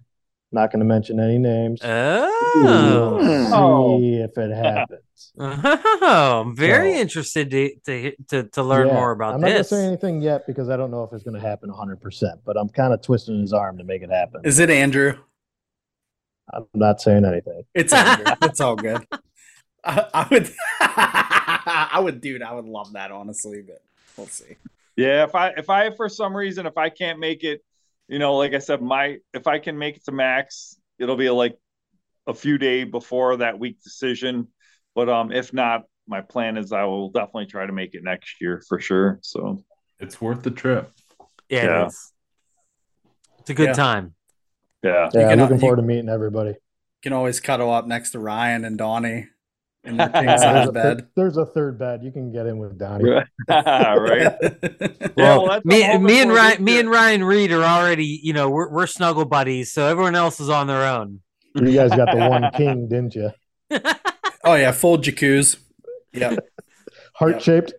Not 0.56 0.72
going 0.72 0.80
to 0.80 0.86
mention 0.86 1.20
any 1.20 1.36
names. 1.36 1.80
Oh. 1.84 3.16
We'll 3.18 3.54
Oh. 3.54 3.98
see 4.00 4.14
if 4.16 4.38
it 4.38 4.50
happens. 4.56 5.00
Oh, 5.38 6.40
I'm 6.40 6.56
very 6.56 6.94
So- 6.94 7.00
interested 7.00 7.50
to, 7.50 7.74
to 7.84 8.12
to 8.28 8.42
to 8.44 8.62
learn 8.62 8.86
Yeah, 8.88 8.94
more 8.94 9.10
about 9.10 9.32
this. 9.32 9.34
I'm 9.34 9.40
not 9.42 9.48
going 9.48 9.58
to 9.58 9.64
say 9.64 9.84
anything 9.86 10.22
yet 10.22 10.46
because 10.46 10.70
I 10.70 10.78
don't 10.78 10.90
know 10.90 11.02
if 11.04 11.12
it's 11.12 11.22
going 11.24 11.34
to 11.38 11.46
happen 11.46 11.68
100%, 11.70 12.38
but 12.46 12.56
I'm 12.56 12.70
kind 12.70 12.94
of 12.94 13.02
twisting 13.02 13.38
his 13.42 13.52
arm 13.52 13.76
to 13.76 13.84
make 13.84 14.00
it 14.00 14.10
happen. 14.10 14.40
Is 14.44 14.58
it 14.58 14.70
Andrew? 14.70 15.18
I'm 16.54 16.64
not 16.72 17.02
saying 17.02 17.26
anything. 17.26 17.64
It's 17.74 17.92
Andrew. 17.92 18.34
it's 18.42 18.60
all 18.62 18.76
good. 18.76 19.06
I, 19.84 20.06
I 20.14 20.26
would, 20.30 20.50
I 20.80 22.00
would, 22.02 22.20
dude. 22.22 22.42
I 22.42 22.54
would 22.54 22.64
love 22.64 22.94
that 22.94 23.10
honestly, 23.10 23.60
but 23.60 23.82
we'll 24.16 24.26
see. 24.28 24.56
Yeah, 24.96 25.24
if 25.24 25.34
I 25.34 25.48
if 25.50 25.68
I 25.68 25.90
for 25.90 26.08
some 26.08 26.34
reason 26.34 26.64
if 26.64 26.78
I 26.78 26.88
can't 26.88 27.18
make 27.18 27.44
it, 27.44 27.62
you 28.08 28.18
know, 28.18 28.36
like 28.36 28.54
I 28.54 28.58
said, 28.58 28.80
my 28.82 29.18
if 29.34 29.46
I 29.46 29.58
can 29.58 29.78
make 29.78 29.96
it 29.96 30.04
to 30.06 30.12
max, 30.12 30.76
it'll 30.98 31.16
be 31.16 31.30
like 31.30 31.58
a 32.26 32.34
few 32.34 32.58
day 32.58 32.84
before 32.84 33.36
that 33.38 33.58
week 33.58 33.82
decision. 33.82 34.48
But 34.94 35.08
um, 35.08 35.32
if 35.32 35.52
not, 35.52 35.82
my 36.08 36.20
plan 36.20 36.56
is 36.56 36.72
I 36.72 36.84
will 36.84 37.10
definitely 37.10 37.46
try 37.46 37.66
to 37.66 37.72
make 37.72 37.94
it 37.94 38.02
next 38.04 38.40
year 38.40 38.62
for 38.68 38.78
sure. 38.80 39.18
So 39.22 39.62
It's 40.00 40.20
worth 40.20 40.42
the 40.42 40.50
trip. 40.50 40.90
yeah, 41.48 41.64
Yeah. 41.64 41.82
it 41.82 41.86
is. 41.88 42.12
It's 43.40 43.50
a 43.50 43.54
good 43.54 43.68
Yeah. 43.68 43.72
time. 43.74 44.14
yeah, 44.82 45.10
Yeah, 45.12 45.20
I'm 45.22 45.28
can- 45.30 45.38
looking 45.40 45.56
you- 45.56 45.60
forward 45.60 45.76
to 45.76 45.82
meeting 45.82 46.08
everybody. 46.08 46.50
You 46.50 46.56
can 47.02 47.12
always 47.12 47.40
cuddle 47.40 47.70
up 47.72 47.86
next 47.86 48.10
to 48.12 48.18
Ryan 48.18 48.64
and 48.64 48.78
Donnie 48.78 49.28
in 49.86 49.96
their 49.96 50.10
Yeah, 50.12 50.36
there's, 50.52 50.68
a 50.68 50.72
bed. 50.72 50.82
third, 50.98 51.08
there's 51.16 51.36
a 51.36 51.46
third 51.46 51.78
bed. 51.78 52.02
You 52.02 52.10
can 52.12 52.32
get 52.32 52.46
in 52.46 52.58
with 52.58 52.78
Donnie. 52.78 53.08
right. 53.08 53.26
Yeah, 54.38 55.08
Well, 55.16 55.42
well, 55.44 55.46
that's 55.48 55.64
me, 55.64 55.96
me 55.98 56.20
and 56.20 56.30
Ryan, 56.32 56.62
me 56.64 56.78
and 56.78 56.90
Ryan 56.90 57.24
Reed 57.24 57.50
are 57.52 57.62
already, 57.62 58.20
you 58.22 58.32
know, 58.34 58.50
we're 58.50 58.68
we're 58.70 58.86
snuggle 58.86 59.24
buddies. 59.24 59.72
So 59.72 59.86
everyone 59.86 60.14
else 60.14 60.40
is 60.40 60.48
on 60.50 60.66
their 60.66 60.84
own. 60.86 61.20
You 61.54 61.72
guys 61.72 61.90
got 61.90 62.10
the 62.14 62.28
one 62.28 62.50
king, 62.54 62.88
didn't 62.88 63.14
you? 63.14 63.30
oh 64.44 64.54
yeah, 64.54 64.72
full 64.72 64.98
jacuzzi. 64.98 65.56
Yep. 66.12 66.38
Heart 67.14 67.40
shaped. 67.42 67.72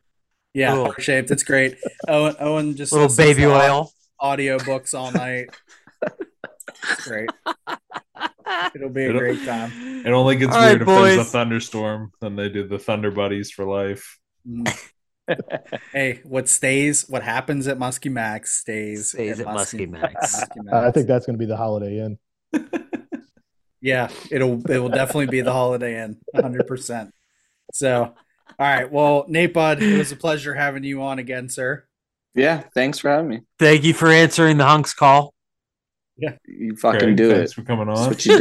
Yeah, 0.55 0.71
Cool. 0.73 0.85
heart 0.85 1.01
shaped. 1.03 1.29
It's 1.31 1.43
great. 1.43 1.77
Owen, 2.07 2.35
Owen 2.39 2.75
just 2.75 2.91
Little 2.91 3.15
baby 3.15 3.45
oil. 3.45 3.91
audio 4.19 4.57
books 4.57 4.95
all 4.95 5.11
night. 5.11 5.49
It's 6.91 7.05
great. 7.07 7.29
It'll 8.75 8.89
be 8.89 9.05
a 9.05 9.09
It'll- 9.09 9.19
great 9.19 9.43
time. 9.45 9.71
It 10.05 10.11
only 10.11 10.35
gets 10.37 10.53
All 10.55 10.61
right, 10.61 10.69
weird 10.77 10.81
if 10.81 10.87
there's 10.87 11.17
a 11.17 11.23
thunderstorm. 11.25 12.11
Then 12.21 12.35
they 12.35 12.49
do 12.49 12.67
the 12.67 12.79
Thunder 12.79 13.11
Buddies 13.11 13.51
for 13.51 13.65
life. 13.65 14.19
Mm. 14.47 14.73
hey, 15.91 16.21
what 16.23 16.47
stays, 16.47 17.09
what 17.09 17.21
happens 17.23 17.67
at 17.67 17.77
Muskie 17.77 18.11
Max 18.11 18.59
stays, 18.59 19.09
Stays 19.09 19.39
at 19.41 19.47
Muskie 19.47 19.89
Max. 19.89 20.35
Muskie 20.45 20.63
Max. 20.63 20.73
I 20.87 20.91
think 20.91 21.07
that's 21.07 21.25
going 21.25 21.33
to 21.33 21.39
be 21.39 21.45
the 21.45 21.57
Holiday 21.57 21.99
Inn. 21.99 22.17
Yeah, 23.79 24.09
it'll 24.31 24.59
it 24.69 24.79
will 24.79 24.89
definitely 24.89 25.27
be 25.27 25.41
the 25.41 25.53
Holiday 25.53 26.03
Inn, 26.03 26.17
100. 26.31 26.65
percent 26.65 27.13
So, 27.73 28.01
all 28.05 28.15
right. 28.59 28.91
Well, 28.91 29.25
Nate 29.27 29.53
Bud, 29.53 29.83
it 29.83 29.97
was 29.99 30.11
a 30.11 30.15
pleasure 30.15 30.55
having 30.55 30.83
you 30.83 31.03
on 31.03 31.19
again, 31.19 31.47
sir. 31.47 31.85
Yeah, 32.33 32.63
thanks 32.73 32.97
for 32.97 33.11
having 33.11 33.27
me. 33.29 33.41
Thank 33.59 33.83
you 33.83 33.93
for 33.93 34.07
answering 34.09 34.57
the 34.57 34.65
hunks 34.65 34.95
call. 34.95 35.31
You 36.17 36.75
fucking 36.75 36.99
Greg, 36.99 37.15
do 37.17 37.31
thanks 37.31 37.51
it. 37.51 37.55
for 37.55 37.61
coming 37.63 37.87
That's 37.87 37.99
on. 38.01 38.07
what 38.07 38.25
you 38.25 38.39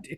do. 0.00 0.16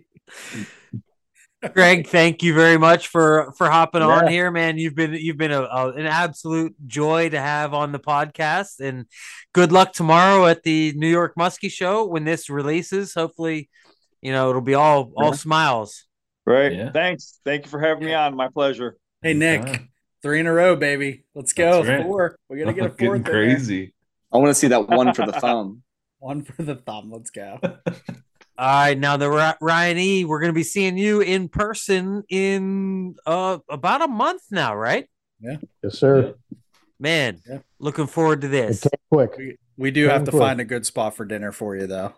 Greg, 1.73 2.07
thank 2.07 2.43
you 2.43 2.55
very 2.55 2.77
much 2.78 3.09
for 3.09 3.53
for 3.57 3.69
hopping 3.69 4.03
on 4.03 4.28
here, 4.28 4.51
man. 4.51 4.78
You've 4.78 4.94
been 4.94 5.15
you've 5.15 5.39
been 5.39 5.51
a, 5.53 5.62
a- 5.62 5.93
an 5.93 6.07
absolute 6.07 6.74
joy 6.86 7.31
to 7.31 7.40
have 7.40 7.74
on 7.74 7.93
the 7.93 7.98
podcast, 7.98 8.78
and 8.81 9.07
good 9.53 9.73
luck 9.73 9.93
tomorrow 9.93 10.47
at 10.47 10.62
the 10.62 10.93
New 10.97 11.09
York 11.09 11.35
Muskie 11.39 11.70
Show 11.73 12.05
when 12.07 12.24
this 12.24 12.48
releases. 12.51 13.15
Hopefully, 13.15 13.69
you 14.23 14.32
know 14.32 14.51
it'll 14.51 14.61
be 14.62 14.74
all 14.74 15.12
all 15.16 15.31
Yeah. 15.31 15.36
smiles. 15.36 16.05
Right. 16.44 16.73
Yeah. 16.73 16.93
Thanks. 16.93 17.40
Thank 17.44 17.65
you 17.65 17.70
for 17.70 17.81
having 17.81 18.05
me 18.05 18.15
on. 18.15 18.36
My 18.36 18.48
pleasure. 18.48 18.97
Hey 19.23 19.32
Nick, 19.32 19.62
Anytime. 19.62 19.89
three 20.23 20.40
in 20.40 20.47
a 20.47 20.53
row, 20.53 20.77
baby. 20.77 21.24
Let's 21.35 21.53
go. 21.55 21.82
Right. 21.82 22.03
Four. 22.05 22.39
We're 22.48 22.59
gonna 22.59 22.74
get 22.74 22.85
a 22.86 22.89
Getting 22.90 23.07
fourth. 23.07 23.16
in 23.16 23.23
there. 23.24 23.32
crazy. 23.32 23.94
I 24.37 24.39
want 24.39 24.51
to 24.51 24.55
see 24.55 24.69
that 24.69 24.89
one 24.89 25.15
for 25.15 25.25
the 25.25 25.33
thumb. 25.41 25.83
One 26.19 26.43
for 26.43 26.63
the 26.63 26.75
thumb. 26.77 27.11
Let's 27.11 27.31
go. 27.31 27.59
All 27.63 27.73
right, 28.59 28.99
now 28.99 29.17
the 29.17 29.55
Ryan 29.61 29.99
E, 29.99 30.25
we're 30.25 30.41
going 30.41 30.51
to 30.53 30.55
be 30.55 30.63
seeing 30.63 30.97
you 30.99 31.21
in 31.21 31.49
person 31.49 32.23
in 32.29 33.15
uh 33.27 33.59
about 33.69 34.03
a 34.03 34.09
month 34.09 34.43
now, 34.51 34.75
right? 34.75 35.07
Yeah. 35.41 35.57
Yes, 35.83 35.99
sir. 35.99 36.35
Man, 36.99 37.41
Yeah. 37.49 37.59
looking 37.79 38.07
forward 38.07 38.41
to 38.43 38.49
this. 38.49 38.81
came 38.83 38.91
quick. 39.11 39.37
We, 39.37 39.57
we 39.77 39.91
do 39.91 40.09
have 40.09 40.25
to 40.25 40.31
Cool. 40.31 40.41
find 40.41 40.61
a 40.61 40.65
good 40.65 40.87
spot 40.87 41.15
for 41.17 41.25
dinner 41.27 41.53
for 41.53 41.77
you, 41.77 41.87
though. 41.87 42.15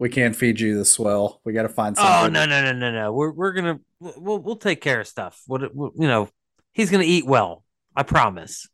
We 0.00 0.08
can't 0.08 0.34
feed 0.36 0.58
you 0.60 0.76
the 0.76 0.84
swill. 0.84 1.40
We 1.44 1.52
got 1.52 1.62
to 1.62 1.68
find 1.68 1.96
Oh 1.98 2.02
something. 2.02 2.32
no 2.32 2.46
no 2.46 2.62
no 2.64 2.72
no 2.72 2.90
no! 2.92 3.12
We're 3.12 3.30
we're 3.30 3.52
gonna 3.52 3.78
we'll 4.00 4.38
we'll 4.38 4.56
take 4.56 4.80
care 4.80 5.00
of 5.00 5.06
stuff. 5.08 5.40
What 5.46 5.62
it- 5.62 5.72
you 5.74 5.92
know, 6.08 6.28
he's 6.72 6.90
gonna 6.90 7.04
eat 7.04 7.24
well. 7.26 7.64
I 7.94 8.02
promise. 8.02 8.68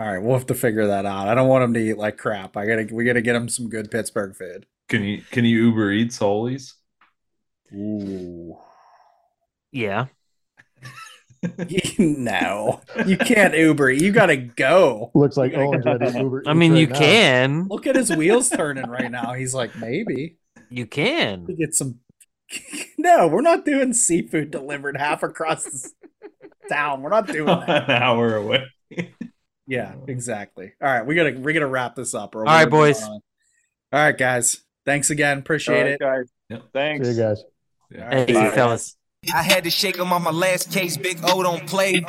All 0.00 0.06
right, 0.06 0.18
we'll 0.22 0.38
have 0.38 0.46
to 0.46 0.54
figure 0.54 0.86
that 0.86 1.04
out. 1.04 1.28
I 1.28 1.34
don't 1.34 1.48
want 1.48 1.62
him 1.62 1.74
to 1.74 1.80
eat 1.80 1.98
like 1.98 2.16
crap. 2.16 2.56
I 2.56 2.64
gotta 2.64 2.88
we 2.90 3.04
gotta 3.04 3.20
get 3.20 3.36
him 3.36 3.50
some 3.50 3.68
good 3.68 3.90
Pittsburgh 3.90 4.34
food. 4.34 4.64
Can 4.88 5.04
you 5.04 5.20
can 5.30 5.44
you 5.44 5.64
Uber 5.64 5.92
Eats 5.92 6.16
Holies? 6.16 6.74
Ooh. 7.74 8.56
Yeah. 9.72 10.06
no, 11.98 12.80
you 13.06 13.18
can't 13.18 13.54
Uber. 13.54 13.90
You 13.90 14.10
gotta 14.10 14.36
go. 14.36 15.10
Looks 15.14 15.36
like 15.36 15.52
Owen's 15.52 15.84
ready 15.84 16.10
to 16.10 16.18
Uber. 16.18 16.44
I 16.46 16.54
mean, 16.54 16.72
right 16.72 16.80
you 16.80 16.86
now. 16.86 16.98
can. 16.98 17.68
Look 17.68 17.86
at 17.86 17.94
his 17.94 18.10
wheels 18.10 18.48
turning 18.48 18.88
right 18.88 19.10
now. 19.10 19.34
He's 19.34 19.52
like, 19.52 19.76
maybe 19.76 20.38
You 20.70 20.86
can. 20.86 21.44
we 21.44 21.56
get 21.56 21.74
some. 21.74 22.00
no, 22.98 23.28
we're 23.28 23.42
not 23.42 23.66
doing 23.66 23.92
seafood 23.92 24.50
delivered 24.50 24.96
half 24.96 25.22
across 25.22 25.64
the 25.64 25.90
town. 26.70 27.02
We're 27.02 27.10
not 27.10 27.26
doing 27.26 27.46
that. 27.46 27.90
An 27.90 28.02
hour 28.02 28.36
away. 28.36 28.64
Yeah, 29.70 29.92
um, 29.92 30.02
exactly. 30.08 30.72
All 30.82 30.88
right, 30.88 31.06
we 31.06 31.14
gotta 31.14 31.38
we 31.38 31.52
gotta 31.52 31.66
wrap 31.66 31.94
this 31.94 32.12
up. 32.12 32.34
Or 32.34 32.40
All 32.40 32.44
right, 32.46 32.68
boys. 32.68 33.00
on. 33.04 33.10
All 33.12 33.20
right, 33.92 34.18
guys. 34.18 34.64
Thanks 34.84 35.10
again. 35.10 35.38
Appreciate 35.38 35.76
All 35.76 35.82
right, 35.84 35.92
it. 35.92 36.00
guys. 36.00 36.30
Yep. 36.48 36.62
Thanks. 36.72 37.06
See 37.06 37.14
you 37.14 37.20
guys. 37.20 37.44
Yeah. 37.88 38.02
All 38.02 38.08
right. 38.08 38.28
Hey, 38.28 38.34
Bye. 38.34 38.50
fellas. 38.50 38.96
I 39.32 39.42
had 39.42 39.62
to 39.64 39.70
shake 39.70 39.96
him 39.96 40.12
on 40.12 40.22
my 40.22 40.32
last 40.32 40.72
case. 40.72 40.96
Big 40.96 41.20
O 41.22 41.42
don't 41.44 41.68
play. 41.68 42.04